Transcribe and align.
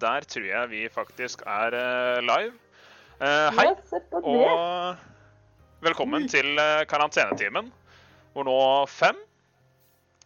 der 0.00 0.26
tror 0.28 0.46
jeg 0.46 0.70
vi 0.70 0.82
faktisk 0.92 1.42
er 1.46 1.74
eh, 1.78 2.20
live. 2.24 2.54
Eh, 3.20 3.58
hei, 3.58 3.66
og 4.20 4.96
velkommen 5.84 6.28
til 6.28 6.58
eh, 6.58 6.84
karantenetimen, 6.90 7.70
hvor 8.34 8.48
nå 8.48 8.56
fem 8.90 9.18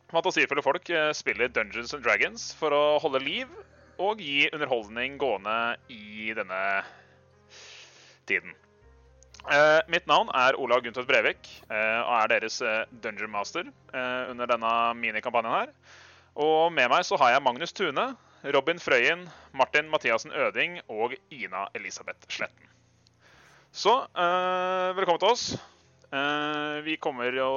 fantasifulle 0.08 0.64
folk 0.64 0.88
spiller 1.12 1.50
Dungeons 1.52 1.92
and 1.92 2.04
Dragons 2.06 2.46
for 2.56 2.72
å 2.72 2.84
holde 3.02 3.20
liv 3.20 3.50
og 4.00 4.22
gi 4.22 4.46
underholdning 4.54 5.18
gående 5.20 5.76
i 5.92 6.32
denne 6.36 6.62
tiden. 8.30 8.54
Eh, 9.48 9.80
mitt 9.88 10.06
navn 10.08 10.30
er 10.36 10.56
Olav 10.60 10.82
Guntvedt 10.84 11.08
Brevik 11.08 11.50
eh, 11.68 12.00
og 12.02 12.14
er 12.22 12.32
deres 12.34 12.58
Dungeon 13.04 13.32
Master 13.32 13.68
eh, 13.68 14.24
under 14.30 14.48
denne 14.50 14.72
minikampanjen 14.98 15.54
her. 15.54 15.70
Og 16.38 16.72
med 16.72 16.90
meg 16.92 17.06
så 17.06 17.18
har 17.20 17.34
jeg 17.34 17.44
Magnus 17.44 17.74
Tune, 17.74 18.10
Robin 18.42 18.78
Frøyen, 18.78 19.24
Martin 19.52 19.88
Mathiassen 19.90 20.30
Øding 20.30 20.78
og 20.88 21.14
Ina 21.34 21.66
Elisabeth 21.74 22.28
Sletten. 22.30 22.68
Så 23.74 23.94
eh, 24.14 24.90
velkommen 24.96 25.20
til 25.22 25.32
oss. 25.32 25.46
Eh, 26.14 26.78
vi 26.86 26.96
kommer 27.02 27.34
jo 27.34 27.48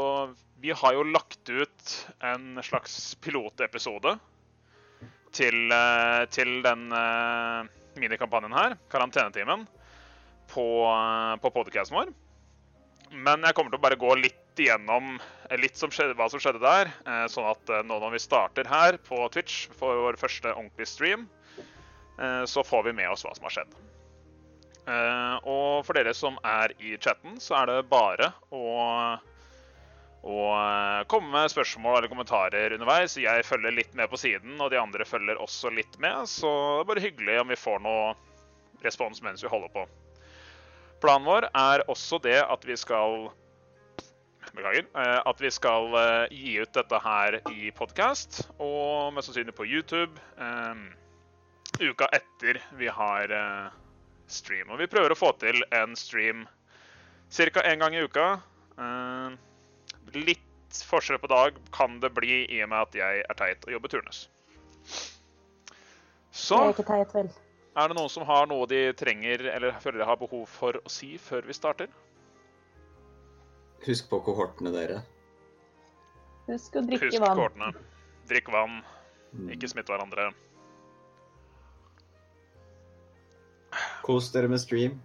Vi 0.62 0.74
har 0.76 0.94
jo 0.94 1.06
lagt 1.08 1.50
ut 1.50 1.94
en 2.22 2.60
slags 2.62 3.16
pilotepisode 3.22 4.16
til, 5.34 5.72
eh, 5.72 6.26
til 6.30 6.60
den 6.66 6.92
eh, 6.94 7.70
minikampanjen 7.98 8.54
her, 8.54 8.76
karantenetimen, 8.92 9.68
på, 10.52 10.66
eh, 10.86 11.36
på 11.42 11.54
podcasten 11.56 11.98
vår. 11.98 12.14
Men 13.12 13.42
jeg 13.46 13.56
kommer 13.58 13.72
til 13.72 13.80
å 13.80 13.86
bare 13.86 14.00
gå 14.02 14.14
litt 14.20 14.62
igjennom 14.62 15.18
litt 15.60 15.76
som 15.80 15.92
skjedde, 15.92 16.16
hva 16.16 16.30
som 16.32 16.40
skjedde 16.40 16.62
der. 16.64 16.92
eh, 17.06 17.26
Sånn 17.32 17.50
at 17.50 17.70
eh, 17.70 17.84
nå 17.88 17.98
når 18.00 18.14
vi 18.16 18.22
starter 18.24 18.68
her 18.70 18.98
på 19.08 19.24
Twitch 19.34 19.66
for 19.78 20.06
vår 20.06 20.20
første 20.22 20.54
ordentlige 20.54 20.88
stream, 20.88 21.26
eh, 22.20 22.44
så 22.48 22.64
får 22.64 22.86
vi 22.88 22.94
med 23.02 23.10
oss 23.12 23.26
hva 23.26 23.34
som 23.36 23.48
har 23.50 23.58
skjedd. 23.60 23.80
Og 25.48 25.86
for 25.86 25.94
dere 25.96 26.12
som 26.18 26.40
er 26.44 26.74
i 26.82 26.96
chatten, 26.98 27.36
så 27.40 27.54
er 27.60 27.70
det 27.70 27.90
bare 27.92 28.32
å, 28.52 28.64
å 30.26 30.38
komme 31.08 31.30
med 31.32 31.54
spørsmål 31.54 32.00
eller 32.00 32.10
kommentarer 32.12 32.74
underveis. 32.76 33.14
Jeg 33.22 33.46
følger 33.46 33.76
litt 33.78 33.94
med 33.96 34.10
på 34.12 34.18
siden, 34.20 34.58
og 34.58 34.74
de 34.74 34.80
andre 34.82 35.06
følger 35.06 35.40
også 35.40 35.70
litt 35.72 36.00
med. 36.02 36.26
Så 36.28 36.50
det 36.50 36.82
er 36.82 36.90
bare 36.90 37.06
hyggelig 37.06 37.38
om 37.44 37.54
vi 37.54 37.60
får 37.62 37.80
noe 37.86 38.10
respons 38.84 39.22
mens 39.22 39.46
vi 39.46 39.54
holder 39.54 39.70
på. 39.78 39.86
Planen 41.02 41.30
vår 41.30 41.48
er 41.54 41.86
også 41.88 42.20
det 42.26 42.42
at 42.42 42.66
vi 42.68 42.76
skal 42.78 43.30
Beklager. 44.56 44.86
eh, 44.96 45.22
At 45.26 45.42
vi 45.42 45.52
skal 45.52 45.94
eh, 45.96 46.32
gi 46.32 46.58
ut 46.60 46.74
dette 46.76 47.00
her 47.04 47.38
i 47.52 47.72
podkast, 47.76 48.42
og 48.60 49.14
mest 49.16 49.30
sannsynlig 49.30 49.56
på 49.56 49.68
YouTube 49.68 50.20
eh, 50.36 50.82
uka 51.88 52.10
etter 52.12 52.60
vi 52.78 52.90
har 52.92 53.32
stream. 54.28 54.70
Og 54.70 54.82
vi 54.82 54.90
prøver 54.92 55.14
å 55.14 55.18
få 55.18 55.32
til 55.40 55.64
en 55.72 55.96
stream 55.96 56.44
ca. 57.32 57.64
én 57.64 57.80
gang 57.80 57.96
i 57.96 58.04
uka. 58.04 58.26
Litt 60.14 60.82
forskjell 60.88 61.20
på 61.20 61.32
dag 61.32 61.56
kan 61.72 62.00
det 62.04 62.12
bli 62.14 62.44
i 62.44 62.60
og 62.64 62.70
med 62.74 62.90
at 62.90 63.00
jeg 63.00 63.24
er 63.24 63.40
teit 63.40 63.66
og 63.66 63.74
jobber 63.74 63.92
turnus. 63.96 64.22
Så 66.32 66.60
er 66.60 66.76
ikke 66.76 66.88
teit, 66.88 67.16
vel. 67.16 67.32
er 67.76 67.92
det 67.92 67.98
noen 67.98 68.12
som 68.12 68.28
har 68.28 68.48
noe 68.52 68.68
de 68.68 68.84
trenger 69.00 69.48
eller 69.56 69.80
føler 69.84 70.04
de 70.04 70.10
har 70.12 70.20
behov 70.20 70.46
for 70.52 70.80
å 70.80 70.92
si 70.92 71.16
før 71.20 71.48
vi 71.48 71.56
starter? 71.56 71.92
Husk 73.86 74.10
på 74.12 74.20
kohortene 74.26 74.72
dere. 74.76 75.02
Husk 76.48 76.76
å 76.78 76.84
drikke 76.86 77.08
Husk 77.10 77.22
vann. 77.24 77.38
kohortene. 77.40 77.72
Drikk 78.30 78.52
vann. 78.54 78.82
Mm. 79.34 79.50
Ikke 79.56 79.70
smitt 79.72 79.88
hverandre. 79.90 80.30
Kos 84.04 84.32
dere 84.34 84.50
med 84.52 84.60
stream. 84.62 84.98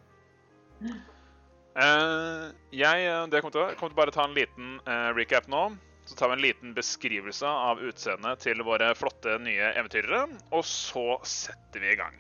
Eh, 1.77 2.47
jeg 2.73 3.31
det 3.31 3.41
kommer 3.43 3.53
til, 3.53 3.61
å- 3.63 3.75
kommer 3.77 3.93
til 3.93 3.97
bare 4.01 4.11
ta 4.15 4.25
en 4.25 4.35
liten 4.35 4.81
eh, 4.87 5.11
recap 5.15 5.47
nå. 5.49 5.77
Så 6.07 6.15
tar 6.17 6.29
vi 6.29 6.35
en 6.37 6.43
liten 6.45 6.75
beskrivelse 6.75 7.47
av 7.47 7.79
utseendet 7.83 8.39
til 8.45 8.63
våre 8.63 8.93
flotte 8.95 9.39
nye 9.43 9.73
eventyrere. 9.75 10.27
Og 10.53 10.63
så 10.65 11.19
setter 11.27 11.81
vi 11.83 11.91
i 11.93 11.97
gang. 11.99 12.15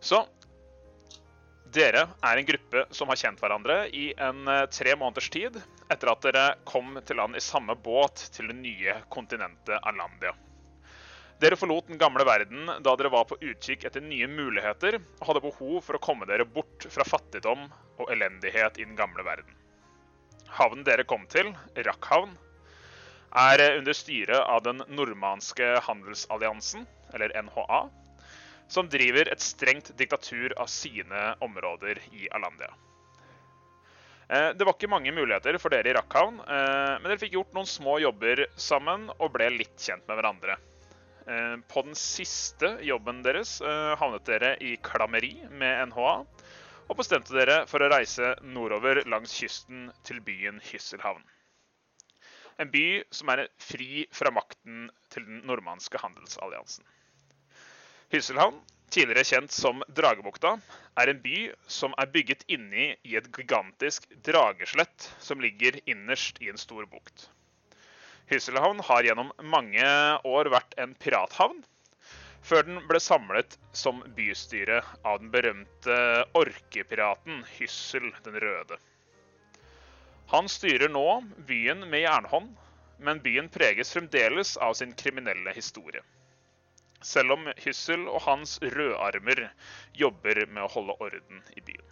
Så 0.00 0.26
Dere 1.70 2.02
er 2.26 2.38
en 2.38 2.46
gruppe 2.46 2.82
som 2.90 3.10
har 3.12 3.18
kjent 3.20 3.38
hverandre 3.38 3.84
i 3.94 4.08
en 4.18 4.48
eh, 4.50 4.64
tre 4.74 4.94
måneders 4.98 5.28
tid 5.30 5.58
etter 5.92 6.10
at 6.10 6.24
dere 6.24 6.44
kom 6.66 6.96
til 7.06 7.20
land 7.20 7.38
i 7.38 7.42
samme 7.44 7.76
båt 7.78 8.24
til 8.34 8.48
det 8.50 8.56
nye 8.58 8.96
kontinentet 9.12 9.78
Alandia. 9.86 10.32
Dere 11.40 11.56
forlot 11.56 11.86
den 11.86 12.00
gamle 12.00 12.26
verden 12.26 12.66
da 12.82 12.96
dere 12.98 13.12
var 13.14 13.28
på 13.30 13.38
utkikk 13.38 13.86
etter 13.86 14.02
nye 14.02 14.26
muligheter 14.28 14.98
og 14.98 15.22
hadde 15.28 15.44
behov 15.46 15.78
for 15.86 15.96
å 15.96 16.02
komme 16.02 16.26
dere 16.28 16.48
bort 16.58 16.88
fra 16.90 17.06
fattigdom 17.06 17.62
og 18.00 18.10
elendighet 18.16 18.80
i 18.80 18.88
den 18.88 18.98
gamle 18.98 19.24
verden. 19.24 19.54
Havnen 20.58 20.82
dere 20.84 21.06
kom 21.06 21.28
til, 21.30 21.52
Rakkhavn, 21.78 22.34
er 23.30 23.62
under 23.78 23.94
styre 23.94 24.42
av 24.42 24.64
den 24.66 24.82
nordmanske 24.90 25.76
handelsalliansen, 25.86 26.82
eller 27.14 27.30
NHA, 27.46 27.84
som 28.70 28.88
driver 28.88 29.28
et 29.32 29.42
strengt 29.42 29.90
diktatur 29.98 30.54
av 30.62 30.70
sine 30.70 31.34
områder 31.42 31.98
i 32.14 32.28
Alandia. 32.30 32.70
Eh, 34.30 34.52
Det 34.54 34.64
var 34.64 34.76
ikke 34.76 34.90
mange 34.90 35.12
muligheter 35.12 35.58
for 35.58 35.74
dere 35.74 35.90
i 35.90 35.94
Rakkhavn, 35.96 36.38
eh, 36.40 36.98
men 37.00 37.08
dere 37.10 37.18
fikk 37.18 37.34
gjort 37.34 37.54
noen 37.56 37.66
små 37.66 37.98
jobber 37.98 38.44
sammen 38.54 39.08
og 39.18 39.32
ble 39.34 39.48
litt 39.56 39.74
kjent 39.74 40.06
med 40.06 40.20
hverandre. 40.20 40.56
Eh, 41.26 41.56
På 41.66 41.82
den 41.82 41.98
siste 41.98 42.76
jobben 42.86 43.24
deres 43.26 43.58
havnet 43.98 44.24
dere 44.24 44.56
i 44.62 44.76
klammeri 44.76 45.34
med 45.50 45.90
NHA, 45.90 46.14
og 46.90 46.96
bestemte 46.96 47.34
dere 47.34 47.66
for 47.66 47.82
å 47.82 47.90
reise 47.90 48.36
nordover 48.42 49.02
langs 49.06 49.34
kysten 49.34 49.92
til 50.04 50.20
byen 50.20 50.60
Hysselhavn. 50.60 51.22
En 52.58 52.70
by 52.70 53.02
som 53.10 53.28
er 53.30 53.48
fri 53.58 54.06
fra 54.12 54.30
makten 54.30 54.90
til 55.10 55.24
den 55.24 55.42
nordmannske 55.46 55.98
handelsalliansen. 56.02 56.84
Hysselhavn, 58.10 58.56
tidligere 58.90 59.22
kjent 59.24 59.52
som 59.54 59.84
Dragebukta, 59.94 60.56
er 60.98 61.12
en 61.12 61.20
by 61.22 61.44
som 61.70 61.92
er 62.02 62.10
bygget 62.10 62.42
inni 62.50 62.88
i 63.06 63.14
et 63.20 63.28
gigantisk 63.36 64.08
drageslett 64.26 65.06
som 65.22 65.38
ligger 65.38 65.78
innerst 65.86 66.40
i 66.42 66.50
en 66.50 66.58
stor 66.58 66.88
bukt. 66.90 67.28
Hysselhavn 68.32 68.82
har 68.88 69.06
gjennom 69.06 69.30
mange 69.54 69.86
år 70.26 70.50
vært 70.50 70.74
en 70.82 70.96
pirathavn, 70.98 71.62
før 72.42 72.66
den 72.66 72.82
ble 72.90 72.98
samlet 72.98 73.54
som 73.78 74.02
bystyre 74.18 74.82
av 75.06 75.22
den 75.22 75.30
berømte 75.30 76.02
orkepiraten 76.34 77.44
Hyssel 77.60 78.10
den 78.26 78.42
røde. 78.42 78.82
Han 80.34 80.50
styrer 80.50 80.90
nå 80.90 81.06
byen 81.46 81.86
med 81.86 82.08
jernhånd, 82.08 82.56
men 82.98 83.22
byen 83.22 83.54
preges 83.54 83.94
fremdeles 83.94 84.56
av 84.58 84.74
sin 84.82 84.98
kriminelle 84.98 85.54
historie. 85.54 86.02
Selv 87.00 87.32
om 87.36 87.46
Hyssel 87.64 88.04
og 88.08 88.20
hans 88.26 88.58
rødarmer 88.60 89.46
jobber 89.96 90.44
med 90.46 90.64
å 90.66 90.72
holde 90.74 90.96
orden 91.00 91.40
i 91.56 91.64
byen. 91.64 91.86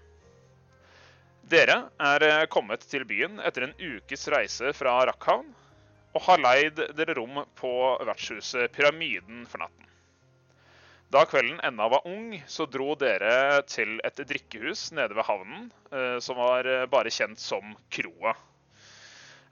Dere 1.48 1.78
er 2.04 2.24
eh, 2.26 2.46
kommet 2.52 2.82
til 2.91 3.06
byen 3.08 3.38
etter 3.41 3.64
en 3.64 3.76
ukes 3.80 4.26
reise 4.28 4.74
fra 4.76 4.98
Rakkhavn, 5.08 5.48
og 6.12 6.24
har 6.26 6.42
leid 6.42 6.82
dere 6.98 7.14
rom 7.16 7.41
på 7.56 7.70
vertshuset 8.04 8.72
Pyramiden 8.74 9.46
for 9.48 9.64
natten. 9.64 9.86
Da 11.08 11.22
kvelden 11.25 11.60
ennå 11.64 11.86
var 11.88 12.04
ung, 12.04 12.34
så 12.46 12.66
dro 12.69 12.92
dere 13.00 13.62
til 13.64 13.96
et 14.04 14.20
drikkehus 14.28 14.90
nede 14.92 15.16
ved 15.16 15.25
havnen, 15.25 15.70
eh, 15.88 16.19
som 16.20 16.36
var 16.36 16.69
eh, 16.69 16.84
bare 16.92 17.12
kjent 17.12 17.40
som 17.40 17.72
Kroa. 17.88 18.34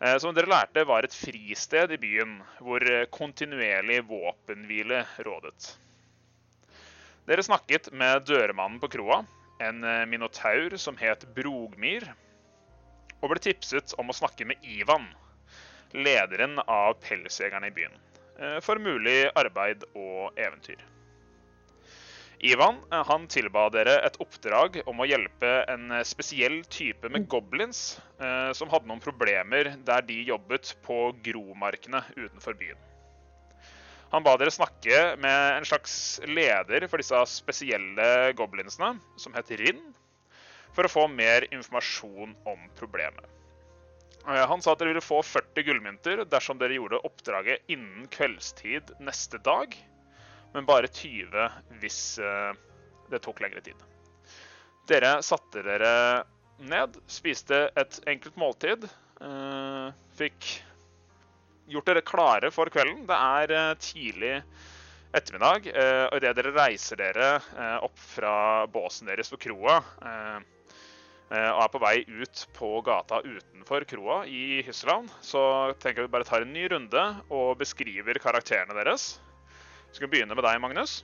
Eh, 0.00 0.18
Som 0.18 0.34
dere 0.36 0.50
lærte, 0.50 0.84
var 0.84 1.06
et 1.06 1.16
fristed 1.16 1.94
i 1.94 2.00
byen 2.00 2.36
hvor 2.60 2.84
eh, 2.84 3.06
kontinuerlig 3.08 4.02
våpenhvile 4.10 5.04
rådet. 5.24 5.70
Dere 7.26 7.42
snakket 7.42 7.88
med 7.96 8.26
dørmannen 8.28 8.80
på 8.82 8.90
kroa, 8.92 9.22
en 9.64 9.84
eh, 9.84 10.04
minotaur 10.10 10.76
som 10.76 11.00
het 11.00 11.24
Brogmyr, 11.36 12.10
og 13.22 13.32
ble 13.32 13.40
tipset 13.40 13.96
om 13.96 14.12
å 14.12 14.18
snakke 14.18 14.44
med 14.44 14.60
Ivan, 14.68 15.08
lederen 15.96 16.60
av 16.66 16.98
pelsjegerne 17.00 17.70
i 17.70 17.72
byen, 17.72 17.94
for 18.60 18.76
mulig 18.82 19.30
arbeid 19.32 19.86
og 19.96 20.36
eventyr. 20.36 20.82
Ivan 22.44 22.82
eh, 22.92 23.04
han 23.08 23.26
tilba 23.32 23.68
dere 23.72 23.96
et 24.04 24.18
oppdrag 24.20 24.82
om 24.86 25.00
å 25.00 25.06
hjelpe 25.08 25.52
en 25.72 25.92
eh, 25.96 26.04
spesiell 26.04 26.60
type 26.68 27.08
med 27.12 27.28
goblins 27.32 27.98
eh, 28.20 28.50
som 28.56 28.68
hadde 28.72 28.90
noen 28.90 29.00
problemer 29.00 29.72
der 29.86 30.04
de 30.04 30.18
jobbet 30.28 30.74
på 30.84 31.10
gromarkene 31.24 32.02
utenfor 32.16 32.58
byen. 32.58 32.82
Han 34.12 34.22
ba 34.22 34.36
dere 34.38 34.52
snakke 34.54 35.16
med 35.18 35.56
en 35.56 35.66
slags 35.66 36.20
leder 36.28 36.86
for 36.90 37.02
disse 37.02 37.22
spesielle 37.32 38.34
goblinsene, 38.38 38.94
som 39.18 39.34
het 39.34 39.50
Rinn, 39.58 39.80
for 40.76 40.86
å 40.86 40.92
få 40.92 41.06
mer 41.10 41.48
informasjon 41.50 42.36
om 42.46 42.68
problemet. 42.78 43.24
Eh, 44.28 44.44
Han 44.46 44.62
sa 44.62 44.74
at 44.74 44.82
dere 44.82 44.92
ville 44.92 45.04
få 45.04 45.22
40 45.24 45.66
gullmynter 45.66 46.24
dersom 46.28 46.60
dere 46.60 46.76
gjorde 46.76 47.02
oppdraget 47.08 47.64
innen 47.72 48.06
kveldstid 48.12 48.92
neste 49.00 49.40
dag. 49.40 49.74
Men 50.56 50.64
bare 50.64 50.88
20 50.88 51.50
hvis 51.82 52.00
eh, 52.18 52.52
det 53.12 53.20
tok 53.24 53.42
lengre 53.44 53.60
tid. 53.64 53.82
Dere 54.88 55.18
satte 55.26 55.60
dere 55.66 55.90
ned, 56.64 56.96
spiste 57.10 57.66
et 57.76 57.98
enkelt 58.08 58.38
måltid. 58.40 58.86
eh, 59.20 59.90
fikk 60.16 60.48
gjort 61.68 61.90
dere 61.90 62.04
klare 62.06 62.50
for 62.54 62.72
kvelden. 62.72 63.04
Det 63.08 63.20
er 63.42 63.54
eh, 63.58 63.74
tidlig 63.82 64.34
ettermiddag, 65.16 65.68
og 66.10 66.16
idet 66.18 66.32
dere 66.36 66.50
reiser 66.52 66.98
dere 67.00 67.28
opp 67.86 67.94
fra 67.96 68.66
båsen 68.68 69.08
deres 69.08 69.30
på 69.32 69.38
kroa 69.46 69.78
og 71.30 71.60
er 71.62 71.70
på 71.72 71.80
vei 71.80 71.94
ut 72.04 72.42
på 72.58 72.68
gata 72.84 73.22
utenfor 73.24 73.86
kroa 73.88 74.18
i 74.28 74.60
Hysseland, 74.66 75.08
så 75.24 75.72
tenker 75.80 76.02
jeg 76.02 76.10
vi 76.10 76.14
bare 76.18 76.28
tar 76.28 76.44
en 76.44 76.52
ny 76.52 76.66
runde 76.68 77.06
og 77.30 77.54
beskriver 77.62 78.20
karakterene 78.20 78.76
deres. 78.76 79.14
Vi 79.94 80.08
begynne 80.10 80.34
med 80.36 80.44
deg, 80.44 80.58
Magnus. 80.60 81.00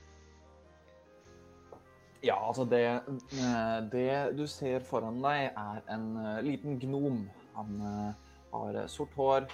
Ja, 2.23 2.37
altså 2.39 2.63
det, 2.63 2.83
eh, 2.87 3.79
det 3.91 4.35
du 4.37 4.45
ser 4.47 4.83
foran 4.87 5.19
deg, 5.23 5.49
er 5.59 5.81
en 5.91 6.05
eh, 6.21 6.43
liten 6.45 6.77
gnom. 6.79 7.25
Han 7.57 7.81
eh, 7.83 8.29
har 8.53 8.77
sort 8.87 9.11
hår 9.17 9.47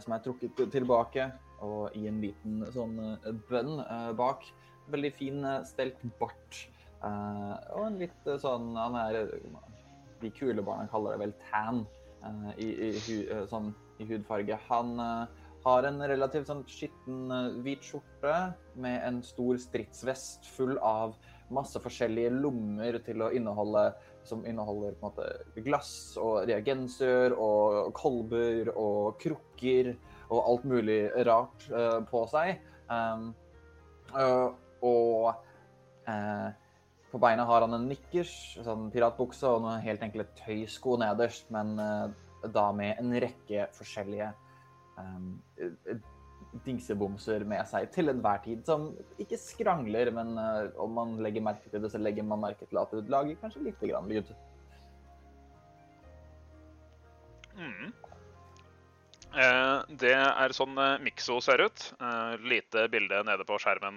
som 0.00 0.14
er 0.14 0.22
trukket 0.22 0.60
tilbake, 0.70 1.26
og 1.64 1.96
i 1.98 2.06
en 2.06 2.20
liten 2.22 2.62
sånn 2.70 2.94
bønn 3.48 3.80
bak. 4.14 4.46
Veldig 4.94 5.10
fin 5.18 5.42
stelt 5.66 5.98
bart. 6.20 6.60
Og 7.02 7.82
en 7.82 7.98
litt 7.98 8.28
sånn 8.40 8.76
Han 8.78 8.94
er 8.96 9.18
De 10.22 10.30
kule 10.32 10.62
barna 10.64 10.86
kaller 10.88 11.16
det 11.16 11.24
vel 11.24 11.34
tan 11.48 11.82
i, 12.54 12.68
i, 12.92 13.18
sånn, 13.50 13.72
i 13.98 14.06
hudfarge. 14.06 14.60
Han 14.70 14.94
har 15.64 15.86
en 15.88 16.02
relativt 16.04 16.48
sånn 16.50 16.64
skitten 16.68 17.30
eh, 17.32 17.60
hvit 17.64 17.86
skjorte 17.86 18.34
med 18.80 18.98
en 19.06 19.22
stor 19.24 19.60
stridsvest 19.60 20.48
full 20.56 20.76
av 20.84 21.16
masse 21.54 21.80
forskjellige 21.80 22.32
lommer 22.36 22.98
til 23.04 23.24
å 23.24 23.30
inneholde 23.36 23.90
som 24.24 24.44
inneholder 24.48 24.96
på 24.96 25.04
en 25.04 25.12
måte 25.12 25.64
glass 25.66 26.16
og 26.20 26.46
reagenser 26.48 27.34
og 27.36 27.92
kolber 27.96 28.70
og 28.72 29.18
krukker 29.20 29.92
og 30.30 30.38
alt 30.40 30.68
mulig 30.68 31.00
rart 31.28 31.66
uh, 31.68 32.00
på 32.08 32.24
seg. 32.32 32.56
Um, 32.88 33.26
uh, 34.16 34.48
og 34.80 35.34
uh, 36.08 36.48
på 37.12 37.20
beina 37.20 37.44
har 37.46 37.66
han 37.66 37.76
en 37.76 37.84
nikkers, 37.90 38.32
sånn 38.64 38.88
piratbukse 38.94 39.46
og 39.46 39.60
noen 39.66 39.84
helt 39.84 40.02
enkle 40.02 40.24
tøysko 40.40 40.96
nederst, 41.04 41.52
men 41.54 41.76
da 42.52 42.64
med 42.74 42.98
en 42.98 43.12
rekke 43.22 43.68
forskjellige 43.76 44.32
dingsebomser 46.64 47.42
med 47.48 47.66
seg 47.66 47.88
til 47.94 48.12
enhver 48.12 48.42
tid, 48.44 48.62
som 48.68 48.92
ikke 49.18 49.38
skrangler, 49.40 50.12
men 50.14 50.36
uh, 50.38 50.70
om 50.80 50.92
man 50.94 51.16
legger 51.24 51.42
merke 51.42 51.70
til 51.72 51.82
det, 51.82 51.90
så 51.90 51.98
legger 51.98 52.26
man 52.26 52.44
merke 52.44 52.68
til 52.68 52.78
at 52.78 52.94
det 52.94 53.10
lager 53.10 53.40
kanskje 53.40 53.64
litt 53.66 53.82
grann 53.82 54.10
lyd. 54.10 54.30
Mm. 57.58 57.90
Eh, 59.34 59.78
det 59.98 60.12
er 60.14 60.54
sånn 60.54 60.76
eh, 60.78 61.00
Mikso 61.02 61.40
ser 61.42 61.64
ut. 61.66 61.86
Eh, 61.98 62.34
lite 62.46 62.86
bilde 62.90 63.22
nede 63.26 63.46
på 63.46 63.58
skjermen 63.62 63.96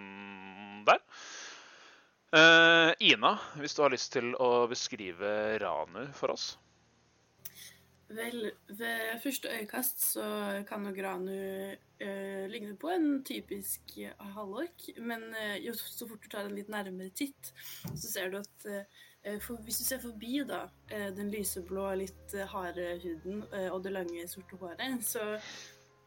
der. 0.88 1.02
Eh, 2.38 2.92
Ina, 3.12 3.36
hvis 3.62 3.78
du 3.78 3.84
har 3.86 3.94
lyst 3.94 4.12
til 4.16 4.34
å 4.42 4.66
beskrive 4.70 5.58
Ranu 5.62 6.08
for 6.18 6.34
oss. 6.34 6.56
Vel, 8.10 8.52
ved 8.70 9.20
første 9.24 9.50
øyekast 9.52 10.04
så 10.14 10.24
kan 10.68 10.80
nok 10.80 11.00
Ranu 11.04 11.32
eh, 12.00 12.46
ligne 12.48 12.78
på 12.80 12.88
en 12.88 13.24
typisk 13.26 13.82
halvork, 14.20 14.88
men 14.98 15.26
eh, 15.36 15.58
jo 15.66 15.74
så 15.76 16.08
fort 16.08 16.24
du 16.24 16.30
tar 16.32 16.48
en 16.48 16.56
litt 16.56 16.72
nærmere 16.72 17.10
titt, 17.10 17.52
så 17.84 18.08
ser 18.08 18.32
du 18.32 18.38
at 18.40 18.68
eh, 18.72 19.42
for, 19.44 19.60
hvis 19.60 19.82
du 19.82 19.84
ser 19.84 20.00
forbi 20.00 20.40
da, 20.48 20.62
eh, 20.88 21.10
den 21.18 21.34
lyseblå, 21.36 21.90
litt 22.00 22.36
eh, 22.38 22.48
harde 22.48 22.94
huden 23.04 23.44
eh, 23.52 23.68
og 23.74 23.84
det 23.84 23.92
lange, 23.98 24.28
sorte 24.32 24.56
håret, 24.62 25.04
så 25.04 25.28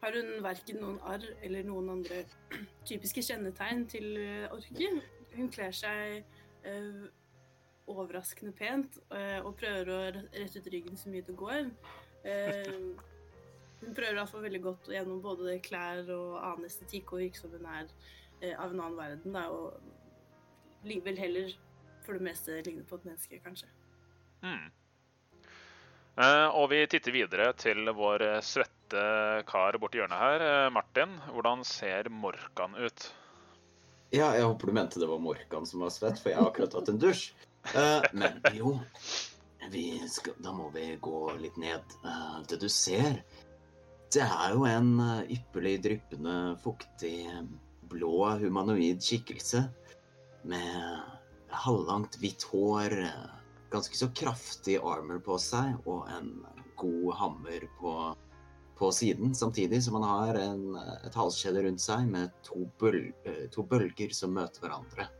har 0.01 0.17
hun 0.17 0.41
verken 0.41 0.81
noen 0.81 0.99
arr 1.05 1.25
eller 1.45 1.69
noen 1.69 1.93
andre 1.99 2.23
typiske 2.89 3.21
kjennetegn 3.29 3.85
til 3.93 4.15
eh, 4.17 4.47
orker. 4.49 5.01
Hun 5.35 5.53
kler 5.53 5.75
seg 5.75 6.23
eh, 6.65 7.03
overraskende 7.89 8.53
pent 8.55 8.97
eh, 9.15 9.39
og 9.41 9.55
prøver 9.59 9.89
å 9.91 9.99
rette 10.15 10.59
ut 10.59 10.69
ryggen 10.73 10.99
så 10.99 11.11
mye 11.11 11.25
det 11.25 11.37
går. 11.37 11.69
Eh, 12.27 12.75
hun 13.81 13.95
prøver 13.97 14.13
i 14.13 14.19
hvert 14.19 14.31
fall 14.31 14.45
veldig 14.45 14.61
godt 14.61 14.91
gjennom 14.93 15.21
både 15.23 15.57
klær 15.65 16.03
og 16.13 16.35
annen 16.37 16.67
estetikk 16.69 17.15
og 17.15 17.23
virke 17.23 17.41
som 17.41 17.53
hun 17.55 17.65
er 17.65 17.87
eh, 18.41 18.53
av 18.53 18.69
en 18.69 18.83
annen 18.83 18.99
verden. 18.99 19.37
Da, 19.37 19.47
og 19.49 21.01
vel 21.07 21.17
heller 21.17 21.55
for 22.05 22.17
det 22.17 22.25
meste 22.25 22.61
ligner 22.65 22.85
på 22.89 22.99
et 22.99 23.09
menneske, 23.09 23.41
kanskje. 23.45 23.69
Mm. 24.45 24.69
Eh, 26.21 26.47
og 26.57 26.69
vi 26.73 26.83
titter 26.91 27.15
videre 27.15 27.51
til 27.57 27.89
vår 27.97 28.27
svette 28.45 29.07
kar 29.49 29.77
borti 29.81 30.01
hjørnet 30.01 30.21
her. 30.21 30.45
Martin, 30.73 31.17
hvordan 31.31 31.65
ser 31.65 32.09
Morkan 32.13 32.77
ut? 32.77 33.09
Ja, 34.11 34.33
jeg 34.35 34.43
håper 34.43 34.67
du 34.67 34.75
mente 34.75 34.99
det 34.99 35.07
var 35.07 35.21
Morkan 35.23 35.65
som 35.65 35.85
var 35.85 35.93
svett, 35.95 36.19
for 36.19 36.33
jeg 36.33 36.37
har 36.41 36.49
akkurat 36.49 36.73
tatt 36.75 36.89
en 36.91 36.99
dusj. 36.99 37.29
Eh, 37.63 38.03
men 38.11 38.39
jo, 38.53 38.79
skal, 40.09 40.33
da 40.43 40.53
må 40.55 40.69
vi 40.73 40.95
gå 41.01 41.19
litt 41.41 41.57
ned. 41.61 41.95
Uh, 42.05 42.41
det 42.49 42.59
du 42.61 42.67
ser, 42.69 43.21
det 44.11 44.25
er 44.25 44.55
jo 44.55 44.65
en 44.67 44.95
eh, 44.99 45.35
ypperlig 45.37 45.77
dryppende, 45.85 46.37
fuktig, 46.63 47.29
blå 47.91 48.31
humanoid 48.41 49.03
skikkelse. 49.03 49.63
Med 50.51 51.53
halvlangt 51.53 52.17
hvitt 52.19 52.43
hår, 52.49 52.97
ganske 53.71 53.99
så 53.99 54.09
kraftig 54.15 54.79
armor 54.81 55.21
på 55.23 55.37
seg 55.39 55.77
og 55.85 56.09
en 56.11 56.33
god 56.81 57.13
hammer 57.19 57.67
på, 57.77 57.93
på 58.79 58.91
siden, 58.95 59.35
samtidig 59.37 59.83
som 59.85 59.99
han 59.99 60.07
har 60.09 60.39
en, 60.41 60.63
et 61.05 61.15
halskjede 61.15 61.67
rundt 61.67 61.83
seg 61.83 62.07
med 62.09 62.33
to, 62.47 62.65
bøl, 62.81 63.03
to 63.53 63.67
bølger 63.69 64.15
som 64.17 64.33
møter 64.39 64.65
hverandre. 64.65 65.11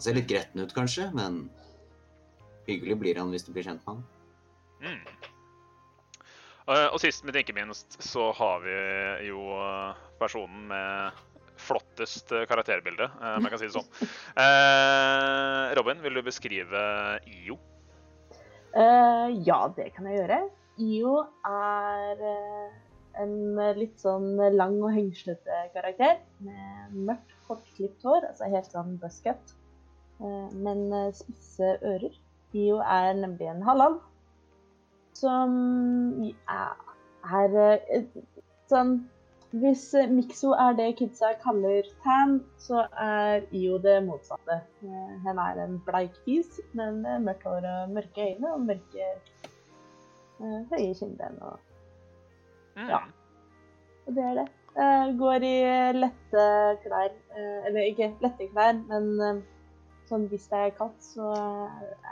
Han 0.00 0.04
ser 0.06 0.14
litt 0.16 0.30
gretten 0.30 0.62
ut, 0.64 0.70
kanskje, 0.72 1.10
men 1.12 1.34
hyggelig 2.64 2.94
blir 3.02 3.18
han 3.20 3.34
hvis 3.34 3.42
du 3.44 3.50
blir 3.52 3.66
kjent 3.66 3.82
med 3.84 3.98
han. 3.98 3.98
Mm. 4.80 5.26
Eh, 6.72 6.86
og 6.86 6.96
sist, 7.02 7.20
men 7.28 7.36
ikke 7.36 7.52
minst, 7.58 7.98
så 8.00 8.30
har 8.38 8.62
vi 8.64 8.76
jo 9.26 9.42
eh, 9.58 9.98
personen 10.16 10.62
med 10.70 11.20
flottest 11.60 12.32
eh, 12.32 12.46
karakterbilde, 12.48 13.10
om 13.34 13.44
jeg 13.44 13.52
kan 13.52 13.60
si 13.60 13.68
det 13.68 13.76
sånn. 13.76 13.92
Eh, 14.46 15.66
Robin, 15.76 16.00
vil 16.00 16.16
du 16.16 16.24
beskrive 16.30 16.86
IO? 17.28 17.60
Eh, 18.72 19.36
ja, 19.44 19.60
det 19.76 19.90
kan 19.98 20.08
jeg 20.08 20.22
gjøre. 20.22 20.42
IO 20.80 21.14
er 21.44 22.26
en 23.20 23.38
litt 23.76 24.00
sånn 24.00 24.32
lang 24.56 24.80
og 24.80 24.96
hengslete 24.96 25.62
karakter 25.76 26.22
med 26.40 27.00
mørkt, 27.12 27.40
kortklipt 27.44 28.08
hår, 28.08 28.30
altså 28.32 28.48
helt 28.48 28.72
sånn 28.72 28.96
buzzcut, 29.04 29.59
men 30.52 30.92
eh, 30.92 31.12
spisse 31.16 31.76
ører. 31.82 32.14
IO 32.54 32.80
er 32.82 33.12
nemlig 33.14 33.46
en 33.46 33.62
halal 33.62 34.00
som 35.14 35.52
er, 36.48 36.76
er 37.30 37.56
eh, 37.94 38.04
sånn 38.70 38.96
Hvis 39.50 39.88
eh, 39.98 40.06
Mikso 40.10 40.52
er 40.54 40.76
det 40.78 40.92
kidsa 41.00 41.32
kaller 41.42 41.86
tan, 42.04 42.36
så 42.62 42.84
er 43.02 43.42
IO 43.50 43.78
det 43.82 43.96
motsatte. 44.06 44.60
Eh, 44.86 45.14
Hun 45.24 45.38
er 45.42 45.58
en 45.64 45.80
bleik 45.86 46.14
fis, 46.24 46.60
men 46.78 47.00
med 47.02 47.24
mørkt 47.26 47.46
hår 47.48 47.66
og 47.66 47.90
mørke 47.96 48.28
øyne 48.30 48.52
og 48.54 48.60
mørke 48.68 49.08
eh, 50.40 50.60
høye 50.70 50.94
kinnben. 50.94 51.40
Og, 51.42 51.58
Mm. 52.76 52.86
Ja. 52.88 53.00
og 54.06 54.14
det 54.14 54.22
er 54.24 54.34
det. 54.38 54.44
Eh, 54.78 55.08
går 55.18 55.42
i 55.42 55.56
lette 55.98 56.44
klær. 56.84 57.10
eh, 57.34 57.66
eller 57.66 57.88
ikke 57.90 58.12
lette 58.22 58.46
klær, 58.52 58.78
men 58.86 59.08
eh, 59.20 59.40
sånn 60.10 60.26
hvis 60.30 60.48
det 60.50 60.60
er 60.66 60.76
kaldt, 60.76 60.98
så 61.04 61.30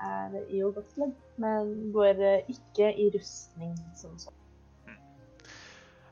er 0.01 0.37
IO 0.55 0.73
godt 0.77 0.93
kledd. 0.95 1.15
Men 1.43 1.73
går 1.95 2.23
eh, 2.25 2.53
ikke 2.55 2.93
i 2.95 3.09
rustning 3.15 3.75
som 3.99 4.17
sånn. 4.19 4.35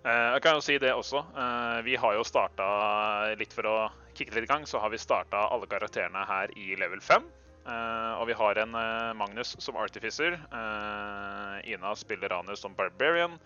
Eh, 0.07 0.27
Jeg 0.37 0.43
kan 0.45 0.59
jo 0.59 0.67
si 0.67 0.79
det 0.83 0.93
også. 0.95 1.25
Eh, 1.35 1.81
Vi 1.87 1.97
har 2.03 2.19
jo 2.19 2.27
starta 2.27 2.67
litt 3.39 3.55
for 3.57 3.71
å 3.71 3.79
kicke 4.17 4.35
litt 4.37 4.47
i 4.47 4.53
gang, 4.53 4.67
så 4.67 4.83
har 4.83 4.93
vi 4.93 5.01
starta 5.01 5.49
alle 5.51 5.69
karakterene 5.71 6.27
her 6.29 6.53
i 6.59 6.77
level 6.79 7.03
5. 7.03 7.27
Uh, 7.67 8.15
og 8.21 8.29
vi 8.31 8.35
har 8.39 8.59
en 8.63 8.77
uh, 8.79 9.11
Magnus 9.19 9.57
som 9.59 9.75
artificer. 9.83 10.37
Uh, 10.53 11.59
Ina 11.67 11.97
spiller 11.99 12.31
Ranus 12.31 12.63
som 12.63 12.77
barbarian. 12.79 13.41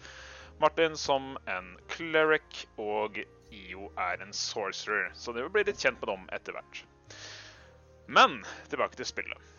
Martin 0.60 0.96
som 0.96 1.38
en 1.48 1.70
cleric. 1.88 2.66
Og 2.76 3.16
IO 3.50 3.88
er 3.96 4.20
en 4.20 4.32
sorcerer. 4.36 5.08
Så 5.16 5.32
det 5.32 5.46
vil 5.46 5.54
bli 5.54 5.64
litt 5.70 5.80
kjent 5.80 5.98
med 6.02 6.12
dem 6.12 6.28
etter 6.36 6.52
hvert. 6.52 6.84
Men 8.10 8.40
tilbake 8.70 8.98
til 8.98 9.08
spillet. 9.08 9.50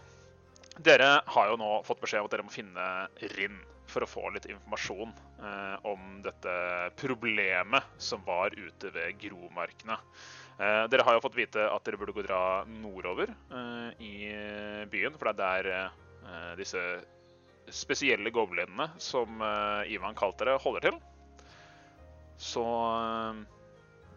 Dere 0.84 1.22
har 1.28 1.52
jo 1.52 1.60
nå 1.60 1.70
fått 1.88 2.02
beskjed 2.04 2.24
om 2.24 2.28
at 2.30 2.34
dere 2.36 2.46
må 2.48 2.54
finne 2.54 2.88
Rinn 3.36 3.60
for 3.92 4.06
å 4.06 4.10
få 4.10 4.30
litt 4.32 4.48
informasjon 4.48 5.12
eh, 5.44 5.88
om 5.88 6.22
dette 6.24 6.54
problemet 7.00 8.00
som 8.02 8.24
var 8.28 8.56
ute 8.56 8.92
ved 8.96 9.20
Gromarkene. 9.20 9.98
Eh, 10.58 10.84
dere 10.92 11.06
har 11.08 11.18
jo 11.18 11.24
fått 11.26 11.38
vite 11.40 11.68
at 11.68 11.88
dere 11.88 12.00
burde 12.00 12.16
gå 12.16 12.24
dra 12.26 12.42
nordover 12.72 13.32
eh, 13.32 14.04
i 14.04 14.14
byen, 14.92 15.18
for 15.20 15.32
det 15.32 15.48
er 15.48 15.68
der 15.68 15.72
eh, 15.76 16.54
disse 16.60 16.86
spesielle 17.72 18.32
goblinene 18.34 18.90
som 19.02 19.44
eh, 19.44 19.96
Ivan 19.96 20.18
kalte 20.18 20.48
det, 20.48 20.60
holder 20.64 20.88
til. 20.88 21.02
Så 22.42 22.64
eh, 22.64 23.42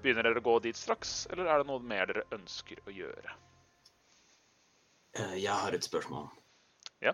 begynner 0.05 0.31
dere 0.31 0.43
å 0.43 0.49
gå 0.53 0.61
dit 0.69 0.79
straks, 0.79 1.25
eller 1.33 1.51
er 1.51 1.63
det 1.63 1.71
noe 1.71 1.83
mer 1.83 2.11
dere 2.11 2.29
ønsker 2.39 2.83
å 2.87 2.95
gjøre? 2.95 3.41
Eh, 5.15 5.37
Jeg 5.45 5.55
har 5.55 5.73
et 5.75 5.85
spørsmål. 5.87 6.29
Ja. 7.03 7.13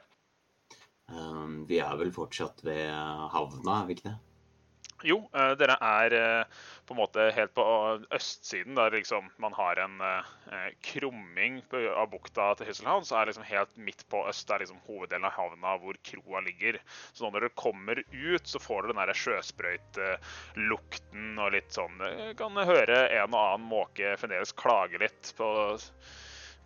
Um, 1.11 1.66
vi 1.69 1.78
er 1.83 1.97
vel 2.00 2.12
fortsatt 2.14 2.64
ved 2.64 2.90
havna, 3.35 3.83
er 3.83 3.87
vi 3.88 3.92
ikke 3.97 4.09
det? 4.09 4.19
Jo, 5.00 5.16
eh, 5.33 5.54
dere 5.57 5.76
er 5.80 6.12
eh, 6.12 6.45
på 6.85 6.92
en 6.92 7.00
måte 7.00 7.33
helt 7.33 7.54
på 7.57 7.64
østsiden, 8.12 8.76
der 8.76 8.92
liksom 8.92 9.30
man 9.40 9.52
har 9.57 9.80
en 9.80 9.97
krumming 10.85 11.62
av 11.73 12.11
bukta 12.12 12.52
til 12.59 12.66
Hysselhavn, 12.69 13.04
så 13.09 13.16
er 13.16 13.25
liksom 13.30 13.49
helt 13.49 13.73
midt 13.80 14.02
på 14.12 14.19
øst, 14.28 14.45
det 14.49 14.54
er 14.54 14.61
liksom 14.64 14.85
hoveddelen 14.87 15.28
av 15.28 15.37
havna 15.38 15.71
hvor 15.80 15.95
kroa 16.04 16.38
ligger. 16.45 16.75
Så 17.12 17.21
når 17.25 17.33
dere 17.38 17.59
kommer 17.64 17.97
ut, 18.12 18.45
så 18.45 18.59
får 18.61 18.78
dere 18.83 18.92
den 18.92 19.02
der 19.02 19.21
sjøsprøytelukten 19.25 21.26
og 21.40 21.49
litt 21.57 21.73
sånn 21.76 21.97
kan 22.37 22.52
høre 22.61 22.99
en 23.09 23.33
og 23.33 23.40
annen 23.40 23.69
måke 23.73 24.16
fremdeles 24.21 24.52
klage 24.52 24.99
litt 25.00 25.33
på 25.38 25.49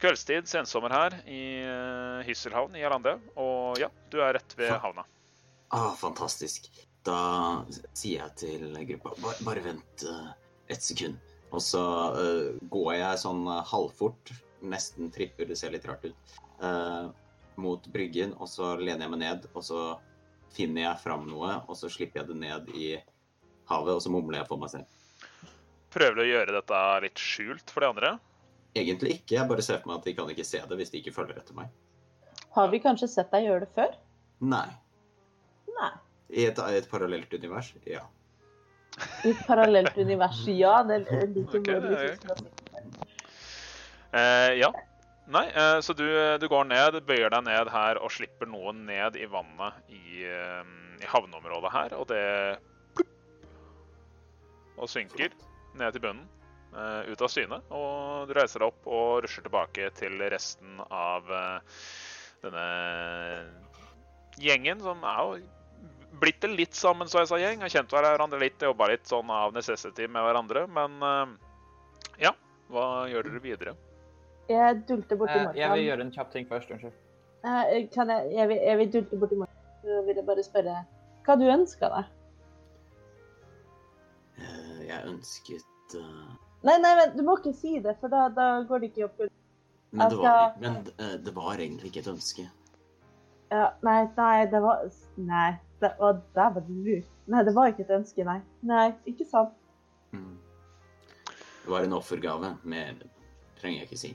kveldstid, 0.02 0.48
sensommer 0.50 0.92
her 0.94 1.16
i 1.30 1.42
eh, 1.64 2.24
Hysselhavn 2.28 2.76
i 2.78 2.84
Arlande. 2.86 3.16
Og 3.40 3.78
ja, 3.80 3.90
du 4.12 4.20
er 4.24 4.36
rett 4.38 4.56
ved 4.58 4.74
havna. 4.82 5.06
Ah, 5.74 5.92
fantastisk. 5.98 6.70
Da 7.04 7.18
sier 7.92 8.22
jeg 8.22 8.34
til 8.40 8.78
gruppa 8.94 9.12
bare, 9.20 9.44
bare 9.44 9.64
vent 9.64 10.04
uh, 10.08 10.30
et 10.72 10.84
sekund. 10.84 11.18
Og 11.54 11.60
så 11.62 11.82
uh, 12.14 12.54
går 12.72 12.94
jeg 12.96 13.20
sånn 13.22 13.44
uh, 13.48 13.60
halvfort, 13.68 14.32
nesten 14.64 15.12
tripper, 15.12 15.48
det 15.50 15.58
ser 15.60 15.74
litt 15.74 15.84
rart 15.88 16.06
ut, 16.08 16.36
uh, 16.64 17.10
mot 17.60 17.84
bryggen, 17.92 18.32
og 18.40 18.48
så 18.50 18.72
lener 18.80 19.04
jeg 19.04 19.12
meg 19.12 19.22
ned, 19.22 19.48
og 19.52 19.66
så 19.66 19.82
finner 20.54 20.86
jeg 20.86 21.02
fram 21.02 21.28
noe, 21.28 21.58
og 21.68 21.78
så 21.78 21.90
slipper 21.92 22.22
jeg 22.22 22.30
det 22.32 22.38
ned 22.40 22.70
i 22.74 22.88
havet, 23.70 23.94
og 23.94 24.02
så 24.02 24.12
mumler 24.12 24.40
jeg 24.40 24.50
for 24.50 24.62
meg 24.62 24.72
selv. 24.72 25.50
Prøver 25.94 26.16
du 26.16 26.24
å 26.24 26.30
gjøre 26.30 26.56
dette 26.56 26.78
litt 27.04 27.20
skjult 27.22 27.70
for 27.70 27.84
de 27.84 27.90
andre? 27.92 28.14
Egentlig 28.74 29.18
ikke, 29.20 29.36
jeg 29.36 29.48
bare 29.50 29.62
ser 29.62 29.78
for 29.82 29.92
meg 29.92 30.00
at 30.00 30.08
de 30.08 30.14
kan 30.18 30.30
ikke 30.32 30.46
se 30.46 30.60
det 30.68 30.78
hvis 30.78 30.90
de 30.90 31.00
ikke 31.02 31.14
følger 31.14 31.38
etter 31.38 31.56
meg. 31.56 31.70
Har 32.56 32.70
vi 32.72 32.80
kanskje 32.82 33.10
sett 33.10 33.30
deg 33.34 33.46
gjøre 33.48 33.66
det 33.66 33.70
før? 33.74 33.94
Nei. 34.42 34.66
Nei. 35.74 35.92
I 36.34 36.48
et, 36.48 36.58
et 36.58 36.88
parallelt 36.90 37.34
univers? 37.34 37.70
Ja. 37.86 38.02
I 39.24 39.32
et 39.32 39.44
parallelt 39.46 39.96
univers, 39.98 40.42
ja. 40.50 40.80
Det 40.86 41.04
er 41.04 41.30
like 41.34 41.60
okay, 41.60 41.80
det. 41.82 42.42
Eh, 44.14 44.52
ja. 44.60 44.70
Nei, 45.24 45.46
uh, 45.56 45.80
så 45.80 45.94
du, 45.96 46.04
du 46.38 46.46
går 46.52 46.66
ned, 46.68 47.00
bøyer 47.08 47.32
deg 47.32 47.46
ned 47.46 47.70
her 47.72 47.98
og 48.02 48.12
slipper 48.12 48.48
noe 48.50 48.74
ned 48.76 49.16
i 49.16 49.24
vannet 49.30 49.78
i, 49.88 50.26
uh, 50.28 50.60
i 51.00 51.08
havneområdet 51.08 51.72
her, 51.72 51.96
og 51.96 52.08
det 52.12 52.22
Og 54.74 54.90
synker 54.90 55.32
ned 55.78 55.94
til 55.94 56.02
bunnen, 56.02 56.24
eh, 56.26 56.43
ut 56.74 57.22
av 57.22 57.30
syne. 57.30 57.60
Og 57.74 58.28
du 58.28 58.34
reiser 58.36 58.62
deg 58.64 58.70
opp 58.72 58.86
og 58.90 59.22
rusler 59.24 59.46
tilbake 59.46 59.90
til 59.98 60.18
resten 60.32 60.80
av 60.90 61.30
eh, 61.30 61.82
denne 62.44 62.64
gjengen, 64.42 64.80
som 64.82 65.04
er 65.06 65.20
jo 65.22 65.36
blitt 66.22 66.44
en 66.46 66.54
litt 66.58 66.74
sammensveisa 66.78 67.38
gjeng. 67.42 67.62
Har 67.64 67.72
kjent 67.72 67.94
hverandre 67.94 68.40
litt, 68.42 68.62
jobba 68.62 68.90
litt 68.92 69.06
sånn 69.10 69.30
av 69.34 69.54
necessity 69.54 70.06
med 70.10 70.26
hverandre. 70.26 70.66
Men 70.70 70.98
eh, 71.10 71.34
ja, 72.26 72.34
hva 72.72 73.04
gjør 73.10 73.30
dere 73.30 73.44
videre? 73.44 73.76
Jeg 74.50 74.82
dulter 74.88 75.16
borti 75.16 75.38
Eh, 75.40 75.54
jeg 75.56 75.72
vil 75.72 75.86
gjøre 75.86 76.04
en 76.04 76.12
kjapp 76.12 76.34
ting 76.34 76.46
først. 76.50 76.70
Unnskyld. 76.74 76.98
Eh, 77.44 77.88
Kan 77.94 78.10
jeg, 78.12 78.28
jeg, 78.34 78.48
vil, 78.50 78.60
jeg 78.68 78.78
vil 78.82 78.92
dulte 78.98 79.20
borti 79.22 79.38
Morkan. 79.40 79.62
Så 79.84 80.02
vil 80.06 80.16
jeg 80.20 80.26
bare 80.28 80.44
spørre 80.44 80.76
hva 81.24 81.34
du 81.40 81.44
ønska 81.48 81.88
deg. 81.94 82.12
Eh, 84.40 84.80
Jeg 84.88 85.00
ønsket 85.08 85.96
eh, 85.98 86.32
Nei, 86.64 86.78
nei, 86.80 86.92
men 86.96 87.16
du 87.16 87.22
må 87.26 87.36
ikke 87.38 87.52
si 87.56 87.78
det, 87.84 87.96
for 88.00 88.08
da, 88.12 88.26
da 88.32 88.44
går 88.68 88.80
det 88.82 88.90
ikke 88.92 89.04
oppfyllelse. 89.08 89.40
Men, 89.94 90.10
det 90.10 90.18
var, 90.18 90.54
skal- 90.54 90.62
men 90.62 90.76
eh, 90.98 91.16
det 91.26 91.34
var 91.36 91.52
egentlig 91.60 91.90
ikke 91.92 92.00
et 92.04 92.12
ønske. 92.14 92.46
Ja, 93.52 93.66
nei, 93.86 93.98
nei, 94.16 94.46
det 94.50 94.62
var 94.64 94.86
Nei, 95.20 95.50
det 95.82 95.90
der 96.00 96.54
var 96.56 96.64
du 96.66 96.72
lur. 96.72 97.02
Nei, 97.30 97.42
det 97.46 97.54
var 97.54 97.68
ikke 97.70 97.84
et 97.84 97.92
ønske, 97.98 98.24
nei. 98.26 98.38
Nei, 98.66 98.86
ikke 99.06 99.26
sant. 99.28 99.52
Mm. 100.16 100.32
Det 101.64 101.70
var 101.72 101.84
en 101.86 101.92
offergave. 101.96 102.54
Mer 102.64 102.94
trenger 103.60 103.84
jeg 103.84 103.88
ikke 103.90 104.00
si. 104.00 104.10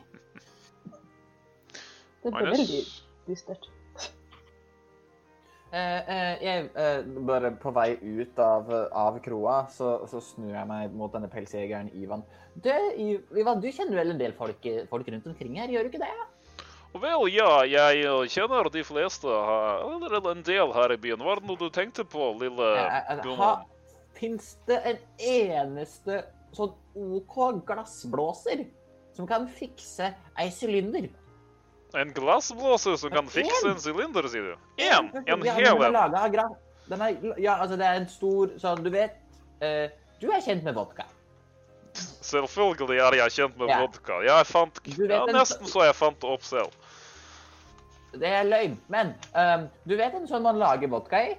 Det 2.23 2.33
ble 2.33 2.49
veldig 2.51 2.81
dystert. 3.29 3.69
Eh, 5.69 6.09
eh, 6.09 6.39
jeg, 6.41 6.69
eh, 6.81 7.03
bare 7.27 7.51
på 7.61 7.69
vei 7.75 7.91
ut 8.01 8.39
av, 8.41 8.71
av 8.89 9.19
kroa, 9.21 9.59
så, 9.69 9.99
så 10.09 10.21
snur 10.23 10.55
jeg 10.55 10.65
meg 10.65 10.95
mot 10.97 11.13
denne 11.13 11.29
pelsjegeren 11.29 11.91
Ivan. 11.93 12.23
Du, 12.57 12.71
Ivan, 13.37 13.61
du 13.61 13.69
kjenner 13.69 13.99
vel 14.01 14.15
en 14.15 14.21
del 14.21 14.33
folk, 14.37 14.65
folk 14.89 15.11
rundt 15.13 15.29
omkring 15.29 15.59
her, 15.61 15.69
gjør 15.69 15.85
du 15.85 15.91
ikke 15.91 16.01
det? 16.01 16.09
Vel, 16.97 17.27
ja, 17.29 17.51
jeg 17.69 18.31
kjenner 18.33 18.71
de 18.73 18.81
fleste 18.87 19.29
her, 19.29 19.85
eller 19.99 20.31
en 20.31 20.41
del 20.47 20.73
her 20.73 20.95
i 20.95 20.97
byen. 20.97 21.21
Hva 21.21 21.35
er 21.35 21.43
det 21.43 21.51
noe 21.51 21.61
du 21.61 21.69
tenkte 21.73 22.07
på, 22.09 22.31
lille 22.41 22.71
ha, 23.37 23.53
Fins 24.17 24.55
det 24.67 24.81
en 24.89 24.97
eneste 25.21 26.23
sånn 26.57 26.73
OK 26.97 27.37
glassblåser 27.69 28.65
som 29.13 29.29
kan 29.29 29.45
fikse 29.53 30.09
ei 30.33 30.49
sylinder? 30.49 31.11
En 31.97 32.11
glassblåser 32.13 32.95
som 33.01 33.09
kan 33.09 33.29
fikse 33.33 33.69
en 33.69 33.79
sylinder, 33.81 34.27
sier 34.29 34.51
du? 34.51 34.67
En! 34.85 35.09
En 35.25 35.41
hel 35.41 35.83
en! 35.83 35.95
ja, 37.37 37.55
altså 37.55 37.77
det 37.77 37.85
er 37.85 38.01
en 38.01 38.09
stor 38.09 38.53
sånn, 38.61 38.83
du 38.85 38.89
vet 38.93 39.15
uh, 39.61 39.89
Du 40.21 40.29
er 40.29 40.41
kjent 40.45 40.63
med 40.65 40.77
vodka. 40.77 41.05
Selvfølgelig 41.95 42.99
er 43.01 43.17
jeg 43.23 43.35
kjent 43.39 43.57
med 43.57 43.69
Ja. 43.71 43.79
vodka. 43.81 44.21
Jeg 44.25 44.45
fant 44.45 44.79
ja, 44.85 45.23
en- 45.25 45.35
Nesten 45.35 45.67
så 45.67 45.85
jeg 45.87 45.95
fant 45.95 46.19
det 46.21 46.29
opp 46.29 46.43
selv. 46.43 46.69
Det 48.13 48.29
er 48.29 48.43
løgn. 48.45 48.77
Men 48.89 49.13
um, 49.33 49.67
du 49.85 49.95
vet 49.97 50.13
en 50.13 50.27
sånn 50.27 50.45
man 50.45 50.57
lager 50.61 50.89
vodka 50.89 51.21
i? 51.31 51.35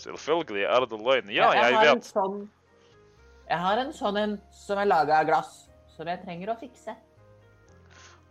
Selvfølgelig 0.00 0.64
er 0.64 0.86
det 0.86 1.00
løgn. 1.00 1.30
Ja, 1.32 1.52
jeg 1.52 1.72
jeg 1.72 1.94
vet. 1.96 2.04
sånn 2.04 2.48
Jeg 3.48 3.58
har 3.58 3.78
en 3.78 3.92
sånn 3.92 4.16
en 4.16 4.40
som 4.52 4.78
er 4.78 4.88
laga 4.88 5.20
av 5.20 5.26
glass, 5.28 5.68
som 5.96 6.08
jeg 6.08 6.22
trenger 6.24 6.54
å 6.54 6.58
fikse. 6.60 6.94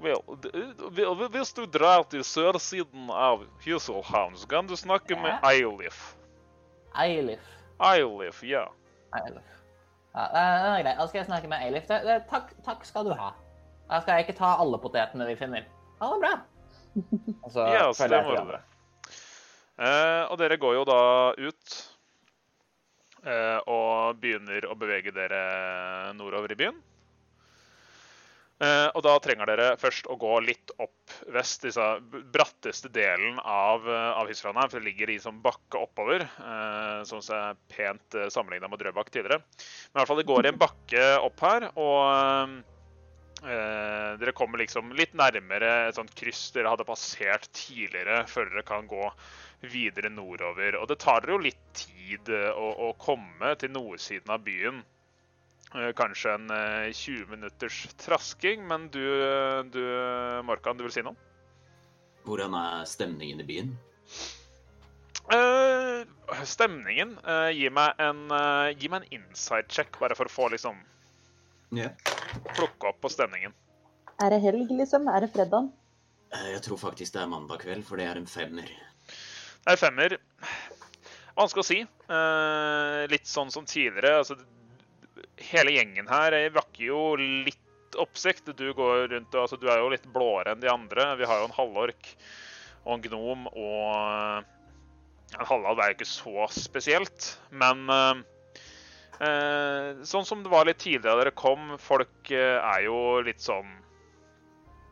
Vel, 0.02 1.28
hvis 1.36 1.54
du 1.58 1.66
drar 1.70 2.04
til 2.10 2.24
sørsiden 2.26 3.10
av 3.14 3.44
Husselhavn, 3.66 4.36
så 4.40 4.48
kan 4.50 4.68
du 4.70 4.76
snakke 4.80 5.18
med 5.20 5.40
Eilif. 5.48 6.00
Eilif. 6.98 7.44
Eilif, 7.82 8.42
ja. 8.44 8.66
Eilif. 9.16 9.48
Ja, 10.12 10.26
det 10.28 10.42
er- 10.42 10.84
greit. 10.84 10.98
Da 10.98 11.08
skal 11.08 11.20
jeg 11.22 11.26
snakke 11.30 11.48
med 11.48 11.62
Eilif. 11.68 11.86
Det, 11.88 12.02
det, 12.04 12.18
takk, 12.30 12.50
takk 12.66 12.84
skal 12.86 13.06
du 13.08 13.14
ha. 13.16 13.32
Da 13.90 14.02
skal 14.02 14.18
jeg 14.18 14.26
ikke 14.28 14.38
ta 14.42 14.56
alle 14.60 14.78
potetene 14.80 15.28
vi 15.30 15.36
finner. 15.40 15.64
Ha 16.02 16.12
det 16.16 16.20
bra. 16.26 16.34
Altså, 17.46 17.66
Ja, 17.72 17.86
stemmer 17.96 18.52
det. 18.58 18.62
Eh, 19.82 20.24
og 20.30 20.38
dere 20.38 20.58
går 20.60 20.74
jo 20.76 20.84
da 20.86 20.98
ut 21.40 21.76
eh, 23.26 23.60
og 23.72 24.20
begynner 24.22 24.68
å 24.70 24.76
bevege 24.78 25.14
dere 25.16 26.12
nordover 26.18 26.52
i 26.52 26.58
byen. 26.60 26.82
Eh, 28.62 28.88
og 28.94 29.02
da 29.06 29.16
trenger 29.24 29.50
dere 29.50 29.70
først 29.82 30.06
å 30.12 30.18
gå 30.22 30.36
litt 30.46 30.74
opp 30.78 31.16
vest, 31.34 31.64
disse 31.66 31.86
bratteste 32.34 32.92
delen 32.94 33.40
av, 33.42 33.88
uh, 33.88 34.20
av 34.22 34.30
her, 34.30 34.68
for 34.70 34.78
det 34.78 34.86
ligger 34.86 35.10
i 35.10 35.20
sånn 35.22 35.42
bakke 35.42 35.82
oppover, 35.82 36.22
eh, 36.22 37.00
som 37.10 37.24
er 37.34 37.58
pent 37.74 38.20
sammenligna 38.30 38.70
med 38.70 38.84
Drøbak 38.84 39.10
tidligere. 39.10 39.42
Men 39.42 39.96
i 39.96 40.02
hvert 40.02 40.12
fall 40.12 40.22
det 40.22 40.30
går 40.30 40.46
i 40.46 40.52
en 40.54 40.62
bakke 40.62 41.08
opp 41.26 41.42
her, 41.48 41.68
og 41.74 42.62
eh, 43.46 44.12
dere 44.22 44.36
kommer 44.38 44.62
liksom 44.62 44.94
litt 44.98 45.14
nærmere 45.18 45.72
et 45.88 45.98
sånt 45.98 46.14
kryss 46.18 46.50
dere 46.56 46.72
hadde 46.74 46.88
passert 46.88 47.50
tidligere, 47.58 48.24
før 48.30 48.52
dere 48.52 48.66
kan 48.68 48.90
gå 48.90 49.10
videre 49.72 50.10
nordover. 50.14 50.78
Og 50.80 50.90
det 50.90 51.00
tar 51.02 51.22
dere 51.24 51.38
jo 51.38 51.46
litt 51.48 51.62
tid 51.78 52.32
eh, 52.34 52.50
å, 52.54 52.72
å 52.90 52.94
komme 53.02 53.56
til 53.62 53.74
nordsiden 53.74 54.34
av 54.34 54.46
byen. 54.46 54.82
Eh, 55.76 55.92
Kanskje 55.96 56.34
en 56.36 56.50
eh, 56.52 56.92
20 56.92 57.30
minutters 57.32 57.88
trasking, 57.98 58.68
men 58.68 58.90
du, 58.92 59.04
du 59.72 59.84
Morkan, 60.44 60.78
du 60.78 60.84
vil 60.84 60.94
si 60.94 61.04
noe? 61.06 61.16
Hvordan 62.28 62.56
er 62.58 62.86
stemningen 62.90 63.42
i 63.42 63.48
byen? 63.48 63.72
Uh, 65.32 66.04
stemningen 66.46 67.14
uh, 67.24 67.48
gi, 67.54 67.70
meg 67.72 68.00
en, 68.02 68.26
uh, 68.34 68.68
gi 68.76 68.90
meg 68.92 69.06
en 69.06 69.22
inside 69.22 69.70
check, 69.72 69.96
bare 70.02 70.18
for 70.18 70.28
å 70.28 70.34
få 70.34 70.50
liksom 70.52 70.76
yeah. 71.78 71.94
plukke 72.58 72.90
opp 72.90 73.00
på 73.06 73.12
stemningen. 73.14 73.56
Er 74.22 74.34
det 74.34 74.42
helg, 74.44 74.74
liksom? 74.76 75.08
Er 75.08 75.24
det 75.24 75.32
fredag? 75.34 75.72
Uh, 76.36 76.48
Jeg 76.52 76.66
tror 76.68 76.82
faktisk 76.82 77.16
det 77.16 77.24
er 77.24 77.32
mandag 77.32 77.64
kveld, 77.64 77.86
for 77.88 78.02
det 78.02 78.10
er 78.10 78.20
en 78.20 78.30
femmer. 78.30 78.70
Det 79.62 79.76
er 79.76 79.80
femmer. 79.80 80.18
Vanskelig 81.38 81.64
å 81.64 81.68
si. 81.68 81.80
Eh, 82.12 83.02
litt 83.12 83.30
sånn 83.30 83.52
som 83.54 83.68
tidligere. 83.68 84.18
Altså, 84.20 84.36
hele 85.50 85.76
gjengen 85.76 86.10
her 86.12 86.36
vakker 86.54 86.86
jo 86.86 87.02
litt 87.20 87.98
oppsikt. 88.00 88.52
Du 88.58 88.72
går 88.74 89.08
rundt, 89.12 89.36
altså, 89.36 89.60
du 89.60 89.68
er 89.70 89.82
jo 89.82 89.92
litt 89.92 90.08
blåere 90.14 90.54
enn 90.54 90.64
de 90.64 90.72
andre. 90.72 91.12
Vi 91.20 91.28
har 91.28 91.42
jo 91.42 91.50
en 91.50 91.58
halvork 91.58 92.14
og 92.86 92.96
en 92.96 93.06
gnom 93.06 93.48
og 93.52 94.50
En 95.32 95.48
halvalv 95.48 95.80
er 95.80 95.92
jo 95.92 95.96
ikke 95.96 96.06
så 96.10 96.46
spesielt, 96.52 97.26
men 97.56 97.86
eh, 97.88 98.18
eh, 99.24 100.02
sånn 100.04 100.26
som 100.28 100.42
det 100.44 100.52
var 100.52 100.68
litt 100.68 100.82
tidligere 100.84 101.22
dere 101.22 101.32
kom, 101.32 101.78
folk 101.80 102.32
eh, 102.36 102.58
er 102.60 102.82
jo 102.84 102.98
litt 103.24 103.40
sånn 103.40 103.70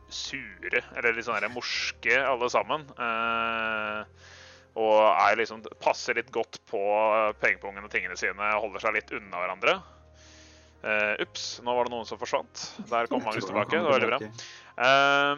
sure, 0.08 0.80
eller 0.96 1.12
litt 1.12 1.28
sånn 1.28 1.44
morske 1.52 2.16
alle 2.24 2.48
sammen. 2.48 2.88
Eh, 2.96 4.32
og 4.80 5.36
liksom, 5.36 5.64
passer 5.84 6.16
litt 6.16 6.32
godt 6.32 6.60
på 6.70 6.80
pengepungen 7.42 7.84
og 7.84 7.92
tingene 7.92 8.16
sine, 8.16 8.52
holder 8.64 8.86
seg 8.86 8.96
litt 8.96 9.12
unna 9.16 9.42
hverandre. 9.42 9.76
Uh, 10.80 11.14
Ups, 11.20 11.60
nå 11.64 11.74
var 11.76 11.88
det 11.88 11.92
noen 11.92 12.08
som 12.08 12.20
forsvant. 12.20 12.62
Der 12.88 13.08
kom 13.10 13.24
Magnus 13.24 13.48
tilbake. 13.48 13.76
Det 13.76 13.84
var 13.84 13.98
veldig 13.98 14.10
bra. 14.12 14.18
Uh, 14.80 15.36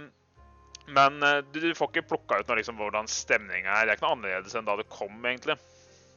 men 0.93 1.19
uh, 1.23 1.41
du, 1.51 1.61
du, 1.63 1.75
får 1.79 1.91
ikke 1.91 2.09
plukka 2.15 2.41
ut 2.41 2.51
noe, 2.51 2.59
liksom, 2.61 2.79
hvordan 2.79 3.11
stemninga 3.11 3.71
er. 3.75 3.87
Det 3.87 3.95
er 3.95 3.99
ikke 3.99 4.07
noe 4.07 4.17
annerledes 4.19 4.55
enn 4.59 4.69
da 4.69 4.77
du 4.79 4.85
kom, 4.93 5.17
egentlig. 5.27 5.59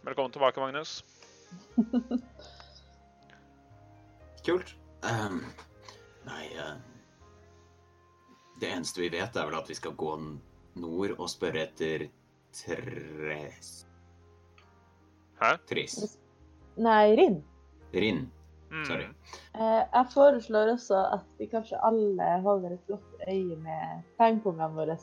Velkommen 0.06 0.34
tilbake, 0.36 0.62
Magnus. 0.62 1.00
Kult. 4.46 4.76
Um, 5.06 5.42
nei 6.26 6.48
Det 8.58 8.70
eneste 8.70 9.02
vi 9.04 9.10
vet, 9.14 9.36
er 9.38 9.50
vel 9.50 9.58
at 9.58 9.70
vi 9.70 9.78
skal 9.78 9.94
gå 9.98 10.14
nord 10.82 11.16
og 11.18 11.28
spørre 11.30 11.66
etter 11.66 12.08
Tres. 12.56 13.86
Hæ? 15.42 15.58
Tris. 15.68 15.98
Nei, 16.80 17.16
Rinn. 17.20 17.42
Rinn. 17.94 18.22
Mm. 18.72 18.86
Sorry. 18.88 19.06
Eh, 19.54 19.82
jeg 19.94 20.08
foreslår 20.14 20.72
også 20.74 20.98
at 21.18 21.26
vi 21.40 21.48
kanskje 21.52 21.80
alle 21.86 22.30
holder 22.44 22.74
et 22.76 22.88
godt 22.90 23.28
øye 23.30 23.56
med 23.62 24.04
pengepungene 24.20 24.72
våre. 24.76 24.98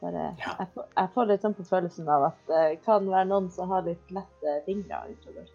Bare, 0.00 0.26
Ja. 0.38 0.52
jeg, 0.60 0.68
får, 0.74 0.84
jeg 0.96 1.08
får 1.14 1.26
litt 1.30 1.42
sånn 1.46 1.54
på 1.56 1.64
følelsen 1.64 2.08
av 2.12 2.26
at 2.28 2.42
det 2.50 2.64
kan 2.84 3.06
være 3.08 3.28
noen 3.30 3.48
som 3.50 3.70
har 3.72 3.86
litt 3.86 4.10
lette 4.12 4.58
fingre 4.66 4.98
utover. 5.08 5.48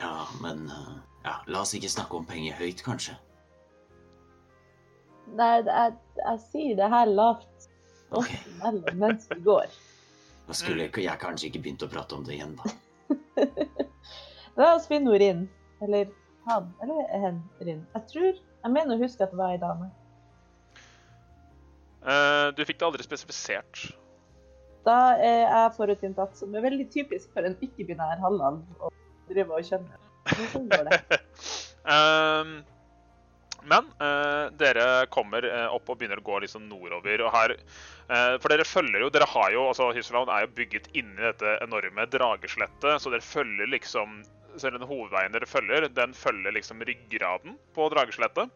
Ja, 0.00 0.26
men 0.42 0.64
uh, 0.66 0.96
ja, 1.24 1.36
la 1.46 1.60
oss 1.62 1.74
ikke 1.78 1.88
snakke 1.92 2.18
om 2.18 2.26
penger 2.26 2.56
høyt, 2.58 2.82
kanskje. 2.82 3.14
Nei, 5.38 5.62
jeg, 5.62 5.94
jeg 6.18 6.40
sier 6.50 6.76
det 6.82 6.88
her 6.92 7.06
lavt 7.08 7.68
okay. 8.10 8.40
mellom 8.60 8.98
mens 9.00 9.28
vi 9.30 9.38
går. 9.46 9.70
Da 10.48 10.52
skulle 10.58 10.90
ikke- 10.90 11.06
jeg 11.06 11.18
kanskje 11.22 11.48
ikke 11.48 11.62
begynt 11.64 11.86
å 11.86 11.88
prate 11.88 12.18
om 12.18 12.24
det 12.26 12.34
igjen, 12.36 12.58
da. 12.58 12.74
La 14.58 14.74
oss 14.74 14.86
finne 14.90 15.10
ord 15.14 15.22
inn. 15.24 15.46
Eller 15.82 16.10
han. 16.48 16.70
Eller 16.82 17.10
hen 17.24 17.42
Rin. 17.60 17.82
Jeg 17.94 18.08
tror 18.12 18.32
Jeg 18.32 18.72
mener 18.72 18.96
å 18.96 19.02
huske 19.02 19.24
at 19.24 19.32
det 19.34 19.40
var 19.40 19.52
ei 19.52 19.60
dame. 19.60 19.90
Uh, 22.04 22.52
du 22.56 22.64
fikk 22.68 22.80
det 22.80 22.86
aldri 22.88 23.04
spesifisert. 23.04 23.86
Da 24.84 25.16
er 25.16 25.46
jeg 25.46 25.72
forutinntatt, 25.78 26.36
som 26.36 26.52
er 26.56 26.64
veldig 26.64 26.86
typisk 26.92 27.32
for 27.32 27.46
en 27.48 27.56
ikke-binær 27.64 28.20
halvalv 28.20 28.84
å 28.84 28.92
drive 29.30 29.56
og 29.56 29.68
kjenne. 29.68 30.00
Men 30.28 30.50
sånn 30.52 30.70
går 30.72 30.88
det. 30.88 31.20
um, 31.88 32.54
men 33.70 33.88
uh, 33.96 34.52
dere 34.60 35.06
kommer 35.12 35.46
eh, 35.48 35.66
opp 35.72 35.88
og 35.88 35.96
begynner 36.00 36.20
å 36.20 36.26
gå 36.26 36.42
liksom 36.44 36.66
nordover. 36.68 37.22
og 37.24 37.32
her, 37.32 37.56
uh, 38.10 38.36
For 38.42 38.52
dere 38.52 38.66
følger 38.68 39.06
jo 39.06 39.10
Dere 39.12 39.28
har 39.30 39.54
jo, 39.54 39.66
altså 39.70 39.88
Hysseland 39.96 40.32
er 40.32 40.44
jo 40.44 40.52
bygget 40.58 40.90
inni 40.92 41.16
dette 41.16 41.56
enorme 41.64 42.04
drageslettet, 42.12 43.00
så 43.00 43.12
dere 43.12 43.24
følger 43.24 43.72
liksom 43.72 44.20
så 44.56 44.70
den 44.70 44.86
hovedveien 44.86 45.34
dere 45.34 45.48
følger, 45.48 45.88
den 45.92 46.14
følger 46.16 46.54
liksom 46.56 46.82
ryggraden 46.86 47.58
på 47.76 47.88
drageslettet. 47.92 48.52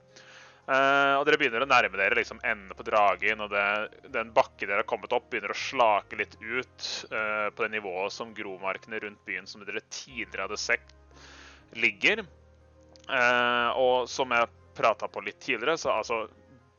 Eh, 0.69 1.15
og 1.17 1.25
dere 1.25 1.39
begynner 1.41 1.65
å 1.65 1.69
nærme 1.69 1.97
dere 1.97 2.19
liksom 2.19 2.43
enden 2.45 2.77
på 2.77 2.85
dragen, 2.85 3.41
og 3.41 3.55
det, 3.55 3.65
den 4.13 4.35
bakken 4.37 4.69
dere 4.69 4.83
har 4.83 4.89
kommet 4.91 5.15
opp, 5.17 5.31
begynner 5.33 5.55
å 5.55 5.57
slake 5.57 6.19
litt 6.21 6.37
ut 6.43 6.89
eh, 7.09 7.49
på 7.49 7.65
det 7.65 7.71
nivået 7.73 8.13
som 8.13 8.35
gromarkene 8.37 9.01
rundt 9.05 9.23
byen 9.29 9.49
som 9.49 9.65
dere 9.65 9.85
tidligere 9.89 10.45
hadde 10.45 10.61
sett, 10.61 10.93
ligger. 11.73 12.21
Eh, 13.09 13.71
og 13.81 14.11
som 14.13 14.35
jeg 14.37 14.53
prata 14.77 15.09
på 15.09 15.25
litt 15.25 15.41
tidligere, 15.41 15.79
så 15.81 15.97
altså 15.97 16.27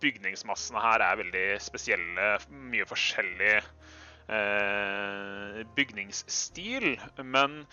bygningsmassene 0.03 0.81
her 0.83 1.03
er 1.03 1.19
veldig 1.19 1.47
spesielle. 1.63 2.27
Mye 2.69 2.85
forskjellig 2.87 3.55
eh, 4.29 5.63
bygningsstil. 5.75 6.93
Men 7.25 7.63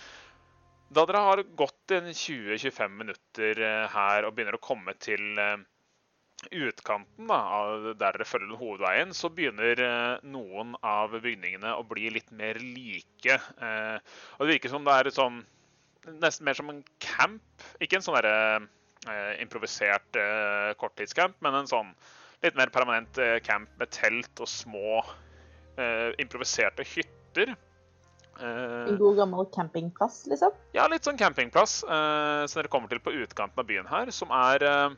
da 0.89 1.03
dere 1.07 1.23
har 1.29 1.43
gått 1.59 1.91
20-25 1.91 2.93
minutter 2.95 3.63
eh, 3.63 3.87
her 3.91 4.27
og 4.27 4.37
begynner 4.37 4.59
å 4.59 4.63
komme 4.63 4.95
til 5.03 5.41
eh, 5.43 5.57
utkanten 6.55 7.27
da, 7.31 7.41
der 7.89 8.15
dere 8.15 8.27
følger 8.29 8.61
hovedveien, 8.61 9.15
så 9.17 9.31
begynner 9.35 9.83
eh, 9.83 10.29
noen 10.31 10.77
av 10.87 11.17
bygningene 11.19 11.75
å 11.75 11.83
bli 11.89 12.13
litt 12.15 12.31
mer 12.31 12.61
like. 12.63 13.41
Og 14.39 14.47
det 14.47 14.53
virker 14.55 14.73
som 14.73 14.87
det 14.87 14.97
er 15.01 15.15
sånn 15.15 15.45
Nesten 16.07 16.47
mer 16.47 16.55
som 16.55 16.69
en 16.71 16.85
camp. 17.03 17.63
Ikke 17.83 17.97
en 17.99 18.05
sånn 18.05 18.15
derre 18.15 19.41
improvisert 19.43 20.15
korttidscamp, 20.79 21.35
men 21.43 21.57
en 21.59 21.67
sånn 21.67 21.89
litt 22.45 22.55
mer 22.55 22.71
permanent 22.71 23.19
camp 23.43 23.73
med 23.81 23.91
telt 23.91 24.39
og 24.39 24.47
små 24.47 25.01
improviserte 26.23 26.87
hytter. 26.87 27.57
Eh, 28.41 28.89
En 28.91 28.99
god 29.01 29.17
gammel 29.17 29.47
campingplass, 29.55 30.27
liksom. 30.29 30.53
ja, 30.77 30.85
litt 30.93 31.07
sånn 31.09 31.17
campingplass 31.17 31.79
eh, 31.85 32.43
som 32.47 32.61
dere 32.61 32.69
kommer 32.73 32.91
til 32.91 33.01
på 33.01 33.15
utkanten 33.23 33.63
av 33.63 33.69
byen 33.69 33.89
her, 33.89 34.11
som 34.13 34.33
er 34.37 34.65
eh, 34.69 34.91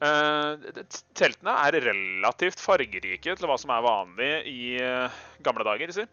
Teltene 0.00 1.52
er 1.66 1.76
relativt 1.84 2.62
fargerike 2.62 3.34
til 3.36 3.50
hva 3.50 3.58
som 3.60 3.72
er 3.74 3.84
vanlig 3.84 4.30
i 4.48 4.62
gamle 5.44 5.66
dager, 5.68 5.92
si. 5.92 6.06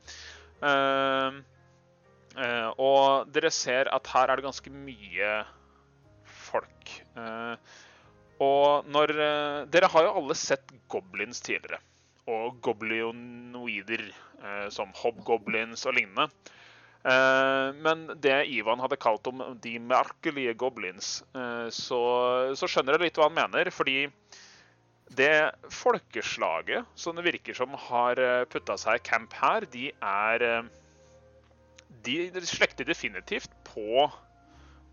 Og 2.84 3.32
dere 3.32 3.52
ser 3.56 3.88
at 3.96 4.12
her 4.12 4.28
er 4.28 4.36
det 4.42 4.44
ganske 4.50 4.74
mye 4.76 5.30
folk. 6.50 6.92
Og 8.44 8.92
når 8.92 9.16
Dere 9.72 9.88
har 9.96 10.04
jo 10.10 10.16
alle 10.20 10.36
sett 10.36 10.68
goblins 10.92 11.40
tidligere. 11.48 11.80
Og 12.28 12.60
goblinoider, 12.68 14.04
eh, 14.12 14.27
som 14.74 14.92
hobgoblins 14.96 15.86
og 15.90 15.96
lignende. 15.98 16.28
Eh, 17.08 17.70
men 17.86 18.08
det 18.24 18.48
Ivan 18.52 18.82
hadde 18.84 19.00
kalt 19.00 19.28
om 19.30 19.44
de 19.64 19.78
merkelige 19.80 20.56
goblins, 20.60 21.22
eh, 21.38 21.70
så, 21.72 22.02
så 22.58 22.68
skjønner 22.68 22.98
jeg 22.98 23.08
litt 23.08 23.20
hva 23.20 23.30
han 23.30 23.38
mener. 23.38 23.72
Fordi 23.72 24.08
det 25.18 25.54
folkeslaget 25.72 26.88
som 27.00 27.16
det 27.16 27.28
virker 27.30 27.56
som 27.56 27.78
har 27.88 28.20
putta 28.52 28.76
seg 28.80 29.00
i 29.00 29.06
camp 29.08 29.38
her, 29.40 29.68
de 29.72 29.92
er 29.94 30.48
eh, 30.50 30.74
De 32.08 32.44
slekter 32.48 32.88
definitivt 32.88 33.52
på, 33.68 34.10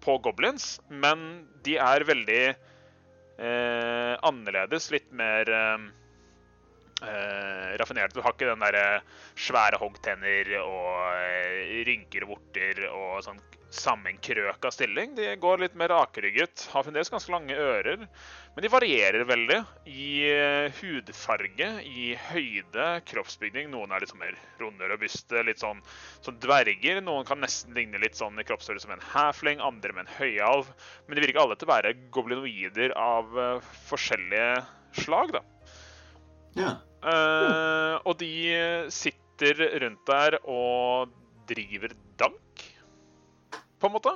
på 0.03 0.15
goblins, 0.23 0.79
men 0.89 1.45
de 1.67 1.77
er 1.83 2.07
veldig 2.07 2.45
eh, 2.53 4.15
annerledes. 4.23 4.91
Litt 4.95 5.11
mer 5.11 5.51
eh, 5.51 5.91
eh, 7.09 7.75
raffinert. 7.81 8.15
Du 8.15 8.23
har 8.25 8.35
ikke 8.35 8.51
den 8.51 8.65
derre 8.65 9.03
svære 9.37 9.81
hoggtenner 9.83 10.55
og 10.63 10.89
eh, 11.19 11.83
rynker 11.89 12.27
og 12.27 12.37
vorter 12.37 12.87
og 12.91 13.21
sånn 13.27 13.43
sammenkrøka 13.75 14.71
stilling. 14.71 15.15
De 15.19 15.27
går 15.41 15.63
litt 15.63 15.75
mer 15.79 15.91
rakrygget. 15.93 16.69
Har 16.73 16.85
fremdeles 16.87 17.11
ganske 17.13 17.33
lange 17.33 17.57
ører. 17.59 18.07
Men 18.55 18.63
de 18.63 18.71
varierer 18.71 19.27
veldig 19.27 19.59
i 19.91 20.09
eh, 20.31 20.77
hudfarge, 20.79 21.71
i 21.83 22.13
høyde, 22.29 22.87
kroppsbygning. 23.11 23.71
Noen 23.73 23.93
er 23.93 24.05
litt 24.05 24.13
sånn 24.13 24.23
mer 24.23 24.39
runde 24.61 24.91
robuste, 24.91 25.43
litt 25.47 25.63
sånn 25.63 25.83
som 26.25 26.39
dverger. 26.43 27.03
Noen 27.03 27.27
kan 27.29 27.43
nesten 27.43 27.75
ligne 27.77 28.01
litt 28.03 28.19
sånn 28.19 28.39
i 28.39 28.47
kroppsstørrelse 28.47 28.87
som 28.87 28.95
en 28.95 29.07
hæfling, 29.15 29.63
andre 29.65 29.97
med 29.97 30.07
en 30.07 30.15
høyalv. 30.21 30.71
Men 31.09 31.19
de 31.19 31.27
virker 31.27 31.43
alle 31.43 31.59
til 31.59 31.69
å 31.69 31.75
være 31.75 31.97
goblinoider 32.15 32.95
av 32.99 33.39
eh, 33.43 33.73
forskjellige 33.91 34.51
slag, 35.03 35.35
da. 35.35 35.43
Ja. 36.55 36.75
Eh, 37.05 37.97
og 38.05 38.17
de 38.21 38.35
sitter 38.95 39.61
rundt 39.83 40.07
der 40.09 40.39
og 40.43 41.13
driver 41.49 41.93
dank, 42.21 42.65
på 43.81 43.91
en 43.91 43.97
måte. 43.97 44.15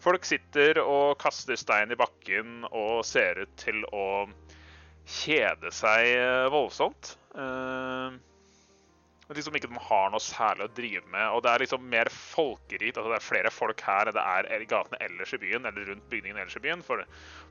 Folk 0.00 0.24
sitter 0.24 0.80
og 0.80 1.18
kaster 1.20 1.58
stein 1.60 1.92
i 1.92 1.98
bakken 1.98 2.64
og 2.70 3.04
ser 3.06 3.42
ut 3.44 3.52
til 3.60 3.84
å 3.92 4.24
kjede 5.10 5.70
seg 5.74 6.08
eh, 6.14 6.48
voldsomt. 6.52 7.14
Uh, 7.30 8.16
liksom 9.36 9.54
ikke 9.54 9.68
de 9.70 9.82
har 9.86 10.08
noe 10.10 10.22
særlig 10.24 10.66
å 10.66 10.72
drive 10.74 11.04
med. 11.12 11.26
Og 11.34 11.44
det 11.44 11.52
er 11.52 11.64
liksom 11.64 11.84
mer 11.92 12.10
folkerikt. 12.10 12.96
altså 12.96 13.12
Det 13.12 13.18
er 13.20 13.28
flere 13.28 13.52
folk 13.54 13.84
her 13.86 14.10
enn 14.10 14.16
det 14.16 14.24
er 14.24 14.64
i 14.64 14.68
gatene 14.70 15.00
ellers 15.04 15.34
i 15.36 15.40
byen. 15.42 15.68
eller 15.68 15.92
rundt 15.92 16.10
bygningen 16.10 16.40
ellers 16.40 16.56
i 16.56 16.64
byen, 16.64 16.82
For 16.82 17.04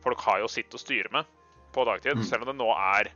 folk 0.03 0.25
har 0.27 0.41
jo 0.43 0.51
sitt 0.51 0.73
å 0.73 0.81
styre 0.81 1.11
med 1.13 1.29
på 1.75 1.85
dagtid. 1.87 2.17
Mm. 2.17 2.25
Selv 2.27 2.43
om 2.43 2.51
det 2.51 2.59
nå 2.59 2.71
er 2.73 3.13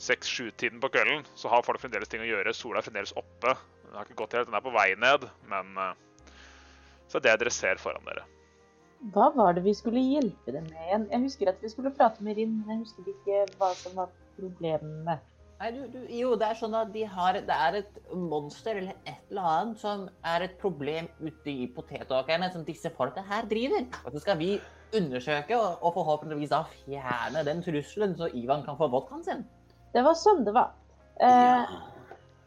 seks-sju-tiden 0.00 0.80
på 0.82 0.90
kvelden, 0.92 1.26
så 1.34 1.50
har 1.52 1.64
folk 1.66 1.80
fremdeles 1.82 2.10
ting 2.10 2.22
å 2.24 2.28
gjøre. 2.28 2.54
Sola 2.56 2.80
er 2.80 2.86
fremdeles 2.86 3.14
oppe. 3.18 3.54
Den 3.84 3.98
har 3.98 4.08
ikke 4.08 4.20
gått 4.22 4.36
helt, 4.38 4.48
den 4.48 4.58
er 4.58 4.64
på 4.64 4.74
vei 4.74 4.92
ned, 4.98 5.26
men 5.50 5.76
eh, 5.78 5.92
Så 7.12 7.20
det 7.20 7.28
er 7.28 7.36
det 7.36 7.44
dere 7.44 7.52
ser 7.52 7.80
foran 7.80 8.06
dere. 8.08 8.24
Hva 9.12 9.26
var 9.34 9.56
det 9.56 9.64
vi 9.66 9.74
skulle 9.74 10.00
hjelpe 10.00 10.54
dem 10.54 10.64
med 10.70 10.78
igjen? 10.86 11.04
Jeg 11.10 11.24
husker 11.26 11.50
at 11.50 11.60
vi 11.60 11.68
skulle 11.68 11.90
prate 11.92 12.22
med 12.24 12.38
Rinn, 12.38 12.54
men 12.62 12.76
jeg 12.76 12.84
husker 12.86 13.10
ikke 13.12 13.40
hva 13.58 13.72
som 13.76 13.98
var 13.98 14.12
problemet. 14.38 15.28
Nei, 15.62 15.68
du, 15.74 15.82
du, 15.90 15.98
jo, 16.10 16.32
det 16.38 16.46
er 16.48 16.58
sånn 16.58 16.72
at 16.74 16.88
de 16.94 17.02
har, 17.06 17.36
det 17.46 17.56
er 17.66 17.76
et 17.82 17.98
monster 18.18 18.78
eller 18.80 18.96
et 19.06 19.20
eller 19.30 19.48
annet 19.50 19.82
som 19.82 20.08
er 20.26 20.46
et 20.46 20.54
problem 20.62 21.10
ute 21.20 21.52
i 21.52 21.68
potetåkrene 21.70 22.48
som 22.54 22.64
disse 22.66 22.90
folka 22.96 23.22
her 23.28 23.46
driver. 23.50 23.84
Og 24.02 24.16
så 24.16 24.22
skal 24.24 24.40
vi 24.40 24.56
undersøke 24.96 25.54
og, 25.58 25.82
og 25.82 25.94
forhåpentligvis 25.98 26.50
da 26.50 26.64
fjerne 26.72 27.44
den 27.46 27.62
trusselen, 27.62 28.16
så 28.18 28.30
Ivan 28.34 28.64
kan 28.66 28.78
få 28.80 28.90
vodkaen 28.90 29.22
sin. 29.26 29.44
Det 29.92 30.04
var 30.04 30.14
sånn 30.18 30.44
det 30.46 30.54
var. 30.56 30.70
Ja. 31.20 31.64
Eh, 31.64 31.74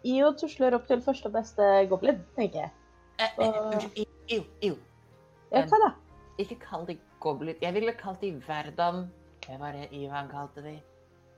IO 0.06 0.32
tusler 0.38 0.76
opp 0.78 0.88
til 0.88 1.02
første 1.02 1.30
og 1.30 1.34
beste 1.34 1.68
goblin, 1.90 2.20
tenker 2.38 2.66
jeg. 2.66 2.72
Eh, 3.20 3.30
eh, 3.40 3.50
Og- 3.50 3.74
unnskyld, 3.74 3.98
i- 3.98 4.36
Iv, 4.36 4.44
Iv. 4.62 4.78
Ja, 5.52 5.62
hva 5.66 5.80
da? 5.86 5.92
Ikke 6.40 6.60
kall 6.60 6.86
de 6.86 6.98
goblin. 7.22 7.56
Jeg 7.62 7.74
ville 7.74 7.94
kalt 7.94 8.22
de 8.22 8.32
Verdam. 8.48 9.10
Hva 9.46 9.60
var 9.60 9.72
det 9.72 9.90
Ivan 9.94 10.28
kalte 10.30 10.62
de? 10.64 10.82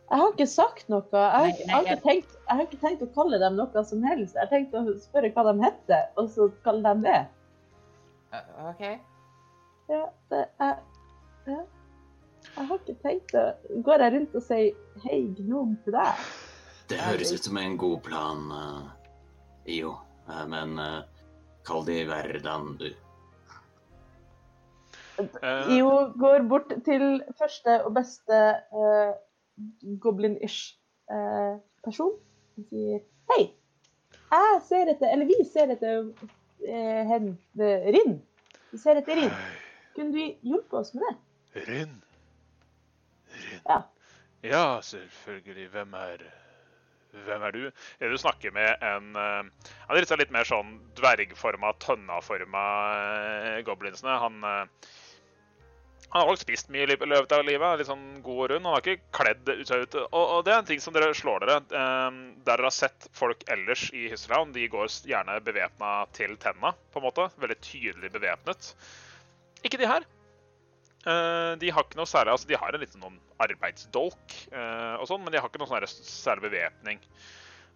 Jeg 0.09 0.19
har 0.19 0.31
ikke 0.31 0.47
sagt 0.47 0.87
noe. 0.89 1.03
Jeg 1.11 1.31
har, 1.31 1.47
Nei, 1.47 1.65
nei, 1.67 1.83
jeg- 1.85 2.01
tenkt, 2.03 2.31
jeg 2.47 2.55
har 2.55 2.61
ikke 2.65 2.79
tenkt 2.79 3.01
å 3.01 3.13
kalle 3.13 3.39
dem 3.39 3.55
noe 3.57 3.83
som 3.83 4.01
helst. 4.03 4.35
Jeg 4.35 4.47
har 4.47 4.57
tenkt 4.57 4.71
å 4.71 4.99
spørre 4.99 5.33
hva 5.33 5.43
de 5.53 5.63
heter, 5.63 6.07
og 6.17 6.29
så 6.29 6.51
kalle 6.63 6.81
dem 6.83 7.01
det. 7.01 7.27
Eh, 8.31 8.69
OK. 8.69 8.99
Ja, 9.89 10.05
det 10.29 10.49
er 10.59 10.77
ja. 11.47 11.63
Jeg 12.55 12.67
har 12.69 12.79
ikke 12.81 13.01
tenkt 13.03 13.33
å 13.37 13.45
Går 13.85 14.03
jeg 14.03 14.13
rundt 14.13 14.35
og 14.37 14.43
sier 14.45 14.71
'hei, 15.03 15.19
gnom' 15.37 15.75
til 15.83 15.93
deg? 15.93 16.27
Det 16.89 16.99
høres 17.03 17.33
ut 17.35 17.43
som 17.43 17.57
en 17.59 17.75
god 17.77 17.99
plan, 18.05 18.45
uh, 18.51 18.85
IO. 19.67 19.97
Uh, 20.27 20.45
men 20.47 20.79
uh, 20.79 21.03
kall 21.67 21.83
de 21.87 21.99
Verdan, 22.07 22.77
du. 22.79 22.87
IO 25.73 25.91
går 26.21 26.45
bort 26.47 26.71
til 26.85 27.23
første 27.39 27.79
og 27.83 27.95
beste 27.95 28.39
goblin-ish 29.99 30.77
person 31.83 32.13
og 32.13 32.67
sier 32.69 33.01
'hei, 33.31 33.49
jeg 34.31 34.61
ser 34.69 34.91
etter 34.93 35.09
Eller 35.11 35.25
vi 35.25 35.43
ser 35.53 35.73
etter 35.73 36.11
hen, 37.09 37.37
Rinn. 37.57 38.21
Vi 38.71 38.77
ser 38.77 39.01
etter 39.01 39.15
Rinn. 39.15 39.33
Kunne 39.95 40.13
du 40.13 40.35
hjulpet 40.45 40.73
oss 40.73 40.93
med 40.93 41.03
det? 41.07 41.15
Rinn. 41.67 42.03
Rinn. 43.47 43.63
Ja. 43.67 43.79
Ja, 44.45 44.65
selvfølgelig. 44.85 45.69
Hvem 45.73 45.95
er 45.97 46.27
Hvem 47.25 47.43
er 47.47 47.55
du? 47.55 47.61
Du 48.03 48.17
snakker 48.19 48.51
med 48.53 48.83
en 48.85 49.15
eh, 49.17 49.69
Han 49.87 49.95
er 49.95 50.03
litt, 50.03 50.11
sånn- 50.11 50.23
mer 50.35 50.45
sånn 50.47 50.75
dvergforma, 50.99 51.71
tønnaforma 51.81 52.63
uh, 52.93 53.59
goblinsene. 53.65 54.17
Han 54.21 54.43
eh, 54.45 54.89
han 56.07 56.21
har 56.21 56.29
nok 56.29 56.39
spist 56.39 56.69
mye 56.71 56.85
i 56.87 56.95
løpet 56.95 57.33
av 57.35 57.43
livet, 57.43 57.81
litt 57.81 57.89
sånn 57.89 58.21
god 58.23 58.37
og 58.37 58.49
rund. 58.51 58.67
Han 58.67 58.77
har 58.77 58.85
ikke 58.85 59.11
kledd 59.17 59.49
ut 59.49 59.67
seg 59.67 59.83
ut. 59.83 59.97
Og, 60.05 60.21
og 60.37 60.45
det 60.47 60.53
er 60.53 60.61
en 60.61 60.69
ting 60.69 60.79
som 60.83 60.95
dere 60.95 61.09
slår 61.17 61.43
dere. 61.43 61.57
Eh, 61.67 62.19
der 62.45 62.53
dere 62.53 62.69
har 62.69 62.75
sett 62.75 63.09
folk 63.17 63.43
ellers 63.51 63.89
i 63.91 64.05
Hysseland, 64.13 64.55
de 64.55 64.69
går 64.71 64.87
gjerne 65.09 65.35
bevæpna 65.43 65.97
til 66.15 66.37
tenna, 66.39 66.71
på 66.93 67.01
en 67.01 67.07
måte. 67.09 67.27
Veldig 67.43 67.59
tydelig 67.59 68.13
bevæpnet. 68.15 68.71
Ikke 69.67 69.81
de 69.81 69.89
her. 69.89 70.07
Eh, 71.07 71.51
de 71.61 71.69
har 71.71 71.85
ikke 71.85 71.99
noe 71.99 72.09
særlig 72.09 72.33
Altså, 72.33 72.49
de 72.49 72.57
har 72.59 72.75
en 72.75 72.81
liten 72.83 73.03
sånn 73.03 73.19
arbeidsdolk 73.43 74.33
eh, 74.51 74.95
og 74.97 75.05
sånn, 75.07 75.21
men 75.23 75.31
de 75.31 75.39
har 75.39 75.47
ikke 75.47 75.61
noe 75.61 75.69
sånn 75.69 76.07
særlig 76.09 76.49
bevæpning. 76.49 76.99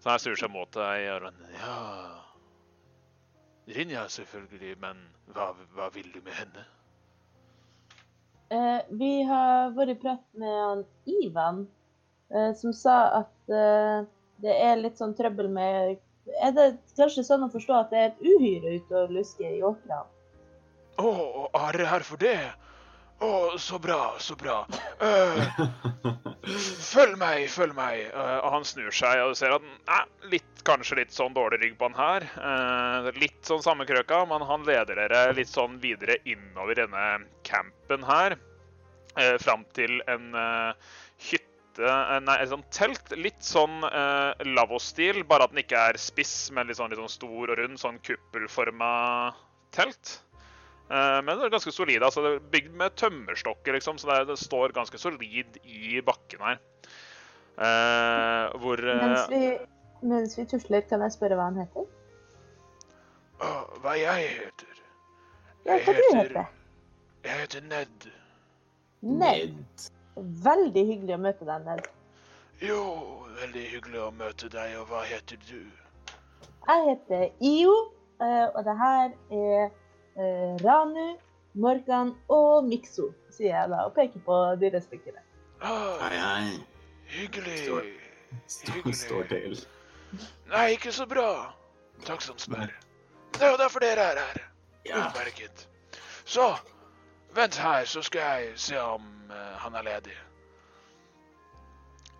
Så 0.02 0.12
her 0.12 0.24
snur 0.24 0.39
seg 0.41 0.52
mot 0.52 0.72
deg 0.76 1.08
han, 1.08 1.39
Ja 1.62 1.78
Rinja, 3.72 4.08
selvfølgelig, 4.10 4.74
men 4.82 5.00
hva, 5.32 5.52
hva 5.78 5.88
vil 5.94 6.10
du 6.12 6.20
med 6.26 6.34
henne? 6.36 6.63
Eh, 8.52 8.80
vi 9.00 9.12
har 9.24 9.72
vært 9.78 9.94
i 9.94 10.00
prat 10.02 10.24
med 10.41 10.56
han 10.60 10.82
Ivan, 11.08 11.62
eh, 12.34 12.50
som 12.58 12.74
sa 12.76 12.98
at 13.22 13.54
eh, 13.54 14.02
det 14.44 14.56
er 14.65 14.82
litt 14.82 15.00
sånn 15.00 15.13
trøbbel 15.15 15.48
med 15.54 16.02
Er 16.41 16.52
det 16.58 16.65
kanskje 16.98 17.24
sånn 17.26 17.46
å 17.46 17.52
forstå 17.54 17.78
at 17.78 17.94
det 17.94 18.02
er 18.02 18.10
et 18.10 18.26
uhyre 18.26 18.76
ute 18.82 19.06
og 19.06 19.13
lusker 19.15 19.56
i 19.56 19.63
åkrene? 19.63 20.04
Å, 21.00 21.13
er 21.62 21.78
dere 21.78 21.88
her 21.94 22.06
for 22.06 22.20
det? 22.22 22.36
Å, 23.22 23.58
så 23.62 23.78
bra, 23.78 24.16
så 24.18 24.34
bra. 24.34 24.64
Uh, 24.98 25.44
følg 26.94 27.20
meg, 27.22 27.44
følg 27.54 27.76
meg. 27.78 28.08
Uh, 28.16 28.48
han 28.56 28.66
snur 28.66 28.90
seg 28.98 29.22
og 29.22 29.36
du 29.36 29.38
ser 29.38 29.54
at 29.54 29.62
han 29.62 30.00
er 30.00 30.32
litt, 30.32 30.64
kanskje 30.66 30.98
litt 31.04 31.14
sånn 31.14 31.36
dårlig 31.36 31.60
rygg 31.62 31.76
på 31.78 31.90
han 31.90 32.00
her. 32.00 32.26
Uh, 32.42 33.12
litt 33.22 33.38
sånn 33.46 33.62
samme 33.62 33.86
krøka, 33.90 34.24
men 34.30 34.42
han 34.50 34.66
leder 34.66 34.98
dere 35.04 35.36
litt 35.38 35.52
sånn 35.54 35.78
videre 35.84 36.18
innover 36.26 36.82
denne 36.82 37.06
campen 37.46 38.10
her. 38.10 38.40
Uh, 39.14 39.38
fram 39.44 39.68
til 39.78 40.02
en 40.10 40.32
hytte 41.22 41.48
Nei, 41.82 42.36
et 42.36 42.50
sånt 42.52 42.68
telt. 42.76 43.14
Litt 43.16 43.46
sånn 43.46 43.86
uh, 43.86 44.34
lavvo-stil, 44.44 45.22
bare 45.30 45.46
at 45.46 45.54
den 45.54 45.62
ikke 45.62 45.86
er 45.94 46.02
spiss, 46.02 46.50
men 46.54 46.68
litt 46.68 46.82
sånn, 46.82 46.92
litt 46.92 47.00
sånn 47.00 47.14
stor 47.14 47.54
og 47.54 47.62
rund. 47.62 47.80
Sånn 47.80 48.02
kuppelforma 48.04 48.92
telt. 49.78 50.18
Eh, 50.92 51.22
Men 51.24 51.38
det 51.40 51.46
er 51.48 51.54
ganske 51.54 51.72
solid. 51.72 52.04
altså 52.04 52.22
Det 52.26 52.32
er 52.36 52.40
bygd 52.52 52.74
med 52.76 52.96
tømmerstokker, 53.00 53.74
liksom, 53.78 53.98
så 54.02 54.10
det, 54.10 54.18
er, 54.20 54.26
det 54.34 54.40
står 54.42 54.74
ganske 54.76 54.98
solid 55.00 55.58
i 55.64 56.02
bakken 56.04 56.44
her. 56.44 56.60
Eh, 57.62 58.58
hvor 58.60 58.80
eh, 58.82 59.00
Mens 59.06 59.30
vi, 59.32 59.42
mens 60.02 60.38
vi 60.40 60.46
tusler, 60.52 60.82
kan 60.90 61.02
jeg 61.06 61.12
spørre 61.16 61.38
hva 61.40 61.50
han 61.52 61.62
heter? 61.64 61.88
Hva 63.82 63.96
jeg 63.98 64.28
heter? 64.36 64.82
Jeg 65.66 65.82
hva 65.86 65.94
du 65.94 66.02
heter- 66.18 66.52
Jeg 67.24 67.40
heter 67.40 67.62
Ned. 67.70 68.06
Ned. 69.02 69.90
Veldig 70.44 70.84
hyggelig 70.88 71.16
å 71.16 71.22
møte 71.22 71.46
deg, 71.48 71.66
Ned. 71.66 71.88
Jo, 72.62 72.80
veldig 73.40 73.64
hyggelig 73.72 74.02
å 74.02 74.12
møte 74.14 74.50
deg, 74.54 74.76
og 74.78 74.88
hva 74.92 75.04
heter 75.10 75.38
du? 75.48 75.62
Jeg 76.68 76.84
heter 76.90 77.30
Io, 77.42 77.76
og 78.20 78.60
det 78.68 78.76
her 78.78 79.14
er 79.32 79.72
Ranu, 80.17 81.17
Morkan 81.54 82.13
og 82.30 82.63
Mikso, 82.67 83.12
sier 83.32 83.56
jeg 83.56 83.69
da, 83.71 83.86
og 83.88 83.93
peker 83.95 84.19
på 84.26 84.38
de 84.62 84.71
respektive. 84.76 85.19
Ah, 85.62 86.00
Hei, 86.02 86.17
hei. 86.17 86.60
hyggelig. 87.15 87.58
Står- 87.65 87.91
Står, 88.47 88.91
står 88.95 89.24
til. 89.28 89.58
Nei, 90.52 90.69
ikke 90.71 90.91
så 90.91 91.06
bra. 91.06 91.54
Takk 92.06 92.21
som 92.21 92.38
spør. 92.39 92.71
Det 93.34 93.41
er 93.43 93.52
jo 93.52 93.58
derfor 93.60 93.80
dere 93.84 94.00
er 94.12 94.19
her. 94.19 94.41
Ja. 94.86 95.02
Utmerket. 95.08 95.67
Så, 96.26 96.56
vent 97.36 97.58
her, 97.58 97.86
så 97.86 98.02
skal 98.02 98.21
jeg 98.21 98.52
se 98.56 98.80
om 98.82 99.04
uh, 99.30 99.36
han 99.36 99.76
er 99.76 99.82
ledig. 99.82 100.15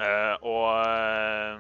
Uh, 0.02 0.36
og 0.42 0.68
eh, 0.88 1.54
eh, 1.54 1.60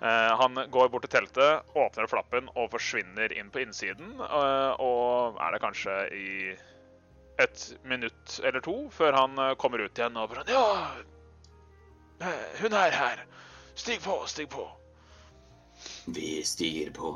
han 0.00 0.54
går 0.70 0.88
bort 0.92 1.02
til 1.06 1.10
teltet, 1.10 1.66
åpner 1.74 2.06
flappen 2.06 2.46
og 2.54 2.70
forsvinner 2.70 3.32
inn 3.34 3.50
på 3.50 3.64
innsiden. 3.64 4.12
eh, 4.22 4.72
og 4.78 5.38
er 5.42 5.52
det 5.52 5.60
kanskje 5.64 5.96
i 6.14 6.56
et 7.38 7.64
minutt 7.82 8.40
eller 8.44 8.60
to 8.60 8.76
før 8.94 9.12
han 9.14 9.38
eh, 9.38 9.54
kommer 9.58 9.82
ut 9.82 9.98
igjen 9.98 10.16
og 10.18 10.30
bare 10.30 10.44
Ja, 10.50 10.66
eh, 12.20 12.62
hun 12.62 12.74
er 12.74 12.94
her. 12.94 13.24
Stig 13.78 14.00
på, 14.02 14.20
stig 14.26 14.48
på. 14.50 14.66
Vi 16.06 16.42
stiger 16.42 16.90
på. 16.94 17.12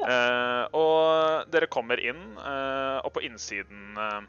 Eh, 0.00 0.64
og 0.74 1.50
dere 1.52 1.68
kommer 1.70 2.00
inn, 2.00 2.22
eh, 2.40 2.98
og 3.04 3.12
på 3.14 3.22
innsiden, 3.24 3.98
eh, 4.00 4.22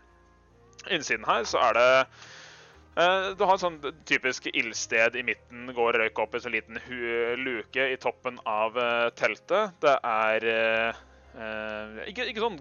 innsiden 0.92 1.26
her 1.26 1.48
så 1.48 1.64
er 1.70 1.80
det 1.80 1.88
eh, 2.00 2.26
Du 2.96 3.42
har 3.44 3.58
et 3.58 3.60
sånn 3.60 3.82
typisk 4.08 4.46
ildsted 4.54 5.18
i 5.20 5.24
midten, 5.28 5.68
går 5.76 5.98
røyk 6.00 6.20
opp 6.24 6.32
i 6.32 6.40
en 6.40 6.44
sånn 6.46 6.54
liten 6.56 6.80
luke 7.42 7.90
i 7.92 7.98
toppen 8.00 8.40
av 8.48 8.78
eh, 8.80 9.10
teltet. 9.20 9.76
Det 9.84 9.98
er 10.00 10.46
eh, 10.48 11.02
eh, 11.36 11.98
ikke, 12.08 12.30
ikke 12.32 12.46
sånn 12.46 12.60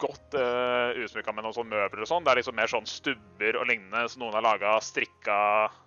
godt 0.00 0.36
eh, 0.40 1.02
utsmykka 1.04 1.34
med 1.34 1.44
noen 1.44 1.56
sånn 1.56 1.68
møbler 1.68 2.04
og 2.04 2.08
sånn. 2.10 2.24
Det 2.24 2.32
er 2.32 2.40
liksom 2.40 2.56
mer 2.56 2.72
sånn 2.72 2.88
stubber 2.88 3.58
og 3.60 3.68
lignende, 3.68 4.06
som 4.08 4.24
noen 4.24 4.38
har 4.38 4.46
laga 4.46 4.78
strikka 4.84 5.38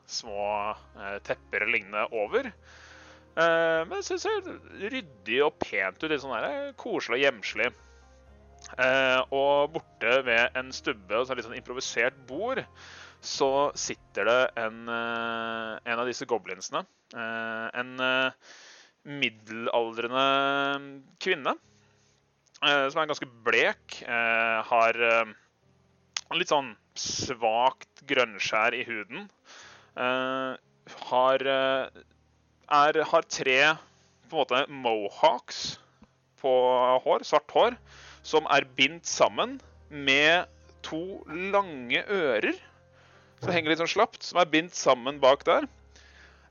små 0.06 0.46
eh, 0.98 1.18
tepper 1.28 1.66
og 1.66 1.74
lignende 1.74 2.06
over. 2.14 2.52
Eh, 3.38 3.82
men 3.82 3.98
det 3.98 4.06
ser 4.22 4.54
ryddig 4.94 5.42
og 5.46 5.58
pent 5.66 6.04
ut. 6.04 6.10
Litt 6.12 6.24
sånn 6.24 6.38
der, 6.38 6.72
koselig 6.80 7.20
og 7.20 7.26
hjemslig. 7.26 7.74
Eh, 8.78 9.20
og 9.34 9.74
borte 9.76 10.22
ved 10.26 10.58
en 10.58 10.74
stubbe 10.76 11.18
og 11.18 11.28
så 11.28 11.38
litt 11.38 11.46
sånn 11.46 11.58
improvisert 11.58 12.18
bord 12.30 12.64
så 13.28 13.72
sitter 13.76 14.28
det 14.28 14.42
en, 14.62 14.88
eh, 14.90 15.74
en 15.92 16.00
av 16.00 16.08
disse 16.08 16.28
goblinsene. 16.30 16.84
Eh, 17.13 17.68
en 17.82 18.00
eh, 18.00 18.54
middelaldrende 19.08 20.28
kvinne. 21.24 21.58
som 22.58 22.98
er 22.98 23.06
ganske 23.06 23.28
blek. 23.46 24.00
har 24.02 24.98
litt 26.34 26.50
sånn 26.50 26.72
svakt 26.98 28.02
grønnskjær 28.10 28.74
i 28.74 28.82
huden. 28.88 29.28
Har 29.94 31.46
er, 31.46 33.00
har 33.12 33.30
tre 33.30 33.60
på 34.32 34.34
en 34.34 34.42
måte 34.42 34.63
mohawks 34.74 35.78
på 36.42 36.50
hår, 37.06 37.28
svart 37.30 37.54
hår, 37.54 37.78
som 38.26 38.50
er 38.50 38.66
bindt 38.76 39.06
sammen 39.06 39.60
med 39.94 40.50
to 40.82 41.22
lange 41.30 42.02
ører 42.10 42.58
som 43.41 43.54
henger 43.54 43.73
litt 43.73 43.82
sånn 43.82 43.91
slapt, 43.91 44.21
som 44.26 44.39
er 44.41 44.50
bindt 44.52 44.78
sammen 44.78 45.19
bak 45.23 45.45
der. 45.47 45.67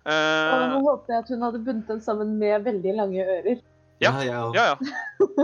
Eh, 0.07 0.67
nå 0.71 0.83
håpet 0.85 1.11
jeg 1.11 1.25
at 1.25 1.33
hun 1.35 1.43
hadde 1.43 1.63
bundet 1.67 1.89
den 1.91 2.03
sammen 2.05 2.37
med 2.41 2.63
veldig 2.67 2.93
lange 2.99 3.25
ører. 3.25 3.65
Ja, 4.03 4.13
ja, 4.23 4.43
ja. 4.55 4.65
ja. 4.75 4.75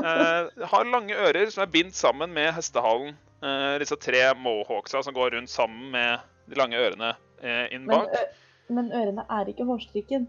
Eh, 0.03 0.67
har 0.69 0.91
lange 0.93 1.17
ører 1.17 1.51
som 1.51 1.65
er 1.65 1.73
bindt 1.73 1.97
sammen 1.99 2.35
med 2.37 2.53
hestehalen. 2.55 3.17
Eh, 3.43 3.73
disse 3.83 3.97
tre 3.99 4.21
mohawksa 4.39 5.03
som 5.03 5.17
går 5.17 5.35
rundt 5.35 5.51
sammen 5.51 5.91
med 5.95 6.23
de 6.51 6.61
lange 6.61 6.79
ørene 6.79 7.15
eh, 7.41 7.67
inn 7.75 7.89
bak. 7.91 8.13
Men, 8.13 8.77
men 8.77 8.95
ørene 9.01 9.27
er 9.41 9.51
ikke 9.51 9.67
hårstrikken. 9.67 10.29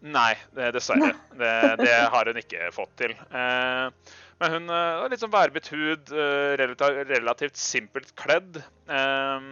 Nei, 0.00 0.32
det, 0.56 0.70
dessverre. 0.78 1.12
Det, 1.36 1.54
det 1.82 1.96
har 2.14 2.30
hun 2.30 2.40
ikke 2.40 2.70
fått 2.72 2.94
til. 3.02 3.12
Eh, 3.12 4.14
men 4.40 4.54
hun 4.56 4.72
eh, 4.72 5.00
har 5.02 5.12
litt 5.12 5.20
sånn 5.20 5.34
værbitt 5.34 5.68
hud, 5.74 6.14
eh, 6.14 6.52
relativt, 6.56 7.02
relativt 7.10 7.60
simpelt 7.60 8.14
kledd. 8.16 8.62
Eh, 8.88 9.50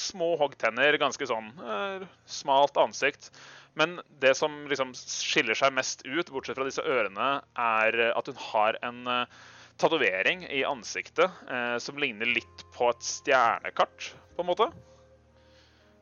små 0.00 0.34
hoggtenner, 0.40 0.98
ganske 1.00 1.28
sånn 1.28 1.52
eh, 1.60 2.06
smalt 2.30 2.78
ansikt. 2.80 3.30
Men 3.76 3.98
det 4.22 4.32
som 4.38 4.64
liksom 4.70 4.94
skiller 4.96 5.58
seg 5.58 5.74
mest 5.76 6.06
ut, 6.06 6.30
bortsett 6.32 6.56
fra 6.56 6.64
disse 6.68 6.84
ørene, 6.84 7.28
er 7.60 7.98
at 8.08 8.30
hun 8.30 8.38
har 8.40 8.78
en 8.86 9.02
uh, 9.04 9.44
tatovering 9.76 10.46
i 10.48 10.64
ansiktet 10.64 11.30
eh, 11.50 11.76
som 11.82 11.98
ligner 12.00 12.28
litt 12.38 12.64
på 12.76 12.88
et 12.90 13.04
stjernekart, 13.04 14.12
på 14.36 14.44
en 14.44 14.48
måte. 14.48 14.68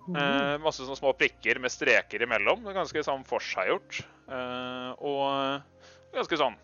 Eh, 0.05 0.55
masse 0.63 0.85
sånne 0.85 0.99
små 1.01 1.15
prikker 1.17 1.59
med 1.63 1.73
streker 1.73 2.23
imellom. 2.27 2.63
Det 2.63 2.73
er 2.73 2.79
ganske 2.79 3.05
sånn 3.07 3.25
forseggjort. 3.27 4.03
Eh, 4.29 4.91
og 5.01 6.15
ganske 6.15 6.39
sånn 6.41 6.59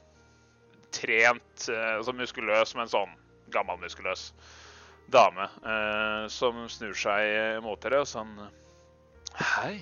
trent, 0.95 1.69
eh, 1.71 1.97
altså 1.97 2.15
muskuløs, 2.17 2.77
men 2.79 2.91
sånn 2.91 3.15
gammelmuskuløs 3.55 4.31
dame 5.11 5.47
eh, 5.67 6.29
som 6.31 6.69
snur 6.71 6.95
seg 6.95 7.63
mot 7.65 7.81
dere 7.83 8.03
og 8.05 8.09
sånn 8.09 8.37
Hei. 9.41 9.81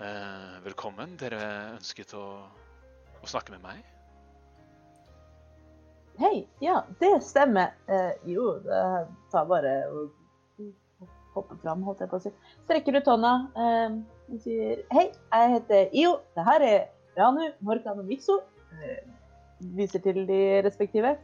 Eh, 0.00 0.52
velkommen. 0.64 1.12
Dere 1.20 1.40
ønsket 1.76 2.14
å, 2.16 2.24
å 3.20 3.28
snakke 3.28 3.54
med 3.54 3.62
meg? 3.62 3.82
Hei, 6.20 6.42
ja, 6.64 6.80
det 7.00 7.12
stemmer. 7.24 7.76
Eh, 7.86 8.12
jo, 8.32 8.56
det 8.64 8.80
tar 9.32 9.46
bare 9.50 9.76
å 9.92 10.06
hoppe 11.36 11.56
fram, 11.62 11.84
holdt 11.86 12.02
jeg 12.04 12.10
på 12.10 12.18
å 12.18 12.24
si. 12.24 12.32
Strekker 12.64 12.98
ut 12.98 13.08
hånda 13.08 13.32
eh, 13.56 13.98
og 14.32 14.42
sier 14.44 14.82
hei, 14.92 15.06
jeg 15.12 15.54
heter 15.56 15.96
Io. 16.02 16.16
Det 16.36 16.46
her 16.48 16.66
er 16.66 16.80
Ranu, 17.16 17.44
Morkan 17.64 18.02
og 18.02 18.08
Mikso. 18.08 18.40
Eh, 18.80 19.04
viser 19.78 20.02
til 20.04 20.24
de 20.28 20.42
respektive. 20.66 21.16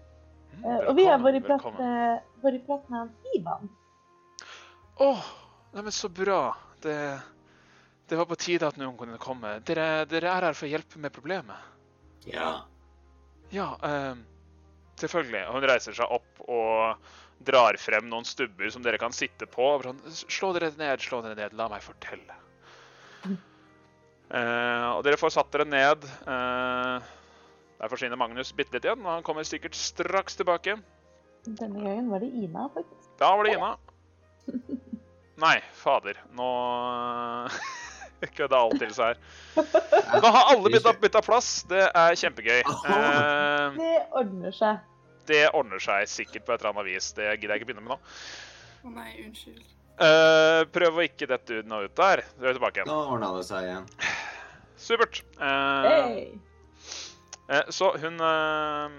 Mm, 0.53 0.65
Eh, 0.65 0.79
og 0.89 0.97
vi 0.99 1.05
har 1.07 1.21
vært 1.23 1.39
i 1.39 1.43
prat 1.45 1.67
med, 1.79 2.23
vært 2.43 2.59
i 2.59 2.63
prat 2.67 2.89
med 2.91 2.99
han 2.99 3.35
Ivan. 3.37 3.69
Å, 4.99 5.11
neimen 5.77 5.95
så 5.95 6.11
bra. 6.11 6.41
Det, 6.83 6.97
det 8.11 8.19
var 8.19 8.27
på 8.31 8.39
tide 8.41 8.67
at 8.67 8.79
noen 8.81 8.97
kunne 8.99 9.21
komme. 9.23 9.59
Dere, 9.67 10.07
dere 10.11 10.33
er 10.33 10.49
her 10.49 10.59
for 10.59 10.67
å 10.67 10.73
hjelpe 10.73 10.99
med 11.03 11.15
problemet. 11.15 11.69
Ja. 12.27 12.65
Ja, 13.55 13.71
ehm, 13.87 14.25
selvfølgelig. 15.01 15.45
Hun 15.55 15.67
reiser 15.71 15.97
seg 15.97 16.19
opp 16.19 16.43
og 16.49 17.15
drar 17.47 17.79
frem 17.79 18.09
noen 18.11 18.27
stubber 18.27 18.71
som 18.75 18.83
dere 18.83 18.99
kan 19.01 19.15
sitte 19.15 19.47
på. 19.47 19.71
Slå 20.27 20.51
dere 20.57 20.73
ned, 20.77 21.05
slå 21.05 21.23
dere 21.25 21.39
ned, 21.39 21.55
la 21.57 21.69
meg 21.71 21.85
fortelle. 21.87 22.35
Uh, 24.29 24.99
og 24.99 25.05
dere 25.07 25.17
får 25.17 25.33
satt 25.39 25.55
dere 25.55 25.65
ned. 25.65 26.03
Eh, 26.29 27.07
der 27.79 27.91
forsvinner 27.93 28.19
Magnus 28.19 28.51
bitte 28.57 28.75
litt 28.77 28.85
igjen, 28.89 29.05
og 29.07 29.13
han 29.19 29.23
kommer 29.27 29.47
sikkert 29.47 29.77
straks 29.79 30.37
tilbake. 30.39 30.77
Denne 31.47 31.81
gangen 31.85 32.09
var 32.11 32.21
det 32.25 32.29
Ina, 32.35 32.67
faktisk. 32.75 33.11
Da 33.21 33.31
var 33.39 33.47
det 33.47 33.55
Ina. 33.57 33.71
Nei, 35.45 35.57
fader. 35.79 36.19
Nå 36.35 36.49
kødda 38.35 38.59
alt 38.59 38.81
til 38.83 38.91
seg 38.97 39.13
her. 39.15 39.21
Nå 40.25 40.33
har 40.35 40.49
alle 40.51 40.73
bytta, 40.75 40.93
bytta 40.99 41.23
plass. 41.23 41.51
Det 41.71 41.85
er 41.87 42.17
kjempegøy. 42.19 42.61
Eh, 42.67 43.77
Det 43.79 43.93
ordner 44.19 44.55
seg. 44.57 44.81
det 45.29 45.45
ordner 45.55 45.79
seg 45.85 46.09
sikkert 46.11 46.47
på 46.49 46.55
et 46.57 46.63
eller 46.65 46.73
annet 46.75 46.89
vis. 46.91 47.13
Det 47.15 47.29
gidder 47.39 47.55
jeg 47.55 47.63
ikke 47.63 47.71
begynne 47.71 47.85
med 47.87 47.95
nå. 47.95 48.01
Å 48.89 48.95
nei, 48.97 49.13
unnskyld. 49.29 49.63
Eh, 49.99 50.65
prøv 50.75 50.99
å 50.99 51.07
ikke 51.07 51.27
dette 51.31 51.61
ut 51.63 51.67
nå 51.71 51.85
ut 51.87 51.95
der. 51.99 52.25
Du 52.39 52.47
er 52.51 52.55
tilbake 52.59 52.81
igjen. 52.83 52.91
Nå 52.91 52.99
ordna 53.15 53.31
det 53.39 53.47
seg 53.49 53.67
igjen. 53.71 53.87
Supert. 54.79 55.23
Eh, 55.39 55.87
Hei! 55.87 56.27
Eh, 57.49 57.65
så 57.75 57.91
hun 57.99 58.21
eh, 58.21 58.97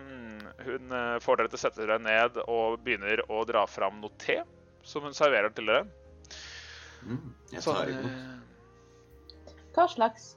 Hun 0.65 0.91
eh, 0.91 1.19
får 1.23 1.37
dere 1.39 1.51
til 1.51 1.59
å 1.59 1.61
sette 1.61 1.81
dere 1.85 1.99
ned 2.03 2.37
og 2.47 2.79
begynner 2.83 3.21
å 3.31 3.43
dra 3.47 3.65
fram 3.69 4.01
noe 4.01 4.11
te 4.19 4.41
som 4.83 5.03
hun 5.05 5.13
serverer 5.15 5.53
til 5.55 5.65
dere. 5.69 5.85
Mm, 7.05 7.33
jeg 7.53 7.63
tar 7.63 7.89
imot. 7.93 8.05
eh, 8.11 9.55
Hva 9.75 9.85
slags? 9.87 10.33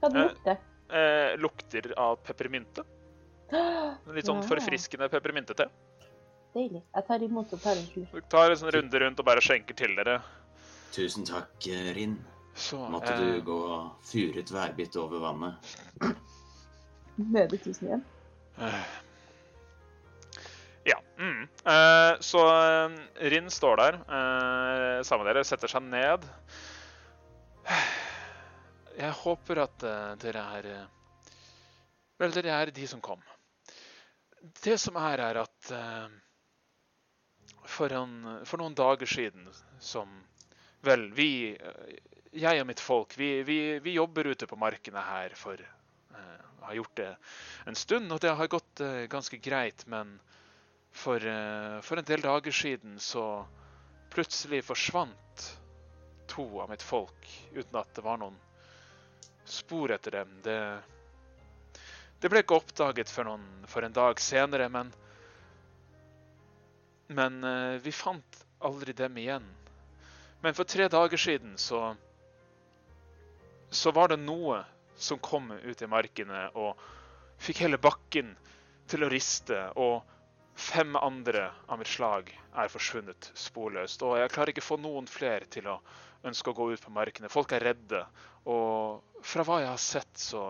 Hva 0.00 0.10
det 0.12 0.20
Eh, 0.20 0.28
lukter? 0.28 0.58
eh, 0.90 1.36
lukter 1.40 1.92
av 1.98 2.16
peppermynte. 2.26 2.84
Litt 4.12 4.26
sånn 4.28 4.42
forfriskende 4.46 5.08
peppermyntete. 5.12 5.66
Deilig. 6.54 6.82
Jeg 6.94 7.06
tar 7.08 7.22
imot 7.24 7.52
og 7.52 7.60
tar 7.64 7.76
en 7.80 7.86
tur. 7.94 8.06
Du 8.12 8.20
tar 8.28 8.50
en 8.50 8.56
sånn 8.60 8.72
runde 8.72 9.00
rundt 9.00 9.20
og 9.20 9.26
bare 9.26 9.40
skjenker 9.44 9.76
til 9.76 9.94
dere. 9.96 10.18
Tusen 10.92 11.24
takk, 11.24 11.52
Rinn. 11.96 12.18
Så 12.54 12.76
Måtte 12.92 13.12
eh, 13.14 13.20
du 13.20 13.42
gå 13.46 13.58
furet 14.04 14.50
værbitt 14.52 14.96
over 15.00 15.18
vannet. 15.24 15.72
Nede 17.16 17.58
tusen 17.58 17.88
igjen. 17.88 18.04
Eh. 18.58 18.84
Ja. 20.84 20.98
Mm. 21.18 21.42
Eh, 21.42 22.20
så 22.20 22.42
eh, 22.48 22.96
Rinn 23.30 23.50
står 23.50 23.76
der 23.76 23.98
eh, 24.00 25.02
sammen 25.02 25.26
med 25.26 25.34
dere, 25.34 25.44
setter 25.46 25.70
seg 25.70 25.84
ned. 25.86 26.24
Jeg 28.98 29.12
håper 29.22 29.62
at 29.66 29.86
eh, 29.86 30.08
dere 30.24 30.48
er 30.58 30.72
eh, 30.72 30.90
Vel, 32.22 32.34
dere 32.34 32.54
er 32.54 32.70
de 32.70 32.84
som 32.86 33.00
kom. 33.02 33.22
Det 34.62 34.76
som 34.78 34.94
er, 35.00 35.18
er 35.22 35.40
at 35.40 35.70
for, 37.66 37.90
en, 37.94 38.12
for 38.46 38.62
noen 38.62 38.76
dager 38.78 39.10
siden 39.10 39.48
som 39.82 40.10
Vel, 40.86 41.08
vi 41.14 41.56
Jeg 42.34 42.62
og 42.62 42.68
mitt 42.68 42.82
folk, 42.82 43.16
vi, 43.18 43.32
vi, 43.46 43.58
vi 43.82 43.96
jobber 43.96 44.30
ute 44.30 44.46
på 44.50 44.58
markene 44.58 45.02
her 45.02 45.34
for 45.38 45.62
Har 46.62 46.74
gjort 46.74 46.96
det 46.96 47.10
en 47.66 47.78
stund, 47.78 48.12
og 48.12 48.20
det 48.22 48.30
har 48.38 48.50
gått 48.50 48.80
eh, 48.80 49.04
ganske 49.10 49.36
greit, 49.42 49.86
men 49.86 50.14
for, 50.92 51.16
eh, 51.16 51.80
for 51.82 51.98
en 51.98 52.08
del 52.08 52.22
dager 52.24 52.54
siden 52.54 52.98
så 53.00 53.44
plutselig 54.12 54.62
forsvant 54.64 55.46
to 56.28 56.44
av 56.60 56.70
mitt 56.70 56.82
folk 56.84 57.28
uten 57.52 57.78
at 57.80 57.94
det 57.96 58.04
var 58.04 58.20
noen 58.20 58.36
spor 59.44 59.92
etter 59.92 60.20
dem. 60.20 60.36
Det, 60.44 60.58
det 62.20 62.30
ble 62.30 62.44
ikke 62.44 62.60
oppdaget 62.60 63.10
for, 63.10 63.26
noen, 63.28 63.44
for 63.68 63.84
en 63.84 63.96
dag 63.96 64.20
senere, 64.20 64.68
men 64.68 64.92
Men 67.12 67.44
eh, 67.44 67.76
vi 67.84 67.92
fant 67.92 68.38
aldri 68.64 68.92
dem 68.96 69.16
igjen. 69.20 69.44
Men 70.40 70.54
for 70.54 70.64
tre 70.64 70.86
dager 70.88 71.20
siden 71.20 71.58
så 71.58 71.92
så 73.72 73.90
var 73.90 74.08
det 74.12 74.20
noe 74.20 74.62
som 75.02 75.18
kom 75.18 75.50
ut 75.52 75.82
i 75.82 75.90
markene 75.90 76.46
og 76.58 76.78
fikk 77.42 77.64
hele 77.64 77.78
bakken 77.82 78.32
til 78.90 79.04
å 79.04 79.10
riste, 79.10 79.58
og 79.80 80.02
fem 80.54 80.96
andre 81.00 81.48
av 81.66 81.80
mitt 81.80 81.90
slag 81.90 82.30
er 82.30 82.70
forsvunnet 82.70 83.30
sporløst. 83.38 84.02
Og 84.06 84.18
jeg 84.20 84.32
klarer 84.34 84.52
ikke 84.52 84.64
få 84.64 84.78
noen 84.80 85.08
flere 85.10 85.48
til 85.50 85.70
å 85.72 85.78
ønske 86.28 86.52
å 86.52 86.56
gå 86.56 86.68
ut 86.74 86.84
på 86.84 86.92
markene. 86.94 87.30
Folk 87.32 87.54
er 87.56 87.64
redde, 87.72 88.04
og 88.46 89.22
fra 89.26 89.46
hva 89.46 89.60
jeg 89.62 89.72
har 89.72 89.82
sett, 89.82 90.12
så, 90.18 90.44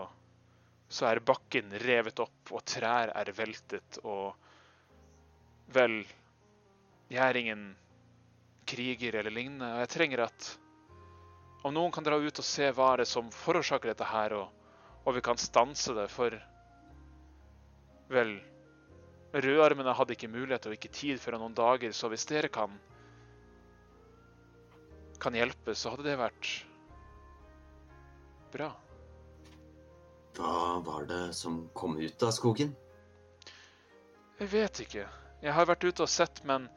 så 0.89 1.07
er 1.09 1.23
bakken 1.25 1.73
revet 1.85 2.19
opp, 2.21 2.51
og 2.51 2.65
trær 2.67 3.13
er 3.15 3.33
veltet, 3.37 4.01
og 4.03 4.33
vel 5.73 6.03
Jeg 7.13 7.21
er 7.21 7.37
ingen 7.37 7.63
kriger 8.65 9.19
eller 9.19 9.33
lignende, 9.33 9.67
og 9.75 9.81
jeg 9.83 9.89
trenger 9.91 10.23
at 10.25 10.47
om 11.63 11.73
noen 11.73 11.93
kan 11.95 12.03
dra 12.05 12.19
ut 12.19 12.39
og 12.39 12.45
se 12.45 12.69
hva 12.75 12.93
er 12.93 13.03
det 13.03 13.09
som 13.09 13.29
forårsaker 13.31 13.93
dette 13.93 14.07
her, 14.07 14.35
og, 14.35 14.49
og 15.07 15.15
vi 15.15 15.23
kan 15.25 15.39
stanse 15.39 15.95
det, 15.97 16.09
for 16.11 16.35
Vel, 18.13 18.35
rødarmene 19.33 19.93
hadde 19.95 20.13
ikke 20.13 20.29
mulighet 20.29 20.67
og 20.67 20.75
ikke 20.75 20.91
tid 20.93 21.21
før 21.23 21.39
noen 21.39 21.55
dager, 21.57 21.95
så 21.95 22.11
hvis 22.11 22.27
dere 22.29 22.51
kan 22.53 22.75
kan 25.23 25.37
hjelpe, 25.39 25.71
så 25.75 25.93
hadde 25.93 26.03
det 26.03 26.17
vært 26.19 26.49
bra. 28.51 28.73
Hva 30.35 30.79
var 30.83 31.05
det 31.07 31.23
som 31.37 31.61
kom 31.77 31.95
ut 31.95 32.25
av 32.25 32.33
skogen? 32.35 32.73
Jeg 34.41 34.49
vet 34.51 34.81
ikke. 34.83 35.05
Jeg 35.43 35.55
har 35.55 35.69
vært 35.69 35.85
ute 35.87 36.03
og 36.03 36.11
sett, 36.11 36.41
men 36.43 36.67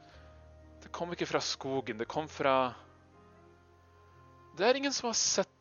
det 0.83 0.93
kom 0.95 1.11
ikke 1.11 1.27
fra 1.27 1.41
skogen. 1.43 1.99
Det 1.99 2.07
kom 2.07 2.29
fra 2.31 2.55
Det 4.57 4.65
er 4.65 4.79
ingen 4.79 4.93
som 4.93 5.11
har 5.11 5.17
sett 5.19 5.53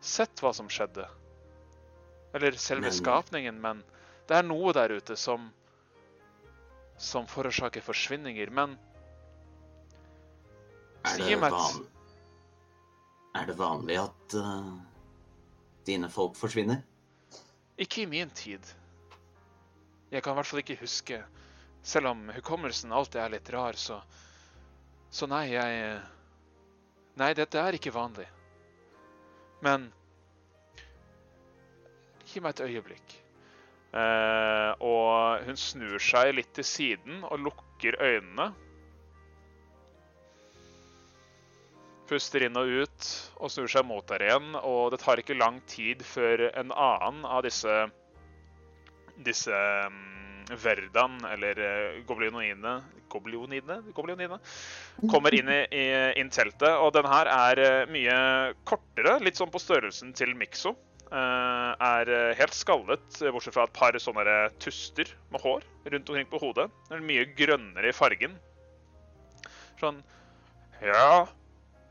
sett 0.00 0.40
hva 0.42 0.52
som 0.54 0.68
skjedde. 0.70 1.04
Eller 2.34 2.52
selve 2.60 2.88
Men- 2.88 2.96
skapningen, 2.96 3.60
men 3.60 3.82
det 4.28 4.36
er 4.36 4.46
noe 4.46 4.72
der 4.72 4.92
ute 4.98 5.16
som 5.16 5.50
som 6.98 7.26
forårsaker 7.30 7.80
forsvinninger, 7.80 8.50
men 8.50 8.72
Er 11.06 11.18
det, 11.18 11.36
van... 11.40 11.86
er 13.38 13.46
det 13.46 13.54
vanlig 13.56 13.96
at 14.02 14.34
uh, 14.34 14.72
dine 15.86 16.10
folk 16.10 16.34
forsvinner? 16.36 16.82
ikke 17.78 18.02
i 18.02 18.06
min 18.10 18.30
tid. 18.34 18.60
Jeg 20.10 20.22
kan 20.22 20.32
i 20.32 20.34
hvert 20.40 20.46
fall 20.46 20.58
ikke 20.64 20.80
huske. 20.80 21.20
Selv 21.82 22.10
om 22.10 22.28
hukommelsen 22.34 22.92
alltid 22.92 23.20
er 23.22 23.28
litt 23.36 23.50
rar, 23.54 23.72
så 23.78 24.00
Så 25.10 25.26
nei, 25.26 25.46
jeg 25.54 26.02
Nei, 27.18 27.32
dette 27.34 27.58
er 27.58 27.74
ikke 27.74 27.94
vanlig. 27.94 28.26
Men 29.64 29.88
Gi 32.28 32.42
meg 32.44 32.58
et 32.58 32.66
øyeblikk. 32.66 33.12
Eh, 33.96 34.72
og 34.84 35.44
hun 35.46 35.56
snur 35.56 36.02
seg 36.02 36.34
litt 36.36 36.50
til 36.58 36.66
siden 36.66 37.22
og 37.24 37.40
lukker 37.46 37.96
øynene. 38.04 38.50
Puster 42.08 42.44
inn 42.44 42.56
og 42.60 42.68
ut 42.82 43.08
og 43.40 43.52
snur 43.52 43.72
seg 43.72 43.86
mot 43.88 44.04
dere 44.12 44.28
igjen. 44.28 44.50
Og 44.60 44.92
det 44.92 45.00
tar 45.00 45.22
ikke 45.22 45.38
lang 45.38 45.62
tid 45.72 46.04
før 46.04 46.50
en 46.50 46.72
annen 46.72 47.24
av 47.24 47.46
disse 47.48 47.78
disse 49.24 49.56
mm, 49.90 50.27
Verdan, 50.48 51.18
eller 51.28 51.58
Goblionine 52.08 52.08
goblinoidene 52.08 52.74
Goblionidene? 53.08 53.92
Goblionidene? 53.96 54.38
Kommer 55.12 55.34
inn 55.34 55.48
i, 55.52 55.60
i 55.72 55.86
inn 56.20 56.30
teltet, 56.32 56.72
og 56.80 56.92
den 56.96 57.08
her 57.08 57.30
er 57.32 57.62
eh, 57.62 57.90
mye 57.92 58.18
kortere, 58.68 59.18
litt 59.24 59.40
sånn 59.40 59.52
på 59.52 59.60
størrelsen 59.62 60.14
til 60.16 60.34
Mikso. 60.38 60.74
Uh, 61.08 61.72
er 61.80 62.10
eh, 62.12 62.34
helt 62.36 62.52
skallet, 62.52 63.06
eh, 63.22 63.32
bortsett 63.32 63.54
fra 63.56 63.64
et 63.64 63.72
par 63.72 63.96
sånne 63.96 64.34
tuster 64.60 65.08
med 65.32 65.40
hår 65.40 65.64
rundt 65.88 66.10
omkring 66.12 66.28
på 66.28 66.40
hodet. 66.42 66.66
Den 66.90 66.98
er 66.98 67.06
mye 67.08 67.24
grønnere 67.38 67.88
i 67.88 67.96
fargen. 67.96 68.34
Sånn 69.78 70.02
Ja 70.82 71.28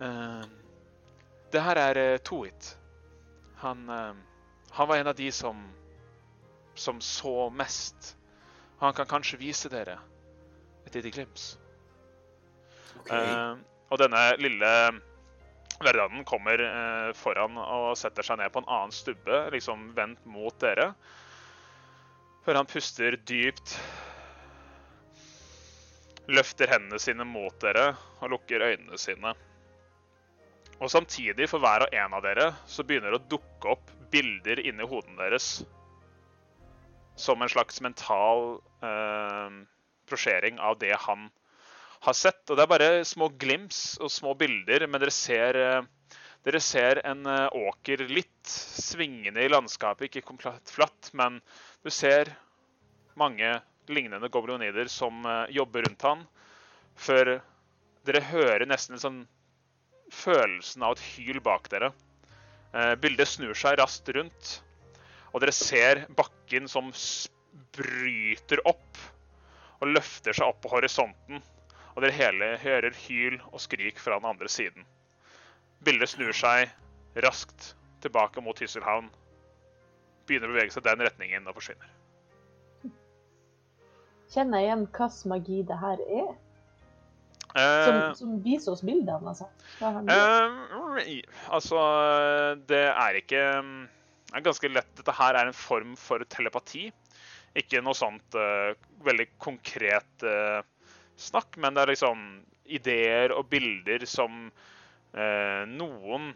uh, 0.02 0.44
Det 1.54 1.64
her 1.64 1.80
er 1.82 2.02
eh, 2.02 2.20
Toit. 2.28 2.74
Han, 3.64 3.88
eh, 3.90 4.14
han 4.78 4.90
var 4.90 5.02
en 5.02 5.12
av 5.14 5.18
de 5.18 5.32
som 5.32 5.66
som 6.78 7.00
så 7.02 7.50
mest. 7.50 8.17
Han 8.80 8.94
kan 8.94 9.10
kanskje 9.10 9.40
vise 9.42 9.70
dere 9.74 9.98
et 10.86 10.96
lite 10.96 11.12
glimt. 11.16 11.46
Okay. 13.02 13.28
Uh, 13.30 13.58
og 13.92 14.02
denne 14.02 14.24
lille 14.42 14.72
verdanen 15.78 16.26
kommer 16.28 16.62
uh, 16.62 17.14
foran 17.18 17.58
og 17.62 17.92
setter 18.00 18.26
seg 18.26 18.40
ned 18.42 18.52
på 18.54 18.64
en 18.64 18.70
annen 18.70 18.96
stubbe, 18.96 19.46
liksom 19.54 19.92
vendt 19.98 20.24
mot 20.30 20.56
dere. 20.62 20.92
Før 22.46 22.62
han 22.62 22.70
puster 22.70 23.18
dypt, 23.28 23.76
løfter 26.32 26.72
hendene 26.72 27.00
sine 27.00 27.28
mot 27.28 27.56
dere 27.64 27.90
og 28.22 28.32
lukker 28.36 28.64
øynene 28.64 29.00
sine. 29.00 29.34
Og 30.78 30.92
samtidig, 30.94 31.48
for 31.50 31.64
hver 31.64 31.88
og 31.88 31.96
en 31.96 32.14
av 32.14 32.24
dere, 32.24 32.52
så 32.70 32.86
begynner 32.86 33.16
det 33.16 33.22
å 33.24 33.30
dukke 33.36 33.74
opp 33.74 33.92
bilder 34.14 34.62
inni 34.62 34.86
hodene 34.88 35.18
deres. 35.24 35.50
Som 37.18 37.42
en 37.42 37.50
slags 37.50 37.82
mental 37.82 38.60
eh, 38.86 39.58
prosjering 40.08 40.60
av 40.60 40.80
det 40.80 40.96
han 41.08 41.30
har 42.00 42.16
sett. 42.16 42.44
Og 42.50 42.58
det 42.58 42.66
er 42.66 42.72
bare 42.72 42.90
små 43.08 43.30
glimps 43.40 43.98
og 44.02 44.12
små 44.14 44.34
bilder, 44.38 44.88
men 44.88 45.02
dere 45.02 45.14
ser, 45.14 45.60
eh, 45.60 46.18
dere 46.48 46.62
ser 46.64 47.02
en 47.06 47.26
eh, 47.26 47.48
åker 47.70 48.06
litt 48.10 48.52
svingende 48.52 49.44
i 49.44 49.52
landskapet, 49.52 50.10
ikke 50.10 50.28
komplett 50.28 50.74
flatt, 50.74 51.12
men 51.14 51.42
du 51.84 51.92
ser 51.94 52.32
mange 53.18 53.58
lignende 53.90 54.30
goblionider 54.30 54.90
som 54.92 55.26
eh, 55.26 55.56
jobber 55.58 55.88
rundt 55.88 56.08
han, 56.08 56.26
før 56.98 57.38
dere 58.08 58.24
hører 58.32 58.66
nesten 58.70 58.96
en 58.98 59.04
sånn 59.04 59.24
følelsen 60.14 60.86
av 60.88 60.96
et 60.96 61.04
hyl 61.14 61.42
bak 61.44 61.68
dere. 61.70 61.92
Bildet 63.02 63.28
snur 63.28 63.56
seg 63.58 63.78
raskt 63.80 64.08
rundt, 64.16 64.50
og 65.34 65.44
dere 65.44 65.54
ser 65.56 66.06
bakken 66.18 66.70
som 66.72 66.92
bryter 67.76 68.62
opp 68.70 69.02
og 69.82 69.92
løfter 69.92 70.36
seg 70.36 70.50
opp 70.50 70.62
på 70.64 70.72
horisonten. 70.74 71.42
Og 71.96 72.04
dere 72.04 72.14
hele 72.14 72.52
hører 72.62 72.96
hyl 73.08 73.40
og 73.52 73.62
skrik 73.62 74.00
fra 74.02 74.20
den 74.20 74.30
andre 74.30 74.50
siden. 74.52 74.86
Bildet 75.86 76.14
snur 76.14 76.34
seg 76.36 76.72
raskt 77.26 77.74
tilbake 78.04 78.42
mot 78.46 78.58
Tysselhavn. 78.58 79.10
Begynner 80.30 80.52
å 80.52 80.58
bevege 80.58 80.74
seg 80.74 80.86
den 80.86 81.06
retningen 81.06 81.50
og 81.50 81.58
forsvinner. 81.58 81.94
Kjenner 84.34 84.60
jeg 84.60 84.68
igjen 84.68 84.84
hvilken 84.90 85.32
magi 85.32 85.64
det 85.66 85.80
her 85.82 86.04
er? 86.04 86.36
Som, 87.58 87.96
Eh, 87.96 88.14
som 88.14 88.34
viser 88.44 88.74
oss 88.76 88.84
bildene, 88.86 89.32
altså. 89.32 89.48
Hva 89.80 89.90
eh, 90.04 91.22
altså, 91.50 91.80
det 92.70 92.84
er 92.92 93.18
ikke 93.18 93.46
mm, 93.66 93.80
er 94.36 94.46
ganske 94.46 94.72
lett. 94.72 94.90
Dette 94.98 95.16
her 95.16 95.38
er 95.38 95.50
en 95.50 95.56
form 95.56 95.96
for 96.00 96.24
telepati. 96.32 96.88
Ikke 97.58 97.82
noe 97.84 97.98
sånt 97.98 98.38
uh, 98.38 98.74
veldig 99.06 99.30
konkret 99.42 100.26
uh, 100.26 100.62
snakk, 101.18 101.58
men 101.62 101.76
det 101.76 101.84
er 101.84 101.94
liksom 101.94 102.26
ideer 102.68 103.34
og 103.34 103.48
bilder 103.50 104.04
som 104.10 104.50
uh, 104.50 105.64
noen 105.72 106.34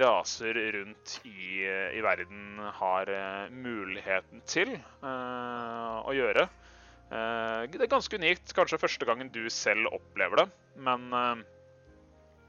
raser 0.00 0.60
rundt 0.76 1.16
i, 1.26 1.64
i 1.66 2.04
verden 2.04 2.62
har 2.78 3.10
muligheten 3.52 4.44
til 4.48 4.70
å 5.04 6.14
gjøre. 6.14 6.46
Det 7.10 7.82
er 7.82 7.90
ganske 7.90 8.16
unikt. 8.16 8.54
Kanskje 8.56 8.80
første 8.80 9.06
gangen 9.06 9.28
du 9.34 9.42
selv 9.52 9.90
opplever 9.92 10.40
det, 10.40 10.46
men 10.86 11.04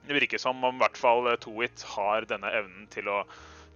det 0.07 0.15
virker 0.15 0.41
som 0.41 0.63
om 0.63 0.77
i 0.77 0.83
hvert 0.85 1.01
fall 1.01 1.27
Toit 1.43 1.83
har 1.97 2.29
denne 2.29 2.53
evnen 2.55 2.87
til 2.93 3.09
å, 3.11 3.19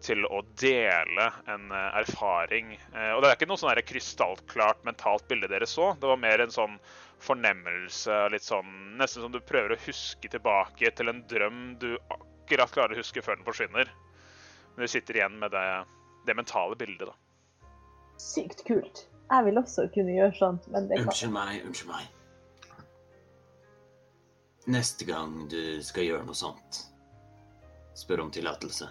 til 0.04 0.26
å 0.26 0.42
dele 0.60 1.28
en 1.52 1.72
eh, 1.72 2.00
erfaring. 2.02 2.74
Eh, 2.94 3.12
og 3.16 3.22
det 3.22 3.30
er 3.30 3.38
ikke 3.38 3.50
noe 3.50 3.60
sånn 3.60 3.82
krystallklart 3.92 4.84
mentalt 4.88 5.28
bilde 5.30 5.50
dere 5.52 5.68
så. 5.70 5.92
Det 6.00 6.10
var 6.10 6.22
mer 6.22 6.44
en 6.44 6.54
sånn 6.54 6.78
fornemmelse, 7.20 8.16
litt 8.32 8.46
sånn 8.46 8.76
Nesten 9.00 9.26
som 9.26 9.32
du 9.34 9.40
prøver 9.44 9.76
å 9.76 9.82
huske 9.84 10.32
tilbake 10.32 10.92
til 10.96 11.12
en 11.12 11.24
drøm 11.28 11.64
du 11.80 11.94
akkurat 12.16 12.72
klarer 12.72 12.96
å 12.96 13.02
huske 13.04 13.24
før 13.24 13.40
den 13.40 13.48
forsvinner. 13.48 13.92
Men 14.76 14.88
du 14.88 14.92
sitter 14.92 15.20
igjen 15.20 15.40
med 15.40 15.52
det, 15.56 15.66
det 16.28 16.36
mentale 16.40 16.78
bildet, 16.80 17.12
da. 17.12 17.68
Sykt 18.20 18.64
kult. 18.68 19.06
Jeg 19.30 19.46
vil 19.46 19.60
også 19.62 19.86
kunne 19.94 20.16
gjøre 20.16 20.36
sånt, 20.36 20.66
men 20.74 20.88
det 20.90 21.02
kan 21.02 21.12
Unnskyld 21.12 21.36
meg, 21.36 21.60
unnskyld 21.68 21.92
meg. 21.92 22.16
Neste 24.70 25.06
gang 25.08 25.36
du 25.50 25.62
skal 25.86 26.06
gjøre 26.08 26.26
noe 26.28 26.38
sånt, 26.38 26.82
spør 27.98 28.26
om 28.26 28.34
tillatelse. 28.34 28.90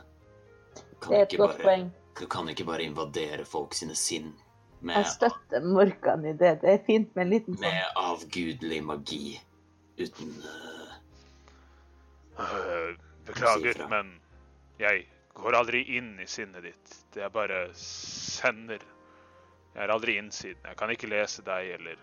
Du 1.00 1.06
kan 1.06 1.10
Det 1.12 1.18
er 1.18 1.22
et 1.22 1.32
ikke 1.32 1.42
godt 1.46 1.56
bare- 1.56 1.64
poeng. 1.64 1.90
Du 2.18 2.26
kan 2.26 2.48
ikke 2.48 2.64
bare 2.66 2.82
invadere 2.82 3.44
folk 3.46 3.74
sine 3.74 3.94
sinn 3.94 4.32
Jeg 4.34 4.86
med, 4.88 5.04
støtter 5.06 5.60
Morkan 5.62 6.24
i 6.26 6.32
det. 6.32 6.60
Det 6.62 6.70
er 6.72 6.80
fint 6.86 7.14
med 7.16 7.26
en 7.26 7.30
liten 7.30 7.54
sånn 7.54 7.60
med 7.60 7.84
avgudelig 7.96 8.80
magi 8.84 9.40
uten 9.98 10.32
uh, 12.38 12.94
Si 12.94 13.26
Beklager, 13.26 13.88
men 13.90 14.20
jeg 14.80 15.06
går 15.34 15.54
aldri 15.58 15.82
inn 15.98 16.14
i 16.22 16.26
sinnet 16.26 16.62
ditt. 16.64 16.94
Det 17.14 17.22
er 17.22 17.28
bare 17.34 17.68
sender. 17.74 18.78
Jeg 19.74 19.84
er 19.84 19.92
aldri 19.94 20.16
innsiden. 20.18 20.62
Jeg 20.64 20.76
kan 20.80 20.90
ikke 20.90 21.10
lese 21.10 21.42
deg 21.46 21.74
eller 21.76 21.98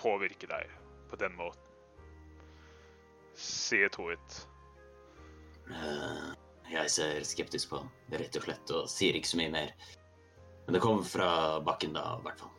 påvirke 0.00 0.46
deg 0.48 0.70
på 1.10 1.16
den 1.20 1.34
måten. 1.36 1.60
Sier 3.34 3.88
Toit. 3.90 4.46
øh, 5.66 6.34
Jeg 6.72 6.90
ser 6.90 7.24
skeptisk 7.28 7.74
på 7.74 7.80
rett 8.14 8.36
og 8.38 8.46
slett, 8.46 8.70
og 8.72 8.88
sier 8.90 9.16
ikke 9.18 9.30
så 9.34 9.38
mye 9.40 9.52
mer. 9.52 9.72
Men 10.64 10.76
det 10.76 10.82
kommer 10.84 11.04
fra 11.04 11.30
bakken 11.64 11.96
da, 11.96 12.04
i 12.16 12.24
hvert 12.24 12.40
fall. 12.40 12.52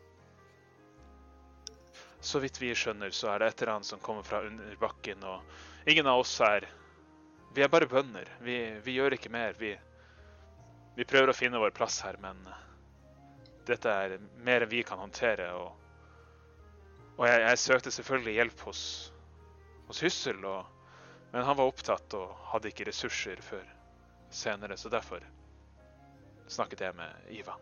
Så 2.25 2.41
vidt 2.41 2.59
vi 2.61 2.71
skjønner, 2.77 3.13
så 3.13 3.31
er 3.33 3.41
det 3.41 3.47
et 3.49 3.63
eller 3.63 3.75
annet 3.75 3.89
som 3.89 4.01
kommer 4.01 4.25
fra 4.25 4.43
under 4.45 4.77
bakken, 4.81 5.25
og 5.25 5.89
ingen 5.89 6.09
av 6.09 6.23
oss 6.23 6.39
er 6.41 6.67
Vi 7.55 7.63
er 7.63 7.69
bare 7.71 7.87
bønder. 7.87 8.27
Vi, 8.43 8.55
vi 8.83 8.97
gjør 8.97 9.13
ikke 9.15 9.29
mer. 9.31 9.53
Vi, 9.55 9.69
vi 10.97 11.05
prøver 11.07 11.31
å 11.31 11.35
finne 11.37 11.61
vår 11.61 11.71
plass 11.71 12.01
her, 12.03 12.17
men 12.19 12.41
dette 13.65 13.87
er 13.87 14.17
mer 14.43 14.65
enn 14.65 14.73
vi 14.73 14.81
kan 14.83 14.99
håndtere. 14.99 15.47
Og, 15.55 15.71
og 17.15 17.23
jeg, 17.29 17.45
jeg 17.45 17.61
søkte 17.63 17.93
selvfølgelig 17.95 18.35
hjelp 18.41 18.65
hos, 18.67 18.81
hos 19.87 20.03
Hyssel, 20.03 20.43
og, 20.43 20.67
men 21.31 21.47
han 21.47 21.55
var 21.55 21.71
opptatt 21.71 22.17
og 22.19 22.35
hadde 22.51 22.73
ikke 22.73 22.89
ressurser 22.91 23.39
før 23.39 23.63
senere, 24.35 24.77
så 24.77 24.91
derfor 24.93 25.23
snakket 26.51 26.85
jeg 26.85 26.95
med 26.97 27.31
Iva. 27.33 27.55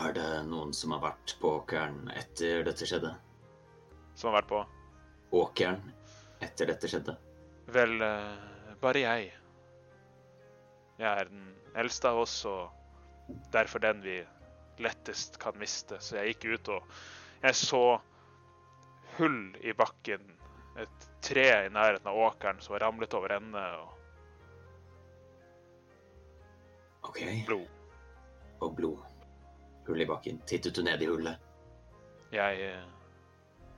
Er 0.00 0.12
det 0.14 0.28
noen 0.46 0.72
som 0.76 0.94
har 0.94 1.02
vært 1.02 1.34
på 1.40 1.56
åkeren 1.60 2.10
etter 2.14 2.62
dette 2.66 2.86
skjedde? 2.86 3.14
Som 4.14 4.30
har 4.30 4.40
vært 4.40 4.52
på 4.52 4.60
Åkeren 5.30 5.92
etter 6.42 6.66
dette 6.66 6.88
skjedde? 6.90 7.14
Vel, 7.70 8.00
eh, 8.02 8.72
bare 8.82 9.02
jeg. 9.04 9.28
Jeg 10.98 11.06
er 11.08 11.28
den 11.30 11.44
eldste 11.78 12.10
av 12.10 12.18
oss, 12.24 12.34
og 12.50 13.38
derfor 13.54 13.82
den 13.84 14.02
vi 14.02 14.18
lettest 14.82 15.38
kan 15.38 15.54
miste. 15.60 16.00
Så 16.02 16.18
jeg 16.18 16.34
gikk 16.34 16.48
ut 16.50 16.72
og 16.74 16.98
jeg 17.44 17.56
så 17.60 17.84
hull 19.18 19.40
i 19.62 19.72
bakken. 19.76 20.26
Et 20.80 21.08
tre 21.22 21.46
i 21.66 21.72
nærheten 21.72 22.10
av 22.10 22.18
åkeren 22.26 22.60
som 22.60 22.74
var 22.74 22.88
ramlet 22.88 23.14
over 23.14 23.36
ende, 23.36 23.62
og 23.78 23.99
OK. 27.02 27.20
blod. 27.46 27.68
Og 28.60 28.74
blod. 28.76 29.04
Hull 29.86 30.02
i 30.02 30.06
bakken. 30.06 30.40
Tittet 30.46 30.76
du 30.76 30.82
ned 30.84 31.02
i 31.02 31.08
hullet? 31.08 31.38
Jeg 32.30 32.60
eh, 32.62 32.84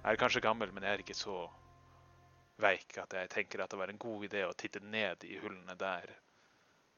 er 0.04 0.20
kanskje 0.20 0.42
gammel, 0.44 0.72
men 0.74 0.84
jeg 0.84 0.96
er 0.96 1.04
ikke 1.04 1.16
så 1.16 1.36
veik 2.62 2.98
at 3.00 3.14
jeg 3.16 3.30
tenker 3.32 3.62
at 3.62 3.72
det 3.72 3.78
var 3.80 3.90
en 3.90 4.00
god 4.00 4.26
idé 4.28 4.44
å 4.46 4.54
titte 4.58 4.82
ned 4.84 5.24
i 5.24 5.38
hullene 5.40 5.76
der, 5.78 6.10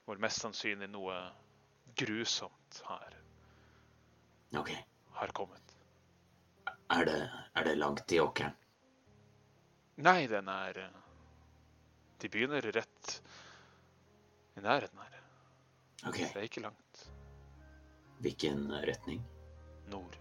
hvor 0.05 0.21
mest 0.21 0.43
sannsynlig 0.43 0.91
noe 0.93 1.15
grusomt 1.97 2.81
har, 2.89 3.15
OK. 4.59 4.73
har 5.21 5.33
kommet. 5.37 5.77
Er 6.91 7.07
det, 7.09 7.21
er 7.55 7.65
det 7.65 7.79
langt 7.79 8.13
i 8.13 8.21
åkeren? 8.21 8.57
Nei, 10.05 10.25
den 10.27 10.49
er 10.51 10.79
eh, 10.89 11.01
De 12.19 12.29
begynner 12.29 12.65
rett 12.75 13.19
i 14.59 14.63
nærheten 14.65 14.99
her. 14.99 15.14
OK. 16.09 16.19
Det 16.21 16.37
er 16.37 16.47
ikke 16.49 16.63
langt. 16.65 17.05
Hvilken 18.25 18.67
retning? 18.85 19.23
Nord. 19.93 20.17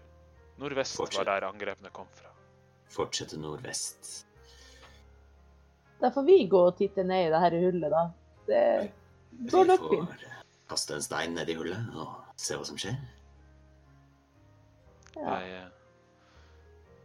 Nordvest 0.60 0.96
Fortsett. 0.96 1.18
var 1.26 1.40
der 1.40 1.46
angrepene 1.48 1.90
kom 1.94 2.08
fra. 2.14 2.30
Fortsette 2.94 3.38
nordvest. 3.40 4.26
Da 6.00 6.10
får 6.12 6.22
vi 6.26 6.38
gå 6.50 6.60
og 6.68 6.76
titte 6.78 7.04
ned 7.06 7.26
i 7.28 7.32
det 7.32 7.40
her 7.42 7.56
hullet, 7.64 7.90
da. 7.94 8.04
Det 8.46 8.62
går 9.50 9.64
Vi 9.64 9.68
nok 9.70 9.84
fint. 9.90 10.10
får 10.10 10.68
kaste 10.68 10.94
en 10.98 11.02
stein 11.04 11.34
ned 11.34 11.48
i 11.48 11.56
hullet 11.58 11.94
og 11.94 12.40
se 12.40 12.56
hva 12.58 12.66
som 12.68 12.78
skjer. 12.80 12.96
Ja. 15.14 15.38
Jeg, 15.38 15.62
eh, 15.62 15.70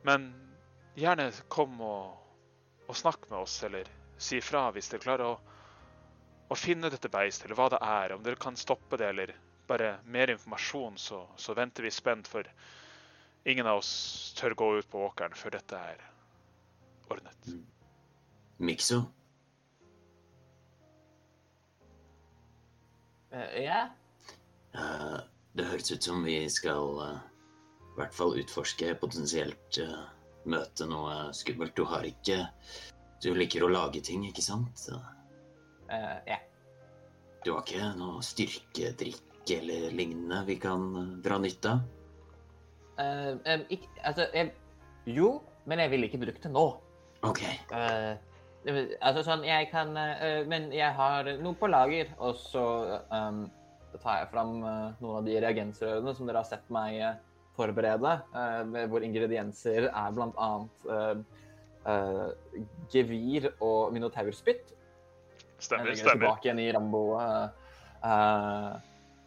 men 0.08 0.30
gjerne 0.98 1.30
kom 1.54 1.80
og, 1.86 2.18
og 2.90 2.96
snakk 2.98 3.28
med 3.30 3.40
oss, 3.44 3.60
eller 3.68 3.88
si 4.20 4.40
ifra 4.42 4.68
hvis 4.76 4.90
dere 4.92 5.04
klarer 5.04 5.26
å, 5.30 5.36
å 6.50 6.58
finne 6.58 6.90
dette 6.90 7.12
beistet, 7.14 7.46
eller 7.46 7.60
hva 7.60 7.70
det 7.74 7.80
er. 7.86 8.14
Om 8.16 8.26
dere 8.26 8.40
kan 8.42 8.58
stoppe 8.58 8.98
det, 8.98 9.10
eller 9.14 9.34
bare 9.70 10.00
mer 10.10 10.32
informasjon, 10.34 10.98
så, 10.98 11.22
så 11.38 11.54
venter 11.58 11.86
vi 11.86 11.92
spent, 11.94 12.28
for 12.28 12.48
ingen 13.46 13.68
av 13.70 13.84
oss 13.84 14.34
tør 14.38 14.58
gå 14.58 14.70
ut 14.80 14.90
på 14.90 15.04
åkeren 15.06 15.38
før 15.38 15.58
dette 15.60 15.78
er 15.94 16.02
ordnet. 17.10 17.52
Mikso? 18.58 19.04
Eh, 23.32 23.64
Ja? 23.64 23.88
uh, 24.74 25.20
det 25.54 25.66
høres 25.70 25.92
ut 25.92 26.04
som 26.04 26.24
vi 26.26 26.42
skal 26.50 26.98
uh, 27.02 27.20
i 28.00 28.02
hvert 28.02 28.16
fall 28.16 28.38
utforske, 28.40 28.94
potensielt 29.02 29.78
eh, 29.84 30.04
møte 30.48 30.86
noe 30.88 31.34
skummelt. 31.36 31.76
Du 31.76 31.84
har 31.90 32.06
ikke 32.08 32.46
Du 33.20 33.34
liker 33.36 33.66
å 33.66 33.68
lage 33.68 34.00
ting, 34.00 34.24
ikke 34.24 34.44
sant? 34.46 34.86
Eh, 34.88 35.08
ja. 36.28 36.40
Du 37.46 37.54
har 37.54 37.64
ikke 37.64 37.92
noe 38.00 38.24
styrkedrikk 38.26 39.54
eller 39.56 39.90
lignende 39.96 40.44
vi 40.46 40.58
kan 40.62 40.90
eh, 41.00 41.12
dra 41.26 41.40
nytte 41.42 41.76
av? 41.76 41.86
Uh, 43.00 43.38
um, 43.48 43.62
ikk- 43.72 44.02
altså, 44.04 44.26
jeg, 44.36 44.52
jo, 45.08 45.38
men 45.66 45.80
jeg 45.80 45.94
ville 45.94 46.10
ikke 46.10 46.20
brukt 46.20 46.44
det 46.44 46.52
nå. 46.52 46.66
OK. 47.24 47.44
Uh, 47.72 48.18
altså 49.00 49.24
sånn, 49.24 49.46
jeg 49.48 49.70
kan 49.72 49.96
uh, 49.96 50.42
Men 50.52 50.68
jeg 50.76 50.92
har 50.98 51.30
noe 51.40 51.56
på 51.56 51.70
lager, 51.72 52.12
og 52.20 52.36
så 52.40 52.66
um, 53.08 53.46
tar 53.98 54.22
jeg 54.22 54.30
fram 54.34 54.60
eh, 54.62 54.90
noen 55.02 55.18
av 55.20 55.26
de 55.28 55.38
reagensrørene 55.42 56.14
som 56.16 56.28
dere 56.30 56.44
har 56.44 56.48
sett 56.50 56.68
meg 56.74 57.00
eh, 57.02 57.16
forberede, 57.58 58.12
eh, 58.38 58.60
med- 58.70 58.90
hvor 58.92 59.06
ingredienser 59.06 59.90
er 59.90 60.20
eh, 60.20 61.24
eh, 61.94 62.28
gevir 62.94 63.50
og 63.60 63.94
minotaurspytt. 63.96 64.76
Stemmer, 65.60 65.96
stemmer. 65.96 66.14
tilbake 66.16 66.48
igjen 66.50 66.62
i 66.64 66.70
Rambo... 66.76 67.04
uh, 67.20 67.50
uh, 68.04 68.78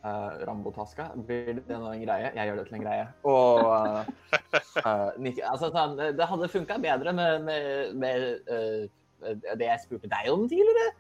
eh, 0.05 0.47
Rambo-taska. 0.47 1.11
Blir 1.27 1.61
det 1.61 1.79
nå 1.79 1.93
en 1.93 2.03
greie? 2.03 2.33
Jeg 2.35 2.49
gjør 2.49 2.59
det 2.61 2.67
til 2.69 2.79
en 2.79 2.85
greie. 2.87 3.07
Og 3.29 5.21
Nick, 5.23 5.39
altså, 5.47 5.71
det 6.17 6.29
hadde 6.33 6.51
funka 6.51 6.79
bedre 6.83 7.15
med, 7.17 7.47
med, 7.47 7.95
med 7.95 8.27
eh, 8.51 9.39
det 9.55 9.69
jeg 9.69 9.85
spurte 9.87 10.11
deg 10.11 10.33
om 10.33 10.49
tidligere. 10.51 10.91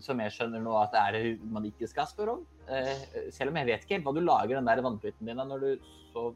som 0.00 0.20
jeg 0.22 0.32
skjønner 0.32 0.62
nå 0.64 0.72
at 0.80 0.94
det 0.94 1.00
er 1.04 1.40
man 1.52 1.66
ikke 1.68 1.88
skal 1.90 2.08
spørre 2.08 2.38
om. 2.38 2.44
Eh, 2.72 3.28
selv 3.34 3.52
om 3.52 3.58
jeg 3.60 3.68
vet 3.68 3.84
ikke 3.84 3.98
helt 3.98 4.06
hva 4.08 4.14
du 4.16 4.24
lager 4.24 4.56
den 4.56 4.68
der 4.68 4.80
vannpytten 4.84 5.28
din 5.28 5.40
av 5.40 5.50
når 5.50 5.64
du 5.64 5.88
så 6.12 6.30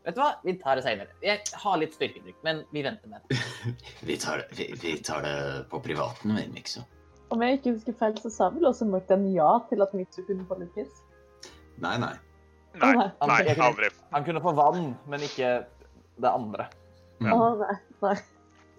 Vet 0.00 0.16
du 0.16 0.20
hva, 0.22 0.30
vi 0.40 0.54
tar 0.56 0.78
det 0.78 0.84
seinere. 0.86 1.12
Jeg 1.20 1.42
har 1.60 1.74
litt 1.76 1.92
styrkedrikk, 1.92 2.38
men 2.46 2.62
vi 2.72 2.80
venter 2.86 3.10
med 3.12 3.20
det. 3.28 3.36
Vi 4.08 4.14
tar, 4.16 4.40
det- 4.40 4.56
vi, 4.56 4.70
vi 4.80 4.94
tar 5.04 5.20
det 5.20 5.34
på 5.68 5.76
privaten, 5.84 6.32
vi, 6.38 6.46
Mikso. 6.54 6.86
Om 7.30 7.44
jeg 7.46 7.58
ikke 7.60 7.74
husker 7.76 7.94
feil, 7.98 8.16
så 8.18 8.32
sa 8.34 8.48
vel 8.50 8.66
også 8.70 8.88
Morten 8.90 9.28
ja 9.34 9.52
til 9.70 9.84
at 9.84 9.94
Mitsu 9.94 10.24
kunne 10.26 10.46
få 10.48 10.58
litt 10.58 10.72
piss. 10.74 11.02
Nei, 11.80 11.94
nei. 12.02 12.14
Nei, 12.80 12.90
han, 12.94 13.28
nei, 13.30 13.38
kunne- 13.46 13.66
aldri. 13.66 13.90
Han 14.12 14.26
kunne 14.26 14.42
få 14.42 14.54
vann, 14.58 14.90
men 15.10 15.26
ikke 15.26 15.52
det 16.20 16.30
andre. 16.30 16.66
Å 17.20 17.26
ja. 17.26 17.36
oh, 17.36 17.62
nei, 17.62 17.76
nei. 18.04 18.16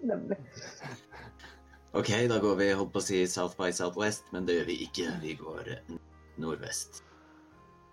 Nemlig. 0.01 0.37
OK, 1.93 2.09
da 2.31 2.39
går 2.41 2.55
vi 2.57 2.71
holdt 2.73 2.93
på 2.93 3.01
å 3.01 3.05
si 3.05 3.19
South 3.29 3.57
by 3.59 3.69
Southwest, 3.75 4.29
men 4.33 4.47
det 4.47 4.55
gjør 4.59 4.67
vi 4.71 4.77
ikke. 4.87 5.07
Vi 5.21 5.35
går 5.39 5.71
eh, 5.75 5.95
nordvest. 6.41 7.03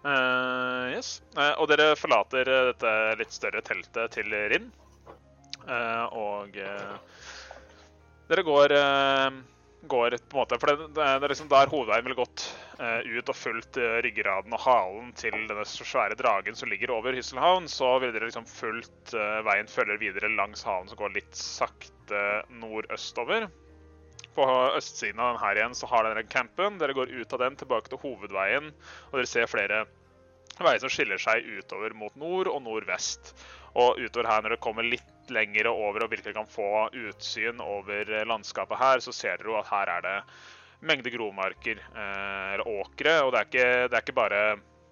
Uh, 0.07 0.95
yes. 0.95 1.19
Uh, 1.35 1.59
og 1.59 1.67
dere 1.73 1.91
forlater 1.99 2.49
eh, 2.49 2.69
dette 2.71 2.93
litt 3.19 3.35
større 3.35 3.63
teltet 3.67 4.15
til 4.15 4.31
Rinn. 4.53 4.71
Uh, 5.67 6.07
og 6.17 6.55
dere 8.31 8.45
går, 8.47 8.73
går 9.83 10.11
på 10.11 10.37
en 10.37 10.41
måte 10.41 10.59
For 10.59 10.71
det, 10.71 10.89
det 10.97 11.05
er 11.05 11.31
liksom 11.31 11.51
der 11.51 11.71
hovedveien 11.71 12.07
ville 12.07 12.19
gått 12.19 12.45
uh, 12.81 13.01
ut 13.05 13.31
og 13.31 13.37
fulgt 13.37 13.79
uh, 13.79 14.01
ryggraden 14.05 14.55
og 14.57 14.65
halen 14.65 15.13
til 15.19 15.37
denne 15.37 15.67
svære 15.69 16.19
dragen 16.19 16.59
som 16.59 16.71
ligger 16.71 16.93
over 16.97 17.17
Hysselhavn, 17.17 17.69
så 17.71 17.95
ville 17.99 18.17
dere 18.17 18.31
liksom 18.31 18.49
fulgt 18.49 19.15
uh, 19.15 19.39
veien 19.47 19.71
følger 19.71 20.01
videre 20.03 20.33
langs 20.35 20.67
halen 20.67 20.91
som 20.91 20.99
går 21.01 21.15
litt 21.15 21.39
sakte 21.39 22.25
nordøstover. 22.59 23.49
På 24.35 24.47
østsiden 24.77 25.21
av 25.23 25.35
den 25.35 25.43
her 25.43 25.59
igjen 25.59 25.79
så 25.79 25.89
har 25.91 26.07
dere 26.07 26.27
campen. 26.31 26.79
Dere 26.79 26.95
går 26.95 27.11
ut 27.11 27.33
av 27.35 27.43
den 27.43 27.57
tilbake 27.59 27.91
til 27.91 28.03
hovedveien, 28.03 28.73
og 29.11 29.17
dere 29.19 29.31
ser 29.31 29.51
flere 29.51 29.87
veier 30.59 30.83
som 30.83 30.91
skiller 30.91 31.21
seg 31.23 31.47
utover 31.59 31.95
mot 31.95 32.15
nord 32.19 32.51
og 32.51 32.63
nordvest. 32.65 33.35
Og 33.75 33.99
utover 34.01 34.29
her, 34.31 34.43
når 34.43 34.57
det 34.57 34.65
kommer 34.65 34.87
litt 34.87 35.33
lenger 35.33 35.69
over 35.71 36.05
og 36.05 36.13
virkelig 36.13 36.35
kan 36.37 36.49
få 36.49 36.89
utsyn 36.89 37.61
over 37.61 38.09
eh, 38.09 38.27
landskapet 38.29 38.81
her, 38.81 39.03
så 39.05 39.13
ser 39.13 39.37
dere 39.37 39.53
jo 39.53 39.59
at 39.61 39.69
her 39.73 39.93
er 39.99 40.07
det 40.07 40.17
mengde 40.89 41.13
gromarker, 41.13 41.83
eh, 41.83 42.49
eller 42.55 42.69
åkre. 42.69 43.19
Og 43.27 43.35
det 43.35 43.41
er, 43.43 43.51
ikke, 43.51 43.69
det 43.89 43.99
er 43.99 44.07
ikke 44.07 44.19
bare 44.19 44.43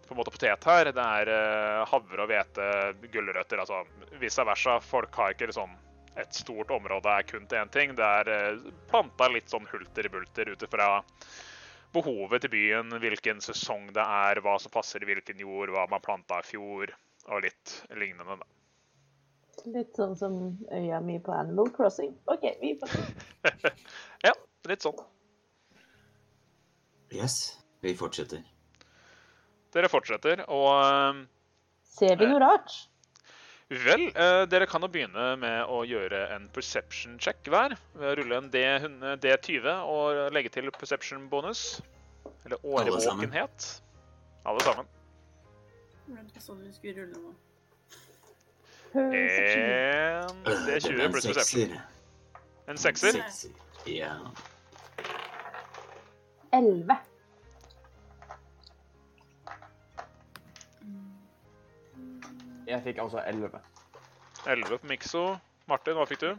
på 0.06 0.14
en 0.14 0.20
måte 0.20 0.34
potet 0.34 0.68
her. 0.68 0.92
Det 0.92 1.08
er 1.22 1.32
eh, 1.32 1.82
havre 1.88 2.26
og 2.26 2.30
hvete, 2.30 2.70
gulrøtter, 3.12 3.64
altså 3.64 3.82
vice 4.20 4.46
versa. 4.46 4.78
Folk 4.84 5.16
har 5.18 5.34
ikke 5.34 5.52
sånn 5.56 5.74
et 6.16 6.32
stort 6.32 6.70
område 6.72 7.12
er 7.12 7.26
kun 7.28 7.44
til 7.44 7.60
én 7.60 7.72
ting. 7.72 7.92
Det 7.96 8.04
er 8.04 8.60
planta 8.88 9.28
litt 9.28 9.52
sånn 9.52 9.66
hulter 9.68 10.08
i 10.08 10.12
bulter 10.12 10.48
ut 10.48 10.64
ifra 10.64 10.88
behovet 11.96 12.44
til 12.44 12.52
byen, 12.52 12.96
hvilken 13.00 13.40
sesong 13.44 13.90
det 13.96 14.04
er, 14.04 14.40
hva 14.44 14.56
som 14.60 14.72
passer 14.72 15.04
i 15.04 15.08
hvilken 15.08 15.40
jord, 15.40 15.72
hva 15.72 15.86
man 15.90 16.04
planta 16.04 16.40
i 16.42 16.48
fjor, 16.48 16.92
og 17.28 17.44
litt 17.44 17.76
lignende. 17.96 18.38
da. 18.40 18.48
Litt 19.64 19.96
sånn 19.96 20.12
som 20.18 20.34
øya 20.74 21.00
mi 21.02 21.16
på 21.22 21.32
Animal 21.34 21.70
Crossing. 21.74 22.12
OK, 22.30 22.44
vi 22.60 22.74
får 22.80 22.92
se. 22.92 23.72
ja, 24.26 24.34
litt 24.68 24.84
sånn. 24.84 25.00
Yes, 27.14 27.56
vi 27.80 27.94
fortsetter. 27.96 28.44
Dere 29.74 29.88
fortsetter, 29.92 30.44
og 30.52 30.68
eh, 30.82 31.24
Ser 31.96 32.20
vi 32.20 32.28
noe 32.28 32.42
rart? 32.42 32.74
Vel, 33.66 34.04
eh, 34.14 34.44
dere 34.46 34.68
kan 34.70 34.84
jo 34.84 34.90
begynne 34.92 35.32
med 35.42 35.72
å 35.72 35.80
gjøre 35.88 36.20
en 36.36 36.46
perception 36.54 37.16
check 37.18 37.48
hver. 37.50 37.74
Ved 37.98 38.12
å 38.12 38.14
rulle 38.20 38.38
en 38.38 38.50
D100 38.52 39.18
D20 39.24 39.66
og 39.90 40.20
legge 40.36 40.52
til 40.54 40.70
perception 40.76 41.26
bonus. 41.32 41.80
Eller 42.44 42.60
Alle 42.62 43.00
sammen. 43.00 43.26
årvåkenhet. 43.26 43.66
Alle 44.46 44.62
sammen. 44.62 44.86
Hvordan 46.06 46.62
du 46.62 46.72
skulle 46.72 47.00
rulle 47.00 47.18
nå. 47.24 47.34
En 48.96 50.42
det 50.44 50.78
D20 50.82 51.00
er 51.00 51.04
en 51.04 51.12
pluss 51.12 51.26
perception. 51.26 51.68
sekser. 51.68 51.80
En 52.68 52.78
sekser. 52.78 53.50
Ja. 53.86 54.12
Elleve. 56.52 56.96
Jeg 62.66 62.82
fikk 62.82 62.98
altså 62.98 63.22
11. 63.26 63.50
11 64.46 64.78
på 64.78 64.86
Mikso. 64.86 65.36
Martin, 65.68 65.94
hva 65.98 66.06
fikk 66.06 66.20
du? 66.20 66.32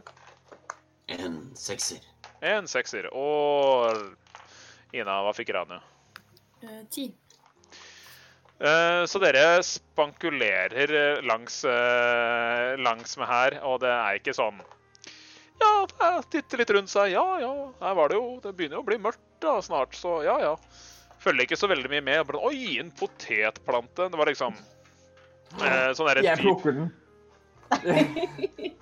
En 1.08 1.38
sekser. 1.56 2.04
En 2.42 2.68
sekser. 2.68 3.08
Og 3.12 3.96
Ina, 4.92 5.20
hva 5.24 5.32
fikk 5.36 5.54
Rania? 5.56 5.80
Eh, 6.62 6.82
Ti. 6.90 7.06
Eh, 7.06 7.27
Så 8.58 9.20
dere 9.22 9.60
spankulerer 9.62 10.90
eh, 10.90 11.20
langs, 11.22 11.60
eh, 11.64 12.72
langs 12.82 13.12
med 13.20 13.28
her, 13.30 13.54
og 13.62 13.78
det 13.84 13.92
er 13.94 14.18
ikke 14.18 14.34
sånn 14.34 14.58
Ja, 15.62 15.86
titter 16.30 16.58
litt 16.64 16.72
rundt 16.74 16.90
seg. 16.90 17.12
Ja, 17.14 17.22
ja, 17.38 17.52
her 17.82 17.94
var 17.94 18.10
det 18.10 18.18
jo 18.18 18.40
Det 18.42 18.50
begynner 18.58 18.80
jo 18.80 18.82
å 18.82 18.88
bli 18.88 18.98
mørkt 18.98 19.22
da 19.44 19.60
snart, 19.62 19.94
så 19.94 20.16
ja, 20.26 20.34
ja. 20.42 20.56
Følger 21.22 21.46
ikke 21.46 21.58
så 21.58 21.68
veldig 21.70 21.90
mye 21.90 22.02
med. 22.02 22.34
Oi, 22.34 22.78
en 22.82 22.90
potetplante. 22.94 24.08
Det 24.10 24.18
var 24.18 24.26
liksom 24.30 24.54
eh, 25.62 25.90
sånn 25.94 26.10
derre 26.10 26.22
Jeg 26.26 26.42
plukker 26.42 26.74
den. 26.74 26.90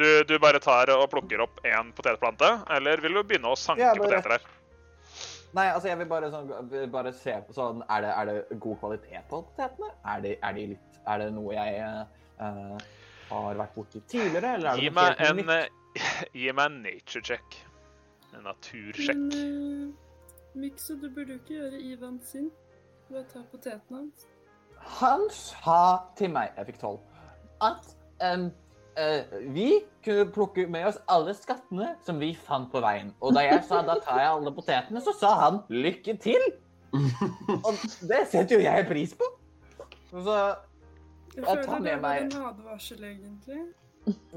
du, 0.00 0.08
du 0.28 0.34
bare 0.42 0.60
tar 0.64 0.90
og 0.96 1.06
plukker 1.12 1.40
opp 1.44 1.60
én 1.68 1.92
potetplante, 1.96 2.50
eller 2.76 3.00
vil 3.04 3.16
du 3.16 3.22
begynne 3.24 3.52
å 3.52 3.58
sanke 3.58 3.84
Ja, 3.84 3.92
bare- 3.94 4.08
poteter 4.22 4.36
her? 4.38 4.48
Nei, 5.54 5.68
altså 5.70 5.88
jeg 5.88 5.98
vil 6.00 6.08
bare, 6.10 6.28
sånn, 6.32 6.48
bare 6.90 7.12
se 7.14 7.34
på 7.46 7.54
sånn 7.54 7.82
Er 7.86 8.02
det, 8.02 8.10
er 8.10 8.26
det 8.30 8.58
god 8.64 8.78
kvalitet 8.80 9.28
på 9.30 9.38
potetene? 9.46 9.90
Er 10.10 10.24
det, 10.24 10.32
er 10.42 10.56
det, 10.56 10.64
litt 10.72 10.98
Er 11.06 11.20
det 11.22 11.28
noe 11.36 11.54
jeg 11.54 11.84
uh, 12.40 12.78
har 13.30 13.60
vært 13.60 13.74
borti 13.76 14.00
tidligere, 14.10 14.56
eller 14.58 14.72
er 14.72 14.80
det 14.80 14.82
Gi 14.82 14.90
noe 14.90 14.96
meg 14.98 15.20
helt 15.20 15.30
en, 15.30 15.36
nytt? 15.36 15.50
eh, 16.00 16.24
gi 16.42 16.52
meg 16.58 16.66
en 16.72 16.80
nature 16.84 17.22
check. 17.22 17.56
En 18.34 18.42
natursjekk. 18.48 19.36
Uh, 19.38 20.58
Mikso, 20.58 20.96
du 20.98 21.06
burde 21.10 21.36
jo 21.36 21.40
ikke 21.42 21.54
gjøre 21.54 21.80
Ivan 21.92 22.18
sin 22.26 22.50
ved 23.08 23.20
å 23.20 23.24
ta 23.30 23.42
poteten 23.52 23.96
hans. 24.00 24.26
Han 24.98 25.22
sa 25.32 25.78
til 26.18 26.30
meg 26.34 26.50
Jeg 26.58 26.68
fikk 26.72 26.80
tolv. 26.82 27.00
At 27.64 27.94
em, 28.26 28.48
eh, 29.00 29.38
vi 29.54 29.68
kunne 30.04 30.26
plukke 30.34 30.66
med 30.70 30.86
oss 30.90 30.98
alle 31.10 31.34
skattene 31.36 31.94
som 32.06 32.18
vi 32.20 32.32
fant 32.36 32.70
på 32.72 32.82
veien. 32.84 33.12
Og 33.24 33.34
da 33.36 33.44
jeg 33.46 33.62
sa 33.68 33.82
da 33.86 33.96
tar 34.04 34.20
jeg 34.22 34.32
alle 34.34 34.52
potetene, 34.56 35.02
så 35.04 35.14
sa 35.16 35.32
han 35.42 35.62
lykke 35.72 36.16
til. 36.22 36.44
Og 37.66 37.72
det 38.06 38.20
setter 38.30 38.58
jo 38.58 38.60
jeg 38.64 38.86
pris 38.90 39.14
på. 39.18 39.30
Så 40.12 40.36
Jeg 41.34 41.42
Jeg 41.42 41.44
tar 41.44 41.64
føler 41.66 41.88
det 41.88 41.96
var 42.02 42.20
en 42.22 42.36
advarsel, 42.50 43.00
egentlig. 43.08 43.62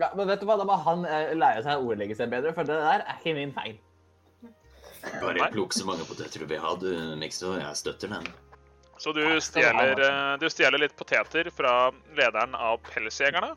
ja, 0.02 0.08
Men 0.18 0.32
vet 0.32 0.42
du 0.42 0.48
hva, 0.50 0.56
da 0.58 0.66
må 0.66 0.78
han 0.82 1.06
eh, 1.06 1.36
lære 1.38 1.62
seg 1.68 1.78
å 1.78 1.92
ordlegge 1.92 2.18
seg 2.18 2.32
bedre, 2.34 2.56
for 2.58 2.66
det 2.66 2.80
der 2.82 3.04
er 3.06 3.20
ikke 3.20 3.36
min 3.38 3.54
feil. 3.54 3.78
Bare 5.22 5.52
plukk 5.54 5.76
så 5.78 5.86
mange 5.86 6.04
poteter 6.10 6.42
du 6.42 6.50
vil 6.50 6.60
ha, 6.64 6.74
du, 6.82 6.90
Mikso. 7.22 7.54
Jeg 7.60 7.78
støtter 7.78 8.10
den. 8.16 8.26
Så 8.98 9.14
du 9.14 9.22
stjeler, 9.46 9.94
eh, 10.02 10.34
du 10.42 10.48
stjeler 10.50 10.82
litt 10.82 10.96
poteter 10.98 11.52
fra 11.54 11.92
lederen 12.18 12.56
av 12.58 12.80
pelsjegerne. 12.90 13.54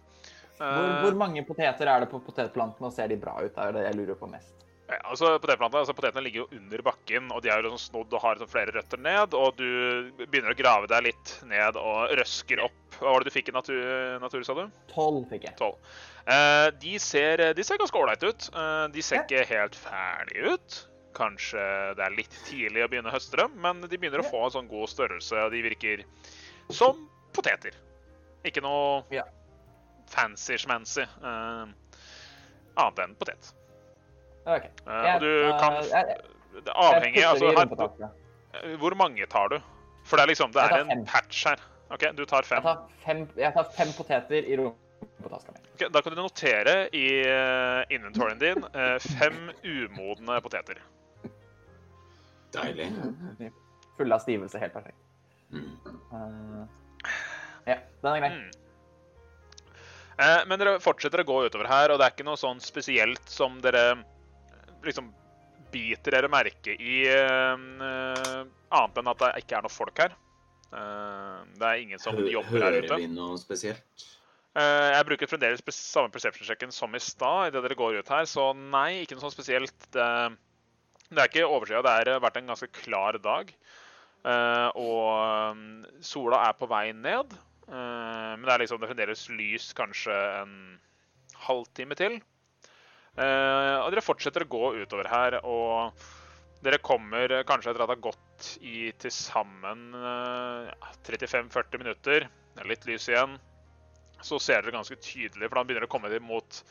Hvor, 0.60 0.88
Eh, 0.90 1.02
hvor 1.04 1.14
mange 1.16 1.42
poteter 1.48 1.88
er 1.88 2.02
det 2.04 2.10
på 2.12 2.20
potetplantene, 2.20 2.90
og 2.90 2.92
ser 2.92 3.08
de 3.08 3.16
bra 3.16 3.38
ut? 3.40 3.54
Det 3.54 3.62
er 3.64 3.72
det 3.72 3.84
jeg 3.86 3.96
lurer 3.96 4.18
på 4.20 4.28
mest. 4.28 4.56
Ja, 4.90 4.98
altså 5.06 5.36
potetplantene, 5.38 5.84
altså 5.84 5.94
Potetene 5.94 6.24
ligger 6.26 6.42
jo 6.42 6.58
under 6.58 6.82
bakken, 6.82 7.28
og 7.30 7.42
de 7.44 7.48
er 7.48 7.60
jo 7.60 7.68
liksom 7.68 7.78
snodd 7.78 8.12
og 8.16 8.22
har 8.24 8.34
liksom 8.34 8.50
flere 8.50 8.74
røtter 8.74 8.98
ned. 8.98 9.36
Og 9.38 9.54
du 9.56 10.10
begynner 10.26 10.50
å 10.52 10.58
grave 10.58 10.90
deg 10.90 11.04
litt 11.06 11.34
ned 11.46 11.78
og 11.78 12.10
røsker 12.18 12.64
opp. 12.66 12.98
Hva 12.98 13.14
var 13.14 13.22
det 13.22 13.30
du 13.30 13.36
fikk 13.36 13.52
i 13.52 13.54
natur, 13.54 14.18
natur 14.20 14.42
sa 14.44 14.56
du? 14.58 14.64
Tolv 14.90 15.28
fikk 15.30 15.46
jeg. 15.46 15.56
Tolv. 15.60 15.78
Eh, 16.26 16.68
de, 16.82 16.98
ser, 16.98 17.44
de 17.54 17.64
ser 17.64 17.78
ganske 17.80 18.02
ålreite 18.02 18.32
ut. 18.34 18.50
Eh, 18.52 18.86
de 18.92 19.06
ser 19.06 19.22
ikke 19.22 19.46
helt 19.48 19.78
ferdige 19.78 20.56
ut. 20.58 20.80
Kanskje 21.16 21.62
det 21.98 22.04
er 22.06 22.18
litt 22.18 22.34
tidlig 22.50 22.84
å 22.84 22.90
begynne 22.90 23.10
å 23.10 23.14
høste 23.14 23.38
dem, 23.40 23.54
men 23.62 23.80
de 23.86 23.96
begynner 23.96 24.22
å 24.24 24.28
få 24.28 24.44
en 24.46 24.56
sånn 24.58 24.68
god 24.70 24.90
størrelse, 24.90 25.38
og 25.46 25.54
de 25.54 25.62
virker 25.70 26.04
som 26.70 27.06
poteter. 27.34 27.78
Ikke 28.46 28.62
noe 28.64 29.04
Ja. 29.14 29.24
Fancy-schmancy 30.10 31.02
eh, 31.06 31.64
annet 32.80 33.02
enn 33.04 33.16
potet. 33.20 33.52
Ok. 34.46 34.66
Eh, 34.86 35.14
og 35.14 35.20
du 35.24 35.32
kan 35.60 35.78
eh, 35.80 35.90
jeg- 35.94 36.16
Det 36.64 36.72
avhengig 36.74 37.24
altså, 37.24 37.50
her. 37.54 38.76
Hvor 38.82 38.94
mange 38.98 39.26
tar 39.30 39.48
du? 39.48 39.60
For 40.04 40.16
det 40.16 40.24
er 40.24 40.30
liksom 40.32 40.52
Det 40.52 40.62
er 40.62 40.80
en 40.90 41.04
patch 41.06 41.46
her. 41.46 41.60
OK, 41.90 42.04
du 42.16 42.24
tar 42.24 42.42
fem. 42.42 42.56
Jeg 42.56 42.62
tar 42.62 42.88
fem, 43.04 43.28
jeg 43.36 43.52
tar 43.54 43.68
fem 43.76 43.88
poteter 43.96 44.46
i 44.46 44.56
rumpetaska 44.58 45.52
mi. 45.52 45.60
Ok, 45.74 45.84
da 45.94 46.00
kan 46.02 46.12
du 46.12 46.20
notere 46.22 46.74
i 46.94 47.06
uh, 47.26 47.82
inventoryen 47.90 48.38
din 48.38 48.64
eh, 48.74 48.98
fem 49.18 49.50
umodne 49.64 50.40
poteter. 50.42 50.82
Deilig. 52.54 52.90
Fulle 53.96 54.14
av 54.14 54.22
stivelse. 54.24 54.58
Helt 54.58 54.72
perfekt. 54.72 54.98
Mm. 55.50 55.70
Uh, 56.12 56.66
ja, 57.66 57.76
den 58.02 58.10
er 58.12 58.20
grei. 58.22 58.30
Mm. 58.34 58.50
Eh, 60.20 60.42
men 60.50 60.60
dere 60.60 60.76
fortsetter 60.84 61.22
å 61.22 61.28
gå 61.28 61.38
utover 61.48 61.68
her, 61.70 61.92
og 61.94 62.00
det 62.00 62.06
er 62.08 62.14
ikke 62.16 62.26
noe 62.28 62.36
sånn 62.40 62.60
spesielt 62.60 63.22
som 63.30 63.60
dere 63.64 64.02
liksom 64.84 65.12
biter 65.72 66.16
dere 66.16 66.28
merke 66.32 66.74
i, 66.74 67.02
eh, 67.08 67.54
eh, 67.86 68.44
annet 68.74 69.00
enn 69.00 69.10
at 69.12 69.22
det 69.22 69.30
ikke 69.44 69.58
er 69.58 69.64
noe 69.64 69.72
folk 69.72 70.02
her. 70.02 70.16
Eh, 70.70 71.38
det 71.58 71.66
er 71.66 71.82
ingen 71.82 71.98
som 72.02 72.16
Hø- 72.18 72.28
jobber 72.30 72.62
her 72.66 72.78
ute. 72.82 72.88
Hører 72.88 73.02
vi 73.02 73.06
noe 73.14 73.38
spesielt? 73.40 74.06
Eh, 74.56 74.88
jeg 74.96 75.06
bruker 75.06 75.30
fremdeles 75.30 75.62
samme 75.74 76.10
perception-sjekken 76.10 76.72
som 76.74 76.92
i 76.94 76.98
stad, 76.98 77.52
idet 77.52 77.62
dere 77.62 77.78
går 77.78 78.00
ut 78.00 78.08
her, 78.08 78.24
så 78.26 78.50
nei, 78.54 79.02
ikke 79.04 79.14
noe 79.14 79.22
sånn 79.28 79.36
spesielt. 79.36 79.76
Det, 79.94 80.06
det 81.10 81.18
er 81.22 81.28
ikke 81.30 81.46
overskya, 81.46 81.82
det 81.86 81.94
har 82.12 82.20
vært 82.20 82.36
en 82.40 82.50
ganske 82.50 82.68
klar 82.82 83.16
dag. 83.22 83.52
Eh, 84.26 84.68
og 84.76 85.54
um, 85.54 85.62
sola 86.04 86.42
er 86.48 86.58
på 86.58 86.68
vei 86.68 86.90
ned, 86.92 87.30
eh, 87.32 87.49
men 87.70 88.42
det 88.46 88.54
er 88.54 88.62
liksom 88.64 88.80
det 88.80 88.88
er 88.88 88.90
fremdeles 88.90 89.20
lys 89.30 89.68
kanskje 89.78 90.14
en 90.40 90.54
halvtime 91.46 91.96
til. 91.98 92.18
Eh, 93.18 93.76
og 93.82 93.90
dere 93.90 94.04
fortsetter 94.04 94.44
å 94.46 94.50
gå 94.50 94.64
utover 94.84 95.08
her, 95.10 95.36
og 95.42 95.96
dere 96.64 96.80
kommer 96.84 97.32
eh, 97.32 97.44
kanskje 97.48 97.72
etter 97.72 97.82
at 97.82 97.90
det 97.90 97.96
har 97.96 98.04
gått 98.10 98.50
i 98.62 98.90
til 99.00 99.14
sammen 99.14 99.90
eh, 99.96 100.70
35-40 101.08 101.82
minutter, 101.82 102.28
det 102.28 102.62
er 102.62 102.70
litt 102.70 102.86
lys 102.88 103.08
igjen, 103.10 103.36
så 104.22 104.38
ser 104.42 104.62
dere 104.62 104.76
ganske 104.78 104.98
tydelig, 105.00 105.48
for 105.48 105.58
da 105.58 105.66
begynner 105.66 105.86
det 105.86 105.90
å 105.90 105.94
komme 105.94 106.22
mot 106.22 106.62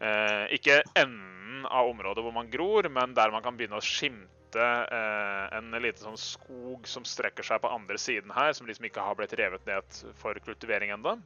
eh, 0.00 0.44
ikke 0.56 0.80
enden 1.00 1.66
av 1.68 1.90
området 1.92 2.24
hvor 2.24 2.34
man 2.34 2.50
gror, 2.52 2.88
men 2.92 3.14
der 3.16 3.34
man 3.34 3.44
kan 3.44 3.58
begynne 3.58 3.80
å 3.80 3.84
skimte 3.84 4.30
eh, 4.60 5.56
en 5.58 5.74
liten 5.74 6.02
sånn 6.02 6.20
skog 6.20 6.86
som 6.88 7.06
strekker 7.08 7.46
seg 7.46 7.62
på 7.62 7.70
andre 7.72 7.98
siden 8.00 8.32
her, 8.34 8.52
som 8.56 8.68
liksom 8.68 8.86
ikke 8.88 9.04
har 9.04 9.16
blitt 9.18 9.34
revet 9.38 9.64
ned 9.68 9.98
for 10.20 10.38
kultivering 10.44 10.94
ennå. 10.94 11.16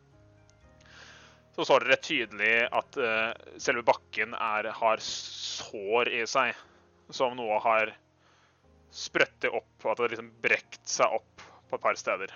Så 1.59 1.67
så 1.67 1.79
dere 1.83 1.99
tydelig 1.99 2.53
at 2.71 2.99
eh, 3.03 3.33
selve 3.59 3.83
bakken 3.87 4.37
er, 4.39 4.71
har 4.79 5.03
sår 5.03 6.13
i 6.15 6.23
seg, 6.31 6.55
som 7.11 7.35
noe 7.39 7.59
har 7.65 7.95
sprøttet 8.95 9.51
opp, 9.51 9.73
og 9.83 9.91
at 9.91 9.99
det 9.99 10.05
har 10.05 10.15
liksom 10.15 10.31
brekt 10.45 10.85
seg 10.89 11.19
opp 11.19 11.47
på 11.69 11.77
et 11.77 11.83
par 11.83 11.99
steder. 11.99 12.35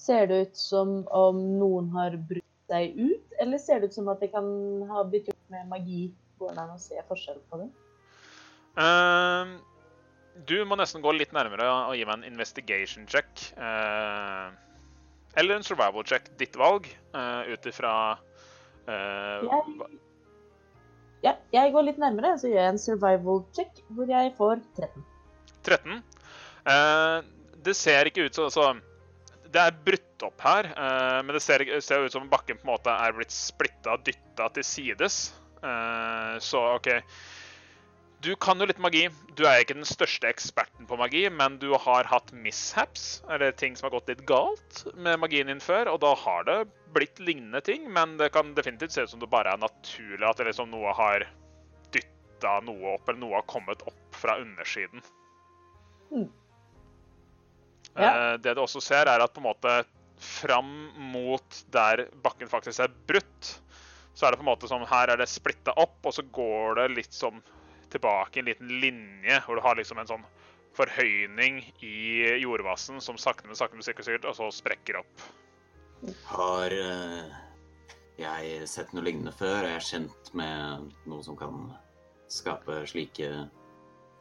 Ser 0.00 0.26
det 0.26 0.40
ut 0.48 0.58
som 0.58 0.96
om 1.14 1.38
noen 1.60 1.92
har 1.94 2.16
brutt 2.16 2.46
seg 2.72 2.96
ut, 2.98 3.38
eller 3.42 3.60
ser 3.62 3.80
det 3.80 3.90
ut 3.90 4.00
som 4.00 4.10
at 4.12 4.22
det 4.22 4.32
kan 4.34 4.50
ha 4.90 5.04
blitt 5.06 5.30
gjort 5.30 5.54
med 5.54 5.70
magi? 5.70 6.08
Går 6.40 6.56
det 6.56 6.64
an 6.64 6.74
å 6.74 6.80
se 6.80 6.98
forskjell 7.08 7.40
på 7.52 7.62
det? 7.62 7.70
Ehm, 8.78 9.56
du 10.46 10.56
må 10.64 10.78
nesten 10.78 11.02
gå 11.02 11.12
litt 11.16 11.32
nærmere 11.36 11.66
og 11.88 11.96
gi 11.98 12.04
meg 12.06 12.20
en 12.20 12.28
investigation 12.30 13.06
check. 13.10 13.30
Uh, 13.58 14.50
eller 15.38 15.58
en 15.60 15.66
survival 15.66 16.06
check, 16.06 16.30
ditt 16.40 16.56
valg, 16.58 16.88
uh, 17.14 17.46
ut 17.46 17.66
ifra 17.70 17.92
eh, 18.90 19.44
Jeg, 19.46 19.90
ja, 21.22 21.34
jeg 21.54 21.74
går 21.74 21.86
litt 21.86 22.00
nærmere, 22.02 22.32
så 22.40 22.50
gjør 22.50 22.64
jeg 22.64 22.74
en 22.74 22.82
survival 22.82 23.42
check, 23.54 23.82
hvor 23.94 24.10
jeg 24.10 24.32
får 24.38 24.62
13. 24.80 25.04
13. 25.68 26.00
Eh, 26.70 27.18
det 27.62 27.74
ser 27.76 28.08
ikke 28.08 28.26
ut 28.26 28.34
som 28.34 28.48
altså, 28.48 28.66
Det 29.52 29.62
er 29.62 29.78
brutt 29.86 30.24
opp 30.26 30.42
her, 30.44 30.68
men 31.24 31.36
det 31.36 31.42
ser, 31.44 31.62
ser 31.84 32.04
ut 32.04 32.12
som 32.12 32.26
bakken 32.30 32.58
på 32.58 32.66
en 32.66 32.72
måte 32.72 32.92
er 32.92 33.14
blitt 33.16 33.32
splitta 33.34 33.94
og 33.96 34.02
dytta 34.06 34.48
til 34.56 34.66
sides. 34.66 35.16
Så 36.44 36.60
OK. 36.74 36.90
Du 38.20 38.34
kan 38.36 38.60
jo 38.60 38.66
litt 38.68 38.80
magi. 38.82 39.06
Du 39.38 39.46
er 39.48 39.62
ikke 39.62 39.78
den 39.78 39.86
største 39.88 40.28
eksperten 40.28 40.84
på 40.88 40.96
magi, 41.00 41.22
men 41.32 41.56
du 41.60 41.70
har 41.80 42.08
hatt 42.10 42.32
mishaps, 42.36 43.22
eller 43.32 43.54
ting 43.56 43.78
som 43.78 43.86
har 43.88 43.94
gått 43.94 44.10
litt 44.12 44.26
galt 44.28 44.82
med 44.94 45.22
magien 45.22 45.48
din 45.48 45.62
før, 45.64 45.88
og 45.94 46.02
da 46.02 46.10
har 46.20 46.44
det 46.48 46.58
blitt 46.92 47.22
lignende 47.22 47.62
ting, 47.64 47.86
men 47.88 48.18
det 48.20 48.28
kan 48.34 48.52
definitivt 48.56 48.92
se 48.92 49.06
ut 49.06 49.12
som 49.14 49.22
det 49.22 49.30
bare 49.32 49.54
er 49.54 49.62
naturlig 49.62 50.26
at 50.28 50.36
det 50.36 50.50
liksom 50.50 50.68
noe 50.72 50.92
har 50.98 51.24
dytta 51.94 52.58
noe 52.66 52.96
opp, 52.98 53.08
eller 53.08 53.22
noe 53.22 53.38
har 53.38 53.46
kommet 53.48 53.86
opp 53.88 54.18
fra 54.20 54.36
undersiden. 54.42 55.00
Mm. 56.10 56.28
Ja. 57.94 58.10
Eh, 58.10 58.34
Det 58.44 58.52
du 58.54 58.60
også 58.60 58.82
ser, 58.84 59.08
er 59.08 59.24
at 59.24 59.32
på 59.32 59.40
en 59.40 59.48
måte 59.48 59.78
fram 60.20 60.90
mot 61.14 61.62
der 61.72 62.04
bakken 62.20 62.52
faktisk 62.52 62.84
er 62.84 62.92
brutt, 63.08 63.54
så 64.12 64.26
er 64.26 64.34
det 64.34 64.42
på 64.42 64.44
en 64.44 64.50
måte 64.52 64.68
som 64.68 64.84
her 64.84 65.08
er 65.08 65.16
det 65.16 65.30
splitta 65.32 65.72
opp, 65.80 65.96
og 66.04 66.12
så 66.12 66.26
går 66.36 66.82
det 66.82 66.90
litt 66.98 67.16
sånn 67.16 67.40
tilbake 67.92 68.40
en 68.40 68.48
liten 68.48 68.72
linje, 68.82 69.40
hvor 69.44 69.58
du 69.58 69.64
har 69.64 69.78
liksom 69.78 70.00
en 70.00 70.08
sånn 70.10 70.26
forhøyning 70.76 71.60
i 71.82 71.98
jordmassen 72.40 73.00
som 73.02 73.18
sakte, 73.18 73.48
men 73.48 73.58
sakte, 73.58 73.78
men 73.78 73.86
sikkert, 73.86 74.06
sikkert, 74.06 74.28
og 74.30 74.36
så 74.38 74.50
sprekker 74.54 75.00
opp. 75.02 75.24
Har 76.30 76.72
eh, 76.72 77.38
jeg 78.20 78.68
sett 78.70 78.94
noe 78.94 79.04
lignende 79.04 79.34
før? 79.36 79.64
Er 79.64 79.76
jeg 79.78 79.88
kjent 79.88 80.34
med 80.38 80.92
noe 81.10 81.24
som 81.26 81.38
kan 81.38 81.66
skape 82.30 82.84
slike 82.88 83.30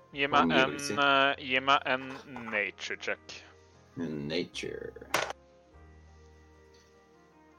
Gi 0.10 0.26
meg 0.26 0.50
en, 0.58 0.74
eh, 0.74 1.36
gi 1.38 1.60
meg 1.62 1.84
en 1.86 2.08
nature 2.50 2.98
check. 2.98 3.44
nature? 3.96 4.90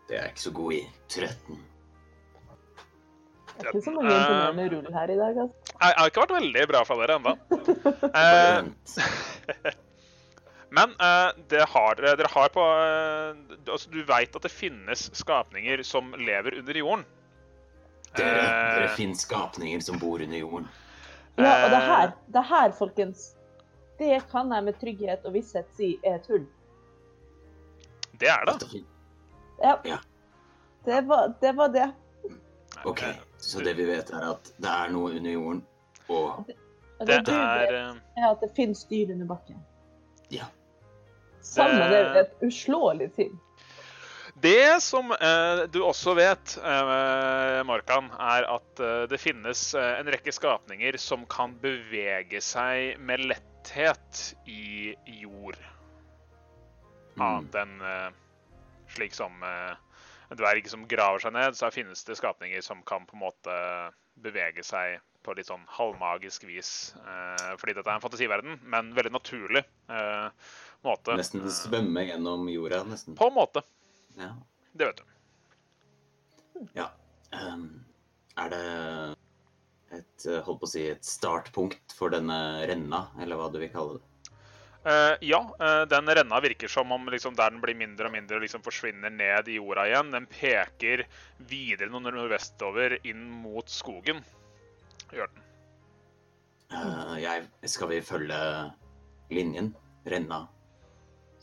Det 0.09 0.17
er 0.17 0.23
jeg 0.25 0.33
ikke 0.33 0.43
så 0.43 0.51
god 0.51 0.73
i. 0.73 0.81
13. 1.09 1.70
Det 3.61 3.69
er 3.69 3.77
ikke 3.77 3.85
så 3.85 3.95
mange 3.97 4.17
imponerende 4.17 4.67
rull 4.75 4.91
her 4.95 5.13
i 5.13 5.19
dag, 5.21 5.39
altså. 5.45 5.75
Jeg 5.81 5.95
har 5.99 6.11
ikke 6.11 6.25
vært 6.25 6.35
veldig 6.37 6.67
bra 6.73 6.83
for 6.89 7.05
dere 7.05 7.21
ennå. 7.21 7.37
Eh, 8.21 9.73
men 10.77 10.93
uh, 11.01 11.31
det 11.51 11.65
har, 11.73 12.01
dere 12.01 12.31
har 12.33 12.53
på 12.55 12.65
uh, 12.65 13.57
altså, 13.67 13.91
Du 13.93 14.01
veit 14.09 14.37
at 14.37 14.47
det 14.47 14.53
finnes 14.53 15.07
skapninger 15.17 15.83
som 15.87 16.15
lever 16.19 16.59
under 16.61 16.81
jorden. 16.83 17.05
Dere, 18.19 18.47
dere 18.77 18.95
finnes 18.99 19.23
skapninger 19.27 19.83
som 19.87 20.01
bor 20.03 20.23
under 20.23 20.41
jorden. 20.41 20.71
Ja, 21.39 21.53
og 21.65 21.71
det 21.73 21.83
her, 21.87 22.15
det 22.35 22.45
her, 22.51 22.73
folkens, 22.77 23.31
det 24.01 24.23
kan 24.33 24.51
jeg 24.53 24.67
med 24.67 24.81
trygghet 24.81 25.25
og 25.29 25.37
visshet 25.37 25.69
si 25.79 25.95
er 26.07 26.19
tull. 26.25 26.47
Det 28.21 28.29
er 28.29 28.45
det. 28.49 28.83
Ja. 29.61 29.99
Det 30.85 31.01
var 31.09 31.33
det. 31.41 31.57
Var 31.57 31.69
det. 31.69 31.89
OK, 32.85 33.03
så 33.39 33.61
det 33.65 33.75
vi 33.77 33.85
vet, 33.89 34.11
er 34.15 34.31
at 34.33 34.53
det 34.61 34.71
er 34.71 34.93
noe 34.95 35.11
under 35.17 35.31
jorden, 35.35 35.63
og 36.09 36.47
Det 36.47 36.57
det 37.25 37.33
er 37.35 37.73
eh, 37.75 37.95
er 38.21 38.27
at 38.31 38.41
det 38.45 38.51
finnes 38.57 38.85
dyr 38.91 39.13
under 39.15 39.27
bakken. 39.31 39.61
Ja. 40.31 40.45
Samme 41.41 41.79
det 41.89 41.91
Det- 41.91 42.17
er 42.17 42.21
et 42.21 42.43
uslåelig 42.45 43.15
ting. 43.17 43.39
Det 44.41 44.81
som 44.83 45.11
eh, 45.13 45.67
du 45.69 45.83
også 45.85 46.15
vet, 46.17 46.57
eh, 46.65 47.63
Markan, 47.69 48.07
er 48.19 48.47
at 48.49 48.81
eh, 48.81 49.07
det 49.11 49.19
finnes 49.21 49.75
eh, 49.75 49.99
en 50.01 50.07
rekke 50.09 50.33
skapninger 50.33 50.97
som 50.99 51.27
kan 51.27 51.53
bevege 51.61 52.41
seg 52.41 52.99
med 53.01 53.21
letthet 53.21 54.35
i 54.49 54.95
jord. 55.21 55.59
mm, 57.17 57.21
Annet 57.27 57.55
enn 57.65 57.81
eh, 57.85 58.11
slik 58.95 59.13
som 59.15 59.43
eh, 59.45 59.75
dverg 60.39 60.69
som 60.71 60.87
graver 60.89 61.23
seg 61.23 61.35
ned, 61.35 61.57
så 61.59 61.71
finnes 61.75 62.05
det 62.07 62.19
skapninger 62.19 62.63
som 62.65 62.83
kan 62.87 63.07
på 63.09 63.17
en 63.17 63.25
måte 63.25 63.57
bevege 64.21 64.65
seg 64.67 65.01
på 65.25 65.35
litt 65.37 65.51
sånn 65.51 65.65
halvmagisk 65.77 66.47
vis. 66.49 66.95
Eh, 67.01 67.51
fordi 67.61 67.77
dette 67.77 67.91
er 67.91 67.99
en 67.99 68.05
fantasiverden, 68.05 68.61
men 68.73 68.93
veldig 68.97 69.13
naturlig 69.13 69.63
eh, 69.63 70.53
måte. 70.87 71.17
nesten 71.19 71.45
svømme 71.53 72.07
gjennom 72.09 72.49
jorda, 72.53 72.83
nesten. 72.89 73.19
På 73.19 73.29
en 73.29 73.37
måte. 73.37 73.65
Ja. 74.21 74.33
Det 74.73 74.91
vet 74.91 75.03
du. 75.03 75.07
ja. 76.79 76.91
Um, 77.31 77.85
er 78.41 78.51
det 78.51 78.65
et, 79.95 80.25
holdt 80.47 80.63
på 80.63 80.67
å 80.67 80.71
si, 80.71 80.87
et 80.91 81.07
startpunkt 81.07 81.95
for 81.95 82.13
denne 82.15 82.39
renna, 82.71 83.05
eller 83.23 83.39
hva 83.39 83.51
du 83.53 83.61
vil 83.63 83.71
kalle 83.73 83.99
det? 83.99 84.10
Eh, 84.85 85.17
ja, 85.21 85.57
uh, 85.61 85.89
den 85.89 86.07
renna 86.07 86.41
virker 86.41 86.69
som 86.69 86.93
om 86.93 87.09
liksom, 87.13 87.35
der 87.37 87.51
den 87.51 87.61
blir 87.61 87.77
mindre 87.77 88.09
og 88.09 88.15
mindre 88.15 88.39
og 88.39 88.47
liksom 88.47 88.63
forsvinner 88.65 89.13
ned 89.13 89.51
i 89.53 89.59
jorda 89.59 89.85
igjen. 89.91 90.13
Den 90.15 90.29
peker 90.31 91.05
videre 91.51 91.91
noe 91.93 92.01
nordvestover 92.07 92.97
inn 93.05 93.27
mot 93.43 93.69
skogen. 93.69 94.23
Gjør 95.13 95.29
den. 95.35 95.45
Uh, 96.73 97.19
jeg, 97.21 97.45
skal 97.69 97.93
vi 97.93 98.01
følge 98.07 98.41
linjen? 99.35 99.75
Renna? 100.09 100.47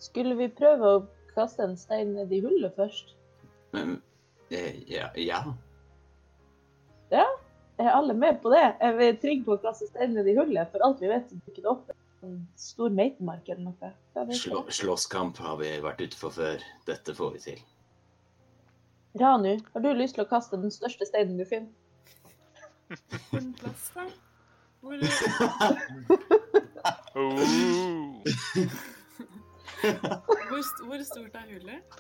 Skulle 0.02 0.34
vi 0.40 0.48
prøve 0.50 0.96
å 0.96 1.06
kaste 1.36 1.62
en 1.68 1.78
stein 1.78 2.16
ned 2.16 2.34
i 2.34 2.42
hullet 2.42 2.74
først? 2.74 3.14
Men, 3.76 4.00
eh, 4.50 4.82
ja, 4.90 5.12
ja. 5.14 5.44
Er 7.14 7.94
alle 7.94 8.16
med 8.18 8.42
på 8.42 8.50
det? 8.50 8.66
Er 8.82 8.98
vi 8.98 9.12
trygge 9.22 9.46
på 9.46 9.60
å 9.60 9.62
kaste 9.62 9.86
stein 9.92 10.18
ned 10.18 10.26
i 10.26 10.34
hullet? 10.40 10.72
For 10.74 10.82
alt 10.82 11.04
vi 11.04 11.12
vet, 11.12 11.30
så 11.30 11.38
dukker 11.38 11.62
det 11.62 11.74
opp 11.76 11.94
en 12.28 12.38
stor 12.60 12.94
meitemark 12.94 13.48
eller 13.50 13.64
noe. 13.72 13.90
Slå, 14.38 14.62
slåsskamp 14.74 15.40
har 15.44 15.58
vi 15.62 15.72
vært 15.84 16.04
utfor 16.08 16.32
før. 16.36 16.64
Dette 16.88 17.16
får 17.18 17.34
vi 17.38 17.44
til. 17.48 17.60
Ranu, 19.18 19.56
har 19.74 19.82
du 19.82 19.90
lyst 19.98 20.14
til 20.18 20.26
å 20.26 20.30
kaste 20.30 20.60
den 20.62 20.70
største 20.74 21.08
steinen 21.10 21.40
du 21.40 21.46
finner? 21.48 21.72
En 23.36 23.50
plass, 23.58 23.90
da. 23.96 24.06
Hvor, 24.84 25.02
Oh. 27.18 28.22
hvor, 29.82 30.62
st- 30.62 30.86
hvor 30.86 31.02
stort 31.06 31.36
er 31.36 31.48
hullet? 31.50 31.98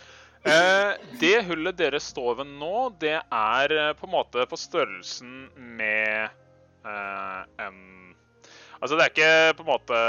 Eh, 0.47 0.91
det 1.19 1.33
hullet 1.49 1.77
dere 1.79 1.99
står 2.01 2.37
ved 2.39 2.51
nå, 2.59 2.73
det 3.01 3.17
er 3.19 3.73
eh, 3.73 3.93
på 3.97 4.05
en 4.07 4.13
måte 4.13 4.45
på 4.47 4.59
størrelsen 4.59 5.47
med 5.79 6.29
eh, 6.85 7.41
en 7.65 8.06
Altså, 8.77 8.93
det 8.93 9.03
er 9.03 9.13
ikke 9.13 9.57
på 9.57 9.63
en 9.65 9.71
måte 9.71 9.99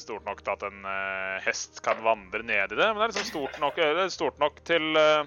stort 0.00 0.26
nok 0.28 0.42
til 0.44 0.52
at 0.52 0.64
en 0.68 0.82
uh, 0.84 1.36
hest 1.46 1.80
kan 1.84 2.02
vandre 2.04 2.42
ned 2.44 2.74
i 2.74 2.76
det, 2.76 2.88
men 2.90 3.00
det 3.00 3.06
er 3.06 3.12
liksom 3.14 3.30
stort 3.30 3.60
nok, 3.62 3.80
det 3.80 4.04
er 4.04 4.12
stort 4.12 4.40
nok 4.42 4.60
til 4.68 4.90
uh, 4.92 5.24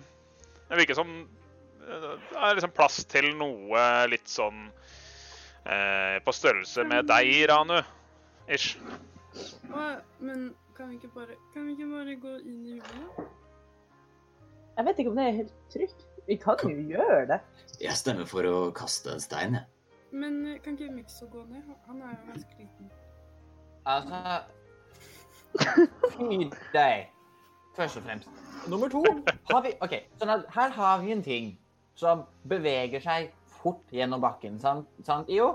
Det 0.70 0.78
virker 0.78 0.98
som 1.00 1.10
eh, 1.10 2.12
det 2.30 2.38
er 2.38 2.60
liksom 2.60 2.76
plass 2.78 3.00
til 3.10 3.32
noe 3.40 3.86
litt 4.12 4.30
sånn 4.30 4.68
eh, 5.66 6.20
på 6.22 6.36
størrelse 6.36 6.86
med 6.86 7.08
deg, 7.10 7.32
Ranu. 7.50 7.80
Ish. 8.46 8.78
Men 10.22 10.52
kan 10.78 10.92
vi 10.92 11.00
ikke 11.00 11.10
bare, 11.16 11.40
kan 11.56 11.66
vi 11.66 11.74
ikke 11.74 11.90
bare 11.90 12.16
gå 12.22 12.36
inn 12.44 12.62
i 12.76 12.78
hullet? 12.78 13.34
Jeg 14.78 14.88
vet 14.88 15.02
ikke 15.02 15.12
om 15.12 15.18
det 15.18 15.26
er 15.26 15.38
helt 15.42 15.58
trygt. 15.74 16.06
Vi 16.30 16.38
kan 16.40 16.62
jo 16.64 16.86
gjøre 16.94 17.26
det. 17.34 17.42
Jeg 17.82 17.98
stemmer 17.98 18.30
for 18.30 18.46
å 18.46 18.58
kaste 18.76 19.16
en 19.16 19.24
stein, 19.24 19.58
jeg. 19.58 19.79
Men 20.12 20.42
eh, 20.48 20.60
kan 20.64 20.78
ikke 20.78 20.92
Mixo 20.94 21.28
gå 21.32 21.44
ned? 21.50 21.64
Han 21.88 22.02
er 22.02 22.16
jo 22.16 22.32
ganske 22.32 22.58
liten. 22.58 22.92
Altså 23.86 24.42
Fy 26.16 26.50
deg, 26.74 27.10
først 27.78 27.98
og 27.98 28.06
fremst. 28.06 28.30
Nummer 28.70 28.92
to 28.92 29.02
har 29.50 29.64
vi 29.66 29.74
OK, 29.82 29.96
sånn 30.20 30.34
at 30.34 30.46
her 30.54 30.76
har 30.76 31.02
vi 31.02 31.16
en 31.16 31.26
ting 31.26 31.56
som 32.00 32.26
beveger 32.50 33.02
seg 33.04 33.32
fort 33.60 33.84
gjennom 33.94 34.22
bakken. 34.24 34.60
Sant, 34.62 34.88
sant 35.06 35.32
IO? 35.32 35.50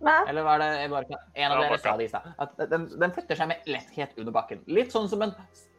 Hva? 0.00 0.22
Eller 0.30 0.44
var 0.46 0.62
det 0.62 0.68
bare, 0.88 1.18
en 1.36 1.52
av 1.52 1.60
dere 1.60 1.78
sa 1.80 1.92
det 2.00 2.06
i 2.06 2.10
stad? 2.10 2.28
At 2.40 2.56
den, 2.72 2.86
den 3.02 3.12
flytter 3.12 3.36
seg 3.36 3.50
med 3.50 3.66
letthet 3.68 4.14
under 4.16 4.32
bakken. 4.32 4.62
Litt 4.72 4.94
sånn 4.94 5.10
som 5.12 5.26
en 5.26 5.34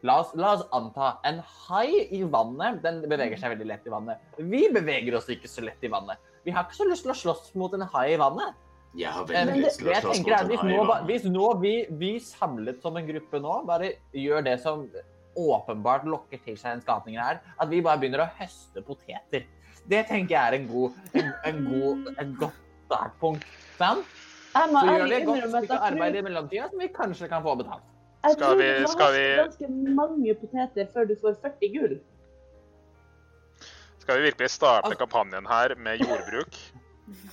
La 0.06 0.16
oss, 0.18 0.32
la 0.34 0.56
oss 0.56 0.62
anta 0.74 1.12
en 1.28 1.38
hai 1.68 2.08
i 2.10 2.22
vannet. 2.26 2.80
Den 2.82 3.02
beveger 3.06 3.38
seg 3.38 3.54
veldig 3.54 3.68
lett 3.70 3.86
i 3.86 3.92
vannet. 3.92 4.22
Vi 4.38 4.64
beveger 4.74 5.14
oss 5.18 5.28
ikke 5.30 5.50
så 5.50 5.62
lett 5.62 5.82
i 5.86 5.90
vannet. 5.90 6.18
Vi 6.44 6.50
har 6.50 6.64
ikke 6.66 6.74
så 6.80 6.88
lyst 6.88 7.02
til 7.06 7.12
å 7.12 7.14
slåss 7.14 7.54
mot 7.58 7.72
en 7.74 7.84
hai 7.92 8.06
i 8.14 8.16
vannet. 8.20 8.54
Jeg 8.98 9.08
har 9.14 9.22
Eh, 9.22 9.26
veldig 9.46 9.62
lyst 9.64 9.78
til 9.78 9.88
å 9.88 10.00
slåss 10.00 10.18
mot 10.20 10.28
en 10.28 10.58
hai. 10.58 10.74
i 10.74 10.78
vannet. 10.78 11.06
hvis 11.06 11.24
nå 11.30 11.60
vi, 11.60 11.86
vi 11.90 12.18
samlet 12.20 12.82
som 12.82 12.96
en 12.96 13.06
gruppe 13.06 13.40
nå, 13.40 13.64
bare 13.66 13.92
gjør 14.12 14.44
det 14.44 14.60
som 14.60 14.88
åpenbart 15.36 16.04
lokker 16.04 16.38
til 16.44 16.56
seg 16.56 16.72
en 16.76 16.80
skapning 16.82 17.16
her, 17.16 17.40
at 17.58 17.68
vi 17.70 17.80
bare 17.80 17.98
begynner 17.98 18.20
å 18.26 18.30
høste 18.38 18.82
poteter. 18.84 19.46
Det 19.88 20.06
tenker 20.08 20.34
jeg 20.36 20.42
er 20.52 20.58
en 20.58 20.68
god, 20.68 20.92
en, 21.14 21.32
en 21.44 21.64
god, 21.70 22.10
en 22.18 22.34
godt 22.38 22.58
startpunkt. 22.86 23.46
Sant? 23.78 24.04
Så 24.52 24.66
gjør 24.84 25.08
det 25.08 25.16
et 25.22 25.26
godt 25.26 25.48
stykke 25.48 25.78
arbeid 25.80 26.16
i 26.16 26.22
mellomtida 26.22 26.68
som 26.68 26.78
vi 26.78 26.88
kanskje 26.88 27.28
kan 27.30 27.42
få 27.42 27.56
betalt. 27.56 27.82
jeg 28.22 28.36
tror 28.38 28.54
vi- 28.56 28.66
du 28.78 28.82
må 28.84 28.88
skal 28.92 29.12
vi- 29.12 29.36
ganske 29.40 29.68
mange 29.96 30.34
poteter 30.34 30.86
før 30.92 31.08
du 31.08 31.14
får 31.16 31.36
40 31.40 31.72
gull. 31.78 32.00
Skal 34.02 34.18
vi 34.18 34.22
virkelig 34.22 34.50
starte 34.50 34.94
kampanjen 34.94 35.46
her 35.46 35.74
med 35.78 36.00
jordbruk? 36.00 36.56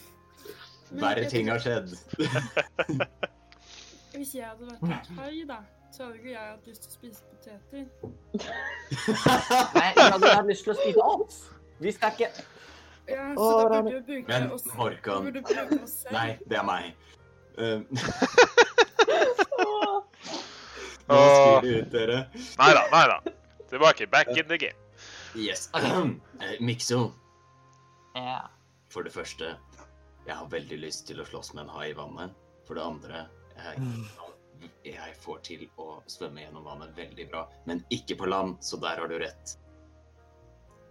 Verre 1.01 1.30
ting 1.30 1.49
har 1.49 1.59
skjedd. 1.59 1.95
Hvis 4.13 4.36
jeg 4.36 4.45
hadde 4.45 4.67
vært 4.70 5.07
en 5.09 5.17
hai, 5.17 5.39
da, 5.49 5.55
så 5.89 6.03
hadde 6.03 6.20
ikke 6.20 6.30
jeg 6.30 6.43
hatt 6.43 6.67
lyst 6.70 6.86
til 6.86 6.89
å 6.89 6.93
spise 6.93 7.22
poteter. 7.32 7.86
Nei, 9.80 9.88
jeg 9.95 10.13
hadde 10.13 10.34
hatt 10.36 10.49
lyst 10.49 10.67
til 10.67 10.74
å 10.74 10.78
spise 10.78 11.05
alt. 11.11 11.38
Vi 11.80 11.93
skal 11.95 12.13
ikke 12.13 12.30
Ja, 13.09 13.24
så 13.34 13.47
Åh, 13.47 13.61
da 13.72 13.80
burde 13.82 13.95
du 13.95 14.11
bruke 14.11 14.28
Men 14.30 14.51
oss. 14.53 14.63
Du 14.70 14.70
oss. 15.80 15.95
Nei, 16.13 16.28
det 16.45 16.59
er 16.59 16.67
meg. 16.67 16.91
Uh, 17.57 17.82
nå 21.09 21.17
skriver 21.17 21.65
jeg 21.65 21.82
ut 21.82 21.97
dere. 21.97 22.22
Nei 22.61 22.70
da, 22.78 22.86
nei 22.93 23.05
da. 23.15 23.17
Tilbake. 23.74 24.05
Back 24.13 24.30
in 24.38 24.45
the 24.53 24.61
game. 24.61 24.89
Yes. 25.36 25.69
Eh, 26.41 26.55
Mikso, 26.63 27.11
ja. 28.13 28.49
for 28.89 29.03
det 29.03 29.11
første, 29.11 29.57
jeg 30.23 30.36
har 30.36 30.47
veldig 30.47 30.77
lyst 30.80 31.03
til 31.09 31.19
å 31.19 31.25
slåss 31.27 31.51
med 31.53 31.65
en 31.65 31.73
hai 31.73 31.89
i 31.89 31.95
vannet. 31.97 32.32
For 32.63 32.80
det 32.80 32.86
andre, 32.86 33.23
jeg, 33.57 33.89
jeg 34.88 35.15
får 35.19 35.41
til 35.43 35.65
å 35.75 35.97
svømme 36.07 36.45
gjennom 36.45 36.63
vannet 36.63 36.93
veldig 36.95 37.25
bra. 37.32 37.41
Men 37.67 37.84
ikke 37.91 38.15
på 38.21 38.30
land, 38.32 38.55
så 38.63 38.80
der 38.80 39.01
har 39.01 39.11
du 39.11 39.17
rett. 39.19 39.55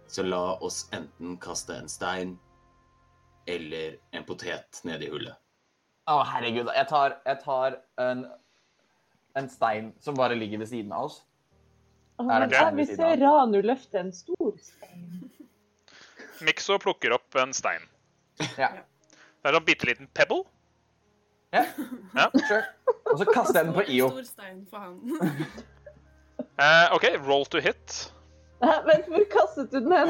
Så 0.05 0.25
la 0.27 0.57
oss 0.61 0.83
enten 0.93 1.37
kaste 1.41 1.79
en 1.79 1.89
stein 1.89 2.35
eller 3.49 3.97
en 4.11 4.25
potet 4.27 4.83
ned 4.85 5.01
i 5.01 5.09
hullet. 5.09 5.37
Å, 6.09 6.21
herregud. 6.25 6.69
Jeg 6.73 6.89
tar, 6.89 7.17
jeg 7.25 7.41
tar 7.41 7.79
en, 8.01 8.23
en 9.37 9.49
stein 9.49 9.91
som 10.01 10.17
bare 10.17 10.37
ligger 10.37 10.61
ved 10.61 10.69
siden 10.69 10.93
av 10.93 11.09
oss. 11.09 11.23
Er 12.19 12.45
det 12.45 12.57
ja, 12.57 12.65
den 12.67 12.77
vi 12.81 12.85
ser 12.89 13.17
Ranu 13.21 13.61
løfte 13.63 14.01
en 14.01 14.11
stor 14.11 14.55
stein. 14.59 15.29
Mikso 16.43 16.75
plukker 16.79 17.15
opp 17.15 17.35
en 17.39 17.53
stein. 17.55 17.85
Ja. 18.59 18.71
Det 19.39 19.51
er 19.51 19.55
en 19.55 19.65
bitte 19.65 19.87
liten 19.87 20.09
pebble. 20.15 20.43
ja. 21.55 21.63
Ja. 22.15 22.27
Sure. 22.35 22.63
Og 23.11 23.21
så 23.21 23.25
kaster 23.31 23.59
jeg 23.59 23.69
den 23.69 23.73
på 23.73 23.85
IO. 23.87 24.09
Stor 24.17 24.27
stein 24.27 24.67
for 24.69 24.83
han. 24.83 24.99
Uh, 26.59 26.85
OK, 26.95 27.07
roll 27.27 27.45
to 27.45 27.63
hit. 27.63 28.11
Hæ, 28.63 28.75
Vent, 28.85 29.07
hvor 29.07 29.25
kastet 29.31 29.71
du 29.71 29.79
den 29.79 29.91
hen? 29.95 30.09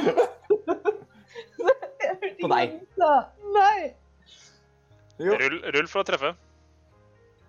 på 2.41 2.49
deg. 2.49 2.77
Nei! 3.53 3.79
Jo. 5.19 5.35
Rull, 5.35 5.59
rull 5.75 5.89
for 5.91 6.01
å 6.01 6.07
treffe. 6.07 6.33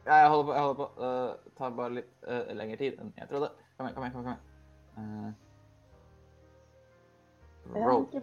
Ja, 0.05 0.21
jeg 0.25 0.31
holder 0.33 0.45
på. 0.45 0.53
jeg 0.53 0.63
holder 0.67 0.79
på. 0.81 0.87
Uh, 1.01 1.51
tar 1.59 1.75
bare 1.77 1.97
litt 2.01 2.13
uh, 2.27 2.53
lengre 2.57 2.79
tid 2.81 3.01
enn 3.01 3.13
jeg 3.17 3.31
trodde. 3.31 3.53
Kom 3.77 3.89
igjen, 3.89 3.97
kom 3.97 4.05
igjen. 4.05 4.15
kom 4.17 4.31
igjen. 4.33 4.47
Uh, 5.01 5.33
Jeg 7.75 7.85
har 7.87 8.01
ikke 8.05 8.23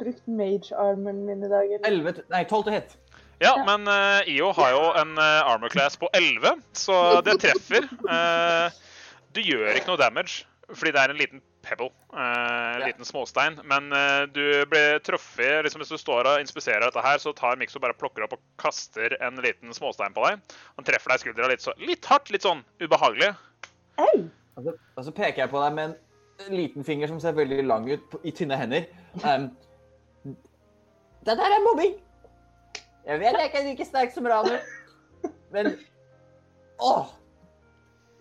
brukt 0.00 0.26
mage-armen 0.30 1.24
min 1.26 1.44
i 1.46 1.50
dag. 1.50 1.72
eller? 1.78 1.90
11 2.12 2.22
Nei, 2.30 2.44
12 2.44 2.64
til 2.68 2.72
hit. 2.78 2.96
Ja, 3.40 3.54
Ja. 3.56 3.64
men 3.64 3.88
uh, 3.88 4.20
IO 4.28 4.50
har 4.52 4.70
jo 4.74 4.82
en 5.00 5.14
uh, 5.18 5.48
armor 5.48 5.70
class 5.72 5.96
på 5.96 6.08
11, 6.14 6.60
så 6.76 6.96
det 7.24 7.38
treffer. 7.40 7.86
Uh, 8.04 8.68
du 9.34 9.40
gjør 9.40 9.72
ikke 9.78 9.88
noe 9.94 10.00
damage, 10.00 10.44
fordi 10.74 10.92
det 10.92 11.00
er 11.04 11.14
en 11.14 11.18
liten 11.20 11.40
pebble, 11.62 11.90
eh, 12.14 12.18
en 12.18 12.80
Ja. 12.80 12.86
liten 12.88 13.04
småstein. 13.04 13.58
Men 13.68 13.90
eh, 13.92 14.22
du 14.32 14.64
blir 14.70 14.96
truffet 15.04 15.60
liksom 15.66 15.82
Hvis 15.82 15.90
du 15.92 15.98
står 16.00 16.24
og 16.30 16.40
inspiserer 16.40 16.80
dette 16.86 17.02
her, 17.04 17.18
så 17.20 17.34
tar 17.36 17.58
Mikso 17.60 17.78
bare 17.82 17.92
plukker 17.92 18.24
opp 18.24 18.32
og 18.32 18.40
kaster 18.56 19.12
en 19.20 19.36
liten 19.44 19.68
småstein 19.76 20.14
på 20.16 20.24
deg. 20.24 20.40
Han 20.78 20.86
treffer 20.88 21.12
deg 21.12 21.18
i 21.20 21.24
skuldra 21.26 21.50
litt, 21.52 21.60
så, 21.60 21.74
litt 21.84 22.06
hardt, 22.08 22.30
litt 22.32 22.46
sånn 22.46 22.62
ubehagelig. 22.80 23.34
Og 24.00 24.64
så, 24.64 24.72
og 24.96 25.04
så 25.04 25.12
peker 25.12 25.42
jeg 25.44 25.52
på 25.52 25.60
deg 25.66 25.76
med 25.76 25.90
en 25.90 25.96
liten 26.48 26.84
finger 26.84 27.08
som 27.08 27.20
ser 27.20 27.32
veldig 27.36 27.64
lang 27.66 27.90
ut 27.90 28.02
på, 28.10 28.20
i 28.24 28.30
tynne 28.30 28.56
hender. 28.56 28.86
Um, 29.24 29.50
det 31.24 31.36
der 31.36 31.54
er 31.56 31.64
mobbing! 31.64 31.98
Jeg 33.06 33.20
vet 33.20 33.36
jeg 33.38 33.44
ikke 33.44 33.58
er 33.58 33.68
like 33.68 33.84
sterk 33.84 34.12
som 34.14 34.26
Ranu, 34.26 34.56
men 35.52 35.72
Åh! 36.80 37.06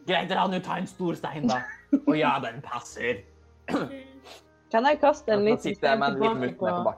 Greit, 0.07 0.31
Ranu, 0.31 0.59
ta 0.59 0.79
en 0.79 0.87
stor 0.87 1.15
stein, 1.15 1.47
da. 1.47 1.61
Å 2.07 2.15
ja, 2.17 2.31
den 2.43 2.61
passer. 2.65 3.21
Kan 4.71 4.85
jeg 4.85 4.99
kaste 5.01 5.33
en 5.33 5.45
liten 5.45 5.75
stein 5.75 6.03
en 6.03 6.17
tilbake 6.17 6.53
på 6.59 6.65
på 6.83 6.93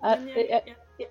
jeg, 0.00 0.46
jeg, 0.50 0.76
jeg, 0.98 1.08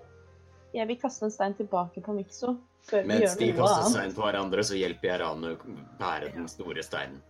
jeg 0.74 0.88
vil 0.88 0.98
kaste 1.00 1.28
en 1.28 1.30
stein 1.30 1.54
tilbake 1.54 2.02
på 2.02 2.12
Mikso. 2.16 2.56
Før 2.90 3.04
Mens 3.06 3.36
de 3.38 3.48
kaster 3.54 3.86
stein 3.92 4.14
på 4.16 4.24
hverandre, 4.24 4.62
så 4.66 4.74
hjelper 4.78 5.08
jeg 5.12 5.20
Ranu 5.22 5.52
bære 6.00 6.32
den 6.34 6.48
store 6.50 6.82
steinen. 6.82 7.20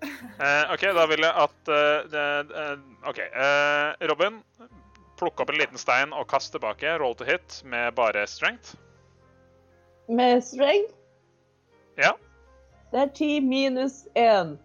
Uh, 0.41 0.73
OK, 0.73 0.87
da 0.97 1.05
vil 1.11 1.25
jeg 1.27 1.35
at 1.45 1.69
uh, 1.69 2.09
det- 2.11 2.55
eh, 2.63 2.87
OK. 3.11 3.19
eh, 3.21 4.07
Robin, 4.09 4.39
plukk 5.21 5.43
opp 5.45 5.53
en 5.53 5.61
liten 5.61 5.81
stein 5.81 6.15
og 6.17 6.27
kast 6.31 6.55
tilbake. 6.55 6.95
Roll 7.03 7.15
to 7.19 7.29
hit 7.29 7.61
med 7.69 7.93
bare 7.99 8.25
strength. 8.27 8.73
Med 10.09 10.41
strength. 10.45 10.95
Ja. 12.01 12.15
Det 12.91 13.01
er 13.05 13.13
ti 13.15 13.41
minus 13.45 14.07
én. 14.17 14.57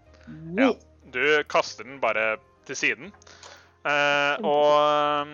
Ja. 0.58 0.72
Du 1.12 1.44
kaster 1.52 1.84
den 1.84 2.00
bare 2.02 2.38
til 2.66 2.76
siden. 2.80 3.12
Eh, 3.86 4.36
og 4.42 5.28
um, 5.28 5.34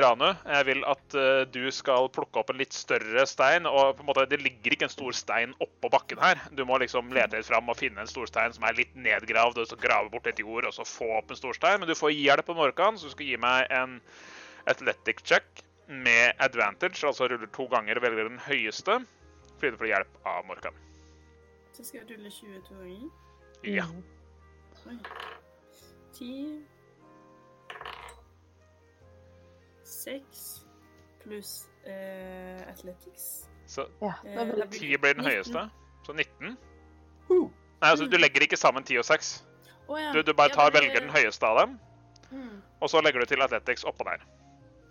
Ranu, 0.00 0.30
jeg 0.30 0.66
vil 0.70 0.78
at 0.88 1.16
uh, 1.20 1.42
du 1.52 1.66
skal 1.74 2.06
plukke 2.14 2.40
opp 2.40 2.52
en 2.52 2.60
litt 2.60 2.72
større 2.72 3.26
stein. 3.28 3.68
og 3.68 3.98
på 3.98 4.04
en 4.04 4.08
måte, 4.08 4.24
Det 4.30 4.40
ligger 4.40 4.72
ikke 4.72 4.88
en 4.88 4.94
stor 4.94 5.16
stein 5.16 5.52
oppå 5.60 5.90
bakken 5.92 6.22
her. 6.22 6.40
Du 6.56 6.64
må 6.64 6.78
liksom 6.80 7.12
lete 7.12 7.36
litt 7.36 7.50
fram 7.50 7.68
og 7.68 7.76
finne 7.76 8.00
en 8.00 8.08
stor 8.08 8.30
stein 8.30 8.56
som 8.56 8.64
er 8.64 8.78
litt 8.78 8.94
nedgravd, 8.96 9.60
og 9.60 9.68
så 9.68 9.76
grave 9.76 10.08
bort 10.12 10.30
litt 10.30 10.40
jord 10.40 10.70
og 10.70 10.76
så 10.76 10.86
få 10.88 11.10
opp 11.18 11.34
en 11.34 11.42
stor 11.42 11.58
stein. 11.58 11.82
Men 11.82 11.92
du 11.92 11.98
får 11.98 12.16
hjelp 12.16 12.48
av 12.48 12.60
Morkan, 12.62 12.96
så 12.96 13.10
du 13.10 13.16
skal 13.16 13.28
gi 13.34 13.36
meg 13.44 13.68
en 13.82 14.00
athletic 14.70 15.20
check 15.20 15.64
med 15.90 16.32
advantage. 16.40 17.04
Altså 17.04 17.28
ruller 17.28 17.52
to 17.52 17.68
ganger 17.68 18.00
og 18.00 18.08
velger 18.08 18.32
den 18.32 18.40
høyeste. 18.48 19.02
Fordi 19.58 19.76
du 19.76 19.80
får 19.84 19.92
hjelp 19.92 20.20
av 20.24 20.48
Morkan. 20.48 20.84
Så 21.76 21.84
skal 21.84 22.00
jeg 22.00 22.16
rulle 22.16 22.32
22 22.32 22.80
ganger. 22.80 23.08
Ja. 23.68 23.88
Oi. 24.88 24.96
10 26.16 26.79
6 29.90 30.46
pluss 31.24 31.52
eh, 31.86 32.62
athletics. 32.70 33.28
Så 33.70 33.86
Ja, 34.00 34.14
Eh, 34.24 34.34
da 34.34 34.44
da 34.44 34.52
blir 34.54 34.66
blir 34.66 34.78
10 34.80 34.98
blir 35.02 35.14
den 35.14 35.24
19. 35.24 35.30
høyeste. 35.30 35.70
Så 36.06 36.12
19. 36.16 36.56
Nei, 37.30 37.90
altså 37.90 38.06
Du 38.10 38.16
legger 38.18 38.42
ikke 38.44 38.58
sammen 38.58 38.84
10 38.84 38.98
og 38.98 39.04
6. 39.08 39.42
Oh, 39.88 39.96
ja. 40.00 40.12
Du, 40.12 40.22
du 40.22 40.32
bare 40.34 40.52
tar, 40.54 40.68
ja, 40.68 40.70
blir 40.70 40.80
velger 40.88 41.00
den 41.06 41.14
høyeste 41.14 41.46
av 41.46 41.58
dem, 41.64 41.78
Mm. 42.30 42.62
og 42.80 42.86
så 42.90 43.00
legger 43.02 43.20
du 43.20 43.26
til 43.26 43.42
Athletics 43.42 43.82
oppå 43.84 44.04
der. 44.06 44.20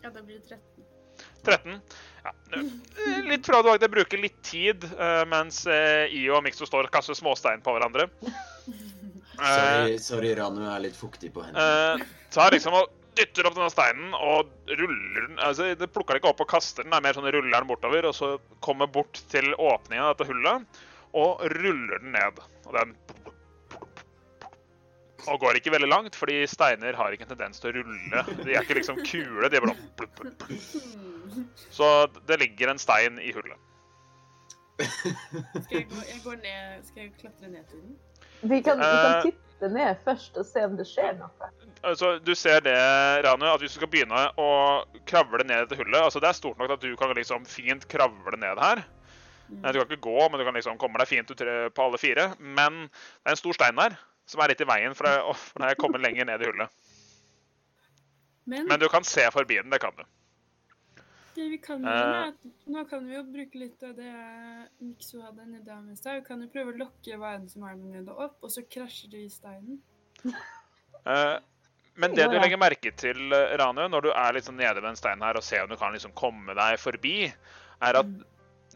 Ja, 0.03 0.09
da 0.09 0.19
blir 0.21 0.41
det 0.43 0.49
13. 0.49 0.83
13. 1.45 1.81
Ja, 2.25 2.31
eh, 2.51 3.21
litt 3.29 3.45
fra 3.47 3.61
du 3.63 3.69
Det 3.77 3.87
bruker 3.91 4.19
litt 4.19 4.41
tid 4.43 4.83
eh, 4.83 5.23
mens 5.25 5.65
eh, 5.67 6.11
Io 6.11 6.35
og 6.35 6.43
Mixo 6.43 6.65
står 6.67 6.89
og 6.89 6.91
kaster 6.91 7.15
småstein 7.15 7.63
på 7.63 7.71
hverandre. 7.71 8.09
Sorry, 9.39 9.97
sorry, 10.03 10.33
Ranu 10.35 10.65
er 10.67 10.81
litt 10.83 10.97
fuktig 10.99 11.31
på 11.31 11.45
hendene. 11.45 11.63
Uh, 11.95 12.03
tar 12.29 12.51
liksom 12.51 12.73
og 12.75 12.89
dytter 13.19 13.47
opp 13.49 13.57
denne 13.57 13.71
steinen 13.73 14.13
og 14.15 14.49
ruller 14.79 15.25
den 15.27 15.41
altså 15.43 15.69
Det 15.77 15.89
plukker 15.93 16.15
den 16.15 16.21
ikke 16.23 16.31
opp 16.31 16.43
og 16.45 16.49
kaster 16.51 16.85
den, 16.85 16.93
det 16.93 16.99
er 16.99 17.05
mer 17.05 17.17
sånn 17.17 17.27
ruller 17.27 17.57
den 17.59 17.69
bortover, 17.69 18.07
og 18.09 18.15
så 18.15 18.31
kommer 18.65 18.89
bort 18.89 19.19
til 19.31 19.51
åpningen 19.55 20.05
av 20.05 20.15
dette 20.15 20.29
hullet 20.31 20.79
og 21.19 21.43
ruller 21.57 21.99
den 21.99 22.13
ned. 22.15 22.41
Og 22.69 22.75
den 22.77 22.95
og 25.29 25.41
går 25.43 25.57
ikke 25.59 25.73
veldig 25.73 25.89
langt, 25.91 26.15
fordi 26.15 26.37
steiner 26.47 26.95
har 26.95 27.13
ikke 27.13 27.25
en 27.27 27.33
tendens 27.33 27.59
til 27.61 27.69
å 27.73 27.81
rulle. 27.81 28.21
De 28.39 28.53
er 28.53 28.63
ikke 28.63 28.77
liksom 28.79 29.01
kule, 29.03 29.49
de 29.51 29.59
er 29.59 29.65
bare. 29.65 29.75
Så 31.75 31.89
det 32.29 32.39
ligger 32.39 32.71
en 32.71 32.79
stein 32.81 33.19
i 33.21 33.33
hullet. 33.35 33.59
Skal 34.79 35.75
jeg 35.75 35.89
gå, 35.91 35.99
jeg 36.07 36.21
går 36.23 36.37
ned 36.39 36.85
Skal 36.87 37.01
jeg 37.03 37.09
klatre 37.19 37.49
ned 37.51 37.65
til 37.67 37.81
den? 37.83 37.97
Vi 38.47 38.61
kan, 38.63 38.79
vi 38.79 38.85
kan 38.87 39.17
Eh. 39.17 39.23
titte 39.27 39.69
ned 39.73 39.97
først 40.05 40.37
og 40.39 40.45
se 40.47 40.63
om 40.63 40.77
det 40.79 40.87
skjer 40.87 41.17
noe. 41.19 41.49
Altså, 41.83 42.19
du 42.19 42.33
ser 42.35 42.59
det, 42.65 42.75
Ranu, 43.23 43.45
at 43.47 43.61
hvis 43.63 43.71
du 43.75 43.79
skal 43.79 43.87
begynne 43.91 44.23
å 44.41 44.47
kravle 45.07 45.45
ned 45.47 45.63
dette 45.63 45.77
hullet 45.79 46.01
altså 46.03 46.19
Det 46.19 46.27
er 46.27 46.35
stort 46.35 46.57
nok 46.59 46.73
at 46.75 46.81
du 46.83 46.91
kan 46.99 47.13
liksom 47.15 47.45
fint 47.47 47.85
kravle 47.87 48.35
ned 48.37 48.59
her. 48.59 48.81
Nei, 49.49 49.71
Du 49.71 49.79
kan 49.79 49.87
ikke 49.87 50.03
gå, 50.03 50.17
men 50.29 50.39
du 50.39 50.45
kan 50.45 50.53
liksom 50.59 50.77
komme 50.77 50.99
deg 51.01 51.07
fint 51.09 51.31
ut 51.31 51.41
eh, 51.41 51.69
på 51.73 51.85
alle 51.87 51.97
fire. 51.97 52.27
Men 52.39 52.83
det 52.91 53.25
er 53.31 53.33
en 53.37 53.39
stor 53.39 53.55
stein 53.57 53.79
der 53.79 53.95
som 54.29 54.43
er 54.43 54.51
litt 54.51 54.61
i 54.61 54.67
veien 54.69 54.93
for 54.93 55.07
deg 55.09 55.23
for 55.39 55.63
deg 55.63 55.73
å 55.77 55.81
komme 55.81 56.01
lenger 56.03 56.27
ned 56.29 56.43
i 56.43 56.49
hullet. 56.51 56.69
Men, 58.49 58.67
Men 58.69 58.79
du 58.81 58.87
kan 58.89 59.03
se 59.07 59.23
forbi 59.33 59.57
den. 59.61 59.71
Det 59.73 59.79
kan 59.81 59.95
du. 59.97 60.03
det 61.39 61.47
vi 61.49 61.57
kan 61.63 61.85
Eh. 61.85 61.95
gjøre, 61.95 62.27
at 62.27 62.67
nå 62.75 62.83
kan 62.89 63.05
vi 63.07 63.15
jo 63.15 63.23
bruke 63.23 63.55
litt 63.61 63.83
av 63.87 63.95
det 63.95 64.11
Mikso 64.83 65.21
hadde 65.23 65.45
nede 65.47 65.71
om 65.71 65.89
i 65.91 65.95
stad. 65.95 66.19
Vi 66.19 66.27
kan 66.27 66.41
jo 66.43 66.49
prøve 66.51 66.73
å 66.75 66.79
lokke 66.83 67.17
veien 67.21 67.47
som 67.49 67.63
er 67.63 67.77
der 67.79 67.93
nede 68.01 68.11
opp, 68.11 68.35
og 68.43 68.51
så 68.51 68.61
krasjer 68.67 69.09
det 69.13 69.21
i 69.23 69.29
steinen. 69.31 69.79
Eh, 71.07 71.37
Men 71.99 72.15
det 72.15 72.29
du 72.31 72.37
legger 72.39 72.59
merke 72.61 72.91
til, 72.95 73.19
eh, 73.35 73.55
Ranu, 73.59 73.83
når 73.91 74.05
du 74.07 74.09
er 74.13 74.35
liksom 74.37 74.55
nede 74.59 74.79
ved 74.79 74.89
en 74.91 74.99
stein 74.99 75.23
her 75.25 75.37
og 75.37 75.43
ser 75.43 75.65
om 75.65 75.71
du 75.71 75.77
kan 75.79 75.93
liksom 75.95 76.15
komme 76.17 76.55
deg 76.55 76.79
forbi, 76.79 77.17
er 77.27 78.03
at 78.03 78.19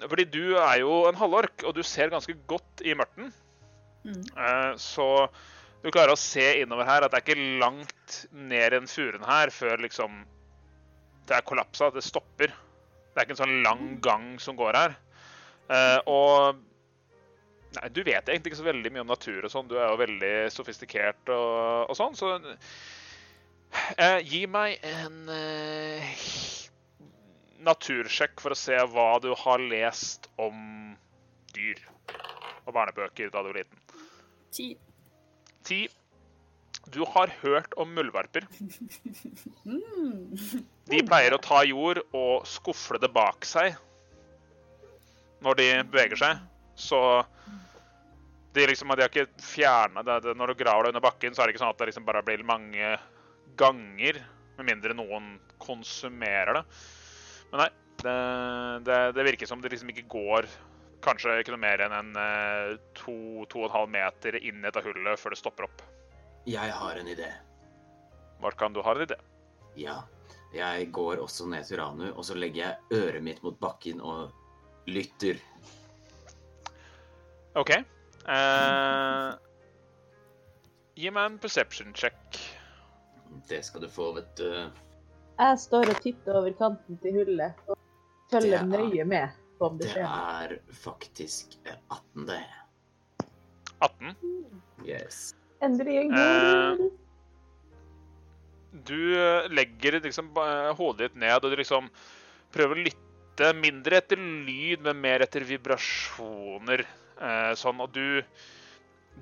Fordi 0.09 0.25
du 0.25 0.57
er 0.57 0.79
jo 0.81 1.03
en 1.07 1.15
halvork, 1.15 1.63
og 1.63 1.75
du 1.77 1.83
ser 1.85 2.09
ganske 2.09 2.33
godt 2.49 2.81
i 2.83 2.95
mørten. 2.97 3.29
Mm. 4.03 4.23
Eh, 4.35 4.73
Så 4.75 5.29
du 5.83 5.91
klarer 5.91 6.15
å 6.15 6.19
se 6.19 6.61
innover 6.63 6.87
her 6.87 7.05
at 7.05 7.11
det 7.13 7.21
er 7.21 7.25
ikke 7.27 7.59
langt 7.61 8.17
ned 8.31 8.73
i 8.73 8.75
den 8.79 8.87
furen 8.87 9.23
her 9.23 9.51
før 9.53 9.83
liksom 9.83 10.23
det 11.27 11.37
er 11.37 11.45
kollapsa, 11.47 11.91
det 11.93 12.03
stopper. 12.03 12.51
Det 12.51 13.15
er 13.15 13.27
ikke 13.27 13.35
en 13.37 13.43
sånn 13.45 13.63
lang 13.63 13.83
gang 14.03 14.27
som 14.43 14.57
går 14.59 14.75
her. 14.75 14.95
Eh, 15.69 15.99
og 16.09 16.61
Nei, 17.73 17.87
du 17.89 18.03
vet 18.05 18.27
egentlig 18.29 18.51
ikke 18.51 18.59
så 18.59 18.67
veldig 18.67 18.89
mye 18.93 19.01
om 19.01 19.09
natur 19.09 19.45
og 19.47 19.49
sånn. 19.49 19.65
Du 19.65 19.79
er 19.79 19.87
jo 19.89 19.97
veldig 19.97 20.33
sofistikert 20.53 21.31
og, 21.33 21.89
og 21.89 21.97
sånn, 21.97 22.13
så 22.13 22.35
eh, 23.97 24.19
gi 24.27 24.43
meg 24.49 24.83
en 24.87 25.31
eh, 25.33 26.13
natursjekk 27.63 28.43
for 28.43 28.55
å 28.55 28.59
se 28.59 28.77
hva 28.93 29.09
du 29.23 29.31
har 29.45 29.63
lest 29.63 30.29
om 30.41 30.93
dyr 31.53 31.79
og 32.63 32.73
barnebøker 32.75 33.31
da 33.33 33.43
du 33.43 33.51
var 33.51 33.59
liten. 33.61 33.83
Ti. 34.53 34.69
Ti. 35.67 35.81
Du 36.93 37.03
har 37.07 37.31
hørt 37.41 37.73
om 37.79 37.93
muldvarper. 37.95 38.45
Mm. 39.63 40.35
De 40.91 40.99
pleier 41.07 41.33
å 41.33 41.41
ta 41.41 41.61
jord 41.63 42.01
og 42.11 42.47
skufle 42.49 42.99
det 42.99 43.09
bak 43.15 43.47
seg 43.47 43.77
når 45.43 45.59
de 45.59 45.67
beveger 45.91 46.19
seg. 46.19 46.41
Så 46.75 46.99
de 48.53 48.67
liksom, 48.67 48.91
de 48.93 49.05
har 49.05 49.11
ikke 49.11 49.43
fjerna 49.43 50.03
det, 50.05 50.19
det. 50.27 50.35
Når 50.37 50.51
du 50.51 50.61
graver 50.61 50.85
det 50.85 50.93
under 50.93 51.05
bakken, 51.05 51.33
så 51.33 51.43
er 51.43 51.49
det 51.49 51.55
ikke 51.55 51.63
sånn 51.63 51.73
at 51.73 51.81
det 51.81 51.89
liksom 51.89 52.07
bare 52.07 52.23
blir 52.25 52.43
mange 52.47 52.93
ganger. 53.59 54.19
Med 54.57 54.69
mindre 54.69 54.93
noen 54.97 55.33
konsumerer 55.61 56.59
det. 56.59 56.63
Men 57.51 57.63
nei, 57.63 57.71
det, 58.03 58.19
det, 58.85 58.99
det 59.17 59.25
virker 59.29 59.49
som 59.49 59.61
det 59.63 59.71
liksom 59.73 59.91
ikke 59.93 60.05
går 60.11 60.49
kanskje 61.03 61.39
ikke 61.41 61.53
noe 61.53 61.63
mer 61.63 61.83
enn 61.83 61.95
en 61.95 62.11
eh, 62.19 62.75
to, 62.97 63.15
to 63.51 63.63
og 63.63 63.67
en 63.67 63.75
halv 63.77 63.91
meter 63.93 64.37
inn 64.39 64.61
i 64.61 64.67
dette 64.67 64.83
hullet 64.85 65.19
før 65.19 65.35
det 65.35 65.41
stopper 65.41 65.67
opp. 65.67 65.83
Jeg 66.49 66.75
har 66.75 66.99
en 66.99 67.09
idé. 67.09 67.29
Markan, 68.43 68.75
du 68.75 68.81
har 68.83 68.99
en 68.99 69.07
idé? 69.07 69.19
Ja. 69.79 70.01
Jeg 70.53 70.91
går 70.93 71.17
også 71.23 71.47
ned 71.49 71.65
til 71.65 71.79
Ranu, 71.81 72.11
og 72.11 72.21
så 72.27 72.35
legger 72.37 72.61
jeg 72.61 72.99
øret 72.99 73.25
mitt 73.25 73.39
mot 73.41 73.55
bakken 73.57 74.03
og 74.05 74.29
lytter. 74.85 75.39
OK. 77.57 77.71
Eh, 77.73 79.29
gi 80.99 81.09
meg 81.09 81.31
en 81.31 81.39
perception 81.41 81.95
check. 81.97 82.42
Det 83.49 83.61
skal 83.65 83.81
du 83.83 83.87
få, 83.91 84.11
vet 84.15 84.35
du. 84.39 84.49
Jeg 85.39 85.59
står 85.59 85.89
og 85.89 86.01
titter 86.03 86.37
over 86.39 86.53
kanten 86.57 86.97
til 87.01 87.15
hullet 87.19 87.63
og 87.67 87.77
følger 88.31 88.59
er- 88.59 88.67
nøye 88.69 89.05
med 89.09 89.29
på 89.59 89.65
om 89.71 89.77
det 89.79 89.87
Det 89.87 89.93
skjer 89.95 90.49
Det 90.49 90.59
er 90.59 90.75
faktisk 90.83 91.57
eh, 91.65 91.77
18, 91.89 92.27
det. 92.27 92.41
18. 93.81 94.15
Yes. 94.85 95.33
Endelig 95.63 95.97
en 96.01 96.13
Eh, 96.13 96.17
god 96.19 96.79
rull. 96.79 96.91
Du 98.87 98.97
eh, 99.15 99.47
legger 99.53 99.99
liksom 100.01 100.31
hodet 100.77 101.11
ditt 101.11 101.15
ned, 101.21 101.43
og 101.43 101.51
du 101.51 101.55
liksom 101.59 101.89
prøver 102.53 102.75
å 102.79 102.85
lytte 102.87 103.51
mindre 103.57 103.97
etter 104.01 104.17
lyd, 104.17 104.81
men 104.85 104.99
mer 105.01 105.23
etter 105.25 105.45
vibrasjoner. 105.45 106.83
Eh, 107.21 107.53
sånn, 107.57 107.79
og 107.81 107.91
du 107.93 108.21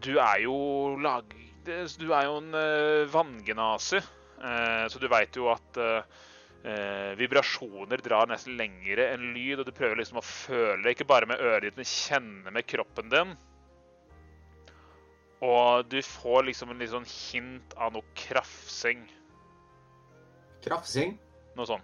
Du 0.01 0.13
er 0.19 0.39
jo 0.45 0.95
lag... 1.03 1.25
det- 1.65 1.97
Du 1.99 2.11
er 2.13 2.25
jo 2.25 2.37
en 2.37 2.53
eh, 2.55 3.05
vanngenase, 3.11 3.97
eh, 4.41 4.87
så 4.89 4.99
du 4.99 5.07
veit 5.07 5.35
jo 5.35 5.49
at 5.51 5.77
eh, 5.77 7.15
vibrasjoner 7.17 7.97
drar 8.05 8.27
nesten 8.29 8.57
lengre 8.57 9.07
enn 9.13 9.33
lyd, 9.33 9.59
og 9.59 9.65
du 9.65 9.71
prøver 9.71 9.97
liksom 9.97 10.19
å 10.21 10.25
føle, 10.25 10.91
ikke 10.93 11.07
bare 11.09 11.25
med 11.25 11.39
øret 11.41 11.63
ditt, 11.69 11.77
men 11.77 11.85
kjenne 11.89 12.51
med 12.53 12.67
kroppen 12.69 13.09
din. 13.09 13.35
Og 15.41 15.87
du 15.89 15.97
får 16.05 16.43
liksom 16.45 16.69
en 16.69 16.77
litt 16.77 16.91
sånn 16.91 17.07
hint 17.09 17.73
av 17.81 17.93
noe 17.95 18.05
krafsing. 18.13 19.07
Krafsing. 20.61 21.15
Noe 21.57 21.65
sånn. 21.65 21.81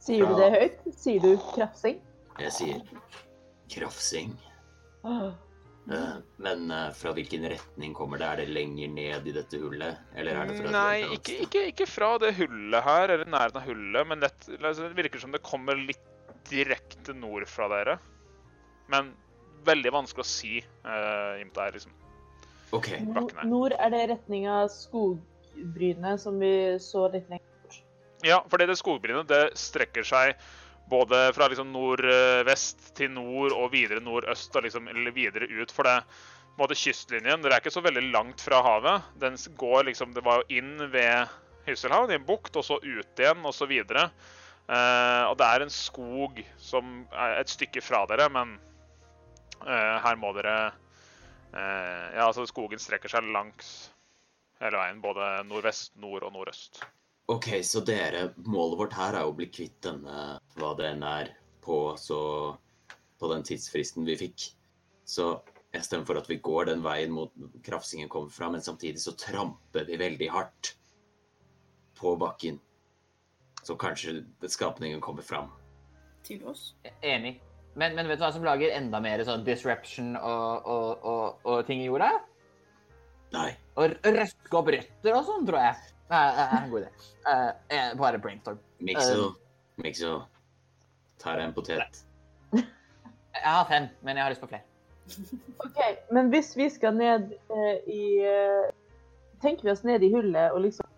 Sier 0.00 0.24
du 0.24 0.36
det 0.38 0.48
høyt? 0.54 0.78
Sier 0.96 1.20
du 1.20 1.34
krafsing? 1.52 2.00
Jeg 2.40 2.52
sier 2.56 2.80
krafsing. 3.68 4.32
Åh. 5.04 5.34
Eh, 5.92 6.16
Men 6.36 6.70
eh, 6.70 6.88
fra 6.98 7.12
hvilken 7.14 7.46
retning 7.50 7.94
kommer 7.94 8.18
det? 8.18 8.26
Er 8.26 8.42
det 8.42 8.54
lenger 8.54 8.90
ned 8.90 9.28
i 9.28 9.34
dette 9.36 9.60
hullet? 9.62 10.00
Eller 10.18 10.40
er 10.40 10.50
det 10.50 10.58
fra 10.58 10.72
Nei, 10.74 10.96
ikke, 11.14 11.36
ikke, 11.46 11.62
ikke 11.72 11.86
fra 11.90 12.10
det 12.22 12.32
hullet 12.40 12.86
her, 12.86 13.12
eller 13.14 13.30
nærheten 13.30 13.60
av 13.60 13.68
hullet, 13.68 14.08
men 14.10 14.24
det, 14.24 14.32
altså, 14.58 14.88
det 14.88 14.98
virker 14.98 15.22
som 15.22 15.34
det 15.34 15.44
kommer 15.46 15.78
litt 15.78 16.02
direkte 16.50 17.14
nord 17.14 17.46
fra 17.50 17.70
dere. 17.70 17.96
Men 18.90 19.14
veldig 19.66 19.94
vanskelig 19.94 20.22
å 20.22 20.30
si 20.30 20.58
uh, 20.86 21.38
innpå 21.42 21.62
her, 21.62 21.78
liksom. 21.78 21.94
OK. 22.74 22.92
Nord, 23.06 23.34
nord 23.46 23.74
er 23.78 23.90
det 23.94 24.04
retning 24.12 24.46
av 24.50 24.68
skogbrynet 24.74 26.22
som 26.22 26.38
vi 26.42 26.52
så 26.82 27.06
litt 27.14 27.30
lenger 27.30 27.46
bort. 27.62 27.80
Ja, 28.26 28.40
fordi 28.50 28.66
det 28.70 28.78
skogbrynet 28.78 29.30
det 29.30 29.42
strekker 29.58 30.06
seg 30.06 30.34
både 30.90 31.32
fra 31.34 31.48
liksom 31.50 31.72
nordvest 31.74 32.92
til 32.96 33.10
nord 33.14 33.54
og 33.56 33.72
videre 33.72 34.02
nordøst 34.02 34.54
og 34.56 34.66
liksom, 34.66 34.88
eller 34.92 35.14
videre 35.14 35.48
ut. 35.50 35.72
For 35.74 35.88
det 35.88 35.96
måte 36.58 36.78
kystlinjen 36.78 37.42
dere 37.42 37.58
er 37.58 37.64
ikke 37.64 37.74
så 37.74 37.84
veldig 37.84 38.06
langt 38.14 38.42
fra 38.44 38.62
havet. 38.64 39.10
Den 39.20 39.36
går 39.58 39.90
liksom, 39.90 40.14
Det 40.14 40.24
var 40.24 40.42
jo 40.42 40.60
inn 40.60 40.90
ved 40.92 41.26
Hysselhavn, 41.66 42.12
i 42.12 42.18
en 42.20 42.26
bukt, 42.26 42.54
og 42.56 42.64
så 42.64 42.78
ut 42.78 43.20
igjen, 43.20 43.42
og 43.44 43.54
så 43.54 43.66
videre. 43.66 44.06
Eh, 44.66 45.24
og 45.26 45.36
det 45.38 45.46
er 45.46 45.64
en 45.64 45.72
skog 45.72 46.38
som 46.62 47.04
er 47.12 47.40
et 47.40 47.50
stykke 47.50 47.82
fra 47.82 48.04
dere, 48.10 48.28
men 48.30 48.56
eh, 49.66 49.96
her 50.02 50.18
må 50.18 50.32
dere 50.34 50.56
eh, 50.66 52.06
Ja, 52.14 52.28
altså 52.28 52.46
skogen 52.46 52.82
strekker 52.82 53.10
seg 53.10 53.26
langs 53.34 53.90
hele 54.62 54.78
veien. 54.78 55.02
Både 55.02 55.42
nordvest, 55.50 55.96
nord 56.02 56.26
og 56.26 56.34
nordøst. 56.34 56.84
Ok, 57.32 57.48
så 57.66 57.80
dere, 57.82 58.28
målet 58.46 58.78
vårt 58.78 58.94
her 58.94 59.16
er 59.18 59.26
å 59.26 59.34
bli 59.34 59.48
kvitt 59.50 59.80
denne, 59.82 60.38
hva 60.60 60.70
det 60.78 60.92
enn 60.92 61.02
er, 61.02 61.32
på, 61.64 61.96
så, 61.98 62.18
på 63.18 63.30
den 63.32 63.42
tidsfristen 63.46 64.06
vi 64.06 64.14
fikk. 64.20 64.44
Så 65.06 65.32
jeg 65.74 65.82
stemmer 65.88 66.06
for 66.06 66.20
at 66.20 66.30
vi 66.30 66.38
går 66.38 66.68
den 66.70 66.84
veien 66.84 67.10
mot 67.14 67.34
krafsingen 67.66 68.10
kommer 68.12 68.30
fra, 68.30 68.50
men 68.52 68.62
samtidig 68.62 69.02
så 69.02 69.16
tramper 69.18 69.88
vi 69.88 69.98
veldig 69.98 70.28
hardt 70.30 70.76
på 71.98 72.14
bakken. 72.20 72.60
Så 73.66 73.74
kanskje 73.74 74.20
skapningen 74.46 75.02
kommer 75.02 75.26
fram. 75.26 75.50
Til 76.26 76.46
oss. 76.46 76.76
Enig. 77.02 77.40
Men, 77.74 77.98
men 77.98 78.06
vet 78.08 78.20
du 78.20 78.24
hva 78.24 78.30
som 78.32 78.46
lager 78.46 78.70
enda 78.72 79.02
mer 79.02 79.20
sånn 79.26 79.42
disruption 79.44 80.14
og, 80.16 80.62
og, 80.62 81.02
og, 81.02 81.42
og 81.42 81.66
ting 81.66 81.82
i 81.82 81.90
jorda? 81.90 82.12
Nei. 83.34 83.50
Å 83.76 83.90
røske 83.90 84.56
opp 84.56 84.70
røtter 84.72 85.18
og 85.18 85.26
sånn, 85.26 85.44
tror 85.50 85.64
jeg. 85.66 85.95
Det 86.08 86.16
er 86.16 86.62
en 86.62 86.70
god 86.70 86.80
idé. 86.80 86.90
Eh, 87.26 87.48
eh, 87.76 87.98
bare 87.98 88.18
brainstorm. 88.18 88.58
Mikso, 88.78 89.32
Mikso, 89.76 90.22
tar 91.18 91.40
jeg 91.40 91.48
en 91.48 91.54
potet. 91.56 92.02
Jeg 92.52 93.52
har 93.52 93.66
fem, 93.68 93.88
men 94.02 94.16
jeg 94.16 94.24
har 94.24 94.30
lyst 94.30 94.40
på 94.40 94.46
flere. 94.46 94.62
OK, 95.58 95.80
men 96.12 96.28
hvis 96.28 96.56
vi 96.56 96.68
skal 96.70 96.94
ned 96.96 97.32
eh, 97.50 97.76
i 97.86 98.02
eh, 98.26 98.70
Tenker 99.42 99.68
vi 99.68 99.70
oss 99.70 99.84
ned 99.84 100.02
i 100.02 100.08
hullet 100.10 100.50
og 100.50 100.64
liksom 100.64 100.88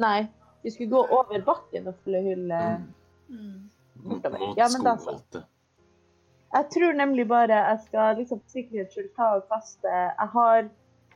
Nei, 0.00 0.26
vi 0.62 0.70
skulle 0.70 0.90
gå 0.90 1.02
over 1.12 1.42
bakken 1.44 1.90
og 1.90 1.98
fylle 2.04 2.22
hullet. 2.24 2.86
Mm. 3.28 3.34
Mm. 3.36 3.58
Mot 4.04 4.24
Ja, 4.56 4.68
men 4.72 4.86
da 4.86 4.96
så. 4.96 5.02
skogholtet. 5.02 5.44
Jeg 6.54 6.66
tror 6.74 6.92
nemlig 6.92 7.28
bare 7.28 7.58
jeg 7.58 7.78
skal 7.86 8.16
liksom 8.16 8.40
for 8.40 8.54
sikkerhets 8.54 8.98
ta 9.16 9.28
og 9.38 9.48
kaste 9.50 9.90
Jeg 9.90 10.28
har 10.32 10.68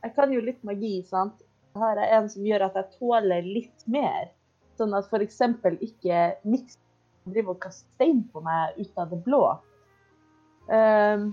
Jeg 0.02 0.14
kan 0.14 0.32
jo 0.32 0.40
litt 0.40 0.64
magi, 0.64 1.02
sant? 1.06 1.42
Her 1.80 2.00
er 2.02 2.18
en 2.18 2.28
som 2.32 2.44
gjør 2.46 2.66
at 2.68 2.76
jeg 2.78 2.98
tåler 2.98 3.46
litt 3.46 3.86
mer. 3.90 4.30
Sånn 4.78 4.94
at 4.94 5.08
f.eks. 5.10 5.40
ikke 5.82 6.20
Nix 6.46 6.78
driver 7.28 7.56
og 7.56 7.62
kaster 7.64 7.88
stein 7.96 8.22
på 8.32 8.42
meg 8.44 8.78
ut 8.78 9.00
av 9.00 9.10
det 9.12 9.18
blå. 9.26 9.42
Um, 10.68 11.32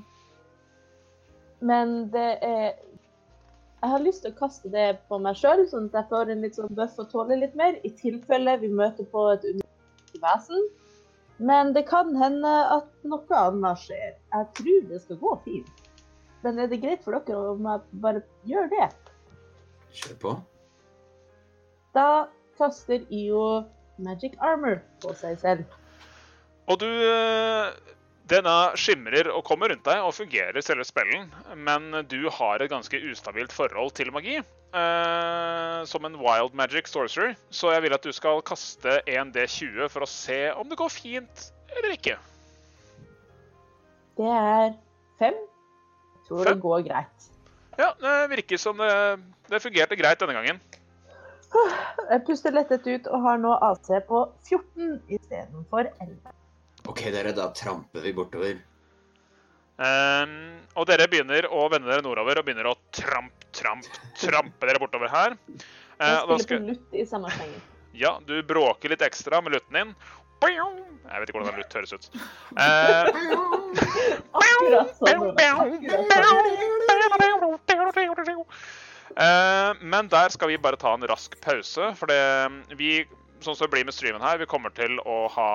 men 1.65 1.95
det 2.13 2.29
er 2.45 2.75
Jeg 3.83 3.91
har 3.91 4.01
lyst 4.01 4.23
til 4.23 4.31
å 4.31 4.39
kaste 4.39 4.69
det 4.73 4.85
på 5.11 5.19
meg 5.21 5.37
sjøl, 5.37 5.61
sånn 5.69 5.91
at 5.91 5.99
jeg 5.99 6.09
får 6.09 6.29
en 6.31 6.39
litt 6.41 6.55
sånn 6.57 6.71
bøff 6.73 6.95
og 7.03 7.11
tåler 7.11 7.37
litt 7.37 7.53
mer, 7.59 7.75
i 7.85 7.91
tilfelle 7.93 8.55
vi 8.63 8.71
møter 8.73 9.05
på 9.11 9.27
et 9.35 9.43
unikt 9.45 10.15
vesen. 10.23 10.63
Men 11.37 11.73
det 11.75 11.83
kan 11.91 12.15
hende 12.17 12.53
at 12.73 12.87
noe 13.05 13.37
annet 13.37 13.83
skjer. 13.83 14.15
Jeg 14.33 14.47
tror 14.57 14.87
det 14.89 15.01
skal 15.03 15.19
gå 15.21 15.35
fint. 15.45 15.85
Men 16.41 16.63
er 16.63 16.71
det 16.71 16.81
greit 16.81 17.03
for 17.05 17.13
dere 17.13 17.51
om 17.51 17.67
jeg 17.69 18.01
bare 18.01 18.23
gjør 18.49 18.71
det? 18.73 18.89
Kjør 19.95 20.17
på. 20.21 20.35
Da 21.95 22.07
kaster 22.59 23.05
IO 23.13 23.63
magic 24.03 24.35
armor 24.43 24.81
på 25.03 25.13
seg 25.15 25.37
selv. 25.39 25.63
Og 26.67 26.79
du 26.81 26.87
eh, 26.89 27.71
Denne 28.25 28.53
skimrer 28.79 29.27
og 29.29 29.43
kommer 29.45 29.69
rundt 29.69 29.85
deg 29.85 30.01
og 30.01 30.15
fungerer 30.17 30.57
selve 30.65 30.81
spellen, 30.87 31.27
men 31.61 31.91
du 32.09 32.23
har 32.33 32.63
et 32.65 32.71
ganske 32.71 32.97
ustabilt 33.11 33.53
forhold 33.53 33.91
til 33.99 34.09
magi. 34.15 34.39
eh, 34.75 35.83
som 35.85 36.03
en 36.09 36.17
wild 36.19 36.55
magic 36.57 36.89
sorcerer, 36.89 37.35
så 37.53 37.69
jeg 37.75 37.83
vil 37.85 37.93
at 37.93 38.03
du 38.03 38.11
skal 38.11 38.41
kaste 38.41 38.97
en 39.13 39.29
D20 39.31 39.85
for 39.93 40.03
å 40.03 40.09
se 40.09 40.39
om 40.57 40.67
det 40.67 40.79
går 40.81 40.89
fint 40.91 41.45
eller 41.77 41.93
ikke. 41.93 42.17
Det 44.17 44.31
er 44.33 44.73
fem. 45.21 45.37
Jeg 45.37 46.27
tror 46.27 46.43
Fem? 46.49 46.53
det 46.57 46.61
går 46.65 46.83
greit. 46.89 47.29
Ja, 47.77 47.91
det 48.01 48.15
virker 48.31 48.57
som 48.57 48.79
det, 48.81 48.89
det 49.51 49.61
fungerte 49.63 49.97
greit 49.99 50.21
denne 50.21 50.35
gangen. 50.37 50.61
Jeg 52.09 52.23
puster 52.27 52.51
lettet 52.55 52.87
ut 52.87 53.05
og 53.07 53.21
har 53.23 53.37
nå 53.39 53.53
AC 53.63 53.91
på 54.09 54.25
14 54.49 54.97
istedenfor 55.15 55.87
11. 56.03 56.33
OK, 56.89 57.01
dere, 57.13 57.31
da 57.37 57.47
tramper 57.55 58.03
vi 58.03 58.11
bortover. 58.13 58.57
Um, 59.75 60.35
og 60.79 60.85
dere 60.87 61.07
begynner 61.11 61.47
å 61.51 61.65
vende 61.71 61.89
dere 61.91 62.03
nordover 62.05 62.39
og 62.39 62.45
begynner 62.47 62.69
å 62.69 62.75
tramp, 62.95 63.47
tramp, 63.55 63.87
trampe 64.19 64.67
dere 64.69 64.79
bortover 64.79 65.11
her. 65.11 65.35
Uh, 65.95 66.05
Jeg 66.05 66.19
spiller 66.19 66.45
skal, 66.45 66.59
på 66.59 66.69
lutt 66.73 66.95
i 66.95 67.07
samme 67.07 67.31
sengen. 67.35 67.63
ja, 67.95 68.13
du 68.27 68.35
bråker 68.47 68.93
litt 68.93 69.03
ekstra 69.03 69.41
med 69.43 69.55
lutten 69.55 69.79
din. 69.79 69.95
Jeg 70.45 71.21
vet 71.21 71.29
ikke 71.31 71.39
hvordan 71.39 71.55
en 71.55 71.61
lutt 71.61 71.73
høres 71.73 71.93
ut. 71.95 72.05
Uh, 72.59 73.05
Akkurat 74.35 74.91
sånn. 74.99 75.33
Eh, 79.13 79.83
men 79.85 80.09
der 80.11 80.33
skal 80.33 80.49
vi 80.49 80.57
bare 80.61 80.79
ta 80.81 80.95
en 80.95 81.05
rask 81.07 81.37
pause, 81.43 81.91
for 81.99 82.11
det 82.11 82.79
vi 82.79 83.05
Sånn 83.43 83.53
som 83.53 83.67
det 83.67 83.75
blir 83.75 83.83
med 83.85 83.93
streamen 83.93 84.23
her, 84.23 84.39
vi 84.39 84.47
kommer 84.49 84.71
til 84.73 84.95
å 85.05 85.27
ha, 85.29 85.49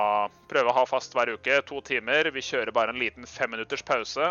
prøve 0.51 0.69
å 0.69 0.75
ha 0.77 0.83
fast 0.87 1.15
hver 1.17 1.33
uke, 1.33 1.57
to 1.67 1.81
timer. 1.83 2.29
Vi 2.31 2.43
kjører 2.45 2.71
bare 2.77 2.93
en 2.93 3.01
liten 3.01 3.25
femminutters 3.27 3.83
pause 3.89 4.29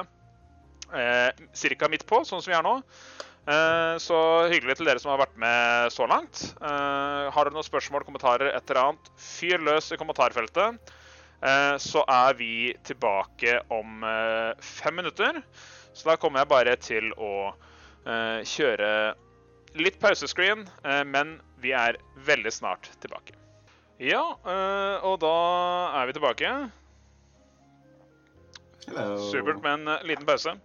eh, 0.94 1.30
ca. 1.34 1.90
midt 1.90 2.06
på, 2.08 2.22
sånn 2.24 2.44
som 2.44 2.52
vi 2.52 2.58
er 2.58 2.64
nå. 2.64 2.76
Eh, 3.50 3.96
så 4.02 4.20
hyggelig 4.52 4.78
til 4.78 4.90
dere 4.90 5.02
som 5.02 5.12
har 5.14 5.22
vært 5.24 5.38
med 5.42 5.94
så 5.94 6.08
langt. 6.10 6.44
Eh, 6.62 7.26
har 7.34 7.50
dere 7.50 7.56
noen 7.56 7.68
spørsmål, 7.68 8.06
kommentarer, 8.08 8.54
et 8.54 8.70
eller 8.70 8.84
annet, 8.84 9.12
fyr 9.20 9.66
løs 9.66 9.90
i 9.92 10.00
kommentarfeltet. 10.00 10.94
Eh, 11.40 11.76
så 11.82 12.04
er 12.06 12.38
vi 12.40 12.54
tilbake 12.88 13.60
om 13.74 14.06
eh, 14.06 14.54
fem 14.62 15.00
minutter. 15.02 15.42
Så 15.94 16.08
da 16.12 16.20
kommer 16.20 16.44
jeg 16.44 16.54
bare 16.54 16.78
til 16.80 17.12
å 17.18 17.52
kjøre 18.06 18.90
litt 19.78 20.00
pausescreen, 20.02 20.66
eh, 20.84 21.04
men 21.06 21.38
vi 21.62 21.74
er 21.76 22.00
veldig 22.26 22.52
snart 22.54 22.90
tilbake. 23.04 23.36
Ja, 24.00 24.24
eh, 24.48 25.06
og 25.06 25.20
da 25.24 25.36
er 26.00 26.08
vi 26.08 26.16
tilbake. 26.16 26.54
Hello. 28.88 29.18
Supert 29.30 29.62
med 29.62 29.74
en 29.74 29.94
eh, 29.96 30.08
liten 30.08 30.28
pause. 30.28 30.56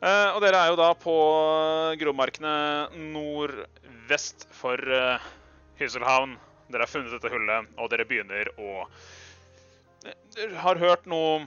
Uh, 0.00 0.32
og 0.32 0.38
dere 0.40 0.56
er 0.56 0.70
jo 0.72 0.78
da 0.80 0.94
på 0.96 1.14
gromarkene 2.00 2.52
nordvest 3.12 4.46
for 4.56 4.80
uh, 4.80 5.20
Hysselhavn. 5.76 6.38
Dere 6.72 6.86
har 6.86 6.88
funnet 6.88 7.12
dette 7.12 7.28
hullet, 7.28 7.68
og 7.76 7.90
dere 7.92 8.06
begynner 8.08 8.48
å 8.56 8.86
Dere 10.32 10.56
har 10.62 10.80
hørt 10.80 11.04
noe 11.10 11.42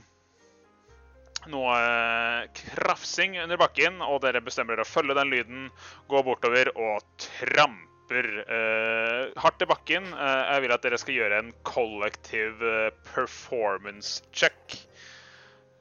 noe 1.51 1.73
eh, 1.77 2.45
krafsing 2.57 3.37
under 3.43 3.59
bakken, 3.59 4.01
og 4.05 4.21
dere 4.23 4.43
bestemmer 4.43 4.77
dere 4.77 4.85
å 4.87 4.89
følge 4.89 5.17
den 5.17 5.33
lyden, 5.33 5.65
gå 6.11 6.21
bortover 6.25 6.71
og 6.75 7.03
tramper 7.21 8.29
eh, 8.43 9.33
hardt 9.41 9.65
i 9.65 9.69
bakken. 9.69 10.09
Eh, 10.13 10.41
jeg 10.53 10.65
vil 10.65 10.75
at 10.75 10.87
dere 10.87 10.99
skal 11.01 11.17
gjøre 11.19 11.41
en 11.43 11.53
kollektiv 11.67 12.63
eh, 12.63 12.89
performance 13.13 14.23
check. 14.35 14.77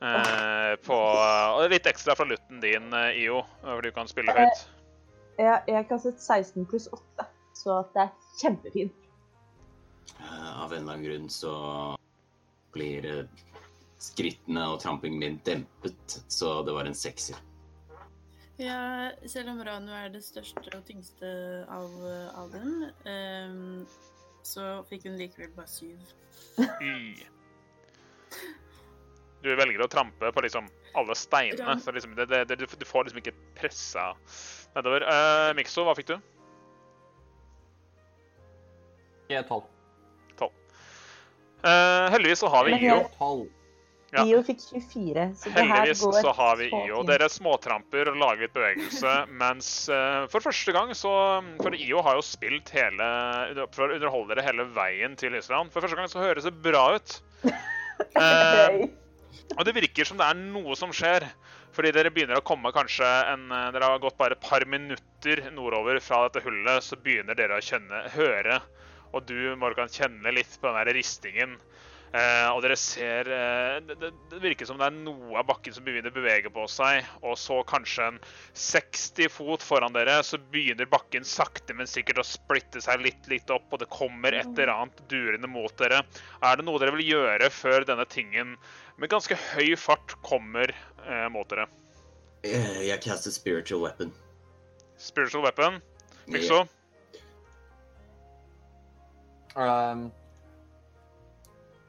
Eh, 0.02 0.72
på, 0.82 0.96
og 0.98 1.68
litt 1.70 1.86
ekstra 1.86 2.16
fra 2.18 2.26
lutten 2.26 2.58
din, 2.62 2.88
eh, 2.98 3.22
IO, 3.22 3.44
for 3.62 3.84
du 3.86 3.92
kan 3.94 4.10
spille 4.10 4.34
høyt. 4.34 4.64
Jeg, 5.38 5.62
jeg 5.70 5.86
kastet 5.88 6.18
16 6.20 6.66
pluss 6.68 6.88
8, 6.92 7.28
så 7.56 7.78
at 7.84 7.94
det 7.94 8.08
er 8.08 8.10
kjempefint. 8.42 8.98
Eh, 10.18 10.50
Av 10.62 10.72
en 10.72 10.82
eller 10.82 10.96
annen 10.96 11.06
grunn 11.06 11.30
så 11.30 11.54
blir 12.74 13.06
eh, 13.06 13.46
skrittene 14.02 14.64
og 14.72 14.80
trampingen 14.82 15.20
min 15.22 15.40
dempet, 15.46 16.18
så 16.32 16.60
det 16.66 16.74
var 16.74 16.88
en 16.88 16.96
sekser. 16.96 17.38
Ja, 18.60 19.10
selv 19.26 19.54
om 19.54 19.62
Ranu 19.64 19.90
er 19.96 20.10
det 20.12 20.22
største 20.26 20.62
og 20.76 20.84
tyngste 20.86 21.28
av, 21.72 21.94
av 22.38 22.50
dem, 22.52 22.72
um, 23.08 23.86
så 24.46 24.82
fikk 24.90 25.06
hun 25.08 25.16
likevel 25.18 25.54
bare 25.56 25.70
syv. 25.70 26.12
Y. 26.82 27.22
Du 29.42 29.50
velger 29.58 29.82
å 29.82 29.90
trampe 29.90 30.30
på 30.34 30.44
liksom 30.44 30.68
alle 30.98 31.16
steinene, 31.18 31.78
så 31.82 31.94
liksom 31.94 32.14
det, 32.18 32.28
det, 32.30 32.44
det, 32.52 32.58
du 32.62 32.86
får 32.86 33.08
liksom 33.08 33.22
ikke 33.22 33.34
pressa 33.58 34.12
nedover. 34.76 35.08
Uh, 35.08 35.50
Mikso, 35.58 35.86
hva 35.88 35.96
fikk 35.98 36.12
du? 36.12 36.18
Jeg 39.32 39.40
er 39.40 39.48
tolv. 39.48 39.70
Eh, 41.62 42.10
heldigvis 42.10 42.40
så 42.42 42.48
har 42.50 42.64
vi 42.66 42.72
jeg- 42.74 43.06
Tolv. 43.18 43.46
Ja. 44.12 44.26
IO 44.28 44.42
fikk 44.44 44.60
24, 44.60 45.22
så 45.40 45.50
det 45.54 45.62
Heldigvis 45.70 46.02
så 46.20 46.32
har 46.36 46.58
vi 46.60 46.66
IO. 46.68 46.98
Dere 47.08 47.30
småtramper 47.32 48.10
og 48.12 48.18
lager 48.20 48.44
litt 48.44 48.52
bevegelse, 48.52 49.12
mens 49.42 49.70
uh, 49.88 50.26
for 50.32 50.44
første 50.44 50.74
gang 50.76 50.92
så 50.96 51.12
For 51.62 51.72
IO 51.72 52.02
har 52.04 52.18
jo 52.18 52.24
spilt 52.26 52.68
hele 52.76 53.06
For 53.72 53.86
å 53.86 53.96
underholde 53.96 54.34
dere 54.34 54.44
hele 54.50 54.66
veien 54.76 55.16
til 55.16 55.38
Island. 55.38 55.72
For 55.72 55.80
første 55.84 55.96
gang 55.96 56.12
så 56.12 56.20
høres 56.20 56.48
det 56.48 56.56
bra 56.64 56.90
ut. 56.98 57.20
Uh, 58.18 58.88
Og 59.54 59.60
det 59.64 59.74
virker 59.76 60.08
som 60.08 60.18
det 60.18 60.26
er 60.26 60.38
noe 60.40 60.74
som 60.74 60.90
skjer. 60.96 61.22
Fordi 61.72 61.92
dere 61.94 62.10
begynner 62.12 62.40
å 62.40 62.44
komme 62.44 62.72
kanskje 62.74 63.06
en 63.30 63.46
eh, 63.52 63.68
Dere 63.72 63.88
har 63.94 64.00
gått 64.02 64.18
bare 64.18 64.36
et 64.36 64.44
par 64.44 64.64
minutter 64.68 65.44
nordover 65.54 66.00
fra 66.04 66.24
dette 66.26 66.42
hullet, 66.44 66.84
så 66.84 66.98
begynner 67.00 67.38
dere 67.38 67.56
å 67.56 67.64
kjenne, 67.64 68.02
høre. 68.12 68.58
Og 69.12 69.24
du, 69.28 69.54
Morgan, 69.60 69.92
kjenner 69.92 70.34
litt 70.36 70.52
på 70.60 70.68
den 70.68 70.78
der 70.80 70.92
ristingen. 70.96 71.56
Eh, 72.12 72.48
og 72.52 72.58
dere 72.60 72.76
ser 72.76 73.28
eh, 73.32 73.78
det, 73.88 74.10
det, 74.28 74.40
virker 74.42 74.68
som 74.68 74.76
det 74.76 74.84
er 74.90 74.96
noe 74.98 75.38
av 75.40 75.46
bakken 75.48 75.72
som 75.72 75.84
begynner 75.86 76.12
å 76.12 76.16
bevege 76.18 76.50
på 76.52 76.66
seg. 76.68 77.06
Og 77.24 77.38
så 77.40 77.62
kanskje 77.68 78.10
en 78.10 78.18
60 78.52 79.32
fot 79.32 79.64
foran 79.64 79.96
dere, 79.96 80.18
så 80.26 80.36
begynner 80.52 80.90
bakken 80.92 81.24
sakte, 81.24 81.72
men 81.78 81.88
sikkert 81.88 82.20
å 82.20 82.26
splitte 82.28 82.84
seg 82.84 83.00
litt, 83.06 83.24
litt 83.32 83.48
opp. 83.54 83.64
Og 83.72 83.80
det 83.80 83.88
kommer 83.92 84.36
et 84.36 84.50
eller 84.52 84.74
annet 84.74 85.00
durende 85.08 85.48
mot 85.48 85.72
dere. 85.80 86.02
Er 86.44 86.60
det 86.60 86.68
noe 86.68 86.82
dere 86.82 86.92
vil 86.98 87.14
gjøre 87.14 87.48
før 87.54 87.88
denne 87.88 88.04
tingen 88.12 88.58
med 89.00 89.12
ganske 89.12 89.38
høy 89.54 89.72
fart 89.80 90.12
kommer 90.26 90.68
eh, 91.08 91.28
mot 91.32 91.48
dere? 91.48 91.64
Eh, 92.44 92.84
Jeg 92.90 93.00
kaster 93.08 93.32
spiritual 93.32 93.86
weapon. 93.86 94.12
Spiritual 95.00 95.48
weapon. 95.48 95.80
Mikso? 96.28 96.66
Um, 99.56 100.10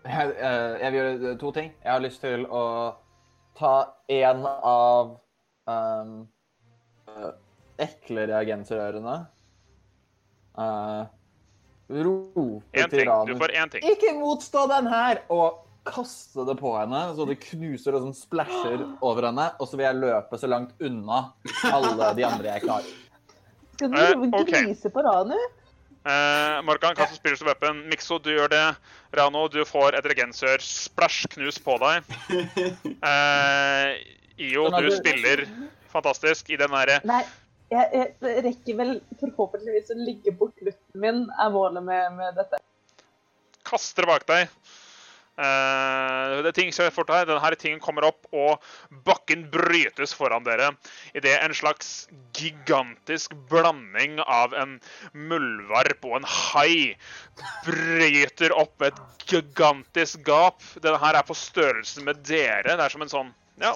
jeg, 0.03 0.35
eh, 0.35 0.75
jeg 0.81 0.91
vil 0.91 0.99
gjøre 0.99 1.37
to 1.39 1.51
ting. 1.55 1.71
Jeg 1.83 1.91
har 1.91 2.03
lyst 2.03 2.21
til 2.23 2.45
å 2.51 2.63
ta 3.57 3.73
en 4.11 4.45
av 4.49 5.13
um, 5.69 6.15
eh, 7.07 7.29
ekle 7.85 8.27
reagenserørene. 8.33 9.17
Uh, 10.53 11.05
rope 11.89 12.61
Én 12.77 12.89
til 12.91 13.03
ting. 13.03 13.13
Du 13.29 13.37
får 13.39 13.55
én 13.57 13.71
ting. 13.73 13.85
Ikke 13.93 14.13
motstå 14.19 14.67
den 14.71 14.89
her! 14.91 15.23
Og 15.33 15.61
kaste 15.83 16.45
det 16.47 16.55
på 16.59 16.71
henne, 16.77 16.99
så 17.17 17.25
det 17.27 17.41
knuser 17.43 17.97
og 17.97 18.05
sånn 18.05 18.15
splæsjer 18.15 18.85
over 19.07 19.29
henne. 19.29 19.49
Og 19.59 19.69
så 19.69 19.79
vil 19.79 19.87
jeg 19.87 20.01
løpe 20.03 20.39
så 20.39 20.51
langt 20.51 20.75
unna 20.83 21.25
alle 21.71 22.13
de 22.17 22.27
andre 22.27 22.55
jeg 22.57 22.67
klarer. 22.67 23.01
Skal 23.73 23.89
du 23.89 23.97
uh, 23.97 24.29
okay. 24.43 24.67
grise 24.67 24.91
på 24.93 25.03
Ranu? 25.05 25.37
Eh, 26.03 26.57
Morgan 26.67 26.95
spiller 26.97 27.15
spiritual 27.15 27.47
weapon. 27.53 27.77
Mikso, 27.87 28.17
du 28.19 28.31
gjør 28.33 28.49
det. 28.51 28.63
Rano, 29.15 29.45
du 29.47 29.61
får 29.65 29.95
et 29.95 30.05
regensør 30.11 30.59
splash 30.63 31.27
knus 31.35 31.59
på 31.63 31.77
deg. 31.83 32.03
Eh, 33.03 33.95
Io, 34.43 34.65
du 34.73 34.89
du- 34.89 34.95
spiller 34.95 35.45
fantastisk 35.93 36.49
i 36.49 36.57
den 36.57 36.71
derre 36.73 36.95
Nei, 37.05 37.19
jeg, 37.69 37.89
jeg 38.23 38.39
rekker 38.47 38.77
vel 38.79 38.93
forhåpentligvis 39.19 39.91
å 39.93 39.97
ligge 39.99 40.31
bort 40.39 40.57
lutten 40.65 40.99
min, 41.03 41.19
er 41.39 41.51
målet 41.53 41.83
med, 41.85 42.15
med 42.17 42.33
dette. 42.39 42.57
kaster 43.67 44.07
bak 44.09 44.25
deg. 44.29 44.49
Eh, 45.33 46.41
det 46.45 46.51
er 46.51 46.55
ting 46.55 46.73
som 46.75 46.89
fort 46.93 47.09
her. 47.09 47.25
Denne 47.25 47.55
tingen 47.57 47.81
kommer 47.81 48.05
opp, 48.05 48.27
og 48.31 48.61
bakken 49.07 49.47
brytes 49.53 50.13
foran 50.13 50.45
dere. 50.45 50.71
Idet 51.17 51.39
en 51.39 51.55
slags 51.57 52.07
gigantisk 52.37 53.33
blanding 53.49 54.19
av 54.21 54.53
en 54.57 54.77
muldvarp 55.13 56.05
og 56.05 56.19
en 56.19 56.27
hai 56.29 56.93
bryter 57.65 58.53
opp 58.53 58.85
et 58.85 58.99
gigantisk 59.25 60.21
gap. 60.27 60.61
Denne 60.83 61.01
her 61.01 61.17
er 61.17 61.25
på 61.25 61.37
størrelse 61.37 62.03
med 62.05 62.21
dere. 62.27 62.75
Det 62.75 62.77
er 62.77 62.93
som 62.93 63.05
en 63.05 63.17
sånn 63.17 63.33
Ja, 63.61 63.75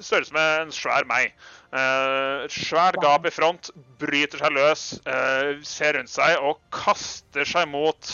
størrelse 0.00 0.34
med 0.36 0.50
en 0.62 0.72
svær 0.74 1.06
meg. 1.08 1.32
Et 1.72 2.52
svært 2.52 2.98
gap 3.00 3.24
i 3.24 3.32
front, 3.32 3.70
bryter 4.00 4.42
seg 4.42 4.52
løs, 4.52 4.82
uh, 5.08 5.56
ser 5.64 5.96
rundt 5.96 6.12
seg 6.12 6.36
og 6.44 6.60
kaster 6.74 7.48
seg 7.48 7.70
mot 7.72 8.10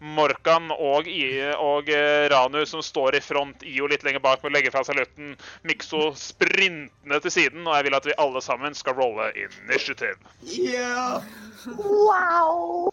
Morkan 0.00 0.70
og, 0.74 1.06
I, 1.08 1.40
og 1.56 1.88
eh, 1.88 2.26
Ranu, 2.32 2.60
som 2.68 2.82
står 2.84 3.16
i 3.16 3.20
front, 3.24 3.62
IO 3.64 3.86
litt 3.88 4.04
lenger 4.04 4.20
bak 4.20 4.42
med 4.42 4.50
å 4.52 4.54
legge 4.56 4.72
fra 4.74 4.82
seg 4.84 4.98
lutten. 4.98 5.34
Mikso 5.64 6.10
sprintende 6.20 7.20
til 7.24 7.32
siden, 7.32 7.66
og 7.66 7.76
jeg 7.78 7.86
vil 7.88 7.96
at 7.96 8.08
vi 8.10 8.16
alle 8.20 8.42
sammen 8.44 8.76
skal 8.76 8.94
rolle 8.98 9.30
initiative. 9.40 10.16
Yeah! 10.44 11.22
Wow! 11.78 12.90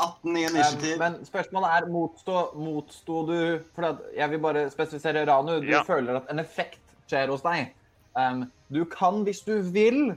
18 0.00 0.36
i 0.36 0.44
Um, 0.46 0.56
initiativ. 0.56 0.98
men 0.98 1.18
spørsmålet 1.26 1.74
er 1.76 1.88
motstå, 1.92 2.36
motsto 2.56 3.18
du 3.28 3.34
For 3.76 3.98
jeg 4.16 4.30
vil 4.32 4.40
bare 4.40 4.62
spesifisere 4.72 5.26
Ranu. 5.28 5.58
Du 5.60 5.66
Ja. 5.68 5.82
føler 5.84 6.16
at 6.16 6.30
en 6.30 6.38
effekt 6.40 6.80
skjer 7.10 7.28
hos 7.28 7.42
deg. 7.44 7.72
Um, 8.16 8.46
du 8.72 8.84
kan, 8.84 9.22
hvis 9.24 9.40
du 9.44 9.60
vil, 9.62 10.16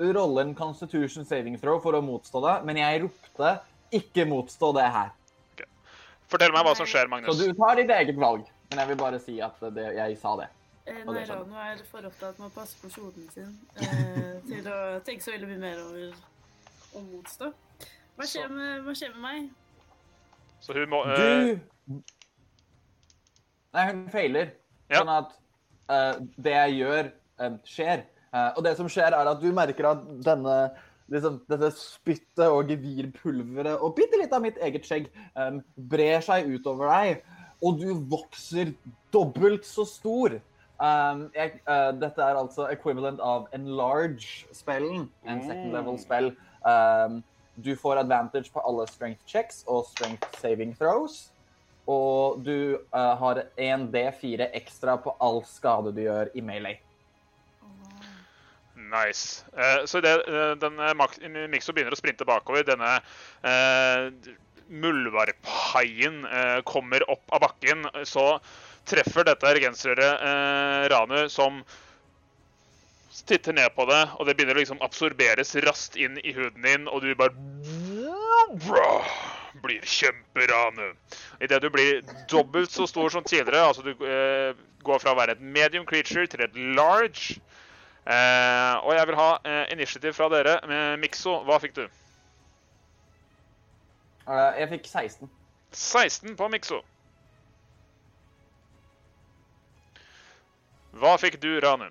rolle 0.00 0.40
en 0.42 0.54
constitution 0.54 1.24
saving 1.24 1.58
throw 1.60 1.78
for 1.80 1.92
å 1.92 2.02
motstå 2.04 2.40
det, 2.44 2.64
men 2.66 2.76
jeg 2.76 3.02
ropte 3.02 3.60
'ikke 3.92 4.26
motstå 4.28 4.72
det 4.76 4.86
her'. 4.96 5.14
Fortell 6.26 6.52
meg 6.52 6.66
hva 6.66 6.74
som 6.74 6.86
skjer, 6.86 7.08
Magnus. 7.08 7.36
Så 7.36 7.46
du 7.46 7.54
tar 7.54 7.76
ditt 7.78 7.90
eget 7.90 8.16
valg. 8.18 8.46
Men 8.70 8.78
jeg 8.82 8.88
vil 8.88 8.96
bare 8.98 9.18
si 9.22 9.36
at 9.40 9.60
det, 9.74 9.84
jeg 9.94 10.16
sa 10.18 10.34
det. 10.40 10.48
Eh, 10.86 11.04
Nei, 11.06 11.22
Rano 11.26 11.58
er 11.58 11.78
for 11.90 12.06
opptatt 12.06 12.38
med 12.38 12.46
å 12.46 12.54
passe 12.54 12.78
på 12.78 12.90
kjolen 12.90 13.30
sin 13.34 13.54
eh, 13.82 14.34
til 14.50 14.66
å 14.70 14.98
tenke 15.06 15.22
så 15.22 15.32
veldig 15.34 15.48
mye 15.50 15.62
mer 15.62 15.80
over 15.82 16.12
å 16.94 17.02
motstå. 17.06 17.52
Hva 18.16 18.26
skjer 18.26 18.52
med, 18.54 18.84
hva 18.86 18.94
skjer 18.94 19.14
med 19.14 19.22
meg? 19.24 19.48
Så 20.62 20.76
hun 20.76 20.90
må 20.90 21.02
eh, 21.10 21.56
Du 21.86 22.02
Nei, 23.76 23.82
hun 23.90 24.06
feiler. 24.08 24.54
Ja. 24.88 25.02
Sånn 25.02 25.10
at 25.12 25.34
eh, 25.92 26.20
det 26.46 26.54
jeg 26.54 26.78
gjør, 26.80 27.10
eh, 27.42 27.56
skjer. 27.68 28.04
Eh, 28.30 28.50
og 28.56 28.62
det 28.64 28.76
som 28.78 28.88
skjer, 28.90 29.12
er 29.12 29.30
at 29.32 29.42
du 29.42 29.50
merker 29.54 29.90
at 29.90 30.06
denne 30.24 30.54
liksom, 31.12 31.38
dette 31.50 31.70
spyttet 31.78 32.46
og 32.46 32.70
gevirpulveret 32.72 33.80
og 33.80 33.94
bitte 33.98 34.20
litt 34.20 34.34
av 34.34 34.44
mitt 34.44 34.58
eget 34.64 34.86
skjegg 34.88 35.08
um, 35.38 35.62
brer 35.90 36.24
seg 36.24 36.50
utover 36.50 36.90
deg, 36.92 37.22
og 37.64 37.80
du 37.80 37.88
vokser 38.10 38.74
dobbelt 39.14 39.64
så 39.66 39.86
stor. 39.88 40.36
Um, 40.76 41.28
jeg, 41.36 41.60
uh, 41.64 41.92
dette 41.96 42.20
er 42.20 42.36
altså 42.36 42.66
equivalent 42.72 43.22
av 43.24 43.46
enlarge-spellen, 43.56 45.06
en 45.24 45.46
second 45.46 45.72
level 45.72 45.96
spell. 46.00 46.34
Um, 46.66 47.22
du 47.56 47.72
får 47.76 48.02
advantage 48.02 48.52
på 48.52 48.60
alle 48.68 48.84
strength 48.90 49.24
checks 49.26 49.62
og 49.66 49.86
strength 49.88 50.28
saving 50.42 50.76
throws. 50.76 51.30
Og 51.88 52.42
du 52.44 52.76
uh, 52.92 53.14
har 53.16 53.44
en 53.62 53.86
D4 53.92 54.50
ekstra 54.58 54.98
på 55.00 55.14
all 55.22 55.40
skade 55.48 55.94
du 55.96 56.02
gjør 56.04 56.32
i 56.34 56.42
melee. 56.44 56.82
Nice. 58.92 59.44
Eh, 59.56 59.84
så 59.90 60.00
det, 60.04 60.12
eh, 60.28 60.52
denne 60.62 60.92
Max- 60.98 61.20
Mikso 61.50 61.74
begynner 61.74 61.94
å 61.94 61.98
sprinte 61.98 62.26
bakover. 62.28 62.66
Denne 62.68 62.98
eh, 63.42 64.10
muldvarphaien 64.68 66.24
eh, 66.26 66.60
kommer 66.68 67.04
opp 67.10 67.24
av 67.34 67.44
bakken. 67.46 67.86
Så 68.06 68.28
treffer 68.86 69.26
dette 69.26 69.54
regensrøret 69.58 70.22
eh, 70.22 70.86
Ranu, 70.92 71.18
som 71.32 71.62
titter 73.26 73.56
ned 73.56 73.72
på 73.74 73.86
det, 73.88 74.02
og 74.20 74.28
det 74.28 74.36
begynner 74.36 74.58
å 74.58 74.60
liksom 74.60 74.82
absorberes 74.84 75.54
raskt 75.64 75.96
inn 75.98 76.18
i 76.22 76.34
huden 76.36 76.62
din, 76.62 76.84
og 76.86 77.02
du 77.02 77.14
bare 77.18 77.34
Bra. 78.66 78.90
Blir 79.64 79.82
kjemperane. 79.88 80.92
Idet 81.42 81.58
du 81.64 81.70
blir 81.72 82.04
dobbelt 82.30 82.70
så 82.70 82.86
stor 82.86 83.10
som 83.10 83.24
tidligere, 83.26 83.64
altså 83.66 83.82
du 83.82 83.90
eh, 84.06 84.52
går 84.86 85.02
fra 85.02 85.14
å 85.14 85.18
være 85.18 85.34
et 85.34 85.42
medium 85.42 85.86
creature 85.88 86.28
til 86.30 86.44
et 86.44 86.54
large. 86.76 87.40
Eh, 88.06 88.74
og 88.86 88.92
jeg 88.94 89.06
vil 89.08 89.16
ha 89.18 89.30
eh, 89.42 89.72
initiativ 89.74 90.12
fra 90.14 90.28
dere. 90.30 90.60
Med 90.70 91.00
Mikso, 91.02 91.40
hva 91.46 91.58
fikk 91.62 91.74
du? 91.78 91.86
Jeg 94.26 94.68
fikk 94.70 94.86
16. 94.90 95.30
16 95.74 96.36
på 96.38 96.48
Mikso. 96.50 96.80
Hva 100.96 101.16
fikk 101.20 101.40
du, 101.42 101.60
Ranu? 101.60 101.90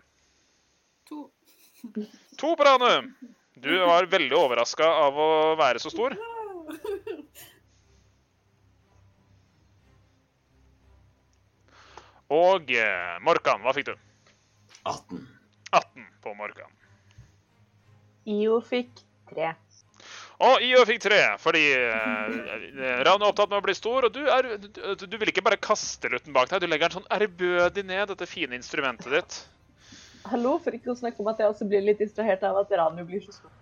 To. 1.12 1.32
To 2.40 2.56
på 2.56 2.64
Ranu. 2.68 3.12
Du 3.56 3.72
var 3.88 4.08
veldig 4.12 4.36
overraska 4.36 4.88
av 5.06 5.16
å 5.20 5.56
være 5.60 5.80
så 5.84 5.90
stor. 5.92 6.16
Og 12.36 12.72
eh, 12.74 13.20
Morkan, 13.22 13.62
hva 13.62 13.74
fikk 13.76 13.86
du? 13.92 13.96
18. 14.84 15.35
18 15.76 16.08
på 16.24 16.34
Morgan. 16.38 16.72
IO 18.26 18.58
fikk 18.66 19.04
tre. 19.30 19.54
Og 20.46 20.64
IO 20.66 20.82
fikk 20.88 21.02
tre, 21.06 21.20
fordi 21.40 21.64
eh, 21.78 23.04
Ravn 23.06 23.24
er 23.24 23.30
opptatt 23.30 23.52
med 23.52 23.62
å 23.62 23.66
bli 23.66 23.76
stor, 23.78 24.08
og 24.08 24.16
du, 24.16 24.24
er, 24.28 24.50
du, 24.60 25.06
du 25.08 25.18
vil 25.22 25.32
ikke 25.32 25.46
bare 25.46 25.60
kaste 25.62 26.12
lutten 26.12 26.36
bak 26.36 26.52
deg, 26.52 26.64
du 26.64 26.68
legger 26.68 26.92
den 26.92 27.00
sånn 27.00 27.14
ærbødig 27.16 27.86
ned, 27.88 28.10
dette 28.12 28.28
fine 28.28 28.58
instrumentet 28.58 29.14
ditt. 29.16 29.38
Hallo, 30.26 30.58
for 30.64 30.76
ikke 30.76 30.92
å 30.92 30.98
snakke 30.98 31.22
om 31.22 31.30
at 31.32 31.40
jeg 31.40 31.52
også 31.54 31.68
blir 31.70 31.86
litt 31.86 32.02
distrahert 32.02 32.44
av 32.48 32.58
at 32.64 32.74
Ranu 32.76 33.04
blir 33.06 33.22
så 33.24 33.36
stor. 33.36 33.54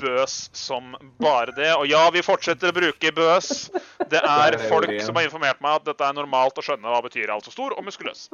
Bøs 0.00 0.34
som 0.56 0.94
bare 1.20 1.52
det. 1.54 1.68
Og 1.76 1.84
ja, 1.88 2.02
vi 2.12 2.22
fortsetter 2.24 2.72
å 2.72 2.76
bruke 2.76 3.12
bøs. 3.14 3.68
Det 4.10 4.20
er 4.20 4.56
folk 4.70 4.90
som 5.04 5.18
har 5.18 5.28
informert 5.28 5.60
meg 5.62 5.76
at 5.78 5.90
dette 5.90 6.06
er 6.08 6.16
normalt 6.16 6.58
å 6.58 6.64
skjønne 6.64 6.88
hva 6.88 7.02
betyr 7.04 7.32
altså 7.32 7.52
stor 7.52 7.76
og 7.76 7.84
muskuløs. 7.86 8.26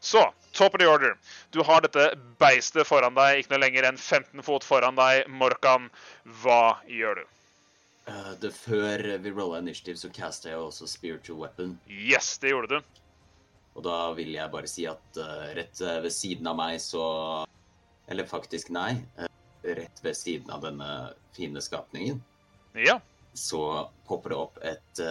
Så, 0.00 0.22
top 0.56 0.74
of 0.74 0.80
the 0.80 0.86
order. 0.88 1.16
Du 1.52 1.60
har 1.62 1.82
dette 1.84 2.06
beistet 2.40 2.88
foran 2.88 3.14
deg, 3.18 3.42
ikke 3.42 3.52
noe 3.54 3.60
lenger 3.66 3.86
enn 3.90 3.98
15 4.00 4.42
fot 4.46 4.64
foran 4.64 4.96
deg. 4.96 5.26
Morkan, 5.28 5.90
hva 6.40 6.78
gjør 6.88 7.20
du? 7.20 7.26
Uh, 8.08 8.32
det 8.40 8.50
Før 8.56 9.04
vi 9.22 9.30
rolla 9.36 9.60
initiativ, 9.60 9.98
så 10.00 10.08
casta 10.16 10.50
jeg 10.54 10.58
også 10.58 10.88
spiritual 10.88 11.38
weapon. 11.44 11.76
Yes, 11.86 12.38
det 12.40 12.54
gjorde 12.54 12.80
du. 12.80 13.02
Og 13.76 13.84
da 13.86 13.98
vil 14.16 14.32
jeg 14.34 14.50
bare 14.50 14.66
si 14.70 14.86
at 14.90 15.20
uh, 15.20 15.50
rett 15.54 15.82
ved 16.02 16.10
siden 16.12 16.48
av 16.50 16.56
meg 16.58 16.80
så 16.82 17.04
Eller 18.10 18.26
faktisk, 18.26 18.72
nei. 18.74 18.96
Uh, 19.20 19.28
rett 19.62 20.00
ved 20.02 20.16
siden 20.18 20.50
av 20.50 20.64
denne 20.64 20.88
fine 21.36 21.60
skapningen, 21.62 22.18
Ja. 22.74 22.96
så 23.36 23.86
popper 24.08 24.32
det 24.32 24.38
opp 24.40 24.58
et 24.66 25.02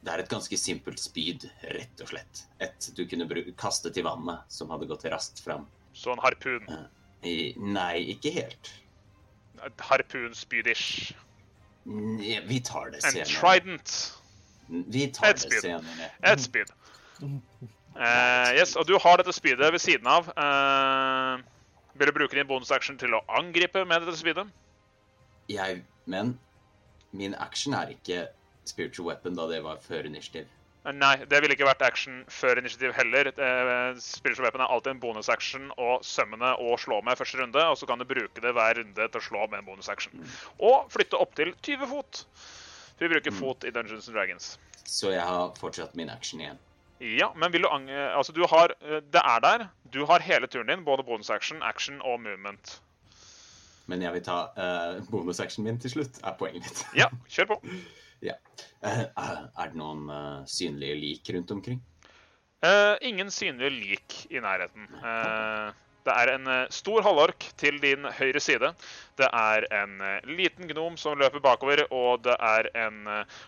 Det 0.00 0.12
er 0.12 0.22
et 0.22 0.30
ganske 0.32 0.56
simpelt 0.56 1.00
spyd, 1.02 1.44
rett 1.76 2.00
og 2.00 2.08
slett. 2.08 2.44
Et 2.64 2.86
du 2.96 3.02
kunne 3.08 3.42
kaste 3.60 3.90
til 3.92 4.06
vannet, 4.06 4.46
som 4.48 4.70
hadde 4.72 4.88
gått 4.88 5.04
raskt 5.12 5.42
fram. 5.44 5.66
Så 5.92 6.14
en 6.14 6.22
harpun. 6.24 6.70
I, 7.26 7.52
nei, 7.60 8.14
ikke 8.14 8.32
helt. 8.32 8.70
Harpunspydish. 9.90 11.12
Vi 11.84 12.60
tar 12.64 12.94
det 12.94 13.02
senere. 13.04 13.26
En 13.26 13.34
trident. 13.34 13.98
Vi 14.68 15.06
tar 15.12 15.34
Et 15.34 15.36
det 15.36 15.44
spyd. 15.44 15.60
senere. 15.60 16.10
Et 16.32 16.40
spyd. 16.40 16.72
Uh, 17.20 18.48
yes, 18.58 18.76
og 18.76 18.88
du 18.88 18.96
har 18.98 19.20
dette 19.20 19.32
spydet 19.36 19.72
ved 19.72 19.78
siden 19.82 20.08
av. 20.08 20.32
Uh, 20.32 21.44
vil 22.00 22.08
du 22.08 22.16
bruke 22.16 22.36
din 22.38 22.48
bonusaction 22.48 22.96
til 22.98 23.12
å 23.18 23.20
angripe 23.28 23.84
med 23.84 24.00
dette 24.06 24.16
spydet? 24.16 24.48
Jeg, 25.50 25.82
men 26.06 26.38
min 27.12 27.34
action 27.34 27.74
er 27.74 27.92
ikke 27.92 28.28
spiritual 28.64 29.06
weapon, 29.08 29.36
da 29.38 29.46
det 29.50 29.62
var 29.64 29.80
før 29.84 30.08
initiativ. 30.08 30.48
Eh, 30.86 30.92
Nei, 30.96 31.16
det 31.28 31.40
ville 31.42 31.56
ikke 31.56 31.68
vært 31.68 31.82
action 31.84 32.22
før 32.32 32.60
initiativ 32.60 32.94
heller. 32.96 33.30
Eh, 33.34 33.98
Spiritual 34.00 34.48
weapon 34.48 34.64
er 34.64 34.72
alltid 34.72 34.94
en 34.94 35.02
bonusaction 35.02 35.68
å 35.76 35.98
sømmene 36.06 36.54
og 36.62 36.78
slå 36.80 37.02
med 37.04 37.20
første 37.20 37.40
runde, 37.40 37.66
og 37.66 37.76
så 37.78 37.88
kan 37.90 38.00
du 38.00 38.08
bruke 38.08 38.40
det 38.40 38.54
hver 38.56 38.80
runde 38.80 39.10
til 39.12 39.20
å 39.20 39.26
slå 39.26 39.46
med 39.50 39.62
en 39.62 39.68
bonusaction. 39.68 40.24
Og 40.58 40.90
flytte 40.92 41.20
opp 41.20 41.36
til 41.38 41.52
20 41.66 41.92
fot. 41.92 42.24
Vi 43.00 43.08
bruker 43.08 43.32
fot 43.32 43.64
i 43.64 43.72
Dungeons 43.72 44.08
and 44.08 44.16
Dragons. 44.16 44.58
Så 44.84 45.12
jeg 45.14 45.24
har 45.24 45.54
fortsatt 45.60 45.94
min 45.96 46.10
action 46.12 46.40
igjen. 46.42 46.58
Ja, 47.00 47.30
men 47.32 47.52
vil 47.52 47.64
du 47.64 47.70
ang... 47.72 47.86
Altså, 47.88 48.32
du 48.36 48.42
har 48.44 48.74
eh, 48.84 49.00
Det 49.00 49.22
er 49.24 49.40
der. 49.40 49.68
Du 49.92 50.04
har 50.06 50.20
hele 50.20 50.46
turen 50.46 50.68
din, 50.68 50.84
både 50.84 51.04
bonusaction, 51.04 51.62
action 51.62 52.00
og 52.02 52.20
movement. 52.20 52.80
Men 53.88 54.02
jeg 54.04 54.12
vil 54.12 54.22
ta 54.22 54.36
uh, 54.54 55.00
bonusactionen 55.10 55.66
min 55.66 55.80
til 55.82 55.90
slutt, 55.90 56.20
er 56.22 56.36
poenget 56.38 56.62
mitt. 56.62 56.84
Ja, 56.94 57.08
kjør 57.26 57.56
på. 57.56 57.62
ja. 58.20 58.36
Eh, 58.80 59.00
eh, 59.00 59.38
er 59.60 59.70
det 59.72 59.78
noen 59.78 60.08
eh, 60.12 60.48
synlige 60.48 60.96
lik 61.00 61.30
rundt 61.36 61.54
omkring? 61.56 61.80
Uh, 62.60 62.96
ingen 63.00 63.30
synlige 63.32 63.72
lik 63.72 64.16
i 64.28 64.40
nærheten. 64.44 64.84
Uh, 65.00 65.72
det 66.04 66.12
er 66.12 66.30
en 66.34 66.48
stor 66.72 67.04
halvork 67.04 67.44
til 67.60 67.76
din 67.80 68.04
høyre 68.16 68.40
side. 68.40 68.70
Det 69.20 69.28
er 69.36 69.66
en 69.76 69.98
liten 70.28 70.68
gnom 70.68 70.96
som 71.00 71.18
løper 71.20 71.42
bakover, 71.44 71.82
og 71.92 72.22
det 72.24 72.36
er 72.40 72.68
en 72.86 73.02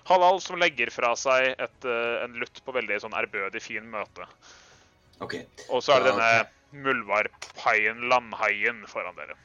halal 0.08 0.40
som 0.44 0.60
legger 0.60 0.92
fra 0.92 1.14
seg 1.16 1.54
et, 1.56 1.88
en 1.88 2.36
lutt 2.36 2.60
på 2.64 2.74
veldig 2.76 3.00
sånn 3.04 3.16
ærbødig 3.16 3.64
fin 3.64 3.88
møte. 3.88 4.28
Okay. 5.24 5.48
Og 5.72 5.80
så 5.80 5.96
er 5.96 6.04
det 6.04 6.12
denne 6.12 6.84
muldvarphaien, 6.84 8.04
landhaien, 8.12 8.84
foran 8.92 9.16
dere. 9.16 9.40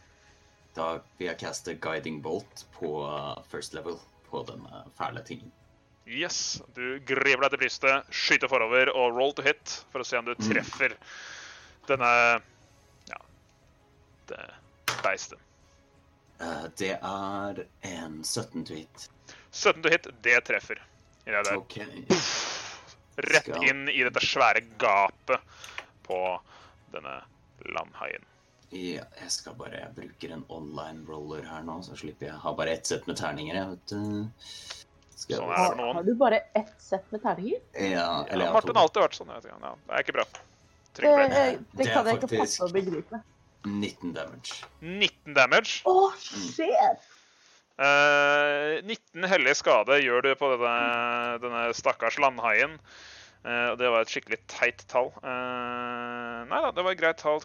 Da 0.76 0.98
vil 1.16 1.32
jeg 1.32 1.42
caste 1.48 1.80
guiding 1.80 2.20
bolt 2.28 2.68
på 2.76 2.92
first 3.48 3.76
level 3.76 4.02
på 4.30 4.44
denne 4.48 4.84
fæle 4.98 5.24
tingen. 5.28 5.52
Yes, 6.08 6.62
du 6.76 7.00
griper 7.04 7.44
deg 7.44 7.52
til 7.56 7.60
brystet, 7.66 8.06
skyter 8.16 8.48
forover 8.48 8.88
og 8.96 9.18
roll 9.18 9.34
to 9.36 9.44
hit 9.44 9.74
for 9.92 10.00
å 10.00 10.08
se 10.08 10.18
om 10.20 10.26
du 10.26 10.32
Mm. 10.38 10.46
treffer 10.54 10.96
denne 11.90 12.12
ja, 13.10 13.20
det 14.32 14.46
beistet. 15.04 15.40
Eh, 16.40 16.64
det 16.78 16.94
er 17.02 17.66
en 17.82 18.24
17 18.24 18.64
to 18.66 18.74
hit. 18.78 19.10
17 19.52 19.82
to 19.84 19.90
hit, 19.90 20.08
det 20.22 20.38
treffer. 20.46 20.80
Ja, 21.26 21.44
det 21.44 21.58
Okay. 21.58 22.06
Rett 23.18 23.48
inn 23.66 23.90
i 23.90 24.04
dette 24.06 24.22
svære 24.22 24.62
gapet 24.78 25.42
på 26.06 26.20
denne 26.94 27.24
landhaien. 27.66 28.24
Ja, 28.76 29.04
jeg 29.22 29.30
skal 29.32 29.54
bare 29.56 29.78
Jeg 29.80 29.94
bruker 29.96 30.34
en 30.36 30.42
online 30.52 31.06
roller 31.08 31.46
her 31.48 31.62
nå, 31.64 31.78
så 31.86 31.96
slipper 31.96 32.28
jeg 32.28 32.36
Har 32.44 32.56
bare 32.58 32.74
ett 32.76 32.90
sett 32.90 33.06
med 33.08 33.16
terninger. 33.20 33.56
Jeg 33.56 33.70
vet 33.70 33.94
du. 33.94 34.28
Skal 35.18 35.40
Sånn 35.40 35.48
jeg... 35.48 35.56
er 35.56 35.62
Har, 35.62 35.72
det 35.72 35.80
noen. 35.82 35.96
har 35.96 36.04
du 36.10 36.14
bare 36.20 36.42
ett 36.60 36.74
sett 36.84 37.08
med 37.16 37.24
terninger? 37.24 37.62
Ja, 37.74 38.26
eller 38.28 38.28
Ja, 38.28 38.28
jeg 38.28 38.48
har 38.50 38.54
Martin 38.60 38.76
har 38.76 38.84
alltid 38.90 39.06
vært 39.06 39.18
sånn. 39.22 39.32
jeg 39.34 39.46
vet. 39.48 39.54
Ja, 39.64 39.72
det 39.88 39.96
er 40.02 40.06
ikke 40.06 40.18
bra. 40.20 40.28
Det, 40.98 41.02
det. 41.02 41.28
det, 41.32 41.48
Det 41.80 41.88
kan 41.94 42.10
jeg 42.12 42.20
ikke 42.20 42.32
passe 42.42 42.66
å 42.66 42.72
begripe. 42.76 43.22
19 43.68 44.14
damage. 44.16 44.58
19 44.82 45.34
damage. 45.38 45.80
Å, 45.90 45.96
shit! 46.22 47.08
Uh, 47.78 48.80
19 48.90 49.28
hellig 49.30 49.54
skade 49.60 50.00
gjør 50.02 50.24
du 50.26 50.32
på 50.40 50.48
denne, 50.56 51.38
denne 51.44 51.68
stakkars 51.78 52.18
landhaien. 52.22 52.78
Uh, 53.46 53.76
det 53.78 53.92
var 53.94 54.02
et 54.06 54.12
skikkelig 54.12 54.40
teit 54.50 54.82
tall. 54.92 55.12
Eh, 55.22 55.77
nei 56.46 56.62
da, 56.64 56.72
det 56.72 56.84
var 56.86 56.94
et 56.94 57.00
greit 57.02 57.18
tall. 57.22 57.42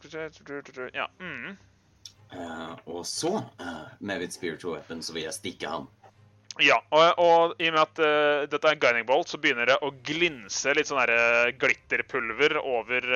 Ja. 0.94 1.08
Mm. 1.20 1.56
Uh, 2.32 2.76
og 2.88 3.02
så, 3.06 3.34
uh, 3.60 3.88
med 4.00 4.22
mitt 4.22 4.34
spiritual 4.34 4.78
weapon, 4.78 5.02
så 5.04 5.12
vil 5.12 5.26
jeg 5.26 5.36
stikke 5.36 5.68
han. 5.68 5.88
Ja, 6.60 6.78
og, 6.92 7.18
og 7.20 7.60
i 7.60 7.68
og 7.70 7.76
med 7.76 7.82
at 7.82 8.00
uh, 8.00 8.44
dette 8.48 8.68
er 8.68 8.76
en 8.76 8.80
guiding 8.80 9.08
bolt, 9.08 9.28
så 9.28 9.40
begynner 9.40 9.68
det 9.68 9.78
å 9.84 9.92
glinse 10.04 10.72
litt 10.76 10.88
sånn 10.88 11.00
derre 11.02 11.52
glitterpulver 11.60 12.58
over, 12.60 13.08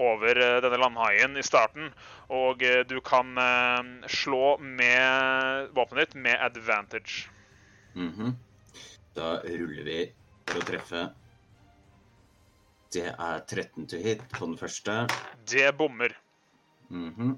over 0.00 0.42
denne 0.64 0.80
landhaien 0.80 1.36
i 1.40 1.44
starten. 1.44 1.92
Og 2.32 2.62
du 2.86 3.00
kan 3.02 3.34
slå 4.06 4.54
med 4.62 5.72
våpenet 5.74 6.12
ditt 6.12 6.20
med 6.28 6.38
advantage. 6.38 7.26
Mhm. 7.98 8.36
Da 9.18 9.40
ruller 9.42 9.82
vi 9.88 10.04
for 10.46 10.60
å 10.60 10.68
treffe. 10.68 11.08
Det 12.92 13.06
er 13.06 13.40
13 13.46 13.86
to 13.86 13.96
hit 14.02 14.22
på 14.32 14.46
den 14.46 14.58
første. 14.58 15.06
Det 15.50 15.68
bommer. 15.78 16.14
Mhm. 16.88 17.36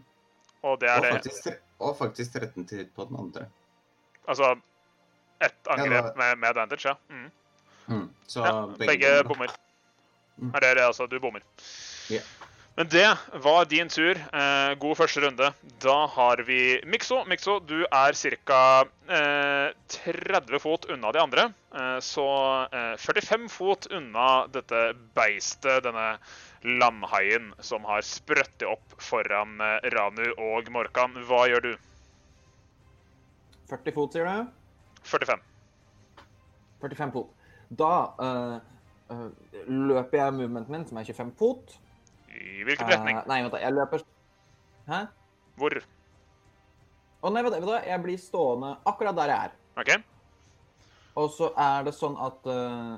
Og 0.62 0.80
det 0.80 0.88
er 0.88 1.00
og, 1.00 1.06
faktisk, 1.10 1.44
det. 1.44 1.58
og 1.78 1.96
faktisk 1.98 2.32
13 2.32 2.66
to 2.68 2.76
hit 2.76 2.94
på 2.96 3.04
den 3.04 3.18
andre. 3.20 3.46
Altså 4.28 4.54
ett 5.42 5.66
angrep 5.66 5.92
ja, 5.92 6.12
med, 6.16 6.38
med 6.38 6.48
advantage, 6.48 6.88
ja. 6.88 6.94
Mm. 7.08 7.30
Mm. 7.86 8.08
Så 8.26 8.40
ja 8.46 8.66
begge, 8.66 8.86
begge 8.86 9.24
bommer. 9.28 9.50
Mm. 10.36 10.54
Er 10.54 10.60
det 10.60 10.86
altså? 10.86 11.06
Du 11.06 11.18
bommer. 11.20 11.40
Ja. 12.10 12.20
Men 12.82 12.88
det 12.90 13.18
var 13.42 13.64
din 13.64 13.88
tur. 13.88 14.18
Eh, 14.18 14.74
god 14.74 14.96
første 14.98 15.20
runde. 15.22 15.52
Da 15.78 15.92
har 16.10 16.40
vi 16.42 16.80
Mikso. 16.90 17.20
Mikso, 17.30 17.60
du 17.62 17.84
er 17.84 18.16
ca. 18.42 18.62
Eh, 19.06 19.68
30 19.86 20.58
fot 20.58 20.88
unna 20.90 21.12
de 21.14 21.20
andre. 21.22 21.44
Eh, 21.78 22.00
så 22.02 22.24
eh, 22.74 22.96
45 22.98 23.46
fot 23.54 23.86
unna 23.86 24.48
dette 24.50 24.80
beistet, 25.14 25.84
denne 25.86 26.16
landhaien, 26.64 27.52
som 27.62 27.86
har 27.86 28.02
sprøttet 28.02 28.66
opp 28.66 28.98
foran 28.98 29.62
eh, 29.62 29.86
Ranu 29.94 30.32
og 30.32 30.72
Morkan. 30.74 31.14
Hva 31.28 31.44
gjør 31.52 31.68
du? 31.68 31.72
40 33.70 33.94
fot, 33.94 34.18
sier 34.18 34.26
du? 34.26 34.50
45. 35.06 35.46
45 36.82 37.14
fot. 37.14 37.30
Da 37.70 37.94
eh, 38.26 38.58
eh, 39.14 39.24
løper 39.70 40.24
jeg 40.24 40.38
movementen 40.40 40.80
min, 40.80 40.90
som 40.90 40.98
er 40.98 41.06
25 41.14 41.32
fot. 41.38 41.78
I 42.32 42.64
hvilken 42.66 42.88
retning? 42.88 43.20
Eh, 43.20 43.28
nei, 43.30 43.40
vent 43.44 43.54
da. 43.54 43.62
Jeg 43.62 43.76
løper 43.76 44.04
Hæ? 44.88 45.00
Hvor? 45.60 45.78
Å 47.22 47.30
nei, 47.30 47.44
vent 47.46 47.58
da? 47.68 47.78
Jeg 47.86 48.02
blir 48.04 48.20
stående 48.20 48.74
akkurat 48.88 49.16
der 49.18 49.32
jeg 49.32 49.48
er. 49.48 49.56
OK. 49.82 49.94
Og 51.22 51.32
så 51.34 51.52
er 51.60 51.86
det 51.86 51.92
sånn 51.96 52.16
at 52.24 52.46
uh, 52.48 52.96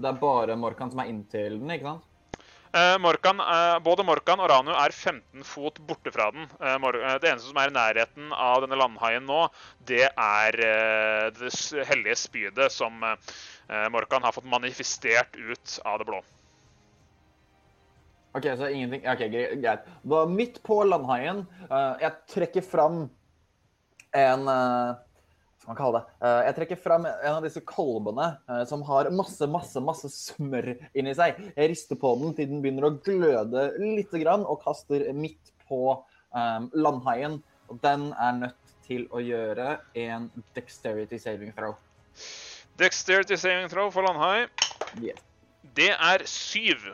det 0.00 0.08
er 0.10 0.22
bare 0.22 0.56
Morkan 0.58 0.90
som 0.90 1.02
er 1.02 1.12
inntil 1.12 1.60
den, 1.60 1.70
ikke 1.76 1.92
sant? 1.92 2.06
Uh, 2.70 2.94
Morkan, 3.02 3.40
uh, 3.42 3.80
både 3.82 4.04
Morkan 4.06 4.38
og 4.38 4.46
Ranu 4.52 4.70
er 4.70 4.92
15 4.94 5.42
fot 5.46 5.80
borte 5.88 6.12
fra 6.14 6.28
den. 6.34 6.46
Uh, 6.62 6.78
det 7.18 7.32
eneste 7.32 7.50
som 7.50 7.58
er 7.58 7.72
i 7.72 7.74
nærheten 7.74 8.30
av 8.30 8.62
denne 8.62 8.78
landhaien 8.78 9.26
nå, 9.26 9.40
det 9.90 10.04
er 10.10 10.58
det 11.34 11.50
hellige 11.88 12.18
spydet 12.18 12.70
som 12.74 13.02
Morkan 13.90 14.22
har 14.26 14.34
fått 14.34 14.46
manifestert 14.50 15.34
ut 15.38 15.74
av 15.86 15.98
det 16.00 16.06
blå. 16.08 16.22
OK, 18.36 18.46
så 18.58 18.68
ingenting 18.70 19.02
OK, 19.10 19.22
gre- 19.32 19.54
greit. 19.60 19.86
Da 20.06 20.24
midt 20.30 20.60
på 20.66 20.76
landhaien 20.86 21.40
uh, 21.70 21.96
Jeg 21.98 22.12
trekker 22.30 22.62
fram 22.62 23.00
en 24.14 24.44
uh, 24.46 24.94
Hva 24.94 25.62
skal 25.64 25.72
man 25.72 25.78
kalle 25.80 25.98
det? 26.00 26.14
Uh, 26.22 26.40
jeg 26.46 26.56
trekker 26.60 26.80
fram 26.84 27.08
en 27.10 27.34
av 27.36 27.42
disse 27.46 27.62
kolbene 27.66 28.28
som 28.70 28.82
har 28.88 29.10
masse, 29.14 29.46
masse, 29.50 29.82
masse 29.84 30.08
smør 30.14 30.70
inni 30.96 31.12
seg. 31.18 31.36
Jeg 31.56 31.72
rister 31.74 31.98
på 32.00 32.14
den 32.22 32.32
til 32.38 32.48
den 32.52 32.62
begynner 32.64 32.88
å 32.88 32.94
gløde 33.04 33.66
lite 33.82 34.22
grann, 34.22 34.46
og 34.48 34.62
kaster 34.64 35.04
midt 35.14 35.52
på 35.68 35.82
um, 36.32 36.70
landhaien. 36.74 37.38
Og 37.70 37.78
den 37.84 38.08
er 38.18 38.38
nødt 38.40 38.72
til 38.86 39.04
å 39.14 39.20
gjøre 39.22 39.76
en 40.00 40.30
dexterity 40.56 41.20
saving 41.22 41.52
throw. 41.54 41.76
Dexterity 42.80 43.36
saving 43.38 43.68
throw 43.70 43.90
for 43.94 44.02
landhai, 44.06 44.48
Yeah. 44.98 45.18
det 45.76 45.92
er 45.94 46.24
syv. 46.26 46.88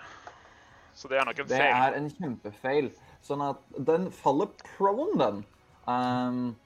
Så 0.96 1.10
det 1.12 1.18
er 1.20 1.26
nok 1.28 1.42
en 1.42 1.48
Det 1.50 1.58
feil. 1.60 1.74
er 1.76 1.96
en 1.98 2.08
kjempefeil. 2.10 2.86
Sånn 3.26 3.42
at 3.44 3.60
den 3.88 4.08
faller 4.14 4.48
prone, 4.64 5.18
den. 5.20 5.42
Um, 5.86 6.56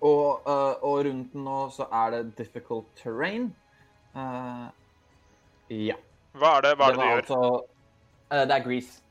og, 0.00 0.40
uh, 0.48 0.80
og 0.80 1.04
rundt 1.06 1.32
den 1.34 1.44
nå 1.44 1.58
så 1.74 1.86
er 1.92 2.14
det 2.16 2.22
difficult 2.40 2.88
terrain. 2.96 3.50
Uh, 4.16 4.72
ja. 5.68 5.98
Hva 6.34 6.56
er 6.58 6.66
det, 6.66 6.74
hva 6.80 6.88
er 6.88 6.96
det, 6.96 6.98
det 6.98 7.04
du 7.04 7.08
gjør? 7.10 7.22
altså 7.22 7.40
uh, 8.32 8.42
Det 8.48 8.56
er 8.56 8.64
grease. 8.64 9.03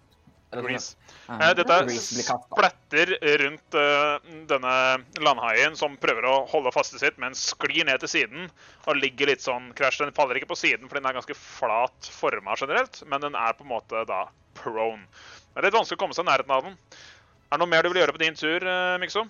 Grease. 0.61 0.95
Uh, 1.30 1.53
Dette 1.57 1.77
splatter 2.03 3.13
rundt 3.41 3.77
eh, 3.80 4.34
denne 4.49 4.73
landhaien 5.23 5.77
som 5.80 5.95
prøver 5.97 6.27
å 6.30 6.35
holde 6.51 6.73
fastet 6.75 7.01
sitt, 7.01 7.17
men 7.21 7.35
sklir 7.38 7.88
ned 7.88 8.03
til 8.03 8.11
siden 8.11 8.49
og 8.85 8.99
ligger 8.99 9.31
litt 9.31 9.45
sånn 9.45 9.71
krasj. 9.77 10.03
Den 10.03 10.15
faller 10.15 10.38
ikke 10.39 10.51
på 10.51 10.59
siden, 10.59 10.89
for 10.89 10.99
den 10.99 11.07
er 11.09 11.17
ganske 11.17 11.38
flat 11.38 12.11
forma 12.13 12.57
generelt, 12.59 13.01
men 13.07 13.23
den 13.23 13.39
er 13.39 13.55
på 13.57 13.65
en 13.65 13.73
måte 13.73 14.03
da 14.09 14.25
prone. 14.59 15.07
Det 15.53 15.61
er 15.61 15.69
litt 15.69 15.77
vanskelig 15.80 15.99
å 15.99 16.03
komme 16.03 16.17
seg 16.17 16.27
i 16.27 16.31
nærheten 16.31 16.53
av 16.53 16.67
den. 16.67 16.77
Er 17.47 17.57
det 17.57 17.63
noe 17.63 17.71
mer 17.71 17.85
du 17.85 17.91
vil 17.93 18.01
gjøre 18.01 18.15
på 18.15 18.23
din 18.23 18.38
tur, 18.38 18.67
eh, 18.67 18.99
Mikso? 19.01 19.27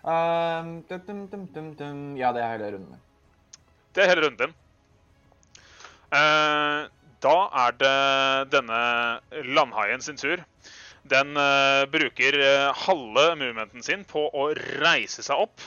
Um, 0.00 0.80
dum, 0.88 1.00
dum, 1.06 1.26
dum, 1.28 1.46
dum, 1.54 1.74
dum. 1.76 2.00
Ja, 2.16 2.32
det 2.32 2.42
er 2.42 2.54
hele 2.54 2.72
runden. 2.76 3.00
Det 3.94 4.04
er 4.04 4.08
hele 4.14 4.24
runden 4.24 4.46
din. 4.46 4.54
Eh, 6.10 6.88
da 7.24 7.36
er 7.66 7.76
det 7.80 7.96
denne 8.54 8.80
landhaien 9.56 10.02
sin 10.04 10.18
tur. 10.20 10.42
Den 11.10 11.32
uh, 11.36 11.86
bruker 11.90 12.36
eh, 12.36 12.70
halve 12.84 13.30
movementen 13.40 13.82
sin 13.82 14.02
på 14.08 14.26
å 14.28 14.50
reise 14.82 15.24
seg 15.24 15.46
opp. 15.46 15.62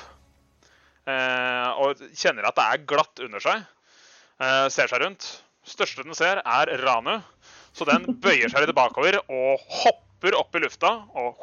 Uh, 1.04 1.70
og 1.84 2.04
kjenner 2.16 2.48
at 2.48 2.56
det 2.60 2.68
er 2.70 2.86
glatt 2.88 3.24
under 3.26 3.44
seg. 3.44 3.66
Uh, 4.40 4.70
ser 4.72 4.92
seg 4.92 5.04
rundt. 5.04 5.26
Største 5.68 6.06
den 6.06 6.16
ser, 6.16 6.42
er 6.46 6.72
Ranu. 6.84 7.18
Så 7.74 7.88
den 7.90 8.06
bøyer 8.22 8.52
seg 8.52 8.64
litt 8.64 8.78
bakover 8.78 9.18
og 9.24 9.64
hopper 9.82 10.38
opp 10.38 10.56
i 10.56 10.62
lufta 10.62 10.92
og 11.18 11.42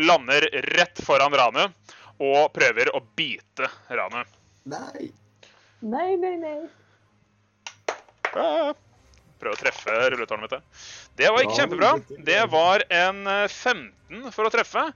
lander 0.00 0.48
rett 0.74 1.02
foran 1.04 1.36
Ranu 1.36 1.66
og 2.24 2.54
prøver 2.56 2.90
å 2.96 3.02
bite 3.14 3.68
Ranu. 3.92 4.24
Nei. 4.72 5.10
Nei, 5.84 6.14
nei, 6.16 6.38
nei. 6.40 6.56
Ah. 8.36 8.72
Prøv 9.40 9.52
å 9.56 9.58
treffe 9.60 9.94
rulletårnet 10.14 10.46
mitt. 10.46 10.78
Det 11.18 11.28
var 11.30 11.42
ikke 11.44 11.58
kjempebra. 11.58 11.90
Det 12.24 12.40
var 12.52 12.84
en 13.02 13.26
eh, 13.26 13.48
15 13.50 14.30
for 14.32 14.48
å 14.48 14.52
treffe. 14.54 14.86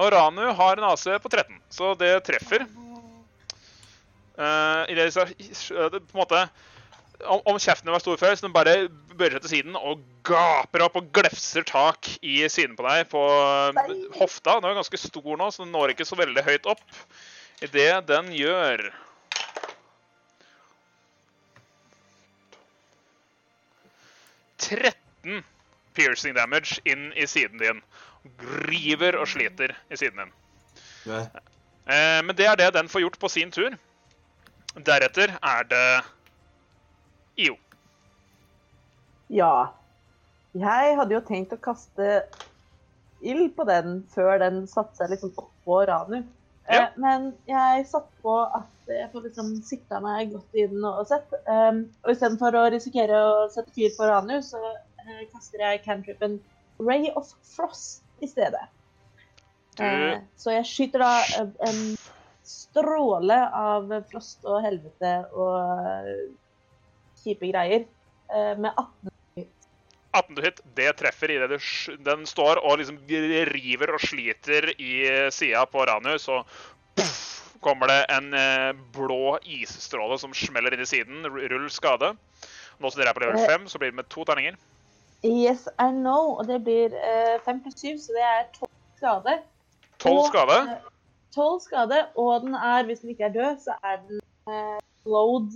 Og 0.00 0.08
Ranu 0.14 0.44
har 0.56 0.78
en 0.80 0.86
AC 0.88 1.04
på 1.20 1.28
13, 1.30 1.58
så 1.70 1.92
det 2.00 2.14
treffer. 2.24 2.64
Eh, 4.38 4.84
i 4.88 4.94
det, 4.96 5.10
så- 5.12 5.26
på 5.28 5.96
en 5.98 6.22
måte, 6.22 6.48
om, 7.28 7.40
om 7.44 7.58
kjeften 7.60 7.92
var 7.92 8.00
stor 8.00 8.16
før, 8.18 8.34
så 8.34 8.46
den 8.46 8.54
bare 8.56 8.88
bøyer 9.12 9.36
seg 9.36 9.44
til 9.44 9.52
siden 9.52 9.76
og 9.76 10.00
gaper 10.26 10.86
opp 10.86 10.96
og 10.98 11.10
glefser 11.14 11.66
tak 11.68 12.08
i 12.24 12.40
siden 12.50 12.74
på 12.78 12.86
deg 12.88 13.04
på 13.12 13.20
eh, 13.28 13.92
hofta. 14.18 14.56
Den 14.62 14.70
er 14.72 14.80
ganske 14.80 14.98
stor 15.02 15.36
nå, 15.38 15.50
så 15.52 15.66
den 15.66 15.74
når 15.76 15.92
ikke 15.92 16.08
så 16.08 16.18
veldig 16.18 16.46
høyt 16.48 16.66
opp. 16.72 16.82
Det 17.62 17.90
den 18.08 18.32
gjør 18.34 18.88
«13 24.72 25.42
piercing 25.94 26.34
damage 26.34 26.80
inn 26.88 27.12
i 27.12 27.26
siden 27.26 27.60
din. 27.60 27.82
River 28.68 29.18
og 29.20 29.28
sliter 29.28 29.74
i 29.90 29.98
siden 29.98 30.24
din. 30.24 30.34
Hva? 31.04 31.24
Eh, 31.86 32.20
men 32.24 32.36
det 32.38 32.46
er 32.46 32.58
det 32.58 32.72
den 32.76 32.88
får 32.88 33.04
gjort 33.06 33.18
på 33.20 33.30
sin 33.32 33.50
tur. 33.52 33.74
Deretter 34.86 35.34
er 35.42 35.66
det 35.68 35.86
IO. 37.36 37.56
Ja. 39.32 39.72
Jeg 40.52 40.96
hadde 40.98 41.16
jo 41.16 41.24
tenkt 41.24 41.54
å 41.56 41.60
kaste 41.60 42.22
ild 43.22 43.52
på 43.56 43.64
den 43.68 44.02
før 44.12 44.38
den 44.42 44.64
satte 44.70 44.98
seg 44.98 45.12
liksom 45.14 45.32
oppå 45.40 45.82
Ranu. 45.88 46.22
Ja. 46.68 46.86
Eh, 46.86 46.88
men 47.02 47.32
jeg 47.50 47.86
satt 47.90 48.08
på 48.22 48.36
at 48.44 48.81
jeg 48.90 49.10
får 49.12 49.26
liksom 49.28 49.50
sikta 49.66 50.00
meg 50.02 50.32
godt 50.32 50.58
i 50.58 50.66
den 50.70 50.84
og 50.84 51.06
sett. 51.06 51.30
Um, 51.46 51.84
og 52.02 52.12
istedenfor 52.14 52.56
å 52.58 52.64
risikere 52.74 53.18
å 53.18 53.48
sette 53.52 53.72
fyr 53.76 53.94
på 53.96 54.08
Ranu, 54.08 54.38
så 54.42 54.58
uh, 54.60 55.22
kaster 55.32 55.62
jeg 55.62 55.84
cantripen 55.84 56.40
Ray 56.82 57.10
of 57.14 57.30
Frost 57.54 58.02
i 58.22 58.30
stedet. 58.30 58.64
Du 59.76 59.84
Eh, 59.84 60.18
så 60.36 60.52
jeg 60.52 60.66
skyter 60.68 61.00
da 61.00 61.12
en- 61.40 61.56
en 61.64 61.96
stråle 62.44 63.38
av 63.56 63.88
frost 64.10 64.44
og 64.44 64.60
helvete 64.62 65.12
og 65.32 65.56
eh, 66.04 66.26
kjipe 67.22 67.48
greier 67.48 67.86
med 68.58 68.68
18 68.76 69.12
18 70.12 70.36
to 70.36 70.42
hit, 70.44 70.60
det 70.76 70.90
treffer 71.00 71.30
idet 71.32 71.56
den 72.04 72.26
står 72.28 72.60
og 72.60 72.78
liksom 72.78 72.98
river 73.48 73.94
og 73.94 74.00
sliter 74.00 74.68
i 74.76 75.30
sida 75.32 75.64
på 75.66 75.86
Ranu, 75.88 76.18
så 76.20 76.42
puff, 76.96 77.41
kommer 77.62 77.88
det 77.90 78.00
en 78.12 78.32
eh, 78.34 78.72
blå 78.94 79.38
isstråle 79.46 80.18
som 80.20 80.34
smeller 80.34 80.74
inn 80.76 80.82
i 80.84 80.88
siden. 80.88 81.24
Rull 81.26 81.68
skade. 81.70 82.12
Nå 82.82 82.90
som 82.90 83.00
dere 83.00 83.12
er 83.12 83.16
på 83.16 83.22
level 83.24 83.38
Eh. 83.40 83.46
5, 83.48 83.68
så 83.70 83.78
blir 83.78 83.92
det 83.92 84.00
med 84.02 84.08
to 84.10 84.24
terninger. 84.28 84.56
Yes 85.22 85.68
and 85.78 86.02
no, 86.02 86.34
og 86.38 86.46
det 86.48 86.60
blir 86.66 86.90
fem 87.44 87.60
5 87.60 87.62
pluss 87.62 87.78
7, 87.80 87.98
så 88.02 88.16
det 88.16 88.24
er 88.26 88.46
12 88.58 88.70
skade. 88.98 89.34
12 90.02 90.22
skade. 90.32 90.56
12 91.34 91.60
skade, 91.62 92.00
og 92.18 92.40
den 92.42 92.54
er, 92.58 92.82
hvis 92.88 93.00
den 93.04 93.10
ikke 93.14 93.28
er 93.30 93.36
død, 93.36 93.60
så 93.62 93.76
er 93.86 94.00
den 94.08 94.18
eh, 94.50 94.80
load. 95.06 95.54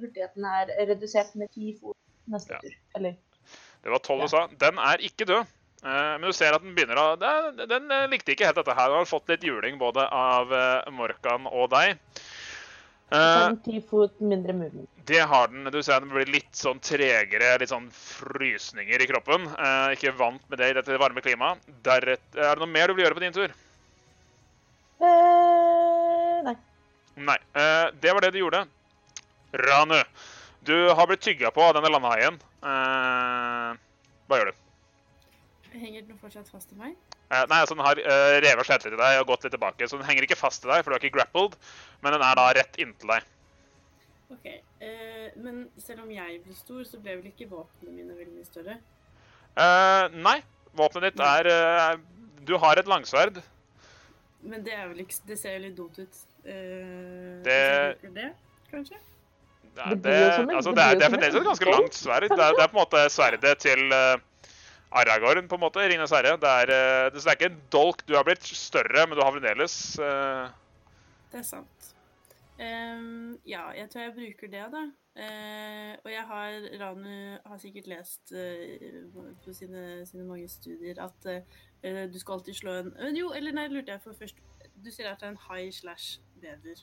Hurtigheten 0.00 0.44
er 0.44 0.72
redusert 0.90 1.34
med 1.36 1.48
10 1.54 1.76
fot 1.80 1.96
neste 2.26 2.54
Ja. 2.54 2.58
tur. 2.64 2.74
Eller 2.96 3.14
Det 3.84 3.90
var 3.92 3.98
12 3.98 4.18
du 4.18 4.22
Ja. 4.22 4.28
sa. 4.28 4.46
Den 4.60 4.78
er 4.78 4.96
ikke 4.98 5.24
død. 5.24 5.44
Eh, 5.84 6.18
Men 6.18 6.26
du 6.26 6.34
ser 6.34 6.56
at 6.56 6.64
den 6.64 6.74
begynner 6.74 6.98
å 6.98 7.06
Den, 7.20 7.60
den 7.70 7.92
eh, 7.94 8.08
likte 8.10 8.34
ikke 8.34 8.48
helt 8.48 8.58
dette 8.58 8.74
her. 8.74 8.90
Den 8.90 9.04
har 9.04 9.08
fått 9.08 9.30
litt 9.30 9.46
juling 9.46 9.78
både 9.78 10.08
av 10.10 10.52
eh, 10.52 10.90
Morkan 10.94 11.46
og 11.50 11.70
deg. 11.74 11.98
Eh, 13.14 13.54
10 13.64 13.84
fot 13.88 14.18
mindre 14.20 14.56
movement. 14.56 14.88
Det 15.08 15.22
har 15.30 15.48
den. 15.52 15.70
Du 15.72 15.78
ser 15.82 16.02
den 16.02 16.10
blir 16.12 16.28
litt 16.28 16.50
sånn 16.58 16.82
tregere, 16.84 17.54
litt 17.62 17.70
sånn 17.70 17.86
frysninger 17.94 19.00
i 19.00 19.08
kroppen. 19.08 19.46
Ikke 19.94 20.12
vant 20.18 20.42
med 20.50 20.60
det 20.60 20.68
i 20.68 20.76
dette 20.76 20.98
varme 21.00 21.22
klimaet. 21.24 21.62
Deretter, 21.86 22.42
er 22.42 22.58
det 22.58 22.60
noe 22.60 22.74
mer 22.74 22.90
du 22.90 22.98
vil 22.98 23.06
gjøre 23.06 23.16
på 23.16 23.24
din 23.24 23.38
tur? 23.38 23.54
Eh, 24.98 26.36
nei. 26.44 26.56
Nei. 27.30 27.38
Det 28.02 28.12
var 28.12 28.26
det 28.26 28.34
du 28.34 28.42
gjorde. 28.42 28.66
Ranu, 29.64 30.02
du 30.68 30.76
har 30.92 31.08
blitt 31.08 31.24
tygga 31.24 31.54
på 31.56 31.64
av 31.64 31.78
denne 31.78 31.94
landhaien. 31.94 32.36
Hva 32.60 34.42
gjør 34.42 34.52
du? 34.52 34.67
Henger 35.72 36.06
den 36.08 36.18
fortsatt 36.20 36.48
fast 36.48 36.72
i 36.72 36.78
meg? 36.78 36.94
Eh, 37.28 37.44
nei, 37.50 37.58
altså 37.60 37.74
Den 37.76 37.84
har 37.84 37.98
uh, 38.00 38.36
revet 38.40 38.66
seg 38.66 38.78
etter 38.78 38.94
til 38.94 39.00
deg 39.00 39.20
og 39.20 39.26
gått 39.32 39.44
litt 39.44 39.52
tilbake. 39.52 39.88
Så 39.88 39.98
den 40.00 40.08
henger 40.08 40.24
ikke 40.24 40.38
fast 40.38 40.62
til 40.64 40.72
deg, 40.72 40.84
for 40.84 40.90
du 40.92 40.96
er 40.96 41.02
ikke 41.04 41.18
grappled, 41.18 41.58
men 42.02 42.16
den 42.16 42.24
er 42.24 42.38
da 42.38 42.46
rett 42.56 42.80
inntil 42.80 43.12
deg. 43.12 43.26
OK. 44.32 44.46
Eh, 44.48 45.28
men 45.40 45.66
selv 45.80 46.04
om 46.04 46.10
jeg 46.12 46.38
ble 46.44 46.54
stor, 46.56 46.84
så 46.86 47.00
ble 47.02 47.16
vel 47.18 47.30
ikke 47.30 47.48
våpnene 47.50 47.94
mine 47.96 48.16
veldig 48.16 48.34
mye 48.36 48.48
større? 48.48 48.78
Eh, 49.58 50.16
nei. 50.20 50.38
Våpenet 50.78 51.16
ditt 51.16 51.22
er 51.24 51.48
eh, 51.50 51.94
Du 52.46 52.52
har 52.60 52.78
et 52.78 52.86
langsverd 52.86 53.38
Men 54.44 54.60
det 54.66 54.74
er 54.76 54.84
vel 54.90 55.00
ikke 55.02 55.16
Det 55.30 55.38
ser 55.40 55.56
jo 55.56 55.62
litt 55.64 55.78
dumt 55.78 55.96
ut. 55.98 56.18
Eh, 56.44 57.40
Det- 57.42 57.56
jeg 57.56 57.96
bruker 58.02 58.14
det, 58.14 58.28
kanskje? 58.70 59.00
Nei, 59.78 59.88
Det 59.94 60.02
det, 60.02 60.14
altså, 60.54 60.70
det 60.70 60.76
det, 60.76 60.84
er, 60.84 60.94
det 60.94 61.04
er 61.06 61.10
fremdeles 61.14 61.34
et 61.40 61.48
ganske 61.48 61.70
langt 61.70 61.94
sverd. 61.94 62.28
Det 62.28 62.38
er, 62.38 62.54
det 62.58 62.62
er 62.62 62.70
på 62.70 62.76
en 62.76 62.82
måte 62.82 63.02
sverdet 63.14 63.58
til 63.62 63.82
uh, 63.94 64.18
Aragorn, 64.90 65.48
på 65.48 65.54
en 65.54 65.60
måte. 65.60 65.84
Ringenes 65.84 66.12
herre. 66.14 66.36
Det 66.40 66.48
er, 66.48 66.72
eh, 66.72 67.10
det, 67.12 67.24
er 67.24 67.36
ikke 67.36 67.50
en 67.52 67.60
dolk. 67.72 68.04
Du 68.08 68.14
har 68.16 68.24
blitt 68.24 68.44
større, 68.44 69.06
men 69.06 69.18
du 69.18 69.22
har 69.24 69.32
fremdeles 69.34 69.98
eh, 69.98 70.48
Det 71.32 71.42
er 71.42 71.46
sant. 71.46 71.90
Um, 72.58 73.36
ja, 73.46 73.68
jeg 73.70 73.86
tror 73.90 74.02
jeg 74.02 74.14
bruker 74.16 74.50
det, 74.50 74.64
da. 74.72 74.86
Uh, 75.18 75.92
og 76.04 76.10
jeg 76.10 76.24
har 76.26 76.66
Ranu 76.80 77.38
har 77.46 77.58
sikkert 77.58 77.86
lest 77.90 78.32
uh, 78.34 79.22
på 79.44 79.54
sine, 79.54 80.06
sine 80.06 80.26
mange 80.26 80.48
studier 80.48 80.98
at 81.02 81.28
du 82.12 82.18
skal 82.18 82.32
alltid 82.32 82.54
slå 82.54 82.72
en 82.72 83.16
Jo, 83.16 83.32
eller 83.34 83.54
nei, 83.54 83.68
lurte 83.70 83.92
jeg 83.94 84.02
for 84.02 84.18
først. 84.18 84.40
Du 84.84 84.90
sier 84.90 85.10
at 85.10 85.20
det 85.20 85.28
er 85.28 85.36
en 85.36 85.44
high 85.50 85.70
slash 85.72 86.18
bever. 86.40 86.82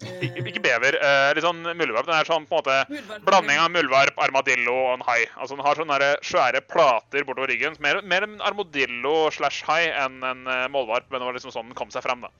Eh, 0.00 0.38
ikke, 0.40 0.62
bever. 0.64 0.96
Uh, 0.96 1.30
litt 1.36 1.44
sånn 1.44 1.60
muldvarp. 1.64 2.06
Den 2.08 2.16
er 2.16 2.28
sånn 2.28 2.46
på 2.48 2.56
en 2.56 2.62
måte 2.62 2.76
Muldvarp. 2.88 3.26
blanding 3.26 3.60
av 3.60 3.70
muldvarp, 3.74 4.22
armadillo 4.24 4.76
og 4.86 4.94
en 4.94 5.04
hai. 5.08 5.18
Altså 5.36 5.56
Den 5.58 5.64
har 5.66 5.80
sånne 5.80 6.10
svære 6.24 6.62
plater 6.70 7.26
bortover 7.28 7.52
ryggen. 7.52 7.76
Mer, 7.84 8.00
mer 8.02 8.24
en 8.24 8.40
armadillo 8.40 9.28
slash 9.34 9.64
hai 9.68 9.90
enn 9.90 10.22
en 10.24 10.46
uh, 10.48 10.64
målvarp. 10.72 11.10
Men 11.10 11.20
det 11.20 11.28
var 11.28 11.36
liksom 11.36 11.54
sånn 11.54 11.70
den 11.70 11.78
kom 11.78 11.92
seg 11.92 12.06
frem, 12.06 12.24
da. 12.24 12.32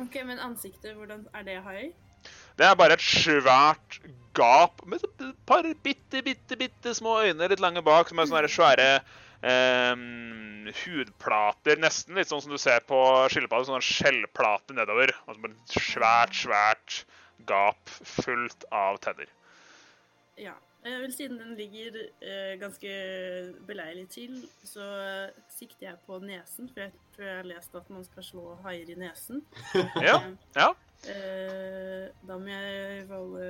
Ok, 0.00 0.18
Men 0.28 0.40
ansiktet, 0.40 0.94
hvordan 0.96 1.26
er 1.36 1.44
det 1.46 1.60
hai? 1.64 1.92
Det 2.56 2.64
er 2.64 2.76
bare 2.78 2.96
et 2.96 3.04
svært 3.04 4.00
gap 4.36 4.80
med 4.88 5.04
et 5.04 5.22
par 5.48 5.66
bitte, 5.84 6.22
bitte, 6.24 6.56
bitte 6.56 6.92
små 6.96 7.20
øyne 7.24 7.48
litt 7.48 7.62
lange 7.62 7.82
bak, 7.84 8.08
som 8.08 8.20
er 8.20 8.28
sånne 8.28 8.50
svære 8.52 8.88
eh, 9.42 9.94
hudplater, 10.82 11.80
nesten 11.82 12.18
litt 12.18 12.30
sånn 12.30 12.42
som 12.44 12.54
du 12.54 12.60
ser 12.60 12.84
på 12.88 13.00
skilpadder. 13.32 13.68
Sånn 13.68 13.84
skjellplater 13.84 14.78
nedover. 14.78 15.14
Altså 15.26 15.50
et 15.52 15.80
svært, 15.80 16.36
svært 16.44 17.00
gap 17.48 17.96
fullt 18.16 18.66
av 18.74 19.00
tenner. 19.04 19.28
Ja. 20.40 20.56
Eh, 20.86 21.00
vel, 21.02 21.12
siden 21.12 21.38
den 21.40 21.54
ligger 21.58 21.96
eh, 22.22 22.54
ganske 22.60 22.90
beleilig 23.66 24.06
til, 24.12 24.36
så 24.62 24.84
sikter 25.50 25.88
jeg 25.88 26.02
på 26.06 26.20
nesen. 26.22 26.68
For 26.70 26.84
jeg 26.84 26.92
tror 27.16 27.26
jeg 27.26 27.40
har 27.40 27.48
lest 27.50 27.78
at 27.78 27.88
man 27.90 28.04
skal 28.06 28.26
slå 28.28 28.44
haier 28.66 28.92
i 28.92 28.98
nesen. 29.00 29.42
Ja, 30.04 30.20
ja. 30.60 30.68
Eh, 31.10 32.06
da 32.28 32.38
må 32.38 32.54
jeg 32.54 33.08
rolle 33.10 33.48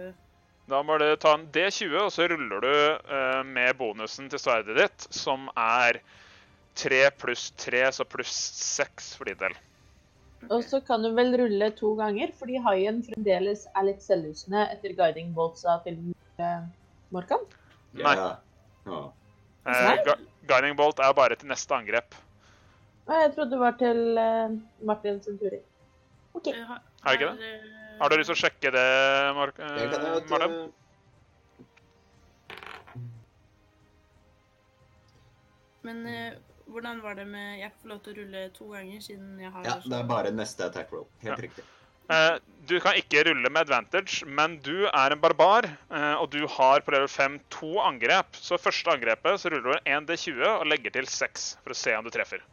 Da 0.67 0.81
må 0.83 0.97
du 0.99 1.07
ta 1.23 1.37
en 1.37 1.45
D20, 1.55 1.93
og 2.01 2.09
så 2.11 2.27
ruller 2.33 2.65
du 2.65 2.71
eh, 2.73 3.43
med 3.47 3.77
bonusen 3.79 4.27
til 4.33 4.41
sverdet 4.43 4.75
ditt, 4.81 5.05
som 5.15 5.47
er 5.55 6.01
3 6.77 7.05
pluss 7.21 7.53
3, 7.63 7.85
så 7.95 8.05
pluss 8.09 8.33
6 8.65 9.13
for 9.17 9.31
din 9.31 9.39
del. 9.45 9.55
Og 10.51 10.65
så 10.67 10.81
kan 10.85 11.03
du 11.07 11.13
vel 11.17 11.31
rulle 11.39 11.71
to 11.79 11.93
ganger, 11.99 12.33
fordi 12.39 12.59
haien 12.67 12.99
fremdeles 13.07 13.65
er 13.79 13.87
litt 13.89 14.03
selvlysende 14.05 14.67
etter 14.75 14.93
guiding 14.99 15.31
boltsa 15.39 15.79
til 15.87 15.97
eh, 16.43 16.67
Morkan. 17.15 17.47
Nei. 17.97 18.17
Ja. 18.19 18.27
Ja. 18.91 19.01
Eh, 19.67 20.13
Guiding 20.47 20.77
Bolt 20.79 21.01
er 21.03 21.15
bare 21.17 21.35
til 21.39 21.49
neste 21.51 21.75
angrep. 21.75 22.15
Jeg 23.07 23.33
trodde 23.35 23.55
det 23.55 23.59
var 23.63 23.75
til 23.81 24.19
eh, 24.19 24.53
Martin 24.87 25.19
Centuri. 25.25 25.59
OK. 26.39 26.51
Har, 26.53 26.69
ha- 26.75 26.83
Er 27.07 27.17
det 27.17 27.17
ikke 27.17 27.33
det? 27.41 27.86
Har 28.01 28.11
du 28.11 28.17
lyst 28.19 28.29
til 28.33 28.37
å 28.37 28.41
sjekke 28.41 28.73
det, 28.75 28.89
Mark 29.37 29.57
det 29.57 29.87
kan 29.93 30.05
jeg, 30.05 30.51
eh, 30.51 30.67
Men 35.87 36.03
eh, 36.11 36.35
hvordan 36.67 37.01
var 37.03 37.15
det 37.15 37.27
med 37.31 37.61
Jeg 37.61 37.71
får 37.79 37.93
lov 37.93 38.03
til 38.03 38.13
å 38.13 38.19
rulle 38.21 38.43
to 38.57 38.69
ganger, 38.73 39.01
siden 39.05 39.41
jeg 39.41 39.53
har 39.55 39.65
Ja, 39.69 39.79
det 39.85 39.99
er 40.01 40.07
bare 40.11 40.35
neste 40.35 40.67
attack 40.67 40.93
roll. 40.93 41.07
Helt 41.23 41.37
Ja. 41.37 41.43
riktig. 41.47 41.65
Uh, 42.07 42.39
du 42.69 42.79
kan 42.79 42.95
ikke 42.95 43.25
rulle 43.27 43.51
med 43.51 43.65
advantage, 43.65 44.23
men 44.27 44.61
du 44.63 44.87
er 44.87 45.11
en 45.11 45.19
barbar, 45.21 45.67
uh, 45.91 46.15
og 46.23 46.31
du 46.31 46.47
har 46.47 46.85
på 46.87 46.95
level 46.95 47.09
5 47.11 47.41
to 47.51 47.81
angrep. 47.83 48.37
Så 48.39 48.61
første 48.63 48.93
angrepet 48.95 49.41
så 49.43 49.51
ruller 49.51 49.75
du 49.75 49.91
en 49.91 50.07
D20 50.07 50.47
og 50.47 50.67
legger 50.71 50.95
til 50.95 51.09
6 51.11 51.49
for 51.65 51.75
å 51.75 51.79
se 51.79 51.97
om 51.99 52.07
du 52.07 52.13
treffer. 52.15 52.45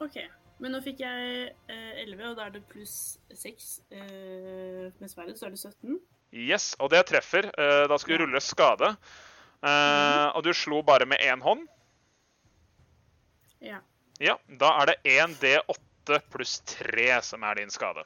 OK. 0.00 0.18
Men 0.60 0.74
nå 0.76 0.82
fikk 0.84 1.00
jeg 1.00 1.50
eh, 1.72 2.02
11, 2.04 2.24
og 2.28 2.36
da 2.36 2.46
er 2.46 2.54
det 2.58 2.62
pluss 2.68 2.94
6 3.32 3.68
eh, 3.96 4.88
med 5.00 5.08
sverdet, 5.08 5.38
så 5.40 5.48
er 5.48 5.54
det 5.54 5.60
17. 5.60 5.96
Yes, 6.36 6.74
og 6.78 6.92
det 6.92 7.06
treffer. 7.08 7.48
Eh, 7.48 7.84
da 7.88 7.96
skal 7.98 8.18
du 8.18 8.24
rulle 8.26 8.42
skade. 8.44 8.92
Eh, 9.64 10.26
og 10.36 10.44
du 10.44 10.52
slo 10.56 10.82
bare 10.84 11.08
med 11.08 11.22
én 11.24 11.40
hånd. 11.44 11.64
Ja. 13.64 13.80
Ja, 14.20 14.36
da 14.60 14.74
er 14.82 14.92
det 14.92 14.98
1 15.16 15.38
D8 15.40 16.20
pluss 16.32 16.58
3 16.76 17.08
som 17.24 17.44
er 17.48 17.60
din 17.62 17.72
skade. 17.72 18.04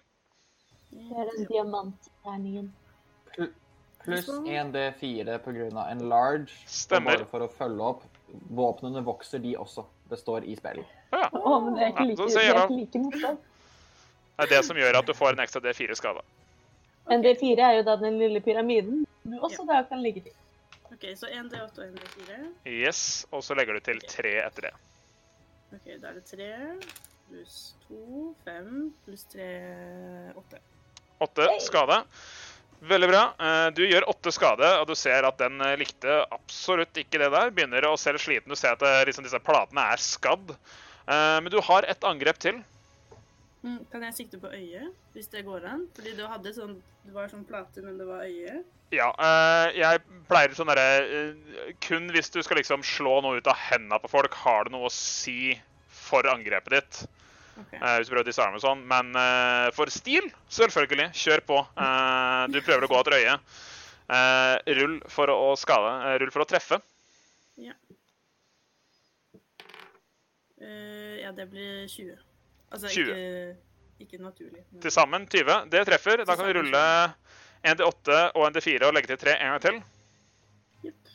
Det 0.95 1.11
er 1.11 1.31
den 1.33 1.47
diamantterningen. 1.51 2.71
Pluss 4.05 4.29
1D4 4.29 5.39
pga. 5.43 5.91
en 5.91 6.09
large. 6.09 6.55
Stemmer. 6.71 7.19
Bare 7.19 7.31
for 7.31 7.47
å 7.47 7.51
følge 7.51 7.91
opp, 7.91 8.07
våpnene 8.55 9.03
vokser 9.03 9.43
de 9.43 9.57
også. 9.59 9.87
Det 10.11 10.21
står 10.21 10.45
i 10.45 10.55
spillet. 10.57 10.95
Å 11.15 11.21
ja. 11.25 11.29
Oh, 11.41 11.59
men 11.65 11.77
det 11.79 11.87
er 11.87 11.93
ikke 11.95 12.07
like, 12.11 12.29
ja, 12.29 12.29
det 12.29 12.45
er 12.45 12.63
ikke 12.65 12.79
like 12.79 13.03
morsomt. 13.07 13.51
Det 14.35 14.45
er 14.45 14.51
det 14.51 14.63
som 14.67 14.79
gjør 14.79 14.99
at 14.99 15.09
du 15.09 15.15
får 15.17 15.37
en 15.37 15.45
ekstra 15.45 15.63
D4 15.65 15.97
skade. 15.99 16.25
Men 17.09 17.25
D4 17.25 17.55
er 17.61 17.77
jo 17.79 17.85
da 17.87 17.95
den 18.01 18.19
lille 18.19 18.41
pyramiden 18.45 19.05
du 19.25 19.37
også 19.41 19.65
da 19.69 19.81
kan 19.89 20.03
ligge 20.05 20.25
til. 20.27 20.35
OK, 20.93 21.07
så 21.17 21.31
1 21.31 21.49
D8 21.53 21.81
og 21.81 21.85
1 21.87 21.97
D4. 22.03 22.41
Yes, 22.69 23.01
og 23.33 23.45
så 23.45 23.57
legger 23.57 23.79
du 23.79 23.85
til 23.87 24.03
3 24.05 24.35
etter 24.45 24.69
det. 24.69 24.75
OK, 25.75 25.89
da 26.03 26.11
er 26.11 26.19
det 26.21 26.25
3 26.29 26.51
pluss 27.29 27.59
2, 27.89 28.35
5 28.45 28.75
pluss 29.07 29.25
3, 29.33 29.49
8. 30.37 30.61
8 31.25 31.49
skade. 31.65 31.99
Veldig 32.85 33.09
bra. 33.09 33.23
Eh, 33.41 33.69
Du 33.77 33.83
gjør 33.87 34.09
åtte 34.13 34.33
skade, 34.35 34.69
og 34.81 34.87
du 34.91 34.95
ser 34.99 35.25
at 35.25 35.39
den 35.41 35.61
eh, 35.65 35.77
likte 35.81 36.19
absolutt 36.35 36.97
ikke 37.01 37.21
det 37.23 37.31
der. 37.33 37.53
Begynner 37.55 37.87
å 37.89 37.97
se 38.01 38.13
litt 38.13 38.25
sliten. 38.25 38.53
Du 38.53 38.59
ser 38.61 38.77
at 38.77 38.85
eh, 38.85 39.03
liksom, 39.09 39.25
disse 39.25 39.41
platene 39.45 39.87
er 39.95 40.03
skadd. 40.03 40.55
Men 41.05 41.51
du 41.53 41.59
har 41.61 41.85
et 41.85 42.05
angrep 42.09 42.39
til. 42.41 42.63
Mm, 43.61 43.83
kan 43.93 44.07
jeg 44.07 44.15
sikte 44.17 44.39
på 44.41 44.49
øyet, 44.49 44.87
hvis 45.13 45.29
det 45.29 45.43
går 45.45 45.67
an? 45.69 45.83
Fordi 45.93 46.15
du 46.17 46.23
hadde 46.25 46.53
sånn 46.57 46.79
Det 47.05 47.13
var 47.13 47.29
sånn 47.29 47.43
plate, 47.45 47.83
men 47.85 47.99
det 48.01 48.07
var 48.09 48.23
øye. 48.25 48.63
Ja, 48.89 49.11
jeg 49.77 50.01
pleier 50.31 50.57
sånn 50.57 50.71
derre 50.73 51.75
Kun 51.85 52.09
hvis 52.15 52.33
du 52.33 52.39
skal 52.45 52.57
liksom 52.61 52.81
slå 52.89 53.19
noe 53.21 53.37
ut 53.37 53.51
av 53.53 53.61
hendene 53.67 54.01
på 54.01 54.09
folk, 54.15 54.33
har 54.47 54.65
det 54.65 54.73
noe 54.73 54.89
å 54.89 54.95
si 54.97 55.59
for 55.93 56.25
angrepet 56.33 56.79
ditt. 56.79 57.03
OK. 57.61 57.75
eh, 57.79 57.95
hvis 57.99 58.09
du 58.09 58.15
prøver 58.15 58.25
å 58.25 58.29
disarme 58.29 58.61
sånn. 58.63 58.83
Men 58.91 59.13
uh, 59.17 59.69
for 59.77 59.93
stil, 59.93 60.27
selvfølgelig. 60.53 61.11
Kjør 61.19 61.45
på. 61.49 61.61
Uh, 61.79 62.45
du 62.53 62.61
prøver 62.65 62.87
å 62.87 62.91
gå 62.91 63.01
etter 63.01 63.19
øyet. 63.21 63.55
Rull 64.79 64.99
for 65.09 65.33
å 65.33 65.55
skade. 65.57 65.93
rull 66.21 66.33
for 66.35 66.45
å 66.45 66.49
treffe. 66.49 66.77
Ja. 67.57 67.73
ja, 70.61 71.31
det 71.33 71.47
blir 71.49 71.87
20. 71.89 72.19
Altså 72.75 72.91
20. 72.91 73.01
ikke, 73.01 73.57
ikke 74.05 74.21
naturlig. 74.21 74.65
men- 74.71 74.83
Til 74.83 74.93
sammen 74.93 75.27
20. 75.31 75.71
Det 75.73 75.87
treffer. 75.89 76.25
Da 76.25 76.37
kan 76.37 76.51
du 76.51 76.59
rulle 76.59 76.85
1 77.65 77.79
til 77.81 77.87
8 77.87 78.19
og 78.35 78.47
1 78.47 78.59
til 78.59 78.63
4 78.63 78.87
og 78.89 78.95
legge 78.95 79.09
til 79.13 79.21
3 79.25 79.37
en 79.41 79.53
gang 79.55 79.63
til. 79.65 79.79
Jepp. 80.85 81.13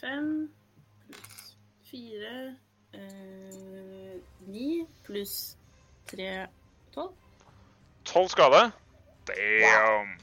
5 0.00 0.30
pluss 1.04 1.56
fire 1.90 2.56
eh, 2.94 3.37
Ni 4.48 4.86
pluss 5.06 5.56
tre 6.08 6.46
tolv. 6.94 7.12
12 8.08 8.28
skade. 8.32 8.62
Damn. 9.28 10.14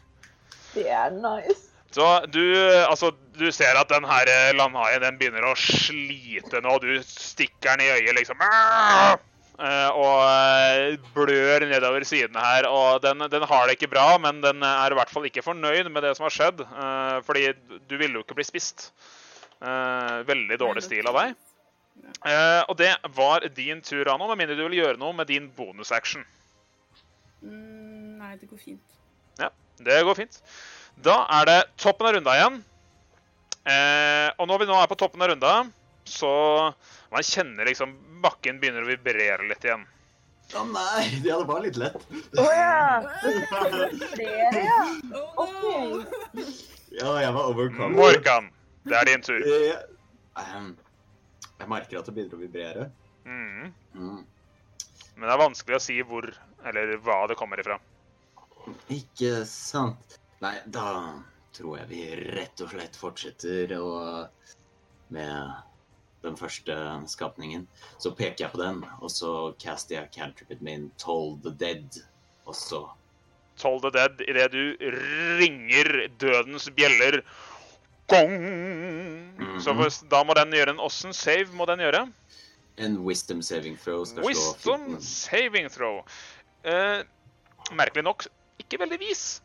Det 0.73 0.87
er 0.89 1.13
nice. 1.13 1.69
Så 1.95 2.07
du, 2.33 2.41
altså, 2.89 3.13
du 3.39 3.45
ser 3.55 3.77
at 3.79 3.87
den 3.93 4.03
her 4.09 4.27
eh, 4.27 4.49
landhaien 4.57 5.03
den 5.05 5.19
begynner 5.21 5.45
å 5.47 5.53
slite 5.55 6.59
nå. 6.65 6.73
Du 6.83 6.89
stikker 7.07 7.77
den 7.77 7.85
i 7.85 7.91
øyet, 7.93 8.15
liksom. 8.17 8.41
Eh, 8.41 9.89
og 9.95 10.17
eh, 10.25 10.97
blør 11.15 11.63
nedover 11.69 12.03
sidene 12.03 12.41
her. 12.43 12.67
Og 12.67 12.99
den, 13.05 13.23
den 13.31 13.45
har 13.47 13.69
det 13.69 13.77
ikke 13.77 13.93
bra, 13.93 14.09
men 14.19 14.41
den 14.43 14.65
er 14.67 14.91
i 14.91 14.97
hvert 14.99 15.13
fall 15.13 15.29
ikke 15.29 15.45
fornøyd 15.45 15.87
med 15.93 16.03
det 16.03 16.15
som 16.17 16.27
har 16.27 16.35
skjedd. 16.35 16.65
eh, 16.65 17.17
fordi 17.29 17.45
du 17.87 17.95
ville 17.95 18.17
jo 18.19 18.25
ikke 18.25 18.41
bli 18.41 18.49
spist. 18.49 18.89
Eh, 19.63 20.17
veldig 20.27 20.59
dårlig 20.59 20.83
stil 20.89 21.07
av 21.07 21.21
deg. 21.21 21.37
Eh, 22.25 22.61
og 22.69 22.77
det 22.79 22.91
var 23.15 23.45
din 23.55 23.81
tur, 23.85 24.03
Rano, 24.07 24.27
med 24.31 24.39
mindre 24.41 24.57
du 24.57 24.63
vil 24.67 24.79
gjøre 24.79 24.99
noe 25.01 25.13
med 25.13 25.29
din 25.29 25.49
bonusaction. 25.57 26.25
Mm, 27.41 28.17
nei, 28.21 28.35
det 28.41 28.49
går 28.49 28.61
fint. 28.61 28.95
Ja, 29.41 29.49
Det 29.77 30.03
går 30.07 30.17
fint. 30.17 30.39
Da 31.03 31.25
er 31.39 31.49
det 31.49 31.59
toppen 31.81 32.07
av 32.07 32.15
runda 32.15 32.37
igjen. 32.37 32.61
Uh, 33.65 34.29
og 34.37 34.45
når 34.47 34.61
vi 34.61 34.67
nå 34.69 34.77
er 34.77 34.89
på 34.89 34.97
toppen 34.99 35.23
av 35.25 35.31
runda, 35.31 35.53
så 36.05 36.31
man 37.11 37.25
kjenner 37.25 37.65
liksom 37.65 37.95
bakken 38.21 38.59
begynner 38.61 38.85
å 38.85 38.89
vibrere 38.91 39.47
litt 39.49 39.65
igjen. 39.65 39.85
Å 40.53 40.61
nei, 40.69 41.07
Det 41.23 41.33
hadde 41.33 41.47
bare 41.49 41.65
litt 41.65 41.79
lett. 41.81 41.97
Å 42.37 42.45
ja! 42.53 43.01
Det 43.23 43.33
kommer 43.49 43.95
flere, 44.13 44.61
ja. 44.67 44.79
OK. 45.41 45.65
Ja, 46.95 47.15
jeg 47.19 47.33
var 47.35 47.49
overcome. 47.49 47.89
Morgan, 47.97 48.51
det 48.85 48.99
er 48.99 49.09
din 49.09 49.25
tur. 49.25 49.41
Eh, 49.41 49.81
ehm, 50.43 50.69
Jeg 51.59 51.71
merker 51.71 51.99
at 51.99 52.07
det 52.09 52.15
begynner 52.15 52.37
å 52.37 52.41
vibrere. 52.41 52.87
Mm. 53.25 53.73
Mm. 53.95 54.23
Men 55.15 55.27
det 55.27 55.33
er 55.33 55.41
vanskelig 55.41 55.77
å 55.77 55.83
si 55.83 55.99
hvor 56.05 56.27
eller 56.65 56.97
hva 57.05 57.21
det 57.29 57.37
kommer 57.39 57.61
ifra. 57.61 57.77
Ikke 58.91 59.45
sant. 59.49 60.17
Nei, 60.43 60.57
da 60.65 61.21
tror 61.55 61.77
jeg 61.79 61.91
vi 61.91 62.01
rett 62.35 62.61
og 62.65 62.73
slett 62.73 62.97
fortsetter 62.99 63.71
å 63.77 63.93
med 65.13 65.53
den 66.25 66.37
første 66.37 66.75
skapningen. 67.07 67.67
Så 68.01 68.11
peker 68.17 68.45
jeg 68.45 68.53
på 68.55 68.61
den, 68.61 68.81
og 68.99 69.11
så 69.13 69.31
caster 69.61 69.99
jeg 69.99 70.13
cantripet 70.17 70.63
min 70.65 70.89
Toll 71.01 71.35
the 71.45 71.53
Dead. 71.53 72.01
Og 72.49 72.57
så 72.57 72.81
Toll 73.61 73.79
the 73.83 73.91
Dead 73.93 74.23
idet 74.27 74.49
du 74.51 74.75
ringer 75.39 76.07
dødens 76.19 76.67
bjeller. 76.75 77.21
Gong! 78.07 79.59
Så 79.61 79.73
Mhm. 79.73 79.81
hvis- 79.83 80.03
da 80.09 80.23
må 80.23 80.33
den 80.35 80.51
gjøre 80.51 80.69
en 80.69 80.79
åssen 80.79 81.13
save 81.13 81.45
må 81.53 81.65
den 81.65 81.79
gjøre? 81.79 82.11
en 82.77 82.97
wisdom 83.05 83.41
saving 83.41 83.77
throw 83.77 84.03
skal 84.03 84.23
Wisdom 84.25 84.81
14. 84.97 85.01
saving 85.01 85.69
throw. 85.71 86.03
Eh, 86.65 87.03
merkelig 87.71 88.03
nok 88.03 88.25
ikke 88.59 88.77
veldig 88.81 88.99
vis. 88.99 89.41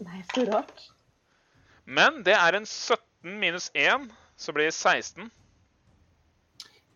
Nei, 0.00 0.22
så 0.34 0.46
rart. 0.50 0.88
Men 1.84 2.22
det 2.22 2.32
er 2.32 2.54
en 2.56 2.64
17 2.64 3.38
minus 3.38 3.70
1, 3.74 4.08
så 4.38 4.52
blir 4.54 4.64
det 4.70 4.74
16. 4.74 5.30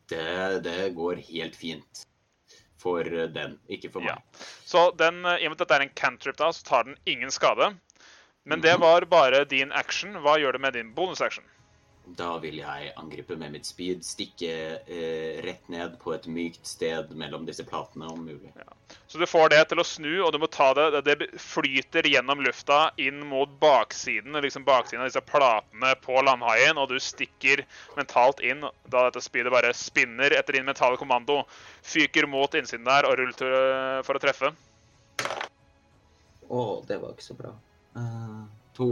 Det, 0.08 0.62
det 0.62 0.94
går 0.94 1.16
helt 1.28 1.54
fint. 1.56 2.06
For 2.78 3.02
den, 3.02 3.58
ikke 3.68 3.90
for 3.92 4.00
meg. 4.00 4.08
Ja. 4.08 4.44
Så 4.64 4.96
den, 4.96 5.24
eh, 5.26 5.42
i 5.42 5.46
og 5.46 5.50
med 5.52 5.60
at 5.60 5.68
dette 5.68 5.74
er 5.80 5.82
en 5.82 5.94
cantrip, 5.96 6.36
da, 6.36 6.50
så 6.52 6.62
tar 6.64 6.84
den 6.84 6.96
ingen 7.06 7.30
skade. 7.30 7.74
Men 8.46 8.60
det 8.62 8.76
var 8.78 9.02
bare 9.10 9.44
din 9.44 9.72
action. 9.74 10.14
Hva 10.22 10.36
gjør 10.38 10.54
du 10.54 10.62
med 10.62 10.76
din 10.78 10.92
bonusaction? 10.94 11.44
Da 12.14 12.36
vil 12.38 12.60
jeg 12.60 12.92
angripe 12.94 13.34
med 13.34 13.50
mitt 13.56 13.66
speed, 13.66 14.04
stikke 14.06 14.50
eh, 14.78 15.40
rett 15.42 15.66
ned 15.72 15.96
på 15.98 16.12
et 16.14 16.28
mykt 16.30 16.62
sted 16.70 17.10
mellom 17.18 17.48
disse 17.48 17.64
platene, 17.66 18.06
om 18.06 18.20
mulig. 18.22 18.52
Så 19.10 19.18
du 19.18 19.26
får 19.26 19.50
det 19.50 19.64
til 19.72 19.82
å 19.82 19.86
snu, 19.86 20.12
og 20.22 20.30
du 20.30 20.38
må 20.38 20.46
ta 20.46 20.68
det 20.78 21.02
Det 21.08 21.16
flyter 21.42 22.06
gjennom 22.06 22.44
lufta 22.46 22.92
inn 23.02 23.24
mot 23.26 23.50
baksiden 23.58 24.38
liksom 24.38 24.62
baksiden 24.68 25.02
av 25.02 25.10
disse 25.10 25.24
platene 25.26 25.96
på 26.06 26.22
landhaien, 26.22 26.78
og 26.78 26.94
du 26.94 27.02
stikker 27.02 27.66
mentalt 27.98 28.38
inn 28.38 28.62
da 28.62 29.08
dette 29.08 29.26
speedet 29.26 29.50
bare 29.50 29.74
spinner 29.74 30.38
etter 30.38 30.60
din 30.60 30.70
mentale 30.70 31.02
kommando. 31.02 31.42
Fyker 31.82 32.30
mot 32.30 32.54
innsiden 32.54 32.86
der 32.86 33.10
og 33.10 33.18
ruller 33.18 34.06
for 34.06 34.14
å 34.14 34.22
treffe. 34.22 34.54
Å, 36.46 36.66
det 36.86 37.02
var 37.02 37.18
ikke 37.18 37.32
så 37.32 37.34
bra. 37.34 37.50
Eh, 37.96 38.40
to. 38.76 38.88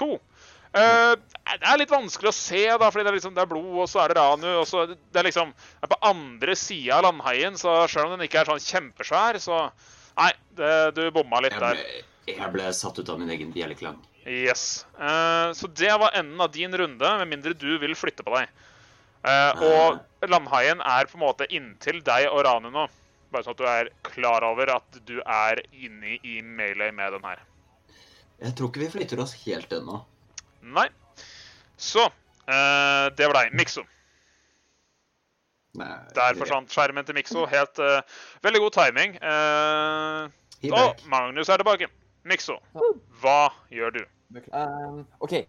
To. 0.00 0.12
Uh, 0.72 1.14
det 1.44 1.68
er 1.68 1.80
litt 1.82 1.90
vanskelig 1.92 2.30
å 2.30 2.34
se, 2.34 2.62
da, 2.80 2.88
fordi 2.88 3.04
det 3.04 3.10
er, 3.10 3.16
liksom, 3.18 3.34
det 3.36 3.42
er 3.42 3.50
blod, 3.50 3.72
og 3.82 3.88
så 3.92 4.00
er 4.02 4.12
det 4.12 4.16
Ranu. 4.16 4.48
og 4.62 4.64
så 4.68 4.86
Det 4.88 5.20
er 5.20 5.28
liksom 5.28 5.50
det 5.52 5.88
er 5.88 5.92
på 5.92 5.98
andre 6.08 6.54
sida 6.56 6.96
av 6.96 7.04
landhaien, 7.10 7.58
så 7.60 7.82
selv 7.92 8.08
om 8.08 8.14
den 8.16 8.24
ikke 8.24 8.40
er 8.40 8.52
sånn 8.52 8.64
kjempesvær, 8.64 9.40
så 9.42 9.66
Nei, 10.12 10.28
det, 10.58 10.72
du 10.92 11.06
bomma 11.08 11.38
litt 11.40 11.54
Jeg 11.54 11.62
der. 11.62 11.78
ble, 11.80 12.32
jeg 12.34 12.48
ble 12.52 12.72
satt 12.76 12.98
ut 13.00 13.08
av 13.08 13.20
min 13.20 13.30
egen 13.32 13.52
bjelleklang. 13.54 13.96
Yes. 14.28 14.84
Uh, 14.98 15.52
så 15.56 15.70
det 15.72 15.92
var 15.98 16.12
enden 16.18 16.40
av 16.40 16.52
din 16.52 16.76
runde, 16.76 17.12
med 17.22 17.30
mindre 17.30 17.54
du 17.56 17.70
vil 17.80 17.96
flytte 17.96 18.24
på 18.26 18.34
deg. 18.36 18.50
Uh, 19.24 19.62
og 19.64 20.28
landhaien 20.28 20.82
er 20.84 21.08
på 21.08 21.16
en 21.16 21.24
måte 21.24 21.48
inntil 21.48 22.02
deg 22.04 22.28
og 22.28 22.42
Ranu 22.44 22.68
nå. 22.74 22.84
Bare 23.32 23.46
sånn 23.46 23.56
at 23.56 23.62
du 23.62 23.68
er 23.70 23.90
klar 24.04 24.44
over 24.44 24.74
at 24.76 25.00
du 25.08 25.16
er 25.22 25.62
inni 25.72 26.18
i 26.28 26.42
melee 26.44 26.92
med 26.92 27.16
den 27.16 27.24
her. 27.24 27.40
Jeg 28.42 28.54
tror 28.58 28.70
ikke 28.70 28.82
vi 28.82 28.90
flytter 28.96 29.20
oss 29.22 29.34
helt 29.44 29.72
ennå. 29.74 30.00
Nei. 30.62 30.88
Så 31.76 32.06
uh, 32.06 33.06
det 33.16 33.26
var 33.28 33.38
deg. 33.40 33.52
Mikso. 33.58 33.84
Nei, 35.78 35.88
Der 36.16 36.36
forsvant 36.36 36.72
skjermen 36.72 37.06
til 37.08 37.16
Mikso. 37.16 37.46
Helt 37.50 37.80
uh, 37.80 38.00
Veldig 38.44 38.62
god 38.66 38.76
timing. 38.76 39.18
Uh, 39.22 40.28
og. 40.70 41.04
Magnus 41.10 41.50
er 41.50 41.62
tilbake. 41.62 41.90
Mikso, 42.28 42.60
hva 43.18 43.50
gjør 43.74 43.96
du? 43.96 44.02
Um, 44.54 45.00
OK. 45.18 45.40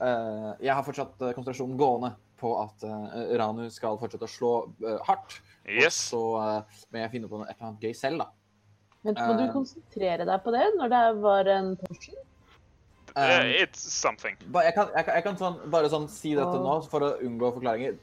Uh, 0.00 0.52
jeg 0.64 0.72
har 0.72 0.84
fortsatt 0.86 1.18
konsentrasjonen 1.20 1.76
gående 1.78 2.14
på 2.40 2.54
at 2.58 2.82
Ranu 3.38 3.68
skal 3.70 4.00
fortsette 4.00 4.26
å 4.26 4.30
slå 4.30 4.52
hardt. 5.06 5.36
Yes. 5.68 6.08
Og 6.16 6.40
så 6.74 6.86
må 6.90 7.02
jeg 7.04 7.12
finne 7.12 7.28
på 7.30 7.38
noe, 7.38 7.46
et 7.46 7.54
eller 7.54 7.68
annet 7.68 7.84
gøy 7.84 7.92
selv, 7.94 8.24
da. 8.24 8.32
Men 9.06 9.18
må 9.18 9.36
du 9.38 9.44
konsentrere 9.52 10.26
deg 10.26 10.42
på 10.42 10.54
det 10.54 10.64
når 10.78 10.90
det 10.90 11.04
var 11.22 11.50
en 11.52 11.70
potion? 11.78 12.18
Eh, 13.16 13.40
Um, 13.40 13.46
it's 13.62 13.78
something. 13.78 14.36
Jeg 14.40 14.74
kan, 14.74 14.88
jeg 14.96 15.04
kan, 15.04 15.14
jeg 15.14 15.24
kan 15.26 15.36
sånn, 15.36 15.58
bare 15.70 15.90
sånn 15.92 16.08
si 16.08 16.34
dette 16.38 16.60
nå 16.62 16.78
for 16.88 17.04
å 17.04 17.10
unngå 17.20 17.52
forklaringer. 17.58 17.98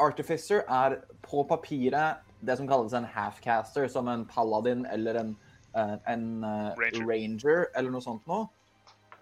Artificer 0.00 0.64
er 0.64 1.00
på 1.26 1.44
papiret 1.44 2.22
det 2.40 2.56
som 2.56 2.68
kalles 2.68 2.94
en 2.96 3.04
halfcaster, 3.04 3.88
som 3.88 4.08
en 4.08 4.24
paladin 4.24 4.86
eller 4.88 5.14
en, 5.20 5.34
eh, 5.74 5.96
en 6.08 6.44
eh, 6.44 6.70
Ranger. 6.78 7.06
ranger. 7.06 7.66
eller 7.74 7.90
noe 7.90 8.04
sånt 8.04 8.24
noe. 8.26 8.48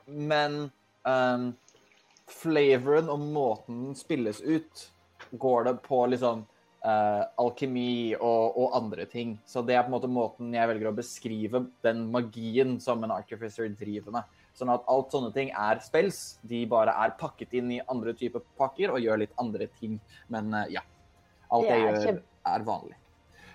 Men 0.07 0.71
um, 1.05 1.51
flavoren 2.31 3.11
og 3.13 3.19
måten 3.21 3.83
den 3.89 3.99
spilles 3.99 4.41
ut, 4.41 4.87
går 5.33 5.65
det 5.67 5.75
på 5.85 5.99
liksom 6.09 6.47
uh, 6.87 7.25
alkemi 7.43 8.15
og, 8.15 8.57
og 8.57 8.77
andre 8.79 9.05
ting. 9.11 9.35
Så 9.47 9.63
det 9.67 9.77
er 9.77 9.83
på 9.83 9.91
en 9.91 9.99
måte 9.99 10.11
måten 10.11 10.55
jeg 10.55 10.71
velger 10.71 10.89
å 10.89 10.97
beskrive 10.97 11.67
den 11.85 12.07
magien 12.15 12.79
som 12.81 13.03
en 13.05 13.13
artificer 13.13 13.69
driver 13.69 14.21
med. 14.21 14.38
Sånn 14.59 14.73
at 14.75 14.87
alt 14.91 15.13
sånne 15.15 15.31
ting 15.35 15.53
er 15.55 15.79
spells. 15.85 16.39
De 16.51 16.65
bare 16.67 16.91
er 17.05 17.13
pakket 17.21 17.53
inn 17.61 17.71
i 17.77 17.81
andre 17.87 18.15
typer 18.19 18.43
pakker 18.59 18.91
og 18.95 18.99
gjør 19.05 19.23
litt 19.23 19.37
andre 19.39 19.69
ting. 19.79 20.01
Men 20.35 20.51
uh, 20.55 20.65
ja. 20.73 20.83
Alt 21.55 21.71
jeg 21.71 21.85
gjør, 21.85 22.01
kjempe- 22.03 22.51
er 22.53 22.65
vanlig. 22.67 22.97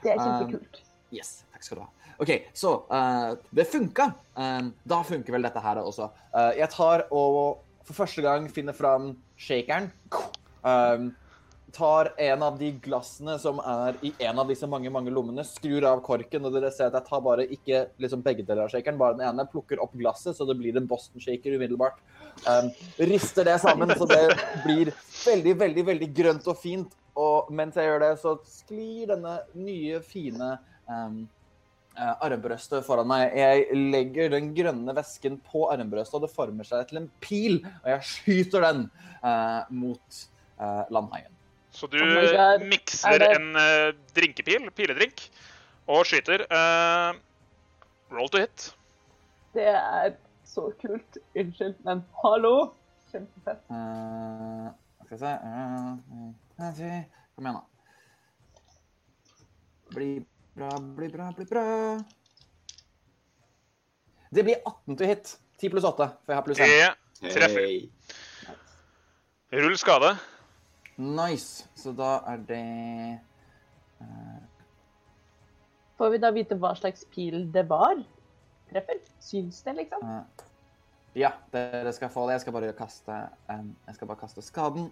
Det 0.03 0.13
er 0.13 0.17
Um, 0.23 0.29
kjempekult. 0.47 0.79
Yes, 1.13 1.43
takk 1.53 1.63
skal 1.67 1.77
du 1.77 1.83
ha. 1.83 1.89
OK, 2.23 2.31
så 2.57 2.71
uh, 2.89 3.33
det 3.53 3.67
funka. 3.69 4.07
Da 4.85 4.99
funker 5.05 5.35
vel 5.35 5.45
dette 5.45 5.61
her 5.61 5.79
også. 5.81 6.07
Eh, 6.33 6.51
jeg 6.59 6.69
tar 6.73 7.03
og 7.11 7.59
for 7.83 7.97
første 7.97 8.21
gang 8.25 8.45
finner 8.53 8.73
fram 8.77 9.11
shakeren. 9.37 9.89
Um, 10.63 11.09
tar 11.73 12.13
en 12.21 12.43
av 12.45 12.57
de 12.59 12.69
glassene 12.83 13.35
som 13.41 13.57
er 13.59 13.97
i 14.05 14.11
en 14.27 14.39
av 14.39 14.49
disse 14.49 14.67
mange 14.69 14.91
mange 14.93 15.11
lommene, 15.13 15.45
skrur 15.47 15.87
av 15.89 16.03
korken, 16.05 16.45
og 16.45 16.53
dere 16.53 16.69
ser 16.73 16.91
at 16.91 16.99
jeg 16.99 17.07
tar 17.09 17.23
bare 17.25 17.47
ikke 17.55 17.85
liksom 18.03 18.21
begge 18.25 18.45
deler 18.45 18.67
av 18.67 18.73
shakeren, 18.73 18.99
bare 18.99 19.17
den 19.17 19.25
ene, 19.25 19.47
plukker 19.49 19.81
opp 19.81 19.95
glasset, 19.97 20.37
så 20.37 20.45
det 20.49 20.57
blir 20.59 20.77
en 20.77 20.89
Boston 20.89 21.23
shaker 21.23 21.57
umiddelbart. 21.57 21.97
Um, 22.45 22.69
rister 23.09 23.49
det 23.49 23.57
sammen, 23.63 23.93
så 23.97 24.05
det 24.09 24.21
blir 24.65 24.93
veldig, 25.23 25.55
veldig, 25.65 25.87
veldig 25.89 26.11
grønt 26.21 26.51
og 26.53 26.61
fint. 26.61 26.93
Og 27.17 27.49
mens 27.53 27.77
jeg 27.77 27.89
gjør 27.89 28.03
det, 28.05 28.13
så 28.21 28.35
sklir 28.49 29.09
denne 29.13 29.35
nye, 29.57 30.01
fine 30.05 30.55
um, 30.89 31.19
eh, 31.97 32.15
armbrøstet 32.25 32.85
foran 32.85 33.09
meg. 33.09 33.33
Jeg 33.37 33.83
legger 33.93 34.33
den 34.33 34.49
grønne 34.57 34.97
væsken 34.97 35.37
på 35.45 35.67
armbrøstet, 35.73 36.17
og 36.17 36.25
det 36.25 36.33
former 36.33 36.69
seg 36.69 36.89
til 36.89 37.03
en 37.03 37.11
pil. 37.21 37.61
Og 37.83 37.93
jeg 37.95 38.09
skyter 38.15 38.65
den 38.69 38.89
uh, 39.21 39.61
mot 39.73 40.25
uh, 40.57 40.83
landhaien. 40.93 41.32
Så 41.73 41.89
du 41.89 41.97
mikser 42.69 43.17
Er 43.17 43.33
en 43.33 43.55
uh, 43.57 43.89
drinkepil, 44.15 44.69
piledrink, 44.77 45.25
og 45.89 46.05
skyter. 46.05 46.45
Uh, 46.53 47.17
roll 48.13 48.29
to 48.29 48.43
hit. 48.43 48.69
Det 49.57 49.67
er 49.73 50.13
så 50.45 50.69
kult. 50.81 51.17
Unnskyld, 51.35 51.75
men 51.85 52.03
hallo! 52.21 52.73
Kjempefett. 53.11 53.63
Uh, 53.69 54.69
skal 55.05 55.17
vi 55.17 56.75
se 56.77 56.91
Kom 57.33 57.47
igjen, 57.47 57.57
da. 57.57 57.63
Bli 59.93 60.09
bra, 60.53 60.69
bli 60.97 61.07
bra, 61.09 61.31
bli 61.37 61.45
bra. 61.49 61.63
Det 64.33 64.43
blir 64.45 64.61
18 64.65 64.97
to 64.97 65.09
hit. 65.09 65.37
10 65.61 65.73
pluss 65.73 65.83
8, 65.83 66.07
for 66.25 66.33
jeg 66.33 66.37
har 66.37 66.45
pluss 66.45 66.61
1. 66.61 66.69
Det 67.23 67.33
treffer. 67.33 67.65
Hey. 67.65 67.89
Rull 69.53 69.77
skade. 69.77 70.13
Nice. 70.97 71.67
Så 71.75 71.91
da 71.97 72.19
er 72.29 72.41
det 72.47 73.19
Får 75.97 76.09
vi 76.09 76.19
da 76.19 76.31
vite 76.33 76.57
hva 76.59 76.73
slags 76.75 77.05
pil 77.13 77.45
det 77.53 77.67
var? 77.69 78.01
Treffer? 78.71 78.99
Syns 79.21 79.61
det, 79.63 79.75
liksom? 79.83 80.03
Uh, 80.03 80.49
Ja, 81.15 81.29
dere 81.53 81.93
skal 81.93 82.09
få 82.09 82.25
det. 82.25 82.39
Jeg 82.39 82.41
skal 82.41 82.53
bare 82.53 82.73
kaste, 82.73 83.17
um, 83.49 83.75
jeg 83.87 83.95
skal 83.95 84.07
bare 84.09 84.17
kaste 84.17 84.41
skaden. 84.41 84.89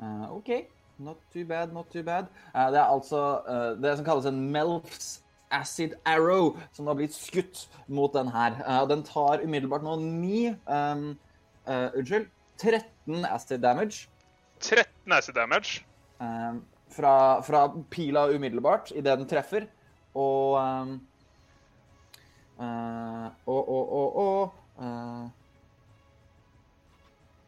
Uh, 0.00 0.36
OK. 0.36 0.50
Not 0.98 1.16
too 1.32 1.46
bad, 1.48 1.72
not 1.72 1.88
too 1.88 2.02
bad. 2.04 2.28
Det 2.52 2.76
er 2.76 2.84
altså 2.84 3.40
det 3.80 3.96
som 3.96 4.04
kalles 4.04 4.26
en 4.28 4.50
Melfs 4.52 5.22
acid 5.50 5.96
arrow, 6.04 6.58
som 6.72 6.86
har 6.86 6.94
blitt 6.94 7.14
skutt 7.16 7.70
mot 7.88 8.12
den 8.12 8.28
her. 8.28 8.60
Den 8.86 9.02
tar 9.02 9.40
umiddelbart 9.40 9.82
nå 9.82 9.96
9 9.96 10.54
um, 10.68 11.18
Unnskyld. 11.66 12.28
13 12.60 13.24
acid 13.24 13.58
damage. 13.58 14.09
13 14.60 15.16
acid 15.16 15.34
damage. 15.34 15.82
Um, 16.20 16.62
fra, 16.90 17.14
fra 17.42 17.64
pila 17.90 18.26
umiddelbart 18.30 18.92
idet 18.94 19.18
den 19.18 19.28
treffer. 19.30 19.66
Og 20.14 20.56
um, 20.60 20.96
uh, 22.58 23.28
Og, 23.46 23.68
og, 23.68 23.92
og, 23.92 24.16
og 24.16 24.82
uh, 24.82 25.28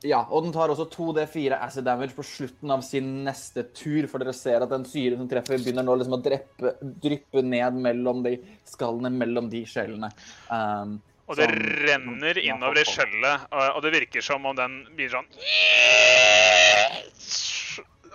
Ja, 0.02 0.24
og 0.34 0.43
den 0.43 0.55
tar 0.55 0.70
også 0.72 0.89
2D4 0.90 1.60
acid 1.62 1.84
damage 1.86 2.16
på 2.16 2.24
slutten 2.26 2.70
av 2.74 2.80
sin 2.82 3.20
neste 3.22 3.68
tur, 3.70 4.09
for 4.10 4.18
dere 4.18 4.34
ser 4.34 4.64
at 4.64 4.72
den 4.72 4.86
syren 4.89 5.20
som 5.20 5.28
treffer, 5.30 5.60
begynner 5.62 5.86
nå 5.86 5.94
liksom 5.98 6.16
å 6.16 6.22
dreppe, 6.24 6.72
dryppe 7.05 7.44
ned 7.47 7.78
mellom 7.84 8.24
de 8.24 8.32
skallene 8.66 9.12
mellom 9.14 9.47
de 9.52 9.62
skjellene. 9.68 10.10
Um, 10.51 10.97
Og 11.33 11.39
det 11.39 11.49
som- 11.49 11.63
renner 11.87 12.39
innover 12.39 12.83
i 12.83 12.85
skjellet, 12.85 13.47
og 13.51 13.77
og 13.77 13.83
det 13.83 13.93
virker 13.95 14.21
som 14.25 14.45
om 14.47 14.57
den 14.57 14.75
blir 14.97 15.09
sånn 15.09 15.29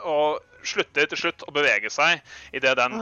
Og 0.05 0.43
slutter 0.63 1.07
til 1.09 1.17
slutt 1.17 1.43
å 1.47 1.53
bevege 1.55 1.89
seg 1.89 2.21
idet 2.53 2.75
den 2.77 2.99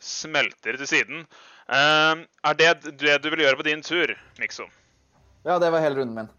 smelter 0.00 0.78
til 0.78 0.88
siden. 0.88 1.26
Uh, 1.68 2.24
er 2.46 2.54
det 2.58 2.96
det 2.98 3.22
du 3.22 3.30
vil 3.30 3.42
gjøre 3.44 3.58
på 3.58 3.66
din 3.66 3.82
tur, 3.82 4.12
Mikso? 4.38 4.68
Ja, 5.46 5.58
det 5.58 5.70
var 5.74 5.82
hele 5.82 6.00
runden 6.00 6.14
min. 6.14 6.30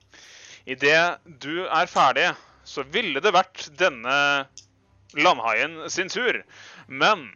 Idet 0.67 1.19
du 1.39 1.65
er 1.65 1.87
ferdig, 1.87 2.29
så 2.67 2.83
ville 2.91 3.21
det 3.23 3.31
vært 3.35 3.69
denne 3.79 4.47
landhaien 5.15 5.89
sin 5.91 6.09
tur. 6.11 6.41
Men 6.87 7.29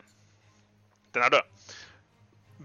den 1.15 1.23
er 1.23 1.37
død. 1.37 1.51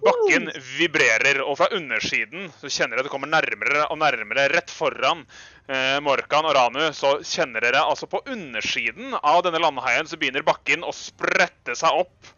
Bakken 0.03 0.51
vibrerer, 0.77 1.41
og 1.45 1.57
fra 1.61 1.69
undersiden 1.77 2.51
så 2.61 2.69
kjenner 2.69 2.97
dere 2.97 3.05
at 3.05 3.09
det 3.09 3.13
kommer 3.15 3.31
nærmere 3.33 3.87
og 3.91 4.01
nærmere. 4.03 4.49
Rett 4.53 4.73
foran 4.73 5.23
eh, 5.69 5.97
Morkan 6.05 6.49
og 6.49 6.57
Ranu 6.57 6.83
så 6.97 7.17
kjenner 7.25 7.65
dere 7.65 7.85
altså 7.87 8.09
på 8.11 8.21
undersiden 8.27 9.17
av 9.23 9.43
denne 9.47 9.63
landhaien 9.63 10.09
så 10.09 10.19
begynner 10.21 10.47
bakken 10.47 10.85
å 10.85 10.93
sprette 10.97 11.77
seg 11.79 12.03
opp. 12.05 12.35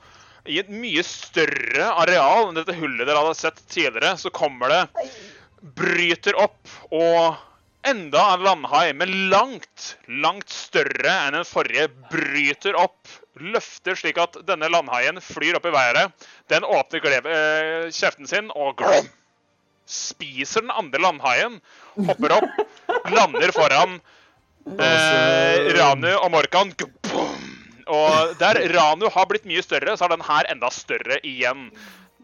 I 0.49 0.61
et 0.63 0.71
mye 0.73 1.03
større 1.05 1.91
areal 2.05 2.49
enn 2.49 2.57
dette 2.57 2.77
hullet 2.79 3.05
dere 3.05 3.21
hadde 3.21 3.37
sett 3.37 3.59
tidligere, 3.69 4.15
så 4.17 4.33
kommer 4.33 4.73
det 4.73 5.11
bryter 5.61 6.39
opp, 6.39 6.71
og 6.95 7.37
enda 7.89 8.25
en 8.35 8.45
landhai, 8.47 8.93
men 8.97 9.13
langt, 9.33 9.95
langt 10.09 10.51
større 10.53 11.15
enn 11.27 11.39
den 11.39 11.49
forrige, 11.49 11.89
bryter 12.13 12.79
opp, 12.79 13.01
løfter 13.41 13.99
slik 13.99 14.19
at 14.21 14.37
denne 14.49 14.71
landhaien 14.73 15.21
flyr 15.23 15.59
opp 15.59 15.69
i 15.69 15.75
været. 15.75 16.13
Den 16.51 16.67
åpner 16.67 17.03
glev, 17.05 17.27
eh, 17.27 17.89
kjeften 17.95 18.29
sin 18.29 18.51
og 18.55 18.77
glom, 18.81 19.09
spiser 19.89 20.65
den 20.67 20.75
andre 20.75 21.01
landhaien, 21.01 21.61
hopper 22.09 22.37
opp, 22.41 22.63
lander 23.09 23.53
foran 23.57 23.99
eh, 24.77 25.71
Ranu 25.79 26.11
og 26.17 26.31
Morkan. 26.35 26.75
Og 27.89 28.35
der 28.41 28.61
Ranu 28.75 29.09
har 29.09 29.29
blitt 29.31 29.49
mye 29.49 29.65
større, 29.65 29.97
så 29.97 30.05
er 30.07 30.17
den 30.17 30.27
her 30.29 30.51
enda 30.53 30.71
større 30.75 31.21
igjen. 31.25 31.71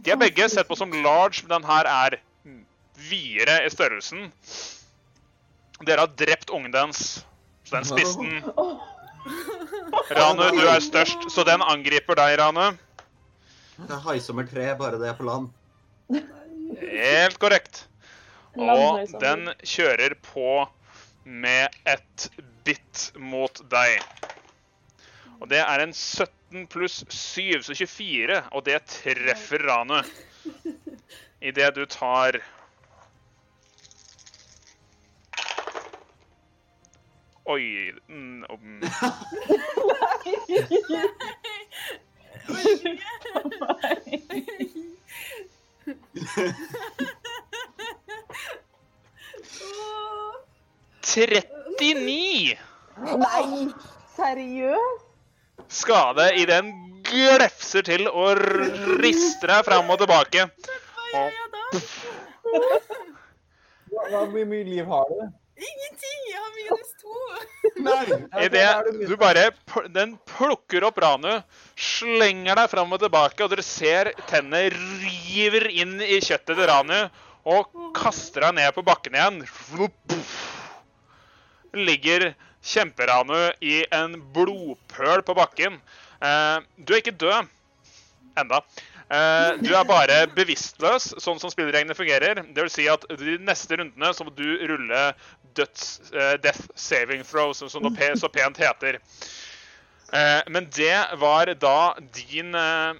De 0.04 0.12
er 0.12 0.20
begge 0.20 0.48
sett 0.52 0.68
på 0.68 0.76
som 0.76 0.92
large, 0.92 1.44
men 1.44 1.56
den 1.56 1.68
her 1.70 1.88
er 1.88 2.18
videre 3.08 3.62
i 3.64 3.70
størrelsen. 3.72 4.28
Dere 5.84 6.04
har 6.04 6.12
drept 6.18 6.52
ungen 6.54 6.72
dens, 6.72 7.24
så 7.64 7.78
den 7.78 7.88
spiste 7.88 8.20
den. 8.20 8.84
Ranu, 9.24 10.44
du 10.52 10.64
er 10.68 10.82
størst, 10.84 11.28
så 11.32 11.44
den 11.48 11.62
angriper 11.64 12.18
deg, 12.18 12.36
Ranu. 12.40 12.74
Det 13.74 13.90
er 13.90 14.02
haisommer 14.04 14.46
tre, 14.48 14.68
bare 14.78 15.00
det 15.00 15.10
er 15.10 15.18
på 15.18 15.26
land. 15.26 15.50
Helt 16.80 17.38
korrekt. 17.42 17.86
Og 18.54 19.02
den 19.22 19.48
kjører 19.66 20.14
på 20.22 20.64
med 21.24 21.74
et 21.88 22.28
bitt 22.66 23.10
mot 23.18 23.62
deg. 23.72 24.04
Og 25.40 25.48
det 25.50 25.62
er 25.64 25.82
en 25.82 25.92
17 25.92 26.68
pluss 26.70 27.00
7, 27.08 27.64
så 27.66 27.74
24, 27.74 28.42
og 28.52 28.66
det 28.68 28.78
treffer 28.92 29.64
Ranu. 29.66 29.98
Idet 31.44 31.74
du 31.76 31.82
tar 31.90 32.38
Oi 37.46 37.92
mm, 38.08 38.44
um. 38.50 38.80
Nei! 38.80 40.34
39 51.02 52.56
Nei, 53.18 53.68
seriøst? 54.16 55.02
skade 55.68 56.26
i 56.38 56.44
den 56.46 56.68
glefser 57.06 57.82
til 57.86 58.06
og 58.10 58.38
rister 59.02 59.48
deg 59.50 59.64
fram 59.66 59.90
og 59.90 59.98
tilbake. 60.02 60.40
Hva 60.66 60.74
gjør 61.14 61.30
jeg 61.34 61.48
da? 61.54 61.62
Hva- 63.94 64.10
Hvor 64.10 64.26
mye 64.34 64.64
liv 64.68 64.84
har 64.90 65.04
du? 65.10 65.18
Ingenting! 65.56 66.20
Jeg 66.30 66.38
har 66.44 66.50
minus 66.58 66.90
to. 67.02 67.12
Nei! 67.34 67.73
Idet 68.44 69.08
du 69.08 69.14
bare 69.20 69.50
Den 69.92 70.16
plukker 70.36 70.86
opp 70.88 70.98
Ranu, 71.02 71.42
slenger 71.76 72.58
deg 72.58 72.70
fram 72.72 72.94
og 72.94 73.02
tilbake, 73.02 73.44
og 73.44 73.52
dere 73.52 73.64
ser 73.66 74.12
tennene 74.30 74.70
river 74.72 75.68
inn 75.72 75.98
i 76.02 76.20
kjøttet 76.22 76.54
til 76.54 76.68
Ranu 76.70 76.98
og 77.44 77.68
kaster 77.96 78.46
deg 78.46 78.56
ned 78.58 78.72
på 78.76 78.84
bakken 78.86 79.18
igjen. 79.18 79.42
Ligger 81.74 82.30
kjemperanu 82.64 83.50
i 83.60 83.82
en 83.92 84.16
blodpøl 84.32 85.24
på 85.26 85.36
bakken. 85.36 85.76
Eh, 86.24 86.58
du 86.80 86.94
er 86.94 87.02
ikke 87.02 87.18
død 87.20 87.50
enda. 88.40 88.62
Eh, 89.12 89.50
du 89.60 89.74
er 89.76 89.84
bare 89.84 90.22
bevisstløs, 90.32 91.10
sånn 91.20 91.40
som 91.42 91.52
spillreglene 91.52 91.96
fungerer. 91.96 92.40
Det 92.40 92.64
vil 92.64 92.72
si 92.72 92.88
at 92.88 93.04
de 93.10 93.36
neste 93.44 93.76
rundene 93.80 94.12
så 94.16 94.24
må 94.24 94.32
du 94.34 94.46
rulle 94.64 95.02
døds, 95.56 96.00
uh, 96.14 96.34
death 96.42 96.68
saving 96.74 97.24
throw, 97.24 97.52
som, 97.52 97.70
som 97.70 97.86
det 97.94 98.12
så 98.20 98.28
pent 98.28 98.58
heter. 98.60 98.98
Uh, 100.12 100.42
men 100.48 100.68
det 100.74 100.96
var 101.18 101.50
da 101.58 101.94
din 102.14 102.54
eh, 102.54 102.94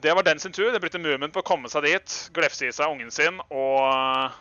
det- 0.00 0.14
var 0.14 0.22
den 0.22 0.38
sin 0.40 0.52
tur. 0.52 0.72
Det 0.72 0.80
brukte 0.80 0.98
Moomin 0.98 1.30
på 1.30 1.42
å 1.42 1.46
komme 1.46 1.68
seg 1.68 1.84
dit, 1.84 2.30
glefse 2.32 2.66
i 2.66 2.72
seg 2.72 2.88
ungen 2.88 3.10
sin 3.12 3.40
og 3.50 4.32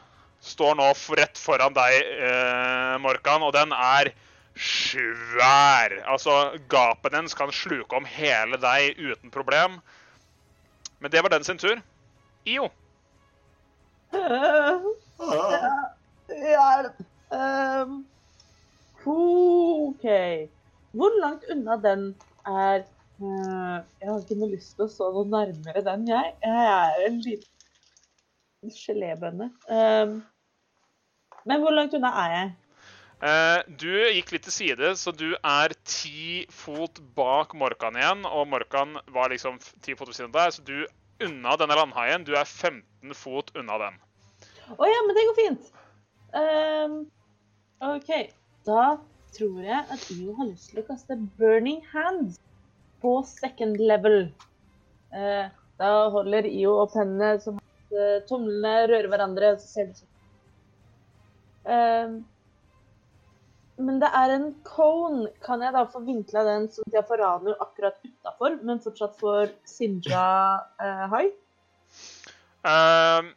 står 0.44 0.76
nå 0.76 0.88
rett 1.20 1.38
foran 1.40 1.76
deg, 1.76 2.04
Morkan, 3.04 3.44
og 3.44 3.54
den 3.56 3.72
er 3.76 4.12
svær. 4.56 5.96
Altså, 6.08 6.58
gapet 6.72 7.12
dens 7.12 7.34
kan 7.36 7.52
sluke 7.52 7.96
om 7.96 8.06
hele 8.06 8.58
deg 8.60 9.00
uten 9.00 9.32
problem. 9.32 9.82
Men 11.00 11.12
det 11.12 11.24
var 11.24 11.30
den 11.30 11.44
sin 11.44 11.58
tur. 11.58 11.82
IO. 12.48 12.70
Hjelp. 16.30 17.00
Um, 17.34 18.06
OK. 19.06 20.06
Hvor 20.94 21.16
langt 21.22 21.44
unna 21.52 21.78
den 21.82 22.04
er 22.46 22.84
uh, 23.20 23.80
Jeg 24.00 24.10
har 24.10 24.20
ikke 24.20 24.38
noe 24.38 24.52
lyst 24.54 24.76
til 24.78 24.86
å 24.86 24.92
stå 24.92 25.10
noe 25.16 25.30
nærmere 25.32 25.84
den, 25.86 26.06
jeg. 26.08 26.36
Jeg 26.44 26.68
er 26.74 27.08
en 27.08 27.22
liten 27.26 28.76
gelébønne. 28.78 29.50
Um, 29.68 30.20
men 31.50 31.64
hvor 31.64 31.76
langt 31.76 31.96
unna 31.98 32.14
er 32.24 32.36
jeg? 32.38 32.52
Uh, 33.24 33.60
du 33.80 33.92
gikk 34.12 34.34
litt 34.36 34.44
til 34.48 34.56
side, 34.56 34.96
så 35.00 35.14
du 35.16 35.30
er 35.36 35.76
ti 35.88 36.44
fot 36.52 37.00
bak 37.16 37.56
Morkan 37.56 38.00
igjen. 38.00 38.26
Og 38.28 38.50
Morkan 38.52 38.98
var 39.16 39.32
liksom 39.34 39.60
ti 39.82 39.96
fot 39.96 40.12
ved 40.12 40.20
siden 40.20 40.34
av 40.34 40.42
deg, 40.42 40.58
så 40.58 40.68
du 40.68 41.28
unna 41.28 41.56
denne 41.60 41.78
landhaien. 41.80 42.26
Du 42.28 42.34
er 42.36 42.46
15 42.46 43.16
fot 43.18 43.54
unna 43.60 43.80
den. 43.86 44.02
Å 44.74 44.90
ja, 44.90 45.00
men 45.06 45.16
det 45.18 45.26
går 45.30 45.40
fint. 45.40 45.72
Um, 46.34 47.06
OK. 47.84 48.10
Da 48.66 48.98
tror 49.34 49.62
jeg 49.66 49.86
at 49.92 50.06
IO 50.14 50.34
har 50.38 50.50
lyst 50.50 50.72
til 50.72 50.82
å 50.82 50.88
kaste 50.88 51.18
Burning 51.40 51.82
Hands 51.94 52.40
på 53.04 53.18
second 53.28 53.80
level. 53.82 54.28
Uh, 55.14 55.50
da 55.82 55.94
holder 56.14 56.48
IO 56.50 56.78
opp 56.84 56.96
hendene 56.98 57.38
som 57.44 57.60
at 57.62 57.98
uh, 57.98 58.20
tomlene 58.30 58.88
rører 58.90 59.10
hverandre, 59.12 59.56
så 59.62 59.70
ser 59.70 59.90
det 59.92 60.00
sånn 60.00 60.12
um, 61.76 62.16
Men 63.84 64.02
det 64.02 64.10
er 64.22 64.36
en 64.38 64.50
cone. 64.70 65.28
Kan 65.46 65.66
jeg 65.66 65.76
da 65.76 65.86
få 65.92 66.02
vinkla 66.08 66.46
den 66.50 66.70
sånn 66.72 66.90
at 66.90 67.00
jeg 67.02 67.10
får 67.12 67.24
Ranu 67.26 67.54
akkurat 67.54 68.02
utafor, 68.06 68.58
men 68.66 68.82
fortsatt 68.82 69.18
får 69.22 69.54
Sinja 69.70 70.26
high? 71.14 71.34
hai? 72.64 73.34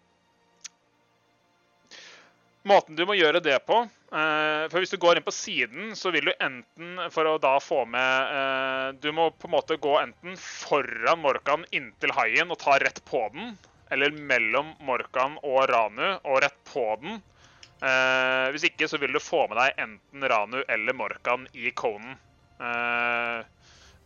Måten 2.67 2.97
du 2.99 3.05
må 3.07 3.15
gjøre 3.15 3.39
det 3.45 3.61
på 3.69 3.79
eh, 3.85 4.65
For 4.73 4.83
hvis 4.83 4.91
du 4.95 4.99
går 5.03 5.19
inn 5.19 5.27
på 5.27 5.35
siden, 5.35 5.93
så 5.99 6.11
vil 6.15 6.27
du 6.27 6.33
enten 6.43 6.99
for 7.15 7.31
å 7.31 7.37
da 7.43 7.55
få 7.63 7.85
med 7.87 8.35
eh, 8.35 8.89
Du 9.03 9.13
må 9.15 9.29
på 9.31 9.47
en 9.47 9.55
måte 9.55 9.79
gå 9.79 9.95
enten 10.01 10.35
foran 10.41 11.23
Morkan 11.23 11.67
inntil 11.71 12.15
haien 12.17 12.51
og 12.51 12.59
ta 12.63 12.79
rett 12.83 12.99
på 13.07 13.23
den. 13.35 13.55
Eller 13.95 14.11
mellom 14.11 14.75
Morkan 14.83 15.39
og 15.47 15.63
Ranu 15.71 16.07
og 16.17 16.41
rett 16.43 16.59
på 16.67 16.89
den. 17.03 17.21
Eh, 17.87 18.47
hvis 18.51 18.67
ikke 18.67 18.89
så 18.91 18.99
vil 18.99 19.15
du 19.15 19.23
få 19.23 19.45
med 19.47 19.61
deg 19.61 19.85
enten 19.87 20.27
Ranu 20.33 20.59
eller 20.65 20.97
Morkan 20.97 21.47
i 21.55 21.71
conen. 21.77 22.19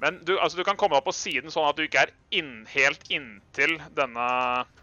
Men 0.00 0.18
du, 0.24 0.34
altså, 0.40 0.56
du 0.56 0.64
kan 0.64 0.78
komme 0.80 0.96
deg 0.96 1.04
på 1.04 1.12
siden 1.12 1.52
sånn 1.52 1.68
at 1.68 1.76
du 1.76 1.82
ikke 1.84 2.06
er 2.06 2.12
inn, 2.32 2.64
helt 2.72 3.02
inntil 3.12 3.74
denne 3.98 4.26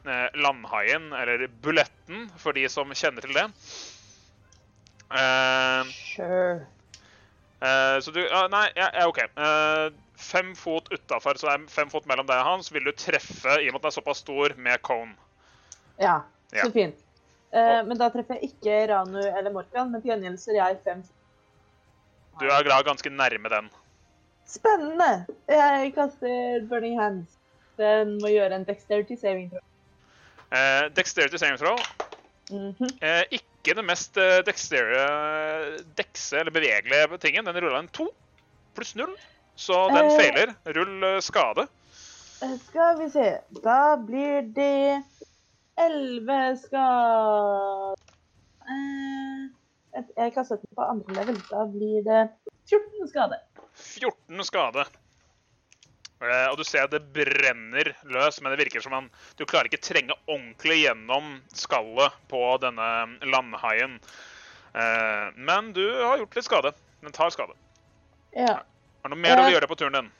eh, 0.05 0.27
landhaien, 0.37 1.09
eller 1.17 1.47
buletten, 1.65 2.27
for 2.37 2.53
de 2.57 2.67
som 2.69 2.93
kjenner 2.93 3.25
til 3.25 3.33
det. 3.37 3.47
Eh, 5.09 5.83
Sure. 5.93 6.65
eh, 7.61 7.97
så 8.03 8.11
du 8.13 8.19
ja, 8.25 8.43
Nei, 8.51 8.67
ja, 8.75 8.89
ja, 8.93 9.07
OK. 9.07 9.21
Eh, 9.23 9.87
fem 10.17 10.53
fot 10.57 10.89
utafor, 10.91 11.37
så 11.39 11.47
det 11.49 11.55
er 11.55 11.65
fem 11.71 11.89
fot 11.93 12.05
mellom 12.09 12.27
deg 12.27 12.41
og 12.41 12.47
han, 12.51 12.63
så 12.65 12.75
vil 12.75 12.87
du 12.89 12.93
treffe, 12.97 13.57
i 13.61 13.69
og 13.69 13.77
med 13.77 13.81
at 13.81 13.87
den 13.87 13.91
er 13.93 13.97
såpass 13.99 14.23
stor, 14.25 14.55
med 14.57 14.81
cone. 14.85 15.15
Ja, 16.01 16.21
Ja. 16.53 16.63
så 16.63 16.71
fint. 16.71 16.95
Eh, 17.51 17.81
men 17.87 17.97
da 17.97 18.09
treffer 18.11 18.37
jeg 18.37 18.51
ikke 18.51 18.87
Ranu 18.91 19.19
eller 19.23 19.51
Morkan, 19.55 19.89
men 19.91 20.01
til 20.01 20.11
gjengjeld 20.13 20.39
så 20.39 20.51
er 20.53 20.59
jeg 20.61 20.79
fem. 20.85 21.03
Du 22.39 22.45
er 22.45 22.63
glad 22.63 22.85
ganske 22.85 23.09
nærme 23.09 23.49
den. 23.49 23.69
Spennende! 24.47 25.25
Jeg 25.51 25.91
kaster 25.95 26.63
Burning 26.69 26.99
Hands. 27.01 27.33
Den 27.77 28.15
må 28.21 28.31
gjøre 28.31 28.55
en 28.55 28.65
dexterity 28.67 29.17
saving. 29.19 29.49
throw. 29.51 29.63
Eh, 30.55 30.87
dexterity 30.95 31.37
saving 31.37 31.59
throw. 31.59 31.75
Mhm. 32.51 32.89
Eh, 33.03 33.23
ikke 33.35 33.75
det 33.75 33.83
mest 33.85 34.15
eh, 34.17 34.39
dextere, 34.47 35.01
dekse 35.99 36.39
eller 36.39 36.51
bevegelige 36.55 37.17
tingen. 37.19 37.45
Den 37.45 37.59
rulla 37.61 37.79
en 37.83 37.87
to 37.91 38.07
pluss 38.75 38.95
null, 38.95 39.13
så 39.55 39.87
den 39.91 40.05
Eh. 40.05 40.17
feiler. 40.21 40.53
Rull 40.65 41.03
eh, 41.03 41.19
skade. 41.21 41.67
Eh, 42.43 42.55
Skal 42.69 42.97
vi 43.03 43.09
se. 43.09 43.27
Da 43.63 43.95
blir 43.97 44.41
det 44.55 45.03
elleve 45.77 46.57
skade 46.63 47.95
eh, 48.69 50.03
Jeg 50.17 50.33
kastet 50.33 50.61
den 50.61 50.75
på 50.77 50.81
andre 50.85 51.13
level. 51.19 51.35
Da 51.51 51.65
blir 51.65 52.03
det 52.05 52.29
14 52.69 53.07
skade. 53.09 53.39
14 53.77 54.43
skade. 54.47 54.85
Eh, 56.21 56.47
og 56.49 56.57
du 56.57 56.63
ser 56.65 56.87
at 56.87 56.91
det 56.95 57.03
brenner 57.13 57.91
løs, 58.09 58.39
men 58.41 58.49
det 58.55 58.63
virker 58.65 58.81
som 58.81 58.95
han 58.95 59.09
Du 59.37 59.45
klarer 59.45 59.69
ikke 59.69 59.81
trenge 59.85 60.15
ordentlig 60.25 60.79
gjennom 60.87 61.35
skallet 61.53 62.15
på 62.31 62.41
denne 62.63 62.87
landhaien. 63.29 63.99
Eh, 64.73 65.27
men 65.37 65.73
du 65.77 65.83
har 66.03 66.17
gjort 66.23 66.35
litt 66.39 66.45
skade. 66.49 66.73
Den 67.05 67.13
tar 67.13 67.29
skade. 67.29 67.53
Ja. 68.33 68.57
Er 69.05 69.09
det 69.09 69.13
noe 69.13 69.21
mer 69.21 69.35
du 69.37 69.43
vil 69.43 69.51
Eh. 69.53 69.59
gjøre 69.59 69.69
på 69.69 69.77
turen 69.77 69.93
din? 69.93 70.11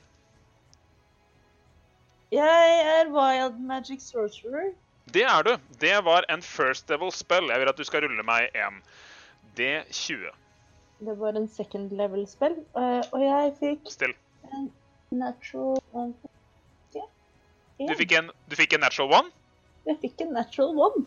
Jeg 2.30 2.80
er 3.00 3.08
wild 3.10 3.58
magic 3.60 4.02
sorcerer. 4.04 4.72
Det 5.08 5.22
er 5.24 5.42
du. 5.46 5.54
Det 5.80 6.04
var 6.04 6.24
en 6.28 6.42
first 6.44 6.86
Devil 6.90 7.10
spell. 7.10 7.48
Jeg 7.48 7.58
vil 7.62 7.68
at 7.70 7.78
du 7.78 7.84
skal 7.84 8.02
rulle 8.04 8.22
meg 8.22 8.50
en 8.54 8.82
D20. 9.56 10.28
Det 11.00 11.14
var 11.18 11.36
en 11.38 11.48
second 11.48 11.92
level 11.94 12.24
spill, 12.26 12.56
eh, 12.74 13.02
og 13.14 13.20
jeg 13.22 13.52
fikk 13.60 13.90
Still. 13.92 14.14
en 14.52 14.70
natural 15.14 15.78
one. 15.92 16.14
Du 17.78 17.92
fikk 17.94 18.12
en, 18.18 18.30
du 18.50 18.56
fikk 18.58 18.72
en 18.74 18.82
natural 18.82 19.12
one? 19.20 19.30
Jeg 19.86 20.00
fikk 20.02 20.24
en 20.24 20.32
natural 20.34 20.72
one. 20.88 21.04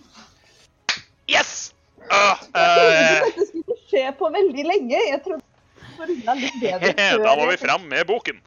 Yes! 1.28 1.74
Uh, 2.02 2.38
Jeg 2.40 2.40
trodde 2.56 2.94
eh, 2.96 3.26
dette 3.26 3.48
skulle 3.50 3.76
skje 3.90 4.06
på 4.18 4.30
veldig 4.34 4.64
lenge. 4.66 5.02
Jeg 5.10 5.20
trodde 5.26 5.44
det 6.08 6.24
var 6.26 6.40
litt 6.40 6.56
bedre 6.64 6.94
da 7.26 7.34
var 7.38 7.52
vi 7.52 7.58
fram 7.62 7.84
med 7.92 8.08
boken. 8.10 8.40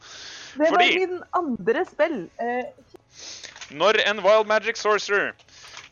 Det 0.55 0.65
var 0.65 0.73
fordi- 0.79 0.97
min 1.05 1.21
andre 1.39 1.85
spill. 1.87 2.17
Uh, 2.41 2.65
Når 3.77 4.01
en 4.09 4.25
wild 4.25 4.49
magic 4.49 4.81
sorcerer 4.81 5.35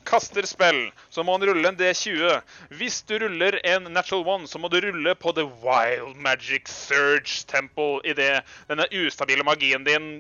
kaster 0.09 0.47
spill, 0.49 0.91
så 1.11 1.25
må 1.25 1.37
han 1.37 1.47
rulle 1.49 1.69
en 1.69 1.79
D20. 1.79 2.41
Hvis 2.79 3.01
du 3.09 3.17
ruller 3.23 3.59
en 3.65 3.89
natural 3.93 4.27
one, 4.37 4.51
så 4.51 4.59
må 4.59 4.71
du 4.73 4.81
rulle 4.85 5.15
på 5.15 5.33
the 5.37 5.47
wild 5.65 6.17
magic 6.17 6.69
surge 6.71 7.45
temple 7.49 8.01
idet 8.05 8.43
denne 8.69 8.89
ustabile 9.03 9.47
magien 9.47 9.85
din 9.87 10.13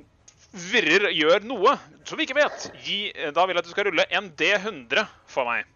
virrer, 0.53 1.09
gjør 1.17 1.45
noe 1.49 1.77
som 2.05 2.19
vi 2.19 2.27
ikke 2.27 2.37
vet. 2.37 2.67
Gi, 2.85 2.99
da 3.33 3.47
vil 3.47 3.57
jeg 3.57 3.63
at 3.63 3.69
du 3.69 3.73
skal 3.73 3.89
rulle 3.89 4.09
en 4.13 4.29
D100 4.39 5.07
for 5.31 5.49
meg. 5.49 5.69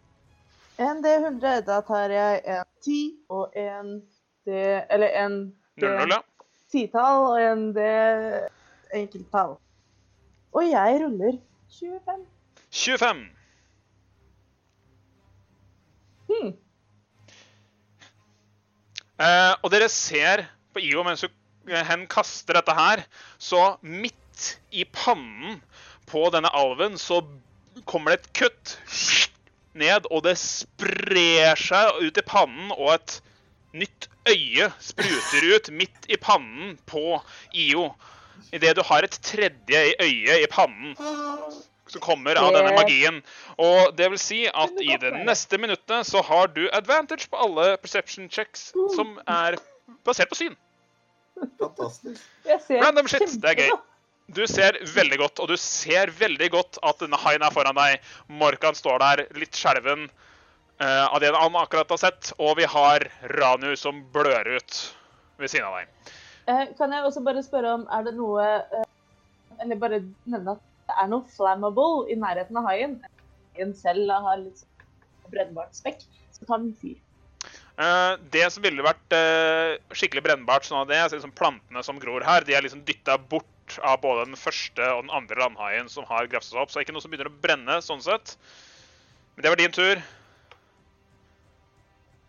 En 0.77 1.01
D100, 1.05 1.63
da 1.65 1.81
tar 1.87 2.13
jeg 2.13 2.43
en 2.45 2.67
10 2.85 2.99
og 3.33 3.57
en 3.57 3.95
D... 4.45 4.59
Eller 4.93 5.15
en 5.25 5.39
D... 5.81 5.87
00, 5.87 6.13
ja. 6.13 6.21
Titall 6.73 7.23
og 7.31 7.39
en 7.41 7.71
D... 7.77 7.87
Enkelttall. 8.97 9.57
Og 10.57 10.69
jeg 10.69 11.01
ruller 11.03 11.41
25. 11.79 12.21
25. 12.71 13.25
Hmm. 16.37 16.55
Og 19.65 19.71
dere 19.73 19.89
ser 19.89 20.45
på 20.77 20.83
IO 20.85 21.05
mens 21.07 21.25
eh, 21.25 21.85
hen 21.89 22.05
kaster 22.11 22.59
dette 22.59 22.75
her, 22.77 23.03
så 23.39 23.77
midt 23.81 24.51
i 24.71 24.85
pannen 24.85 25.63
på 26.11 26.27
denne 26.35 26.53
alven 26.55 26.99
så 27.01 27.23
kommer 27.89 28.13
det 28.13 28.19
et 28.21 28.33
kutt 28.41 28.75
ned, 29.77 30.09
og 30.11 30.25
det 30.25 30.37
sprer 30.41 31.59
seg 31.61 32.03
ut 32.05 32.21
i 32.21 32.25
pannen, 32.27 32.73
og 32.77 32.95
et 32.95 33.17
nytt 33.77 34.09
øye 34.29 34.71
spruter 34.81 35.49
ut 35.55 35.71
midt 35.81 36.09
i 36.09 36.17
pannen 36.21 36.77
på 36.89 37.19
IO. 37.55 37.91
Idet 38.55 38.77
du 38.79 38.83
har 38.87 39.05
et 39.05 39.19
tredje 39.25 39.83
i 39.91 39.95
øyet 40.01 40.45
i 40.45 40.51
pannen 40.53 40.95
som 41.97 42.05
kommer 42.05 42.37
av 42.41 42.53
denne 42.55 42.75
magien. 42.77 43.23
Og 43.59 43.97
det 43.97 44.11
vil 44.13 44.21
si 44.21 44.45
at 44.49 44.77
i 44.83 44.97
det 45.01 45.13
neste 45.25 45.59
minuttet 45.61 46.07
så 46.09 46.23
har 46.23 46.53
du 46.53 46.67
advantage 46.73 47.29
på 47.31 47.41
alle 47.41 47.77
perception 47.81 48.29
checks 48.29 48.73
som 48.95 49.19
er 49.27 49.59
basert 50.05 50.31
på 50.31 50.39
syn. 50.39 50.57
Fantastisk. 51.61 52.23
Random 52.71 53.09
shit, 53.09 53.37
det 53.41 53.53
er 53.53 53.63
gøy. 53.67 53.77
Du 54.27 54.43
ser 54.51 54.79
veldig 54.91 55.19
godt, 55.21 55.39
og 55.39 55.53
du 55.53 55.57
ser 55.61 56.11
veldig 56.19 56.49
godt 56.51 56.79
at 56.83 56.99
denne 56.99 57.19
haien 57.23 57.45
er 57.47 57.55
foran 57.55 57.77
deg. 57.79 58.03
Morkan 58.27 58.75
står 58.75 58.99
der, 59.03 59.25
litt 59.39 59.55
skjelven 59.55 60.09
uh, 60.83 61.07
av 61.07 61.21
det 61.23 61.31
han 61.37 61.59
akkurat 61.61 61.93
har 61.95 62.01
sett. 62.03 62.33
Og 62.43 62.57
vi 62.59 62.67
har 62.67 63.07
Ranu 63.37 63.77
som 63.79 64.03
blør 64.15 64.57
ut 64.57 64.81
ved 65.39 65.53
siden 65.53 65.69
av 65.69 65.79
deg. 65.79 66.15
Uh, 66.49 66.65
Kan 66.79 66.95
jeg 66.95 67.07
også 67.07 67.23
bare 67.27 67.45
spørre 67.47 67.77
om, 67.79 67.87
er 67.87 68.07
det 68.07 68.17
noe 68.19 68.43
uh, 68.75 68.83
Eller 69.63 69.79
bare 69.79 70.03
nevne 70.27 70.57
at 70.57 70.65
det 70.87 70.95
er 71.03 71.11
noe 71.11 71.27
flammable 71.35 72.07
i 72.13 72.17
nærheten 72.19 72.59
av 72.61 72.69
haien? 72.71 73.01
Haien 73.57 73.75
selv 73.77 74.11
har 74.11 74.39
litt 74.41 74.63
sånn 74.63 75.33
brennbart 75.33 75.75
spekk, 75.75 76.05
så 76.35 76.47
tar 76.47 76.63
den 76.63 76.73
fyr. 76.79 76.97
Uh, 77.77 78.17
det 78.33 78.47
som 78.55 78.65
ville 78.65 78.85
vært 78.85 79.13
uh, 79.13 79.77
skikkelig 79.93 80.23
brennbart, 80.25 80.65
sånn 80.65 80.81
av 80.81 80.89
det 80.89 80.97
er 80.97 81.11
liksom 81.13 81.35
plantene 81.37 81.83
som 81.85 81.99
gror 82.01 82.25
her, 82.25 82.47
de 82.47 82.57
er 82.57 82.65
liksom 82.65 82.85
dytta 82.87 83.19
bort 83.19 83.79
av 83.83 83.99
både 84.01 84.29
den 84.29 84.39
første 84.39 84.87
og 84.95 85.03
den 85.05 85.13
andre 85.15 85.43
landhaien 85.43 85.91
som 85.93 86.07
har 86.09 86.31
grafsa 86.31 86.55
seg 86.55 86.63
opp. 86.63 86.71
Så 86.71 86.79
det 86.79 86.85
er 86.85 86.87
ikke 86.87 86.97
noe 86.97 87.05
som 87.05 87.13
begynner 87.13 87.33
å 87.33 87.43
brenne 87.43 87.79
sånn 87.85 88.05
sett. 88.05 88.37
Men 89.35 89.45
det 89.45 89.53
var 89.53 89.61
din 89.61 89.75
tur. 89.75 90.03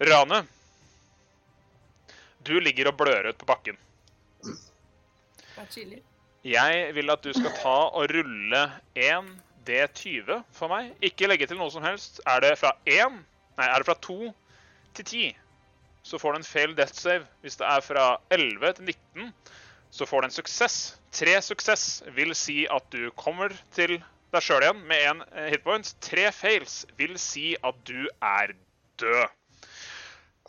Rane. 0.10 0.42
Du 2.48 2.58
ligger 2.62 2.90
og 2.92 2.98
blør 3.00 3.30
ut 3.30 3.40
på 3.40 3.50
bakken. 3.50 3.78
Bare 5.56 5.70
chiller. 5.72 6.02
Jeg 6.48 6.94
vil 6.96 7.12
at 7.12 7.26
du 7.26 7.34
skal 7.36 7.52
ta 7.60 7.76
og 8.00 8.06
rulle 8.14 8.62
1 8.96 9.32
D20 9.68 10.30
for 10.56 10.72
meg. 10.72 10.94
Ikke 11.04 11.28
legge 11.28 11.48
til 11.50 11.60
noe 11.60 11.72
som 11.74 11.84
helst. 11.84 12.22
Er 12.24 12.40
det 12.44 12.54
fra 12.62 12.72
1, 12.88 13.18
nei, 13.58 13.68
er 13.68 13.84
det 13.84 13.88
fra 13.90 13.98
2 14.06 14.30
til 14.96 15.06
10, 15.06 15.26
så 16.08 16.20
får 16.22 16.34
du 16.34 16.40
en 16.40 16.48
fail 16.48 16.78
death 16.78 16.96
save. 16.96 17.28
Hvis 17.44 17.60
det 17.60 17.68
er 17.68 17.84
fra 17.84 18.06
11 18.32 18.78
til 18.78 18.94
19, 18.94 19.34
så 19.92 20.08
får 20.08 20.24
du 20.24 20.30
en 20.30 20.38
suksess. 20.38 20.78
Tre 21.12 21.36
suksess 21.44 22.04
vil 22.16 22.32
si 22.38 22.62
at 22.72 22.88
du 22.96 23.10
kommer 23.20 23.52
til 23.76 23.98
deg 24.32 24.44
sjøl 24.44 24.64
igjen 24.64 24.82
med 24.88 25.04
én 25.10 25.24
hitpoint. 25.52 25.94
Tre 26.04 26.30
fails 26.32 26.86
vil 27.00 27.20
si 27.20 27.58
at 27.60 27.84
du 27.92 28.08
er 28.24 28.56
død. 29.04 29.28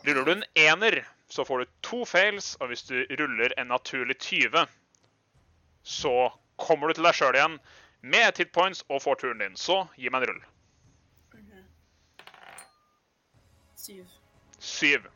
Ruller 0.07 0.23
du 0.23 0.35
en 0.37 0.49
ener, 0.55 1.01
så 1.27 1.43
får 1.43 1.65
du 1.65 1.77
to 1.83 2.05
fails, 2.07 2.53
og 2.63 2.71
hvis 2.71 2.87
du 2.87 3.01
ruller 3.19 3.51
en 3.59 3.67
naturlig 3.73 4.15
20, 4.23 4.63
så 5.89 6.31
kommer 6.61 6.87
du 6.89 6.99
til 6.99 7.07
deg 7.07 7.17
sjøl 7.17 7.37
igjen 7.37 7.59
med 8.01 8.27
et 8.27 8.41
hit 8.43 8.51
points 8.53 8.83
og 8.87 9.01
får 9.01 9.21
turen 9.23 9.41
din. 9.41 9.55
Så 9.57 9.81
gi 9.97 10.11
meg 10.13 10.21
en 10.23 10.33
rull. 10.33 10.43
Syv. 13.79 14.03
Syv. 14.59 15.07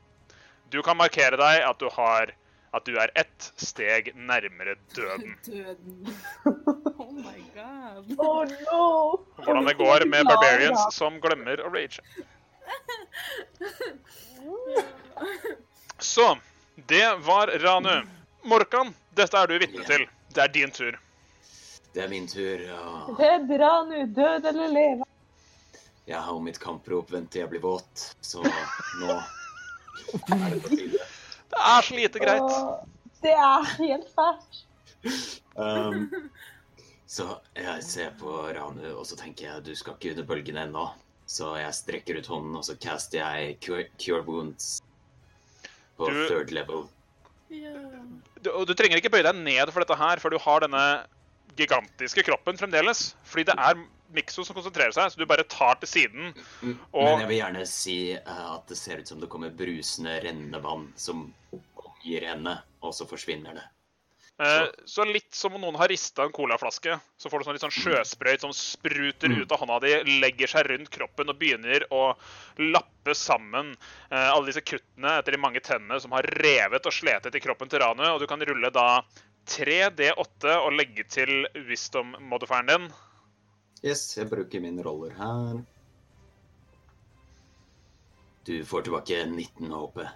Du 0.74 0.82
kan 0.82 0.98
markere 0.98 1.38
deg 1.38 1.62
at 1.68 1.78
du 1.84 1.90
har 1.94 2.34
at 2.74 2.88
du 2.90 2.96
er 2.98 3.12
ett 3.14 3.52
steg 3.62 4.08
nærmere 4.18 4.74
døden. 4.96 5.36
Døden. 5.46 6.08
Oh 6.98 7.12
my 7.14 7.44
god. 7.54 8.10
Oh 8.18 8.42
no! 8.50 9.20
Hvordan 9.44 9.68
det 9.68 9.76
går 9.78 10.06
med 10.10 10.26
barbarians 10.26 10.88
som 10.96 11.20
glemmer 11.22 11.62
å 11.62 11.70
rage. 11.70 12.02
Så 16.00 16.38
det 16.90 17.06
var 17.28 17.54
Ranu. 17.62 18.02
Morkan, 18.44 18.96
dette 19.16 19.38
er 19.38 19.48
du 19.48 19.60
vitne 19.62 19.86
til. 19.88 20.08
Det 20.34 20.42
er 20.44 20.54
din 20.54 20.72
tur. 20.74 21.00
Det 21.94 22.02
er 22.04 22.10
min 22.10 22.28
tur. 22.28 22.62
Ja. 22.66 22.84
Det 23.18 23.28
er 23.28 23.44
bra 23.50 23.72
nå. 23.90 24.06
Død 24.16 24.48
eller 24.50 24.72
leve. 24.74 25.06
Jeg 26.10 26.20
har 26.20 26.40
mitt 26.44 26.58
kamprop 26.60 27.12
vent 27.14 27.30
til 27.32 27.44
jeg 27.46 27.50
blir 27.54 27.62
våt, 27.64 28.02
så 28.20 28.42
nå 28.44 29.14
er 29.14 30.50
det 30.52 30.58
på 30.66 30.72
tide. 30.74 31.06
Det 31.54 31.62
er 31.70 31.86
så 31.88 31.96
lite 31.96 32.20
greit. 32.20 32.42
Og 32.42 33.22
det 33.24 33.36
er 33.40 33.70
helt 33.78 34.10
fælt. 34.18 34.60
Um, 35.56 36.10
så 37.08 37.30
jeg 37.56 37.84
ser 37.88 38.12
på 38.20 38.36
Ranu, 38.58 38.84
og 38.98 39.06
så 39.08 39.16
tenker 39.20 39.48
jeg 39.48 39.64
du 39.70 39.72
skal 39.80 39.96
ikke 39.96 40.12
under 40.16 40.28
bølgene 40.34 40.66
ennå. 40.68 40.90
Så 41.30 41.54
jeg 41.62 41.78
strekker 41.78 42.20
ut 42.20 42.28
hånden, 42.28 42.58
og 42.60 42.66
så 42.68 42.76
caster 42.84 43.22
jeg 43.22 43.56
Cure, 43.64 43.86
cure 44.02 44.26
Wounds 44.28 44.82
på 45.96 46.10
Du- 46.12 46.28
third 46.28 46.52
level. 46.52 46.90
Ja. 47.54 47.74
Du, 48.44 48.50
og 48.52 48.66
du 48.68 48.74
trenger 48.76 49.00
ikke 49.00 49.12
bøye 49.14 49.24
deg 49.24 49.38
ned 49.40 49.72
for 49.72 49.84
dette 49.84 49.98
her, 50.00 50.20
for 50.20 50.34
du 50.34 50.40
har 50.42 50.64
denne 50.66 50.84
gigantiske 51.56 52.24
kroppen 52.28 52.58
fremdeles. 52.60 53.14
Fordi 53.30 53.46
det 53.52 53.56
er 53.62 53.84
Mikso 54.14 54.44
som 54.46 54.54
konsentrerer 54.58 54.94
seg, 54.94 55.10
så 55.10 55.18
du 55.18 55.26
bare 55.30 55.46
tar 55.50 55.80
til 55.82 55.90
siden. 55.90 56.34
Mm, 56.62 56.76
Og- 56.94 57.04
Men 57.08 57.20
jeg 57.24 57.28
vil 57.32 57.40
gjerne 57.40 57.64
si 57.68 57.96
eh, 58.14 58.54
at 58.56 58.68
det 58.68 58.78
ser 58.78 59.00
ut 59.00 59.08
som 59.08 59.20
det 59.20 59.30
kommer 59.30 59.50
brusende, 59.50 60.20
rennende 60.22 60.62
vann 60.62 60.92
som 60.96 61.34
omgir 61.54 62.22
henne, 62.28 62.60
og 62.84 62.94
så 62.94 63.08
forsvinner 63.10 63.54
det. 63.58 63.64
Eh, 64.40 64.66
Så 64.86 65.06
litt 65.06 65.36
som 65.36 65.54
om 65.54 65.62
noen 65.62 65.76
har 65.78 65.88
rista 65.88 66.24
en 66.24 66.32
colaflaske. 66.34 67.00
Så 67.18 67.30
får 67.30 67.40
du 67.40 67.46
sånn 67.46 67.54
litt 67.54 67.62
sånn 67.62 67.76
sjøsprøyt 67.76 68.42
som 68.42 68.52
spruter 68.54 69.30
Mm. 69.30 69.42
ut 69.42 69.52
av 69.52 69.60
hånda 69.60 69.80
di, 69.82 70.20
legger 70.20 70.48
seg 70.48 70.66
rundt 70.72 70.90
kroppen 70.90 71.30
og 71.30 71.38
begynner 71.40 71.86
å 71.92 72.16
lappe 72.58 73.14
sammen 73.14 73.78
eh, 74.12 74.30
alle 74.34 74.48
disse 74.48 74.62
kuttene 74.66 75.20
etter 75.20 75.32
de 75.34 75.38
mange 75.38 75.62
tennene 75.62 76.00
som 76.02 76.12
har 76.12 76.24
revet 76.24 76.86
og 76.86 76.92
sletet 76.92 77.36
i 77.36 77.40
kroppen 77.40 77.70
til 77.70 77.80
Ranu. 77.80 78.04
Og 78.16 78.20
du 78.20 78.28
kan 78.28 78.42
rulle 78.42 78.72
da 78.72 79.02
3D8 79.46 80.58
og 80.66 80.74
legge 80.74 81.04
til 81.08 81.46
wisdom-modifieren 81.68 82.68
din. 82.68 82.90
Yes, 83.84 84.16
jeg 84.18 84.30
bruker 84.30 84.60
min 84.62 84.82
roller 84.82 85.12
her. 85.12 85.62
Du 88.46 88.64
får 88.66 88.84
tilbake 88.88 89.26
19 89.30 89.70
HP. 89.72 90.08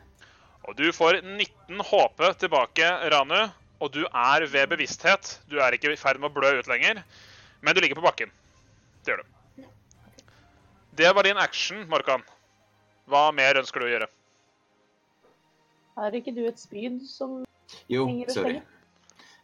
Og 0.67 0.75
du 0.75 0.91
får 0.91 1.21
19 1.23 1.79
HP 1.79 2.33
tilbake, 2.39 2.89
Ranu. 3.11 3.51
Og 3.79 3.91
du 3.93 4.03
er 4.05 4.45
ved 4.49 4.69
bevissthet. 4.73 5.37
Du 5.49 5.59
er 5.61 5.75
ikke 5.75 5.91
i 5.93 5.99
ferd 5.99 6.21
med 6.21 6.31
å 6.31 6.35
blø 6.37 6.55
ut 6.59 6.69
lenger, 6.69 7.03
men 7.61 7.75
du 7.75 7.81
ligger 7.81 7.99
på 7.99 8.05
bakken. 8.05 8.31
Det 9.05 9.13
gjør 9.13 9.23
du. 9.23 9.67
Det 10.97 11.11
var 11.13 11.27
din 11.27 11.37
action, 11.37 11.83
Morkan. 11.89 12.23
Hva 13.07 13.29
mer 13.35 13.59
ønsker 13.61 13.79
du 13.79 13.87
å 13.87 13.91
gjøre? 13.91 14.07
Har 15.97 16.17
ikke 16.17 16.33
du 16.33 16.43
et 16.49 16.59
spyd 16.61 17.03
som 17.09 17.43
Jo, 17.89 18.07
sorry. 18.33 18.59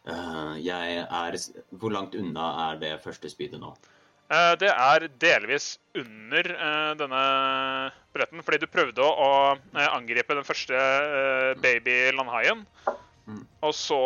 Eh, 0.03 0.53
jeg 0.65 0.97
er 1.03 1.37
Hvor 1.79 1.93
langt 1.93 2.15
unna 2.19 2.49
er 2.67 2.79
det 2.81 2.93
første 3.05 3.29
spydet 3.31 3.61
nå? 3.61 3.71
Uh, 4.33 4.55
Det 4.57 4.69
er 4.71 5.07
delvis 5.21 5.77
under 5.99 6.47
uh, 6.57 6.91
denne 6.97 7.23
bretten, 8.15 8.41
fordi 8.41 8.63
du 8.63 8.71
prøvde 8.71 9.03
å, 9.03 9.29
angripe 9.73 10.33
den 10.33 10.47
første 10.47 10.79
baby-landhaien. 11.61 12.63
Mm. 13.27 13.45
Og 13.63 13.73
så 13.73 13.99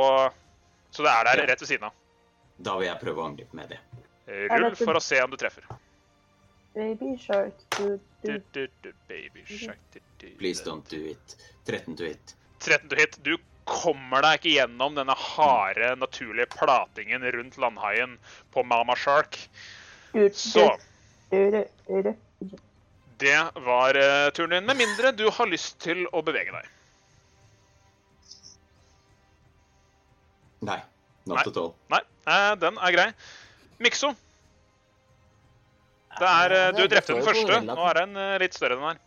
Så 0.91 1.03
det 1.03 1.11
er 1.11 1.23
der 1.27 1.41
Ja. 1.41 1.45
rett 1.52 1.61
ved 1.61 1.68
siden 1.68 1.84
av. 1.84 1.94
Da 2.64 2.77
vil 2.77 2.88
jeg 2.88 2.99
prøve 2.99 3.22
å 3.22 3.26
angripe 3.27 3.53
med 3.53 3.69
det. 3.69 3.80
Rull 4.27 4.69
dette- 4.72 4.85
for 4.85 4.94
å 4.94 5.02
se 5.02 5.19
om 5.22 5.30
du 5.30 5.38
treffer. 5.38 5.64
Baby 6.73 7.18
shark 7.18 7.53
du, 7.77 7.99
Du, 8.23 8.34
du. 8.38 8.39
du, 8.53 8.68
du, 8.84 8.94
baby 9.07 9.44
shark, 9.45 9.77
du, 9.94 9.99
du, 10.19 10.27
Please 10.38 10.61
don't 10.64 10.88
do 10.89 10.98
it. 11.10 11.35
13 11.65 11.95
to 11.98 12.03
hit. 12.06 12.35
13 12.60 12.89
to 12.89 12.95
hit. 12.95 13.18
Du 13.23 13.38
kommer 13.65 14.22
deg 14.22 14.39
ikke 14.39 14.53
gjennom 14.61 14.95
denne 14.95 15.15
harde, 15.15 15.95
naturlige 15.99 16.48
platingen 16.53 17.22
rundt 17.34 17.57
landhaien 17.57 18.18
på 18.53 18.64
Mama 18.65 18.95
Shark. 18.95 19.38
Så 20.31 20.77
det 23.18 23.52
var 23.56 23.95
eh, 23.98 24.30
turen 24.31 24.49
din. 24.49 24.65
Med 24.65 24.77
mindre 24.77 25.11
du 25.11 25.30
har 25.30 25.48
lyst 25.49 25.80
til 25.84 26.06
å 26.14 26.22
bevege 26.23 26.53
deg. 26.53 26.65
Nei. 30.61 30.79
Not 31.27 31.35
Nei. 31.38 31.43
at 31.51 31.57
all. 31.57 31.73
Nei, 31.93 31.99
eh, 32.27 32.53
den 32.55 32.77
er 32.77 32.91
grei. 32.95 33.07
Mikso. 33.84 34.13
Det 36.17 36.25
er, 36.27 36.51
eh, 36.57 36.71
du 36.73 36.88
drepte 36.89 37.13
den 37.13 37.23
første. 37.25 37.59
Nå 37.67 37.84
er 37.91 37.93
den 37.99 38.15
eh, 38.17 38.38
litt 38.41 38.55
større 38.57 38.73
enn 38.77 38.81
den 38.81 38.89
her. 38.95 39.03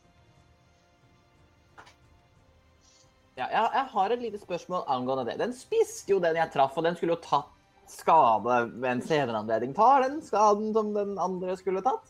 Ja, 3.41 3.47
jeg, 3.49 3.71
jeg 3.75 3.87
har 3.95 4.13
et 4.15 4.23
lite 4.27 4.41
spørsmål 4.43 4.85
angående 4.93 5.25
det. 5.31 5.39
Den 5.41 5.55
spiste 5.57 6.13
jo 6.13 6.21
den 6.23 6.37
jeg 6.37 6.53
traff, 6.53 6.77
og 6.77 6.85
den 6.85 6.97
skulle 6.99 7.17
jo 7.17 7.23
tatt 7.25 7.49
skade 7.91 8.59
ved 8.77 8.89
en 8.93 9.01
senere 9.03 9.41
anledning. 9.41 9.73
Tar 9.75 10.05
den 10.05 10.21
skaden 10.23 10.73
som 10.77 10.93
den 10.95 11.17
andre 11.19 11.57
skulle 11.59 11.81
tatt? 11.83 12.05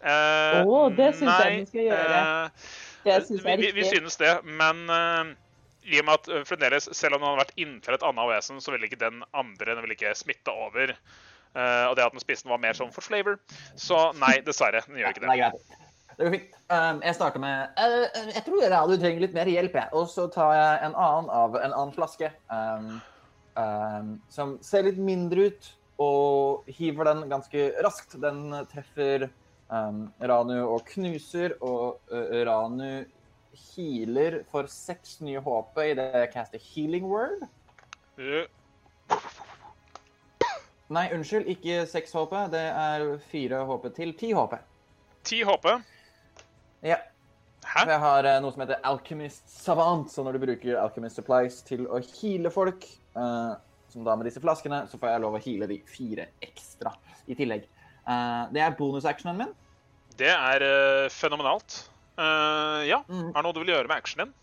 Eh, 0.00 0.60
Å, 0.62 0.76
det 0.96 1.10
synes 1.18 1.40
jeg 1.42 1.56
den 1.56 1.66
skal 1.70 1.86
gjøre. 1.88 2.20
eh, 2.20 2.68
Det 3.06 3.16
syns 3.26 3.40
jeg 3.42 3.52
er 3.54 3.56
vi, 3.56 3.66
vi, 3.66 3.72
vi 3.72 3.82
riktig. 3.82 3.96
synes 3.98 4.20
det, 4.20 4.34
men 4.60 4.84
eh, 4.94 5.32
i 5.88 6.00
og 6.00 6.06
med 6.06 6.18
at 6.18 6.30
eh, 6.30 6.46
fremdeles, 6.48 6.88
selv 6.96 7.16
om 7.16 7.22
den 7.22 7.30
hadde 7.30 7.42
vært 7.42 7.60
inntil 7.60 7.96
et 7.96 8.06
annet 8.06 8.30
vesen, 8.34 8.62
så 8.62 8.74
ville 8.74 8.88
ikke 8.88 9.00
den 9.00 9.22
andre 9.32 9.74
den 9.74 9.84
ville 9.84 9.96
ikke 9.96 10.14
smitte 10.18 10.52
over. 10.52 10.94
Uh, 11.50 11.90
og 11.90 11.96
det 11.98 12.04
at 12.04 12.14
den 12.14 12.22
spiste 12.22 12.46
var 12.46 12.60
mer 12.62 12.76
sånn 12.78 12.92
for 12.94 13.02
flavor. 13.02 13.40
Så 13.74 13.96
nei, 14.20 14.36
dessverre. 14.46 14.84
Den 14.86 15.00
gjør 15.00 15.14
ikke 15.14 15.24
Det 15.24 15.30
det. 15.30 15.34
er 15.34 15.40
greit. 15.50 15.78
Det 16.20 16.26
går 16.26 16.34
fint. 16.36 16.58
Um, 16.70 17.00
jeg 17.02 17.16
starter 17.16 17.42
med 17.42 17.80
uh, 17.80 18.28
Jeg 18.30 18.44
tror 18.46 18.86
du 18.86 18.94
trenger 19.00 19.24
litt 19.24 19.34
mer 19.34 19.50
hjelp, 19.50 19.78
jeg. 19.80 19.90
Og 19.98 20.06
så 20.12 20.28
tar 20.30 20.52
jeg 20.54 20.78
en 20.86 20.94
annen 20.94 21.30
av 21.34 21.58
en 21.58 21.72
annen 21.72 21.94
flaske. 21.96 22.30
Um, 22.52 23.00
um, 23.58 24.12
som 24.30 24.58
ser 24.62 24.86
litt 24.86 25.00
mindre 25.00 25.48
ut, 25.50 25.70
og 26.00 26.70
hiver 26.70 27.10
den 27.10 27.26
ganske 27.32 27.70
raskt. 27.82 28.14
Den 28.22 28.52
treffer 28.70 29.26
um, 29.72 30.06
Ranu 30.22 30.58
og 30.60 30.84
knuser, 30.92 31.56
og 31.64 31.98
uh, 32.14 32.36
Ranu 32.46 33.02
healer 33.70 34.40
for 34.50 34.70
seks 34.70 35.18
nye 35.24 35.42
HP 35.44 35.82
i 35.84 35.94
det 35.98 36.08
jeg 36.14 36.32
caster 36.34 36.62
healing 36.72 37.06
word. 37.10 37.46
Yeah. 38.18 38.48
Nei, 40.90 41.06
unnskyld, 41.14 41.46
ikke 41.52 41.84
seks 41.86 42.12
HP. 42.18 42.34
Det 42.50 42.64
er 42.66 43.06
fire 43.30 43.62
HP 43.68 43.88
til. 43.94 44.12
Ti 44.18 44.32
HP. 44.34 44.56
Ti 45.28 45.42
HP. 45.46 45.68
Ja. 46.82 46.96
Hæ? 47.60 47.84
For 47.84 47.92
jeg 47.92 48.02
har 48.02 48.26
eh, 48.26 48.38
noe 48.42 48.54
som 48.54 48.64
heter 48.64 48.80
Alchemist 48.88 49.50
Savant, 49.52 50.10
så 50.10 50.24
når 50.26 50.34
du 50.34 50.44
bruker 50.46 50.80
Alchemist 50.80 51.20
Supplies 51.20 51.60
til 51.68 51.84
å 51.86 52.00
heale 52.02 52.50
folk, 52.50 52.86
uh, 53.14 53.52
som 53.92 54.06
da 54.06 54.16
med 54.16 54.26
disse 54.26 54.42
flaskene, 54.42 54.82
så 54.90 54.98
får 54.98 55.12
jeg 55.12 55.22
lov 55.22 55.36
å 55.36 55.42
heale 55.44 55.68
de 55.70 55.78
fire 55.86 56.30
ekstra 56.42 56.94
i 57.30 57.36
tillegg. 57.38 57.68
Uh, 58.08 58.48
det 58.50 58.64
er 58.64 58.74
bonusactionen 58.78 59.44
min. 59.44 59.54
Det 60.18 60.32
er 60.32 60.64
uh, 60.64 61.06
fenomenalt. 61.12 61.82
Eh, 62.20 62.88
ja. 62.90 63.00
Mm. 63.08 63.30
Er 63.30 63.38
det 63.38 63.46
noe 63.46 63.56
du 63.56 63.62
vil 63.62 63.72
gjøre 63.74 63.88
med 63.88 63.96
actionen 63.96 64.28
din? 64.28 64.36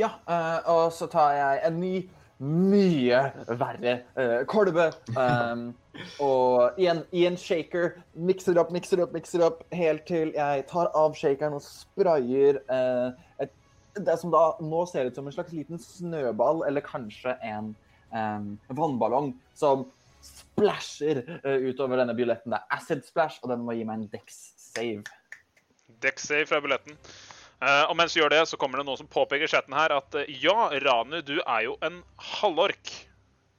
Ja, 0.00 0.12
uh, 0.30 0.58
og 0.70 0.92
så 0.94 1.08
tar 1.10 1.32
jeg 1.34 1.62
en 1.66 1.78
ny, 1.82 1.94
mye 2.40 3.22
verre 3.58 3.96
uh, 4.14 4.42
kolbe. 4.48 4.86
um, 5.16 5.72
og 6.28 6.78
igjen 6.78 7.02
i 7.10 7.26
en 7.26 7.38
shaker. 7.40 7.96
Mikser 8.14 8.60
opp, 8.62 8.70
mikser 8.74 9.02
opp, 9.02 9.16
mikser 9.16 9.42
opp, 9.48 9.64
helt 9.74 10.06
til 10.08 10.30
jeg 10.36 10.66
tar 10.70 10.92
av 10.96 11.18
shakeren 11.18 11.58
og 11.58 11.64
sprayer 11.66 12.62
et, 13.42 13.52
det 13.98 14.16
som 14.20 14.30
da 14.30 14.44
nå 14.62 14.84
ser 14.86 15.10
ut 15.10 15.18
som 15.18 15.26
en 15.26 15.34
slags 15.34 15.52
liten 15.52 15.82
snøball, 15.82 16.62
eller 16.68 16.86
kanskje 16.86 17.34
en 17.42 17.74
um, 18.14 18.52
vannballong, 18.70 19.34
som 19.58 19.88
splæsjer 20.22 21.24
utover 21.66 21.98
denne 21.98 22.14
bioletten. 22.14 22.54
Det 22.54 22.60
er 22.60 22.78
acid 22.78 23.02
splash, 23.08 23.42
og 23.42 23.50
den 23.50 23.66
må 23.66 23.74
gi 23.74 23.88
meg 23.88 23.98
en 23.98 24.12
dex 24.14 24.44
save. 24.70 25.02
Deck 26.02 26.20
save 26.22 26.46
fra 26.48 26.60
billetten. 26.64 26.96
Eh, 27.60 27.84
og 27.90 27.96
mens 27.98 28.14
du 28.14 28.22
gjør 28.22 28.32
det, 28.32 28.44
så 28.48 28.56
kommer 28.60 28.80
det 28.80 28.86
noen 28.88 28.96
som 29.00 29.08
påpeker 29.10 29.50
chatten 29.50 29.74
her 29.76 29.92
at 29.92 30.14
eh, 30.16 30.30
ja, 30.40 30.70
Ranu, 30.80 31.18
du 31.20 31.36
er 31.42 31.66
jo 31.66 31.76
en 31.84 32.00
halvork. 32.40 32.92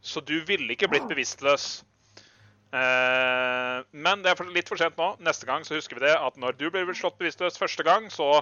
Så 0.01 0.23
du 0.25 0.39
ville 0.47 0.73
ikke 0.73 0.89
blitt 0.89 1.05
bevisstløs. 1.11 1.83
Eh, 2.73 3.77
men 3.91 4.23
det 4.23 4.31
er 4.31 4.53
litt 4.55 4.71
for 4.71 4.79
sent 4.81 4.97
nå. 4.97 5.11
Neste 5.21 5.45
gang 5.49 5.65
så 5.67 5.77
husker 5.77 5.99
vi 5.99 6.07
det 6.07 6.15
at 6.17 6.39
når 6.41 6.57
du 6.57 6.69
blir 6.73 6.89
slått 6.97 7.19
bevisstløs 7.21 7.59
første 7.61 7.85
gang, 7.85 8.09
så 8.09 8.41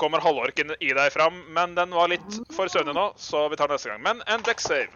kommer 0.00 0.20
halvorken 0.24 0.72
i 0.80 0.92
deg 0.96 1.12
fram. 1.12 1.42
Men 1.56 1.76
den 1.76 1.92
var 1.96 2.08
litt 2.12 2.40
for 2.56 2.72
søvnig 2.72 2.96
nå, 2.96 3.10
så 3.20 3.46
vi 3.52 3.60
tar 3.60 3.72
neste 3.72 3.92
gang. 3.92 4.00
Men 4.04 4.24
en 4.30 4.44
deck 4.46 4.60
save. 4.64 4.88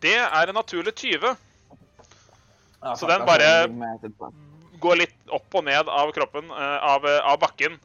Det 0.00 0.16
er 0.16 0.48
en 0.48 0.56
naturlig 0.56 0.94
20. 0.96 1.34
Ja, 2.80 2.94
Så 2.96 3.04
den 3.06 3.20
altså, 3.20 3.26
bare- 3.28 4.32
går 4.82 5.00
litt 5.02 5.16
opp 5.32 5.54
og 5.58 5.64
ned 5.66 5.88
av 5.88 6.12
kroppen, 6.16 6.50
eh, 6.50 6.76
av, 6.92 7.06
av 7.06 7.38
bakken. 7.42 7.78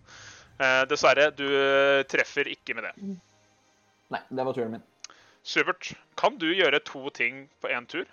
Eh, 0.56 0.82
dessverre, 0.90 1.30
du 1.36 1.46
eh, 1.46 2.04
treffer 2.08 2.48
ikke 2.52 2.78
med 2.78 2.88
det. 2.88 2.94
Nei, 4.16 4.22
det 4.30 4.46
var 4.48 4.56
turen 4.56 4.78
min. 4.78 4.86
Supert. 5.46 5.92
Kan 6.18 6.40
du 6.42 6.48
gjøre 6.54 6.80
to 6.88 7.10
ting 7.14 7.46
på 7.62 7.70
én 7.74 7.86
tur? 7.90 8.06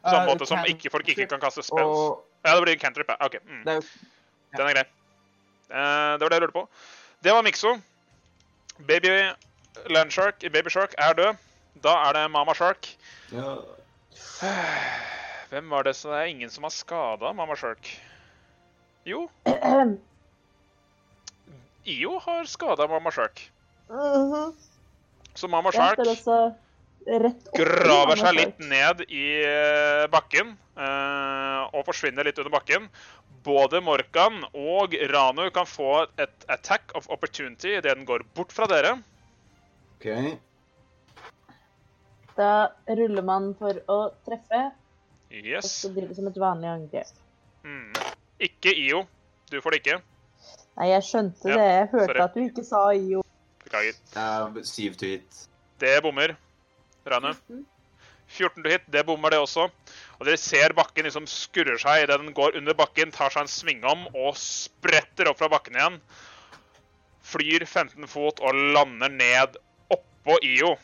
På 0.00 0.14
samme 0.14 0.24
uh, 0.24 0.32
måte 0.32 0.48
som 0.48 0.64
ikke, 0.64 0.90
folk 0.90 1.08
ikke 1.12 1.28
kan 1.28 1.42
kaste 1.42 1.62
spells? 1.66 1.84
Og 1.84 2.24
Ja, 2.46 2.54
det 2.56 2.62
blir 2.64 2.72
en 2.72 2.80
cantrip. 2.80 3.10
ja. 3.12 3.18
OK. 3.26 3.36
Mm. 3.44 3.68
er 3.68 3.84
Den 4.56 4.66
er 4.66 4.74
grei. 4.78 4.86
Uh, 5.70 6.16
det 6.16 6.24
var 6.24 6.28
det 6.32 6.38
jeg 6.38 6.46
lurte 6.46 6.56
på. 6.56 6.68
Det 7.22 7.36
var 7.36 7.44
Mikso. 7.44 7.76
Baby 8.88 9.12
Landshark, 9.92 10.40
Baby 10.40 10.72
Shark 10.72 10.94
er 10.98 11.12
død. 11.12 11.34
Da 11.84 11.94
er 12.08 12.12
det 12.16 12.30
Mama 12.30 12.54
Shark. 12.54 12.96
Ja. 13.32 13.56
Hvem 15.50 15.70
var 15.70 15.82
det? 15.86 15.96
Så 15.98 16.12
det 16.12 16.18
er 16.20 16.30
ingen 16.30 16.50
som 16.50 16.66
har 16.66 16.74
skada 16.74 17.32
Mama 17.34 17.56
Shark. 17.58 17.88
Jo, 19.08 19.24
IO 21.96 22.18
har 22.22 22.44
skada 22.46 22.86
Mama 22.86 23.10
Shark. 23.10 23.42
Mhm. 23.90 24.52
Så 25.34 25.48
Mama 25.48 25.70
Jeg 25.74 25.80
Shark 25.80 26.56
graver 27.56 28.20
seg 28.20 28.36
litt 28.36 28.58
ned 28.60 29.00
i 29.08 29.40
eh, 29.46 30.04
bakken 30.12 30.52
uh, 30.76 31.70
og 31.72 31.86
forsvinner 31.86 32.26
litt 32.28 32.38
under 32.38 32.52
bakken. 32.52 32.90
Både 33.46 33.80
Morkan 33.80 34.42
og 34.52 34.94
Ranu 35.08 35.46
kan 35.54 35.66
få 35.66 36.04
et 36.20 36.44
attack 36.52 36.92
of 36.94 37.08
opportunity 37.08 37.72
idet 37.78 37.94
den 37.96 38.04
går 38.04 38.26
bort 38.36 38.52
fra 38.52 38.68
dere. 38.68 38.98
OK. 39.96 40.36
Da 42.36 42.52
ruller 43.00 43.24
man 43.24 43.54
for 43.58 43.80
å 43.88 43.98
treffe, 44.28 44.60
og 45.30 45.46
Yes. 45.46 45.70
så 45.70 45.88
blir 45.94 46.08
det 46.08 46.16
som 46.16 46.26
et 46.26 46.38
vanlig 46.42 46.68
angrep. 46.68 47.06
Mm. 47.64 47.92
Ikke 48.40 48.72
IO. 48.76 49.04
Du 49.50 49.60
får 49.60 49.70
det 49.76 49.80
ikke. 49.84 50.00
Nei, 50.78 50.88
jeg 50.90 51.02
skjønte 51.06 51.48
Ja, 51.50 51.56
det. 51.56 51.66
Jeg 51.70 51.88
hørte 51.92 52.06
sorry. 52.14 52.24
at 52.24 52.34
du 52.34 52.40
ikke 52.46 52.64
sa 52.64 52.80
IO. 52.94 53.22
Beklager. 53.64 53.98
Uh, 54.16 54.62
syv 54.64 54.94
to 54.96 55.06
hit. 55.06 55.42
Det 55.80 56.02
bommer. 56.02 56.36
Ranu. 57.06 57.34
14 58.30 58.62
to 58.62 58.68
hit, 58.70 58.82
det 58.90 59.04
bommer 59.06 59.30
det 59.30 59.38
også. 59.42 59.68
Og 60.20 60.26
dere 60.26 60.36
ser 60.38 60.72
bakken 60.76 61.04
liksom 61.04 61.26
skurrer 61.26 61.78
seg 61.82 62.04
idet 62.04 62.20
den 62.20 62.32
går 62.34 62.56
under 62.60 62.74
bakken, 62.78 63.10
tar 63.10 63.30
seg 63.34 63.42
en 63.42 63.48
svingom 63.50 64.06
og 64.14 64.36
spretter 64.38 65.28
opp 65.30 65.38
fra 65.38 65.48
bakken 65.50 65.74
igjen. 65.78 65.96
Flyr 67.26 67.64
15 67.66 68.06
fot 68.10 68.40
og 68.42 68.54
lander 68.74 69.10
ned 69.12 69.56
oppå 69.90 70.38
IO. 70.46 70.76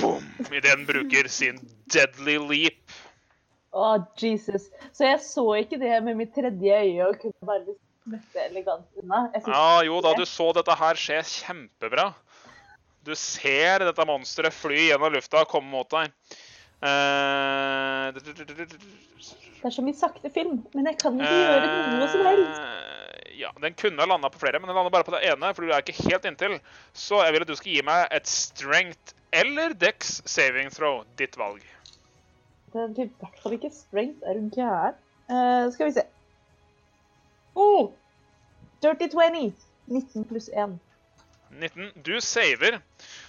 Boom! 0.00 0.24
Idet 0.50 0.64
den 0.74 0.86
bruker 0.88 1.28
sin 1.28 1.58
deadly 1.92 2.36
leap. 2.38 2.80
Å, 3.76 3.88
Jesus. 4.16 4.70
Så 4.96 5.04
jeg 5.04 5.20
så 5.24 5.44
ikke 5.60 5.78
det 5.80 5.98
med 6.06 6.16
mitt 6.16 6.32
tredje 6.36 6.78
øye 6.80 7.08
og 7.10 7.18
kunne 7.20 7.48
bare 7.50 7.74
smette 8.08 8.44
elegant 8.46 9.02
unna. 9.02 9.26
Ja, 9.44 9.82
jo 9.84 10.00
da, 10.04 10.14
du 10.16 10.24
så 10.28 10.50
dette 10.56 10.76
her 10.80 10.98
skje 10.98 11.20
kjempebra. 11.28 12.10
Du 13.04 13.12
ser 13.16 13.84
dette 13.84 14.06
monsteret 14.08 14.56
fly 14.56 14.88
gjennom 14.88 15.12
lufta 15.14 15.42
og 15.44 15.52
komme 15.52 15.70
mot 15.72 15.88
deg. 15.92 16.12
Uh, 16.78 18.14
Det 18.14 19.66
er 19.66 19.74
så 19.74 19.82
mye 19.82 19.96
sakte 19.98 20.30
film, 20.30 20.60
men 20.76 20.86
jeg 20.86 20.98
kan 21.00 21.16
ikke 21.18 21.38
gjøre 21.38 21.70
noe 21.98 22.10
som 22.12 22.28
helst. 22.28 22.60
Eh, 22.62 22.84
Ja, 23.38 23.52
den 23.62 23.74
kunne 23.78 24.02
ha 24.02 24.06
landa 24.10 24.30
på 24.34 24.40
flere, 24.42 24.58
men 24.58 24.66
den 24.66 24.74
landa 24.74 24.90
bare 24.90 25.06
på 25.06 25.12
det 25.14 25.20
ene, 25.30 25.52
for 25.54 25.62
du 25.62 25.70
er 25.70 25.82
ikke 25.84 26.08
helt 26.08 26.24
inntil. 26.26 26.56
Så 26.90 27.20
jeg 27.22 27.34
vil 27.36 27.44
at 27.44 27.50
du 27.50 27.54
skal 27.58 27.70
gi 27.70 27.82
meg 27.86 28.08
et 28.16 28.26
strength 28.26 29.14
eller 29.30 29.76
dex 29.78 30.16
saving 30.26 30.72
throw. 30.74 31.04
Ditt 31.20 31.38
valg. 31.38 31.62
Det 32.72 32.82
er 32.84 33.06
i 33.06 33.10
hvert 33.20 33.40
fall 33.42 33.56
ikke 33.56 33.70
strength. 33.72 34.24
Er 34.26 34.38
du 34.38 34.50
gæren? 34.54 34.98
Uh, 35.28 35.72
skal 35.72 35.88
vi 35.88 35.96
se. 35.96 36.04
Oh! 37.54 37.90
Dirty 38.82 39.08
20. 39.08 39.52
19 39.86 40.24
pluss 40.28 40.48
1. 40.48 40.78
19. 41.50 41.90
Du 42.04 42.20
saver, 42.20 42.80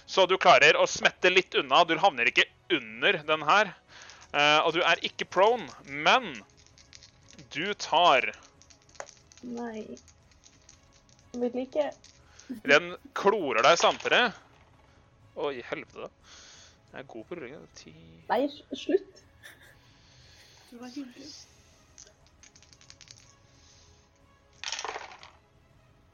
så 0.06 0.26
du 0.28 0.36
klarer 0.40 0.76
å 0.76 0.86
smette 0.88 1.32
litt 1.32 1.56
unna. 1.56 1.82
Du 1.88 1.96
havner 1.98 2.28
ikke 2.28 2.44
under 2.70 3.22
den 3.26 3.46
her. 3.48 3.72
Uh, 4.30 4.60
og 4.66 4.74
du 4.76 4.82
er 4.86 5.00
ikke 5.06 5.26
prone, 5.26 5.66
men 5.88 6.30
du 7.50 7.72
tar 7.74 8.28
Nei. 9.42 9.86
Jeg 11.32 11.40
vil 11.40 11.62
ikke. 11.64 11.88
Den 12.68 12.92
klorer 13.16 13.64
deg 13.64 13.78
samtidig. 13.80 14.20
Oi, 15.40 15.62
helvete. 15.64 16.10
Jeg 16.92 16.98
er 17.00 17.06
god 17.06 17.24
på 17.28 17.34
rulling. 17.38 17.68
Ti 17.78 17.92
Nei, 18.28 18.40
slutt. 18.74 19.22
Det 20.70 20.80
var 20.80 20.90
hyggelig. 20.94 21.30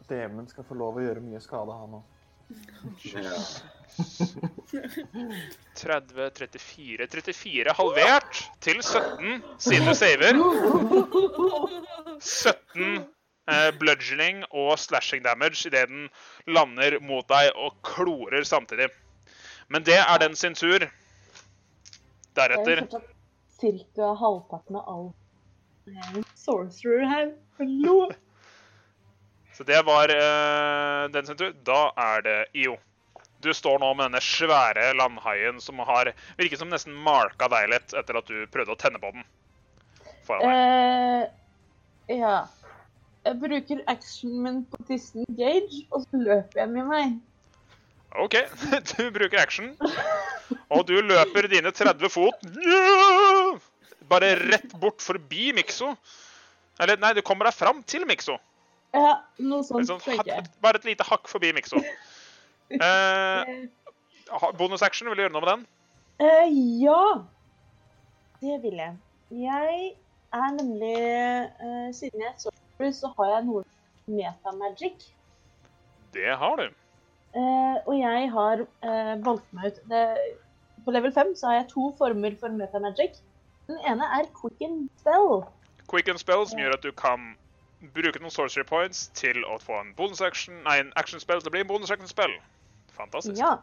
Djevelen 0.07 0.47
skal 0.49 0.67
få 0.69 0.77
lov 0.79 1.01
å 1.01 1.03
gjøre 1.03 1.25
mye 1.25 1.41
skade, 1.43 1.75
han 1.75 1.97
òg. 1.99 2.13
30, 5.75 6.31
34 6.37 7.07
34 7.11 7.75
halvert 7.75 8.43
til 8.63 8.79
17 8.83 9.43
siden 9.59 9.89
du 9.89 9.95
saver. 9.99 10.39
17 12.21 13.01
eh, 13.51 13.71
bludgeoning 13.81 14.45
og 14.53 14.77
slashing 14.79 15.25
damage 15.25 15.67
idet 15.67 15.89
den 15.91 16.07
lander 16.47 17.01
mot 17.03 17.27
deg 17.33 17.51
og 17.57 17.81
klorer 17.87 18.47
samtidig. 18.47 18.93
Men 19.69 19.85
det 19.87 19.99
er 19.99 20.19
den 20.23 20.37
sin 20.39 20.55
tur. 20.55 20.79
Det 20.79 22.43
er 22.43 22.53
Deretter 22.53 22.83
fortsatt 22.85 23.13
cirka 23.57 24.13
halvparten 24.21 24.77
av 24.77 24.89
all 24.93 25.07
en 25.87 26.25
sorcerer 26.35 27.07
her. 27.09 27.31
Hallo! 27.59 28.11
Så 29.57 29.65
det 29.65 29.79
var 29.87 30.13
uh, 30.13 31.07
den 31.11 31.27
sin 31.27 31.39
tur. 31.39 31.55
Da 31.65 31.89
er 31.97 32.23
det 32.27 32.37
IO. 32.53 32.77
Du 33.41 33.53
står 33.55 33.79
nå 33.81 33.93
med 33.95 34.09
denne 34.09 34.21
svære 34.25 34.91
landhaien 34.97 35.61
som 35.61 35.81
har 35.87 36.11
virket 36.39 36.61
som 36.61 36.71
nesten 36.73 36.97
marka 37.07 37.49
deg 37.53 37.71
litt 37.73 37.95
etter 37.97 38.19
at 38.19 38.29
du 38.29 38.45
prøvde 38.53 38.75
å 38.75 38.81
tenne 38.81 39.01
på 39.01 39.13
den. 39.15 39.25
Foran 40.27 40.45
deg. 40.45 41.31
Uh, 42.11 42.19
ja. 42.19 42.37
Jeg 43.27 43.41
bruker 43.43 43.81
actionen 43.91 44.43
min 44.45 44.59
på 44.71 44.79
tissen 44.87 45.25
Gage, 45.39 45.83
og 45.91 46.05
så 46.05 46.21
løper 46.21 46.63
jeg 46.63 46.73
med 46.75 46.91
meg. 46.91 47.17
OK, 48.23 48.37
du 48.91 49.09
bruker 49.15 49.41
action. 49.41 49.73
Og 50.73 50.87
du 50.89 50.97
løper 51.05 51.49
dine 51.53 51.73
30 51.75 52.13
fot 52.13 52.47
bare 54.09 54.35
rett 54.37 54.75
bort 54.81 55.03
forbi 55.03 55.53
Mikso. 55.57 55.95
Eller 56.81 57.01
nei, 57.01 57.15
du 57.17 57.23
kommer 57.27 57.49
deg 57.49 57.57
fram 57.57 57.83
til 57.89 58.07
Mikso. 58.09 58.37
Ja, 58.95 59.19
noe 59.43 59.65
sånt 59.67 59.89
Sånn, 59.89 60.03
bare 60.65 60.81
et 60.81 60.87
lite 60.89 61.07
hakk 61.07 61.29
forbi 61.29 61.53
Mikso. 61.57 61.81
Eh, 62.71 63.51
Bonusaction, 64.59 65.11
vil 65.11 65.19
du 65.19 65.25
gjøre 65.27 65.35
noe 65.35 65.45
med 65.45 65.51
den? 65.53 65.67
Uh, 66.23 66.49
ja, 66.81 67.03
det 68.41 68.57
vil 68.63 68.81
jeg. 68.81 68.97
Jeg 69.37 69.93
er 70.35 70.55
nemlig 70.57 70.97
uh, 71.61 71.91
Siden 71.95 72.23
jeg 72.23 72.31
er 72.31 72.41
sorcerer, 72.41 72.93
så 72.97 73.11
har 73.19 73.33
jeg 73.35 73.47
noe 73.51 73.65
metamagic. 74.09 75.11
Det 76.15 76.37
har 76.41 76.59
du. 76.63 76.67
Eh, 77.37 77.77
og 77.85 77.95
jeg 77.99 78.31
har 78.33 78.63
uh, 78.65 79.15
valgt 79.25 79.49
meg 79.53 79.75
ut 79.75 79.81
det, 79.91 80.05
På 80.87 80.93
level 80.95 81.13
5 81.13 81.35
så 81.37 81.51
har 81.51 81.55
jeg 81.59 81.67
to 81.75 81.91
former 81.99 82.33
for 82.41 82.49
metamagic. 82.49 83.19
Den 83.67 83.81
ene 83.91 84.07
er 84.19 84.29
quick 84.41 84.63
and 84.65 84.89
spell. 85.01 85.43
Quick 85.91 86.09
and 86.09 86.19
spell, 86.23 86.47
som 86.49 86.63
gjør 86.63 86.77
at 86.79 86.83
du 86.87 86.93
kan 86.97 87.35
bruke 87.95 88.23
noen 88.23 88.33
sorcery 88.33 88.65
points 88.65 89.09
til 89.19 89.43
å 89.45 89.59
få 89.61 89.81
en 89.83 89.93
bonus 89.99 90.23
action, 90.25 90.55
nei, 90.65 90.79
en 90.81 90.93
action 90.97 91.21
spell 91.21 91.43
til 91.43 91.51
å 91.51 91.55
bli 91.57 91.65
en 91.65 91.69
bonus 91.69 91.93
action 91.93 92.09
spell. 92.09 92.33
Fantastisk. 92.97 93.37
Ja. 93.43 93.59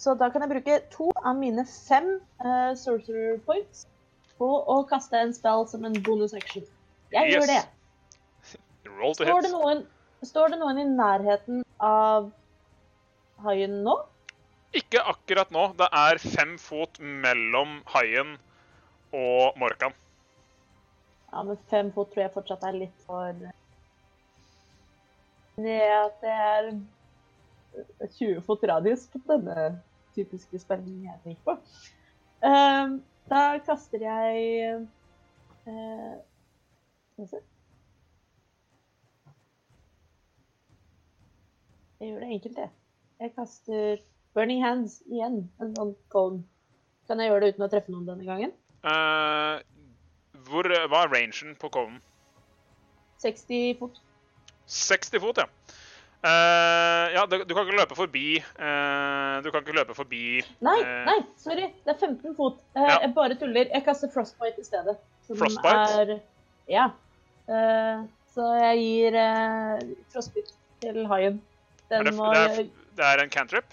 Så 0.00 0.14
da 0.18 0.30
kan 0.32 0.46
jeg 0.46 0.54
bruke 0.54 0.78
to 0.94 1.10
av 1.20 1.36
mine 1.38 1.66
fem 1.68 2.14
uh, 2.44 2.72
sorcerer 2.78 3.42
points 3.46 3.84
på 4.38 4.48
å 4.48 4.82
kaste 4.88 5.20
en 5.20 5.34
spell 5.36 5.66
som 5.70 5.84
en 5.84 5.98
bonus 6.06 6.32
action. 6.38 6.64
Jeg 7.12 7.34
gjør 7.34 7.50
det. 7.50 7.62
Roll 9.00 9.18
to 9.18 9.26
Står 9.26 9.44
det, 9.44 9.50
hit. 9.50 9.58
noen, 9.58 9.84
står 10.26 10.54
det 10.54 10.62
noen 10.62 10.80
i 10.80 10.86
nærheten 10.88 11.66
av 11.82 12.30
haien 13.46 13.82
nå? 13.84 13.96
Ikke 14.76 15.02
akkurat 15.04 15.50
nå. 15.52 15.66
Det 15.78 15.88
er 15.92 16.20
fem 16.22 16.54
fot 16.60 16.98
mellom 17.00 17.80
haien 17.92 18.36
og 19.12 19.58
Morkan. 19.60 19.92
Ja, 21.32 21.42
men 21.42 21.60
fem 21.70 21.92
fot 21.92 22.12
tror 22.12 22.26
jeg 22.26 22.34
fortsatt 22.34 22.64
er 22.68 22.76
litt 22.76 23.04
for 23.06 23.36
Ned 25.62 25.82
at 25.92 26.22
det 26.24 26.32
er 26.32 26.68
20 28.18 28.40
fot 28.46 28.64
radius 28.68 29.04
på 29.12 29.20
denne 29.28 29.66
typiske 30.16 30.60
spenningen 30.60 31.08
jeg 31.10 31.20
tenker 31.24 31.44
på. 31.44 31.54
Ehm, 32.48 32.98
da 33.30 33.42
kaster 33.64 34.02
jeg 34.02 34.42
eh, 35.68 36.14
Skal 37.12 37.24
vi 37.24 37.28
se. 37.30 37.42
Jeg 42.00 42.08
gjør 42.10 42.24
det 42.24 42.30
enkelt, 42.34 42.58
jeg. 42.58 42.81
Jeg 43.22 43.30
kaster 43.36 44.00
Burning 44.34 44.64
Hands 44.64 44.96
igjen. 45.06 45.44
En 45.62 45.74
sånn 45.76 45.92
cone. 46.10 46.42
Kan 47.06 47.20
jeg 47.22 47.30
gjøre 47.30 47.44
det 47.44 47.54
uten 47.54 47.66
å 47.66 47.68
treffe 47.70 47.92
noen 47.94 48.08
denne 48.08 48.26
gangen? 48.26 48.54
Uh, 48.82 49.62
hvor, 50.48 50.66
hva 50.66 51.04
er 51.04 51.12
rangen 51.12 51.54
på 51.60 51.70
coven? 51.70 52.00
60 53.22 53.76
fot. 53.78 54.00
60 54.66 55.22
fot, 55.22 55.38
ja. 55.38 55.46
Uh, 56.22 57.06
ja, 57.14 57.22
du, 57.30 57.36
du 57.46 57.54
kan 57.54 57.64
ikke 57.66 57.78
løpe 57.80 57.96
forbi 57.98 58.36
uh, 58.38 59.40
Du 59.42 59.48
kan 59.50 59.64
ikke 59.64 59.74
løpe 59.74 59.96
forbi 59.96 60.38
Nei, 60.62 60.76
eh, 60.78 61.00
nei, 61.08 61.16
sorry. 61.42 61.64
Det 61.82 61.96
er 61.96 61.98
15 61.98 62.36
fot. 62.38 62.60
Eh, 62.76 62.82
Ja. 62.86 63.00
Jeg 63.02 63.14
bare 63.16 63.38
tuller. 63.38 63.70
Jeg 63.70 63.86
kaster 63.86 64.10
frostbite 64.10 64.62
i 64.62 64.66
stedet. 64.66 64.98
Frostbite? 65.30 65.78
Er, 66.02 66.12
ja. 66.70 66.90
Eh, 67.50 68.04
så 68.34 68.52
jeg 68.58 68.82
gir 68.82 69.18
eh, 69.18 69.82
frostbite 70.14 70.54
til 70.82 71.02
haien. 71.10 71.42
Den 71.90 72.06
det, 72.06 72.14
må, 72.16 72.30
det, 72.34 72.46
er, 72.46 72.70
det 72.96 73.04
er 73.04 73.22
en 73.22 73.30
cantrip. 73.30 73.64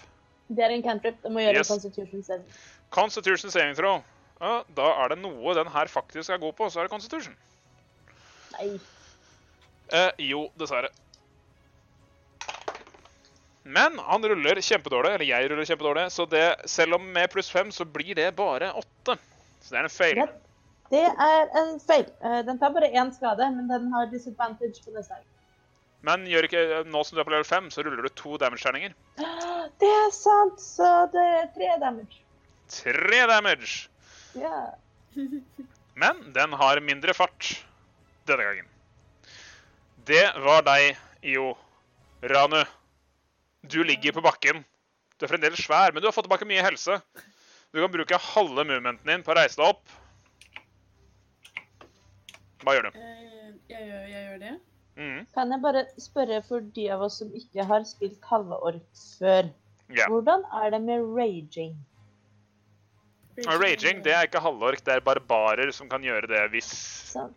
det 0.50 0.64
er 0.64 0.70
en 0.74 0.82
cantrip. 0.82 1.20
Den 1.22 1.32
må 1.32 1.40
gjøre 1.44 1.60
Yes. 1.60 1.70
en 1.70 1.74
constitution 1.78 2.22
saving. 2.22 2.46
Constitution 2.90 3.50
saving 3.50 3.76
throw. 3.76 4.02
Ja, 4.40 4.62
da 4.76 4.86
er 5.04 5.08
det 5.12 5.18
noe 5.20 5.54
den 5.54 5.68
her 5.68 5.86
faktisk 5.86 6.30
er 6.30 6.38
god 6.38 6.52
på, 6.56 6.70
så 6.72 6.80
er 6.80 6.88
det 6.88 6.90
constitution. 6.90 7.36
Nei. 8.56 8.80
Eh, 9.92 10.10
jo, 10.18 10.48
dessverre. 10.58 10.88
Men 13.62 13.98
han 13.98 14.24
ruller 14.24 14.58
kjempedårlig, 14.64 15.12
eller 15.14 15.28
jeg 15.28 15.50
ruller 15.50 15.68
kjempedårlig, 15.68 16.06
så 16.10 16.24
det, 16.30 16.44
selv 16.70 16.96
om 16.96 17.04
med 17.12 17.28
pluss 17.30 17.50
fem, 17.52 17.70
så 17.70 17.84
blir 17.84 18.14
det 18.16 18.30
bare 18.38 18.72
åtte. 18.72 19.18
Så 19.60 19.74
det 19.74 19.78
er 19.78 19.84
en. 19.84 20.16
Greit. 20.22 20.38
Det 20.90 21.02
er 21.06 21.52
en 21.60 21.76
feil. 21.78 22.06
Eh, 22.24 22.40
Den 22.48 22.58
tar 22.58 22.72
bare 22.74 22.88
én 22.90 23.12
skade, 23.14 23.46
men 23.54 23.68
den 23.68 23.92
har 23.92 24.06
disadvantage 24.10 24.80
på 24.82 24.90
neste 24.96 25.14
gang. 25.14 25.26
Men 26.06 26.24
gjør 26.28 26.48
ikke, 26.48 26.64
nå 26.88 27.02
som 27.04 27.16
du 27.16 27.20
er 27.20 27.28
på 27.28 27.34
level 27.34 27.46
5, 27.48 27.68
så 27.74 27.84
ruller 27.84 28.06
du 28.06 28.12
to 28.16 28.38
damage-terninger. 28.40 28.94
Det 29.80 29.90
er 29.90 30.12
sant, 30.16 30.60
så 30.62 30.88
det 31.12 31.24
er 31.36 31.48
tre 31.56 31.70
damage. 31.82 32.22
Tre 32.72 33.20
damage! 33.28 33.88
Ja. 34.38 34.70
Men 36.00 36.22
den 36.32 36.56
har 36.56 36.80
mindre 36.84 37.14
fart 37.16 37.52
denne 38.28 38.46
gangen. 38.46 38.68
Det 40.08 40.24
var 40.40 40.64
deg, 40.64 40.96
Io. 41.28 41.52
Ranu. 42.22 42.62
Du 43.60 43.82
ligger 43.84 44.12
på 44.16 44.22
bakken. 44.24 44.64
Du 45.18 45.26
er 45.26 45.32
fremdeles 45.34 45.60
svær, 45.60 45.92
men 45.92 46.00
du 46.00 46.08
har 46.08 46.14
fått 46.16 46.24
tilbake 46.24 46.48
mye 46.48 46.64
helse. 46.64 46.96
Du 47.70 47.80
kan 47.80 47.92
bruke 47.92 48.16
halve 48.32 48.64
movementen 48.64 49.08
din 49.08 49.24
på 49.24 49.34
å 49.34 49.36
reise 49.36 49.60
deg 49.60 49.68
opp. 49.68 49.92
Hva 52.64 52.76
gjør 52.76 52.88
du? 52.88 52.96
Eh, 52.96 53.52
jeg, 53.68 53.84
gjør, 53.84 54.06
jeg 54.08 54.24
gjør 54.24 54.40
det. 54.40 54.54
Mhm. 55.00 55.26
Kan 55.32 55.52
jeg 55.54 55.62
bare 55.64 55.84
spørre 55.96 56.42
for 56.44 56.60
de 56.76 56.88
av 56.92 57.02
oss 57.06 57.20
som 57.22 57.30
ikke 57.32 57.64
har 57.64 57.84
spilt 57.88 58.20
halveork 58.28 58.84
før, 59.18 59.48
Ja. 59.88 60.06
hvordan 60.08 60.44
er 60.62 60.70
det 60.70 60.80
med 60.82 61.06
raging? 61.16 61.76
Raging 63.46 64.02
det 64.04 64.12
er 64.12 64.26
ikke 64.28 64.42
halvork, 64.44 64.84
det 64.84 64.94
er 64.94 65.00
barbarer 65.00 65.72
som 65.72 65.88
kan 65.88 66.02
gjøre 66.02 66.28
det 66.28 66.50
hvis 66.52 66.68
Sånn. 67.14 67.32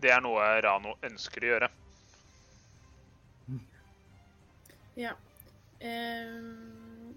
det 0.00 0.10
er 0.12 0.20
noe 0.20 0.60
Rano 0.60 0.94
ønsker 1.02 1.40
å 1.40 1.50
gjøre. 1.54 1.70
Ja. 4.96 5.12
Um... 5.82 7.14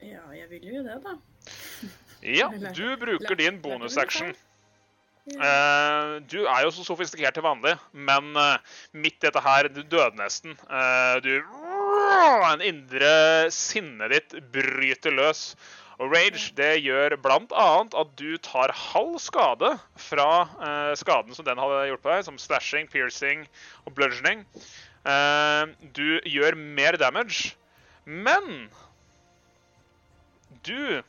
ja, 0.00 0.24
jeg 0.32 0.50
vil 0.50 0.64
jo 0.72 0.82
det, 0.82 0.96
da. 1.04 1.14
Ja, 2.22 2.48
du 2.78 2.96
bruker 2.96 3.36
din 3.38 3.60
bonusaction. 3.62 4.34
Eh, 5.36 6.12
du 6.30 6.38
er 6.46 6.62
jo 6.64 6.70
så 6.72 6.84
sofistikert 6.86 7.36
til 7.36 7.44
vanlig, 7.44 7.74
men 7.92 8.30
uh, 8.38 8.56
midt 8.96 9.18
i 9.18 9.26
dette 9.26 9.42
her, 9.44 9.68
du 9.68 9.82
døde 9.82 10.16
nesten. 10.18 10.56
Uh, 10.70 11.18
du 11.24 11.34
En 12.48 12.62
indre 12.64 13.10
sinnet 13.52 14.14
ditt 14.14 14.38
bryter 14.54 15.12
løs. 15.14 15.52
Og 15.98 16.12
rage 16.14 16.52
det 16.56 16.78
gjør 16.84 17.16
annet 17.18 17.94
at 17.98 18.10
du 18.16 18.38
tar 18.38 18.72
halv 18.72 19.18
skade 19.18 19.72
fra 19.98 20.94
skaden 20.94 21.34
som 21.34 21.44
den 21.44 21.58
hadde 21.58 21.88
gjort 21.90 22.04
på 22.04 22.12
deg, 22.12 22.24
som 22.24 22.38
slashing, 22.38 22.86
piercing 22.86 23.42
og 23.84 23.96
bludgeoning. 23.98 24.46
Du 25.98 26.20
gjør 26.22 26.54
mer 26.54 26.96
damage, 27.02 27.56
men 28.06 28.70
du 30.62 31.02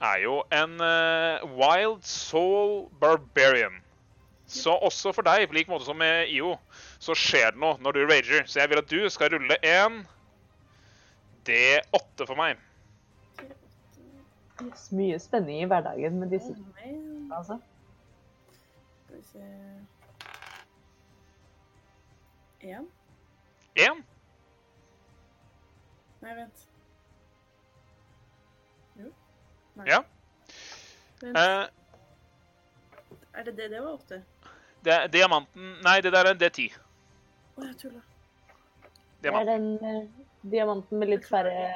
er 0.00 0.22
jo 0.24 0.40
en 0.54 0.80
uh, 0.80 1.44
wild 1.58 2.02
soul 2.08 2.88
barbarian. 3.00 3.80
Så 4.50 4.72
også 4.74 5.12
for 5.14 5.22
deg, 5.22 5.46
på 5.48 5.54
lik 5.54 5.68
måte 5.70 5.86
som 5.86 5.98
med 6.00 6.32
IO, 6.32 6.56
så 6.98 7.14
skjer 7.14 7.54
det 7.54 7.62
noe 7.62 7.78
når 7.78 7.96
du 7.96 8.00
rager. 8.08 8.46
Så 8.50 8.58
jeg 8.62 8.72
vil 8.72 8.82
at 8.82 8.90
du 8.90 9.04
skal 9.12 9.30
rulle 9.36 9.58
en 9.62 10.00
D8 11.46 12.26
for 12.26 12.36
meg. 12.38 12.58
Yes, 14.60 14.90
mye 14.92 15.18
spenning 15.22 15.62
i 15.62 15.68
hverdagen 15.68 16.18
med 16.20 16.34
disse 16.34 16.52
altså. 17.32 17.56
Skal 19.06 19.16
vi 19.16 19.22
se 19.30 19.44
Én? 22.60 22.84
Én. 23.74 24.02
Nei, 26.20 26.34
vent. 26.36 26.69
Nei. 29.76 29.86
Ja. 29.90 30.02
Men, 31.22 31.36
Eh, 31.36 31.66
Er 33.34 33.44
det 33.44 33.56
det? 33.56 33.68
Det 33.70 33.80
var 33.80 33.92
åtte. 33.92 34.22
det 34.84 34.92
er 34.92 35.08
diamanten 35.08 35.76
Nei, 35.84 36.00
det 36.00 36.12
der 36.12 36.24
er 36.26 36.30
en 36.34 36.38
D10. 36.40 36.70
Å, 37.56 37.64
jeg 37.66 37.76
tulla. 37.78 38.00
Det 39.22 39.32
er 39.34 39.44
den 39.44 39.66
eh, 39.84 40.02
diamanten 40.50 40.98
med 40.98 41.08
litt 41.12 41.26
færre. 41.28 41.74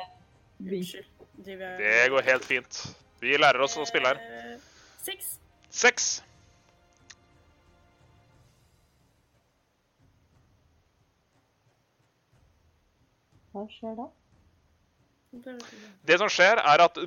Unnskyld. 0.61 1.07
Driver 1.45 1.66
jeg 1.66 1.79
Det 1.79 2.11
går 2.11 2.23
helt 2.31 2.45
fint. 2.45 2.83
Vi 3.21 3.37
lærer 3.37 3.61
oss 3.65 3.77
å 3.77 3.85
spille 3.87 4.09
her. 4.15 4.16
Eh, 4.16 4.59
Seks. 5.05 5.39
Seks. 5.71 6.23
Hva 13.53 13.65
skjer 13.71 13.95
da? 13.99 14.07
Det 15.45 15.55
ikke. 15.59 15.91
Det 16.11 16.19
som 16.23 16.31
skjer, 16.31 16.61
er 16.62 16.83
at 16.85 16.99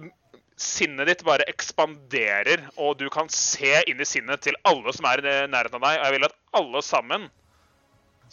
sinnet 0.57 1.07
ditt 1.09 1.23
bare 1.25 1.45
ekspanderer, 1.51 2.63
og 2.81 2.97
du 2.97 3.05
kan 3.13 3.29
se 3.29 3.77
inn 3.87 4.01
i 4.01 4.07
sinnet 4.07 4.41
til 4.41 4.57
alle 4.67 4.93
som 4.95 5.05
er 5.09 5.21
i 5.21 5.35
nærheten 5.51 5.77
av 5.77 5.85
deg. 5.85 5.99
Og 5.99 6.05
jeg 6.07 6.15
vil 6.15 6.27
at 6.27 6.37
alle 6.57 6.83
sammen, 6.85 7.27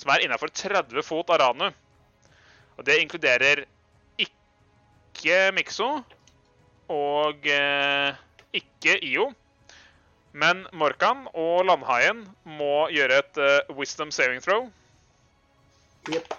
som 0.01 0.11
er 0.11 0.25
innafor 0.25 0.51
30 0.51 1.05
fot 1.07 1.29
av 1.31 1.39
Ranu 1.39 1.69
Og 1.69 2.83
det 2.83 2.97
inkluderer 2.99 3.63
ikke 4.19 5.53
Mikso 5.55 5.87
og 6.91 7.47
eh, 7.47 8.17
ikke 8.53 8.99
IO. 9.07 9.29
Men 10.35 10.65
Morkan 10.75 11.29
og 11.31 11.63
Landhaien 11.69 12.25
må 12.43 12.89
gjøre 12.91 13.21
et 13.23 13.39
eh, 13.39 13.77
wisdom 13.77 14.11
saving 14.11 14.43
throw 14.43 14.67
Yep. 16.11 16.35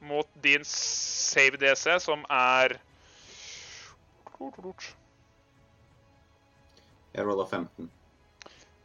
mot 0.00 0.28
din 0.42 0.64
save 0.64 1.56
DC, 1.56 1.94
som 2.02 2.24
er 2.28 2.74
Jeg 7.12 7.26
rolla 7.26 7.46
15. 7.46 7.90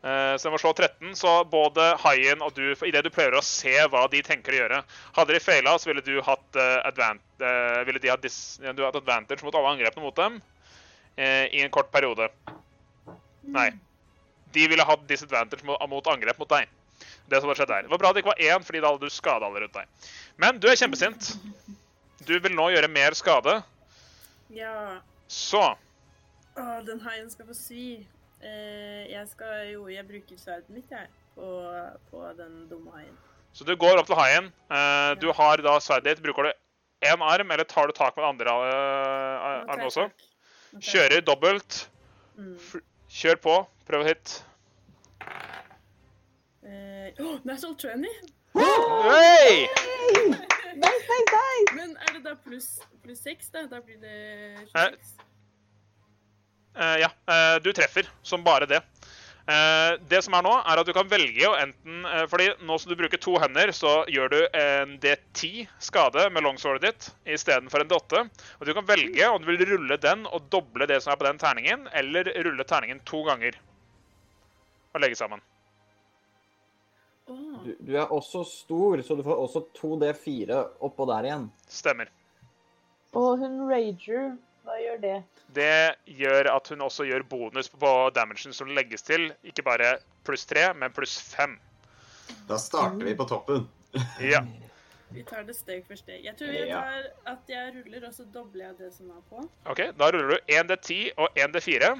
Eh, 0.05 0.33
Så 0.37 0.47
jeg 0.47 0.53
må 0.53 0.59
slå 0.61 0.73
13, 0.75 1.15
så 1.17 1.31
både 1.49 1.85
haien 2.03 2.41
og 2.45 2.53
du 2.57 2.73
Idet 2.85 3.03
du 3.05 3.09
prøver 3.13 3.37
å 3.39 3.45
se 3.45 3.73
hva 3.89 4.03
de 4.11 4.21
tenker 4.25 4.53
å 4.53 4.59
gjøre 4.59 4.81
Hadde 5.15 5.33
de 5.33 5.41
feila, 5.41 5.77
så 5.79 5.89
ville 5.89 6.03
du 6.05 6.19
hatt, 6.25 6.45
uh, 6.59 6.81
advan 6.85 7.21
uh, 7.41 7.81
ville 7.87 8.01
de 8.01 8.11
hatt, 8.11 8.21
dis 8.25 8.59
ja, 8.61 8.73
du 8.75 8.83
hatt 8.85 8.99
advantage 8.99 9.45
mot 9.45 9.55
alle 9.55 9.73
angrepene 9.75 10.05
mot 10.05 10.19
dem 10.19 10.37
uh, 10.37 11.45
i 11.49 11.63
en 11.63 11.71
kort 11.73 11.89
periode. 11.93 12.27
Nei. 13.55 13.69
De 14.53 14.67
ville 14.69 14.85
hatt 14.85 15.07
disadvantage 15.09 15.65
mot, 15.65 15.79
mot 15.89 16.11
angrep 16.11 16.37
mot 16.41 16.51
deg. 16.51 16.69
Det 17.31 17.39
som 17.39 17.49
hadde 17.49 17.57
skjedd 17.61 17.71
der. 17.71 17.87
Det 17.87 17.93
var 17.95 18.01
bra 18.03 18.11
det 18.13 18.21
ikke 18.21 18.33
var 18.33 18.43
én, 18.43 18.67
fordi 18.67 18.83
da 18.83 18.91
hadde 18.91 19.07
du 19.07 19.13
skada 19.13 19.47
alle 19.47 19.63
rundt 19.63 19.79
deg. 19.79 20.11
Men 20.41 20.61
du 20.61 20.69
er 20.69 20.77
kjempesint. 20.79 21.33
Du 22.25 22.35
vil 22.37 22.53
nå 22.55 22.69
gjøre 22.73 22.91
mer 22.91 23.17
skade, 23.17 23.61
Ja. 24.53 25.01
Så 25.27 25.63
Å, 26.55 26.65
den 26.87 27.01
haien 27.03 27.29
skal 27.31 27.47
få 27.49 27.55
svi. 27.57 27.85
Eh, 28.39 29.05
jeg 29.11 29.27
skal 29.27 29.71
jo 29.73 29.87
Jeg 29.91 30.05
bruker 30.07 30.39
sverdet 30.39 30.71
mitt, 30.71 30.91
jeg, 30.91 31.09
på, 31.35 31.47
på 32.11 32.21
den 32.37 32.65
dumme 32.69 32.93
haien. 32.95 33.15
Så 33.55 33.67
du 33.67 33.73
går 33.79 33.99
opp 33.99 34.07
til 34.07 34.19
haien. 34.19 34.51
Eh, 34.71 35.11
du 35.19 35.29
har 35.35 35.63
da 35.63 35.77
sverdet 35.83 36.15
ditt. 36.15 36.23
Bruker 36.23 36.49
du 36.49 36.53
én 37.07 37.23
arm, 37.23 37.51
eller 37.51 37.67
tar 37.67 37.87
du 37.87 37.95
tak 37.95 38.15
med 38.15 38.23
den 38.23 38.31
andre 38.33 38.55
eh, 38.71 39.45
armen 39.71 39.87
også? 39.87 40.09
Okay. 40.75 40.87
Kjører 40.91 41.23
dobbelt. 41.23 41.85
Mm. 42.35 42.57
Kjør 43.11 43.39
på. 43.47 43.55
Prøv 43.87 44.03
å 44.03 44.09
hit. 44.09 44.39
Eh, 46.65 47.23
oh, 47.23 47.37
Natural 47.43 47.75
20! 47.77 48.33
Hey! 48.55 50.45
Nice, 50.75 51.05
nice, 51.07 51.31
nice! 51.31 51.75
Men 51.75 51.95
er 52.03 52.17
det 52.17 52.23
da 52.25 52.35
pluss 52.35 52.69
plus 53.03 53.21
seks, 53.23 53.51
da? 53.53 53.65
Da 53.71 53.79
blir 53.83 53.99
det 54.01 54.15
Eh, 54.55 54.65
26. 54.73 55.15
Eh, 56.75 56.97
ja, 56.99 57.09
eh, 57.31 57.59
du 57.63 57.71
treffer 57.73 58.09
som 58.23 58.43
bare 58.43 58.67
det. 58.67 58.81
Eh, 59.47 59.91
det 60.09 60.23
som 60.25 60.33
er 60.33 60.41
nå, 60.41 60.51
er 60.57 60.81
at 60.81 60.87
du 60.87 60.91
kan 60.97 61.07
velge 61.07 61.45
å 61.45 61.53
enten 61.53 62.05
eh, 62.09 62.23
Fordi 62.31 62.47
nå 62.65 62.79
som 62.81 62.89
du 62.89 62.95
bruker 62.97 63.21
to 63.21 63.35
hender, 63.37 63.69
så 63.77 63.99
gjør 64.09 64.31
du 64.33 64.39
en 64.57 64.95
D10 65.03 65.67
skade 65.79 66.27
med 66.33 66.43
longswordet 66.43 66.89
ditt 66.89 67.09
istedenfor 67.37 67.83
en 67.83 67.91
D8. 67.91 68.25
Og 68.59 68.65
du 68.65 68.73
kan 68.73 68.87
velge 68.89 69.29
om 69.29 69.41
du 69.41 69.51
vil 69.51 69.67
rulle 69.69 69.99
den 70.01 70.25
og 70.31 70.49
doble 70.49 70.89
det 70.89 70.99
som 71.03 71.13
er 71.13 71.21
på 71.21 71.29
den 71.29 71.41
terningen, 71.41 71.87
eller 71.93 72.33
rulle 72.47 72.65
terningen 72.67 73.03
to 73.05 73.21
ganger 73.29 73.55
og 74.95 75.03
legge 75.03 75.19
sammen. 75.19 75.43
Du, 77.25 77.75
du 77.79 77.95
er 77.97 78.11
også 78.13 78.43
stor, 78.45 79.01
så 79.01 79.15
du 79.17 79.23
får 79.25 79.39
også 79.47 79.63
2D4 79.79 80.59
oppå 80.85 81.07
der 81.09 81.25
igjen. 81.29 81.47
Stemmer. 81.67 82.11
Og 83.17 83.39
hun 83.41 83.63
rager, 83.69 84.35
hva 84.65 84.75
gjør 84.81 84.99
det? 85.01 85.15
Det 85.55 85.95
gjør 86.19 86.49
at 86.51 86.67
hun 86.69 86.83
også 86.85 87.05
gjør 87.07 87.23
bonus 87.29 87.69
på 87.71 87.93
damagen 88.13 88.53
som 88.53 88.69
legges 88.75 89.05
til. 89.07 89.31
Ikke 89.47 89.63
bare 89.65 89.95
pluss 90.27 90.45
3, 90.49 90.67
men 90.77 90.93
pluss 90.93 91.15
5. 91.33 91.55
Da 92.49 92.59
starter 92.61 93.05
vi 93.07 93.15
på 93.17 93.27
toppen. 93.29 93.65
Ja. 94.19 94.41
vi 95.15 95.21
tar 95.23 95.45
det 95.47 95.53
steg 95.55 95.85
for 95.87 95.95
steg. 95.95 96.25
Jeg 96.25 96.35
tror 96.35 96.49
jeg 96.51 96.67
tar 96.67 97.05
at 97.31 97.47
jeg 97.47 97.69
ruller, 97.77 98.07
og 98.09 98.13
så 98.17 98.25
dobler 98.33 98.65
jeg 98.65 98.77
det 98.81 98.89
som 98.91 99.13
er 99.15 99.21
på. 99.29 99.45
OK, 99.71 99.81
da 99.95 100.09
ruller 100.11 100.35
du 100.35 100.51
1D10 100.51 101.13
og 101.15 101.39
1D4. 101.39 101.93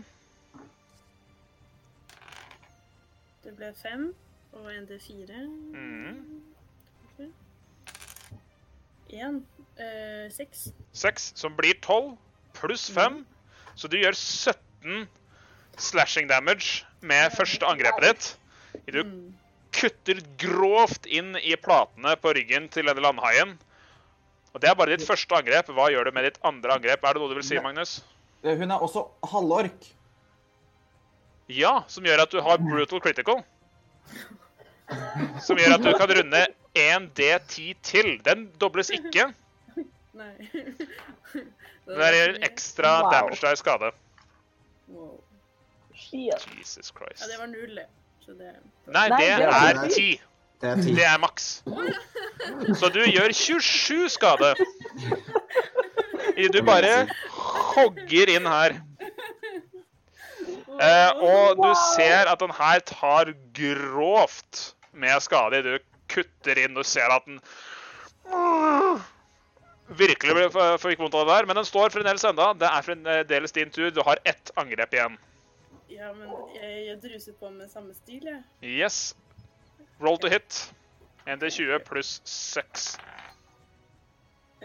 Det 3.45 3.53
ble 3.55 3.71
fem 3.79 4.09
og 4.55 4.69
en 4.73 4.85
D4. 4.89 5.41
Mhm. 5.75 6.41
Én. 9.15 9.41
Eh, 9.77 10.29
seks. 10.33 10.69
Seks, 10.93 11.31
som 11.35 11.55
blir 11.55 11.75
tolv. 11.81 12.17
pluss 12.55 12.85
fem. 12.89 13.25
Så 13.75 13.89
du 13.91 13.97
gjør 13.99 14.15
17 14.15 15.07
slashing 15.77 16.29
damage 16.29 16.85
med 17.03 17.33
første 17.35 17.67
angrepet 17.67 18.01
ditt. 18.07 18.37
Du 18.93 19.03
Mm. 19.03 19.33
kutter 19.73 20.21
grovt 20.39 21.05
inn 21.05 21.35
i 21.35 21.55
platene 21.57 22.15
på 22.15 22.31
ryggen 22.33 22.69
til 22.71 22.85
denne 22.85 23.01
landhaien. 23.03 23.57
Og 24.53 24.61
Det 24.61 24.69
er 24.69 24.73
bare 24.75 24.95
ditt 24.95 25.05
første 25.05 25.35
angrep. 25.35 25.67
Hva 25.67 25.89
gjør 25.91 26.05
du 26.05 26.11
med 26.13 26.23
ditt 26.23 26.39
andre 26.45 26.71
angrep? 26.79 27.03
Er 27.03 27.13
det 27.13 27.21
noe 27.21 27.27
du 27.27 27.35
vil 27.35 27.43
si, 27.43 27.59
Magnus? 27.59 28.01
Eh, 28.41 28.55
Hun 28.57 28.71
er 28.71 28.79
også 28.79 29.09
halvork. 29.25 29.91
Ja, 31.49 31.83
som 31.87 32.05
gjør 32.05 32.21
at 32.21 32.31
du 32.31 32.41
har 32.41 32.57
brutal 32.57 33.01
critical. 33.01 33.43
Som 35.41 35.57
gjør 35.57 35.73
at 35.77 35.83
du 35.85 35.91
kan 35.97 36.11
runde 36.19 36.45
1 36.75 37.09
D10 37.19 37.73
til. 37.83 38.11
Den 38.25 38.47
dobles 38.61 38.89
ikke. 38.93 39.31
Nei. 40.15 40.31
Den 41.85 41.99
der 41.99 42.15
gjør 42.17 42.37
ekstra 42.47 42.91
Wow. 43.01 43.11
damage 43.11 43.41
deg 43.41 43.57
skade. 43.57 43.91
Wow. 44.87 45.19
Jesus 46.13 46.91
Christ. 46.95 47.21
Ja, 47.21 47.31
det 47.31 47.39
var 47.39 47.47
null, 47.51 47.75
det. 47.75 47.87
Nei, 48.87 49.09
det 49.09 49.29
er 49.31 49.87
ti. 49.89 50.15
10. 50.17 50.21
Det 50.61 50.69
er. 50.69 50.75
Det 50.75 51.05
er 51.05 51.17
maks. 51.19 51.63
Så 52.79 52.89
du 52.93 53.01
gjør 53.05 53.33
27 53.33 54.09
skade. 54.09 54.53
Du 56.53 56.61
bare 56.65 57.07
hogger 57.75 58.31
inn 58.35 58.47
her. 58.49 58.79
Eh, 60.75 61.11
og 61.23 61.55
du 61.61 61.69
ser 61.95 62.27
at 62.27 62.39
den 62.41 62.51
her 62.57 62.79
tar 62.83 63.31
grovt 63.55 64.74
med 64.95 65.23
skade. 65.23 65.61
Du 65.65 65.73
kutter 66.11 66.63
inn, 66.65 66.77
og 66.77 66.87
ser 66.87 67.11
at 67.13 67.25
den 67.27 67.39
virkelig 69.99 70.49
fikk 70.81 71.01
vondt 71.01 71.17
av 71.17 71.25
det 71.25 71.33
der. 71.33 71.49
Men 71.49 71.59
den 71.61 71.67
står 71.67 71.93
fremdeles 71.93 72.25
enda. 72.27 72.51
Det 72.57 72.69
er 72.69 72.87
fremdeles 72.87 73.55
din 73.55 73.73
tur. 73.73 73.89
Du 73.93 74.01
har 74.05 74.21
ett 74.25 74.51
angrep 74.59 74.93
igjen. 74.95 75.19
Ja, 75.91 76.11
men 76.13 76.31
jeg, 76.57 76.87
jeg 76.87 77.01
druser 77.03 77.35
på 77.39 77.51
med 77.53 77.69
samme 77.71 77.93
stil, 77.93 78.25
jeg. 78.25 78.41
Yes. 78.65 79.13
Roll 80.01 80.17
to 80.19 80.31
hit. 80.31 80.65
1D20 81.25 81.79
pluss 81.85 82.21
6. 82.25 82.97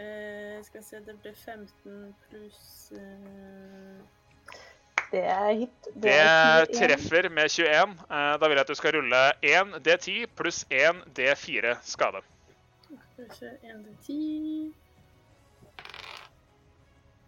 Uh, 0.01 0.57
skal 0.65 0.83
se, 0.85 0.99
det 1.05 1.15
ble 1.21 1.33
15 1.35 2.13
pluss 2.29 2.91
eh, 2.95 3.97
Det 5.11 5.23
er 5.27 5.49
hit. 5.59 5.87
Det 6.03 6.11
er 6.15 6.65
treffer 6.71 7.27
med 7.29 7.49
21. 7.51 7.95
Eh, 8.09 8.37
Da 8.39 8.47
vil 8.47 8.55
jeg 8.55 8.63
at 8.63 8.67
du 8.71 8.75
skal 8.79 8.95
rulle 8.95 9.21
1 9.43 9.73
D10 9.85 10.25
pluss 10.39 10.63
1 10.71 11.01
D4 11.17 11.75
skade. 11.83 12.21
Skal 13.31 13.49
vi 13.61 13.69
1 13.69 13.83
D10 14.07 14.73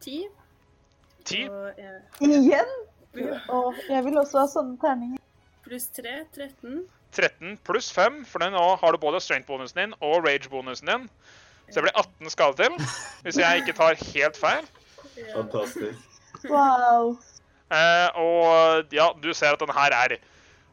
10. 0.03 0.27
10 1.25 1.49
Og 1.49 1.67
eh, 1.79 1.99
Igjen? 2.27 2.71
Og 3.49 3.75
jeg 3.89 4.03
vil 4.05 4.17
også 4.17 4.39
ha 4.41 4.47
sånne 4.51 4.77
terninger. 4.81 5.19
pluss 5.63 5.85
3, 5.95 6.15
13. 6.35 6.81
13 7.13 7.57
pluss 7.63 7.91
5, 7.93 8.23
for 8.25 8.43
nå 8.51 8.63
har 8.81 8.91
du 8.91 8.97
både 8.99 9.19
strength-bonusen 9.21 9.77
din 9.83 9.93
og 10.01 10.25
rage-bonusen 10.25 10.89
din. 10.89 11.05
Så 11.69 11.77
det 11.79 11.85
blir 11.85 11.99
18 11.99 12.29
skade 12.33 12.57
til, 12.57 12.73
hvis 13.23 13.37
jeg 13.39 13.61
ikke 13.61 13.75
tar 13.77 13.99
helt 14.01 14.37
feil. 14.39 14.65
Ja. 15.15 15.29
Fantastisk. 15.37 16.09
Wow. 16.49 17.13
Eh, 17.73 18.19
og 18.21 18.93
ja, 18.93 19.09
du 19.17 19.31
ser 19.33 19.55
at 19.55 19.63
den 19.63 19.73
her 19.73 19.95
er 20.03 20.19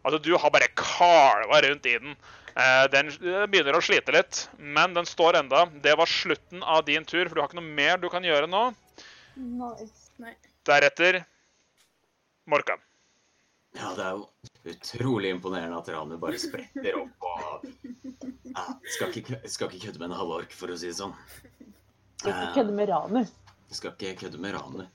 Altså, 0.00 0.16
du 0.16 0.32
har 0.40 0.48
bare 0.48 0.70
kalva 0.80 1.58
rundt 1.60 1.86
i 1.86 1.98
den. 2.00 2.14
Eh, 2.56 2.84
den 2.92 3.10
begynner 3.52 3.76
å 3.76 3.82
slite 3.84 4.14
litt, 4.16 4.46
men 4.56 4.94
den 4.96 5.04
står 5.08 5.36
enda. 5.42 5.66
Det 5.84 5.92
var 6.00 6.08
slutten 6.08 6.64
av 6.64 6.86
din 6.86 7.04
tur, 7.04 7.26
for 7.26 7.36
du 7.36 7.42
har 7.42 7.50
ikke 7.50 7.60
noe 7.60 7.74
mer 7.76 8.00
du 8.00 8.08
kan 8.12 8.24
gjøre 8.24 8.48
nå. 8.48 8.70
Nice. 9.36 10.08
Deretter 10.68 11.20
Morkan. 12.48 12.80
Ja, 13.76 13.92
det 13.94 14.06
er 14.08 14.16
jo 14.16 14.72
utrolig 14.72 15.30
imponerende 15.36 15.78
at 15.78 15.92
Ranu 15.92 16.16
bare 16.20 16.40
spretter 16.42 16.96
opp 16.98 17.28
og 17.28 17.68
ja, 18.50 18.64
skal, 18.96 19.12
ikke, 19.14 19.38
skal 19.46 19.70
ikke 19.70 19.86
kødde 19.86 20.02
med 20.02 20.08
en 20.10 20.18
halvork, 20.18 20.56
for 20.56 20.72
å 20.72 20.78
si 20.80 20.90
det 20.90 20.96
sånn. 20.98 21.14
Skal 22.18 22.34
ikke 22.34 22.56
kødde 22.56 22.74
med 22.80 22.90
Ranu. 22.90 23.22
Skal 23.70 23.94
ikke 23.94 24.16
kødde 24.24 24.42
med 24.42 24.56
Ranu. 24.56 24.88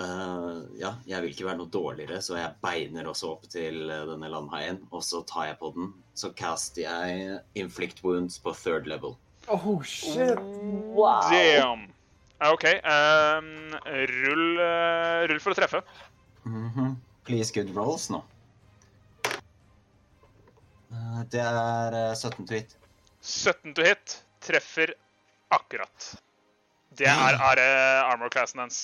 Eh, 0.00 0.60
ja, 0.80 0.94
jeg 1.08 1.22
vil 1.22 1.34
ikke 1.34 1.46
være 1.50 1.60
noe 1.60 1.72
dårligere, 1.72 2.20
så 2.24 2.38
jeg 2.38 2.56
beiner 2.64 3.08
også 3.10 3.34
opp 3.34 3.48
til 3.52 3.90
eh, 3.90 4.06
denne 4.08 4.30
landhaien. 4.32 4.80
Og 4.94 5.04
så 5.04 5.20
tar 5.28 5.50
jeg 5.50 5.58
på 5.60 5.72
den. 5.76 5.92
Så 6.16 6.32
caster 6.36 6.86
jeg 6.86 7.40
inflict 7.60 8.02
wounds 8.04 8.38
på 8.40 8.54
third 8.56 8.88
level. 8.88 9.18
Oh, 9.48 9.82
shit. 9.82 10.38
Wow. 10.96 11.28
Damn. 11.28 11.88
OK. 12.40 12.64
Um, 12.80 13.74
rull, 13.84 14.46
uh, 14.56 15.26
rull 15.28 15.40
for 15.42 15.52
å 15.52 15.58
treffe. 15.58 15.82
Mhm. 16.48 16.96
Please 17.28 17.52
good 17.52 17.68
rolls 17.76 18.08
nå. 18.10 18.22
Uh, 20.90 21.20
det 21.30 21.42
er 21.44 21.94
eh, 21.98 22.14
17 22.16 22.48
to 22.48 22.56
hit. 22.56 22.72
17 23.20 23.76
to 23.76 23.84
hit 23.84 24.16
treffer 24.42 24.94
akkurat. 25.52 26.08
Det 26.96 27.06
er, 27.06 27.36
er 27.36 27.60
eh, 27.62 28.08
armor-classen 28.08 28.64
hans. 28.64 28.80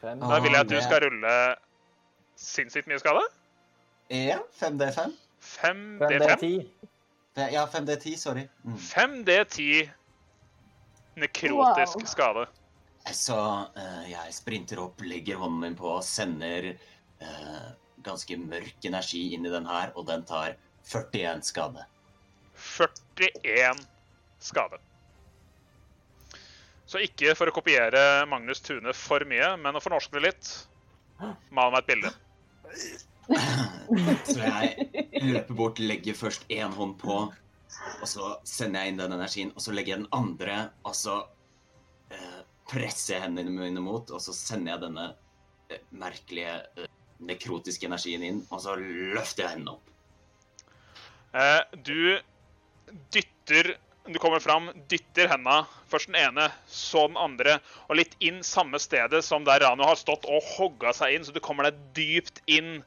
Fem. 0.00 0.20
Da 0.20 0.38
vil 0.40 0.54
jeg 0.54 0.60
at 0.60 0.70
du 0.70 0.78
skal 0.82 1.02
rulle 1.06 1.32
sinnssykt 2.38 2.86
mye 2.90 3.00
skade. 3.02 3.24
Ja, 4.14 4.38
5D5. 4.60 5.00
5 5.00 5.18
Fem, 5.40 5.98
det 6.00 6.16
er 6.16 6.36
D5. 6.36 6.46
Ja, 7.52 7.64
5D10, 7.70 8.16
sorry. 8.18 8.46
Mm. 8.64 8.78
5 8.78 9.18
D10 9.28 9.90
nekrotisk 11.18 11.96
Wow. 11.96 12.06
skade. 12.06 12.46
Så 13.12 13.36
uh, 13.76 14.10
jeg 14.10 14.34
sprinter 14.34 14.80
opp, 14.82 15.00
legger 15.06 15.38
hånden 15.40 15.60
min 15.60 15.76
på, 15.78 15.94
sender 16.04 16.72
uh, 17.22 17.68
ganske 18.04 18.36
mørk 18.36 18.84
energi 18.84 19.22
inn 19.34 19.46
i 19.46 19.52
den 19.52 19.66
her, 19.66 19.94
og 19.96 20.06
den 20.10 20.24
tar 20.28 20.56
41 20.84 21.46
skade. 21.46 21.86
41 22.58 23.86
skade. 24.42 24.78
Så 26.88 27.02
ikke 27.04 27.34
for 27.36 27.50
å 27.50 27.52
kopiere 27.52 28.00
Magnus 28.30 28.62
Tune 28.64 28.94
for 28.96 29.24
mye, 29.28 29.52
men 29.60 29.76
å 29.76 29.82
fornorske 29.82 30.16
det 30.16 30.24
litt. 30.24 30.52
Mal 31.52 31.72
meg 31.74 31.82
et 31.82 31.90
bilde. 31.90 32.12
Så 34.24 34.38
jeg 34.40 34.86
løper 35.20 35.58
bort, 35.58 35.82
legger 35.82 36.16
først 36.16 36.46
én 36.48 36.72
hånd 36.72 36.96
på, 37.02 37.18
og 37.28 38.06
så 38.08 38.30
sender 38.48 38.86
jeg 38.86 38.94
inn 38.94 39.02
den 39.02 39.16
energien, 39.18 39.50
og 39.52 39.64
så 39.64 39.74
legger 39.76 39.94
jeg 39.94 40.04
den 40.06 40.14
andre, 40.16 40.56
og 40.88 40.96
så 40.96 41.18
eh, 42.14 42.40
presser 42.70 43.18
jeg 43.18 43.24
hendene 43.26 43.52
mine 43.52 43.82
mot, 43.84 44.08
og 44.08 44.22
så 44.24 44.32
sender 44.36 44.74
jeg 44.74 44.84
denne 44.86 45.10
eh, 45.68 45.82
merkelige 45.92 46.54
eh, 46.80 46.88
nekrotiske 47.28 47.90
energien 47.90 48.24
inn, 48.24 48.40
og 48.48 48.64
så 48.64 48.78
løfter 48.80 49.44
jeg 49.44 49.58
hendene 49.58 49.76
opp. 49.76 49.92
Eh, 51.36 51.60
du 51.84 52.16
dytter 53.12 53.74
Du 54.08 54.16
kommer 54.18 54.40
fram, 54.40 54.70
dytter 54.88 55.28
henda, 55.28 55.66
først 55.92 56.08
den 56.08 56.16
ene, 56.16 56.46
så 56.72 57.02
den 57.10 57.18
andre, 57.20 57.58
og 57.90 57.98
litt 57.98 58.14
inn 58.24 58.38
samme 58.46 58.80
stedet 58.80 59.20
som 59.26 59.44
der 59.44 59.60
Rano 59.60 59.84
har 59.84 59.98
stått 60.00 60.24
og 60.24 60.46
hogga 60.54 60.94
seg 60.96 61.12
inn, 61.12 61.26
så 61.26 61.34
du 61.34 61.42
kommer 61.44 61.68
deg 61.68 61.82
dypt 61.98 62.40
inn 62.48 62.78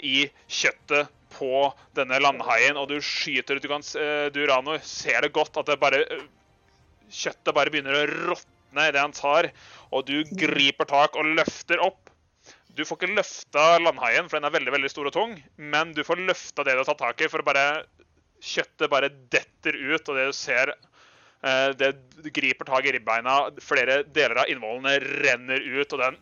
i 0.00 0.24
kjøttet 0.48 1.12
på 1.34 1.68
denne 1.98 2.22
landhaien, 2.24 2.80
og 2.80 2.88
du 2.88 2.96
skyter 3.04 3.60
Du, 3.60 3.68
kan, 3.68 3.84
eh, 4.00 4.30
du 4.32 4.40
Rano, 4.48 4.78
ser 4.80 5.20
det 5.20 5.34
godt 5.36 5.60
at 5.60 5.68
det 5.68 5.76
bare 5.82 6.00
eh, 6.06 6.24
Kjøttet 7.10 7.52
bare 7.54 7.72
begynner 7.74 8.00
å 8.00 8.08
råtne 8.32 8.88
idet 8.88 9.04
han 9.04 9.14
tar, 9.14 9.50
og 9.92 10.08
du 10.08 10.22
griper 10.38 10.88
tak 10.88 11.16
og 11.18 11.28
løfter 11.34 11.82
opp. 11.82 12.08
Du 12.72 12.84
får 12.86 13.00
ikke 13.00 13.16
løfta 13.18 13.64
landhaien, 13.82 14.30
for 14.30 14.38
den 14.38 14.46
er 14.46 14.54
veldig 14.54 14.76
veldig 14.78 14.90
stor 14.92 15.10
og 15.10 15.16
tung, 15.16 15.34
men 15.58 15.90
du 15.92 16.04
får 16.06 16.22
løfta 16.22 16.64
det 16.64 16.78
du 16.78 16.84
har 16.84 16.88
tatt 16.88 17.02
tak 17.02 17.24
i, 17.26 17.28
for 17.28 17.42
å 17.42 17.48
bare 17.50 17.64
Kjøttet 18.40 18.90
bare 18.90 19.10
detter 19.32 19.76
ut, 19.76 20.08
og 20.08 20.16
det 20.16 20.26
du 20.30 20.32
ser 20.36 20.72
eh, 20.72 21.70
Det 21.76 21.92
griper 22.32 22.68
tak 22.68 22.88
i 22.88 22.94
ribbeina, 22.96 23.50
flere 23.60 24.02
deler 24.08 24.44
av 24.44 24.52
innvollene 24.52 24.96
renner 25.24 25.60
ut, 25.60 25.92
og 25.92 26.04
den 26.06 26.20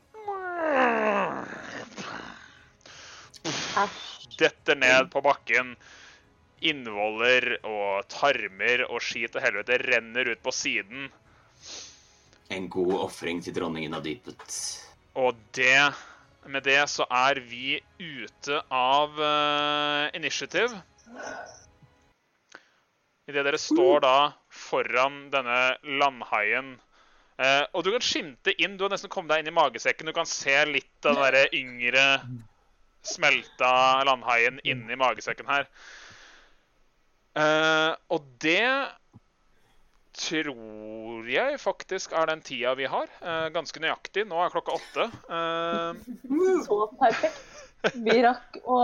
detter 4.39 4.77
ned 4.79 5.11
på 5.13 5.23
bakken. 5.25 5.77
Innvoller 6.59 7.61
og 7.63 8.09
tarmer 8.11 8.83
og 8.89 9.03
skit 9.05 9.37
og 9.39 9.45
helvete 9.45 9.79
renner 9.85 10.33
ut 10.33 10.43
på 10.43 10.55
siden. 10.55 11.09
En 12.51 12.69
god 12.73 12.95
ofring 13.05 13.43
til 13.45 13.55
dronningen 13.55 13.95
av 13.95 14.07
dypet. 14.07 14.61
Og 15.19 15.37
det 15.55 15.93
Med 16.49 16.63
det 16.65 16.81
så 16.89 17.05
er 17.13 17.43
vi 17.45 17.77
ute 18.01 18.63
av 18.73 19.19
uh, 19.21 20.09
initiativ. 20.17 20.73
Idet 23.29 23.45
dere 23.45 23.61
står 23.61 24.01
da 24.05 24.17
foran 24.49 25.27
denne 25.33 25.77
landhaien. 26.01 26.77
Eh, 27.39 27.65
og 27.77 27.85
du 27.85 27.93
kan 27.93 28.05
skimte 28.05 28.55
inn. 28.57 28.79
Du 28.79 28.87
har 28.87 28.95
nesten 28.95 29.13
kommet 29.13 29.35
deg 29.35 29.45
inn 29.45 29.53
i 29.53 29.59
magesekken. 29.59 30.09
Du 30.09 30.17
kan 30.17 30.29
se 30.29 30.57
litt 30.67 31.07
av 31.07 31.19
den 31.19 31.37
der 31.37 31.57
yngre, 31.59 32.07
smelta 33.05 33.73
landhaien 34.09 34.63
inni 34.65 34.97
magesekken 34.99 35.51
her. 35.51 35.69
Eh, 37.39 37.93
og 38.11 38.25
det 38.43 38.65
tror 40.19 41.29
jeg 41.31 41.61
faktisk 41.63 42.17
er 42.17 42.33
den 42.33 42.43
tida 42.43 42.73
vi 42.79 42.89
har. 42.91 43.13
Eh, 43.21 43.49
ganske 43.55 43.85
nøyaktig. 43.85 44.25
Nå 44.27 44.41
er 44.43 44.55
klokka 44.57 44.75
åtte. 44.81 45.11
Eh, 45.29 46.01
Så 46.67 46.81
perfekt. 46.99 47.45
Vi 47.95 48.17
rakk 48.25 48.59
å 48.65 48.81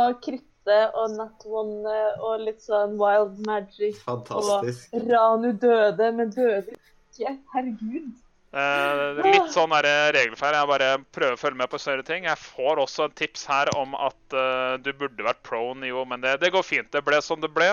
kritte 0.64 0.96
og 0.96 1.14
nat 1.18 1.44
one 1.44 1.94
og 2.20 2.40
litt 2.40 2.60
sånn 2.62 2.96
wild 2.98 3.38
magic. 3.46 3.96
Fantastisk. 4.04 4.92
Og 4.94 5.08
Ranu 5.10 5.52
døde, 5.52 6.12
men 6.12 6.30
døde 6.30 6.74
ikke. 6.74 7.36
Herregud. 7.54 8.12
Eh, 8.54 9.20
litt 9.26 9.50
sånn 9.50 9.72
er 9.74 9.82
det 9.82 9.96
regelfeil. 10.14 10.54
Jeg 10.54 10.70
bare 10.70 10.90
prøver 11.12 11.34
å 11.34 11.40
følge 11.40 11.58
med 11.58 11.70
på 11.70 11.78
større 11.78 12.04
ting. 12.06 12.24
Jeg 12.24 12.38
får 12.38 12.78
også 12.78 13.08
et 13.08 13.16
tips 13.18 13.46
her 13.50 13.70
om 13.76 13.94
at 13.98 14.36
uh, 14.36 14.76
du 14.78 14.92
burde 14.92 15.26
vært 15.26 15.42
prone, 15.42 15.86
jo, 15.88 16.04
men 16.06 16.22
det, 16.22 16.38
det 16.40 16.52
går 16.54 16.62
fint. 16.62 16.90
Det 16.92 17.02
ble 17.04 17.20
som 17.22 17.40
det 17.42 17.50
ble. 17.54 17.72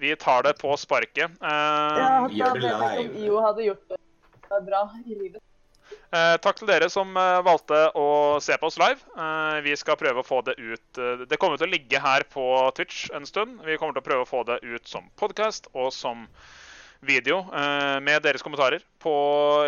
Vi 0.00 0.14
tar 0.16 0.46
det 0.46 0.54
på 0.60 0.72
sparket. 0.80 1.34
Eh, 1.42 1.98
Ja, 2.00 2.26
gjør 2.30 2.54
da 2.54 2.60
det 2.60 2.70
ikke 2.70 2.76
om 2.76 2.96
live. 2.96 3.24
IO 3.26 3.42
hadde 3.44 3.66
gjort 3.66 3.90
det 3.90 4.60
bra 4.66 4.86
i 5.04 5.14
livet. 5.18 5.42
Eh, 6.12 6.36
takk 6.42 6.58
til 6.60 6.68
dere 6.70 6.88
som 6.92 7.10
eh, 7.16 7.40
valgte 7.46 7.80
å 7.98 8.06
se 8.42 8.56
på 8.60 8.68
oss 8.70 8.78
live. 8.80 9.00
Eh, 9.16 9.58
vi 9.66 9.74
skal 9.78 9.98
prøve 10.00 10.22
å 10.22 10.26
få 10.26 10.40
det 10.46 10.54
ut 10.58 10.98
eh, 11.00 11.24
Det 11.30 11.38
kommer 11.40 11.56
til 11.60 11.68
å 11.68 11.74
ligge 11.74 12.00
her 12.02 12.24
på 12.32 12.44
Twitch 12.76 13.08
en 13.16 13.26
stund. 13.28 13.60
Vi 13.66 13.76
kommer 13.80 13.94
til 13.96 14.02
å 14.04 14.08
prøve 14.10 14.26
å 14.26 14.30
få 14.30 14.42
det 14.48 14.60
ut 14.64 14.88
som 14.90 15.08
podkast 15.20 15.68
og 15.74 15.92
som 15.94 16.26
video 17.00 17.38
eh, 17.56 17.98
med 18.04 18.20
deres 18.26 18.42
kommentarer 18.44 18.82
på 19.00 19.12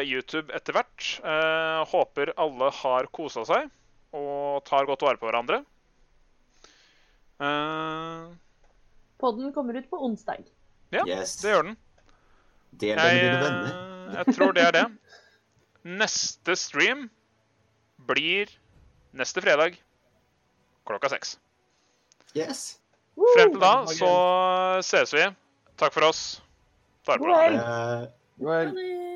YouTube 0.05 0.53
etter 0.53 0.77
hvert. 0.77 1.13
Eh, 1.25 1.83
håper 1.93 2.35
alle 2.37 2.69
har 2.83 3.09
kosa 3.15 3.45
seg 3.49 3.71
og 4.13 4.61
tar 4.69 4.85
godt 4.85 5.01
vare 5.07 5.17
på 5.17 5.25
hverandre. 5.31 5.63
Eh, 7.41 8.27
Podden 9.23 9.53
kommer 9.55 9.75
ut 9.79 9.89
på 9.91 10.03
onsdag. 10.05 10.43
ja, 10.93 11.05
Yes. 11.07 11.37
det 11.43 11.51
gjør 11.55 11.63
den. 11.71 11.77
Del 12.73 12.97
den 12.97 13.05
med 13.07 13.23
dine 13.23 13.41
venner. 13.43 13.73
jeg 14.27 14.35
tror 14.37 14.53
det 14.57 14.63
er 14.67 14.73
det. 14.73 14.85
Neste 15.83 16.57
stream 16.59 17.09
blir 18.09 18.51
neste 19.13 19.43
fredag 19.43 19.79
klokka 20.87 21.11
seks. 21.13 21.37
Yes. 22.35 22.79
Frem 23.37 23.53
til 23.53 23.61
da 23.61 23.75
så 23.91 24.13
ses 24.87 25.13
vi. 25.15 25.27
Takk 25.81 25.95
for 25.95 26.09
oss. 26.09 26.41
Ta 27.07 27.19
vare 27.19 28.09
på 28.39 28.47
God 28.47 29.12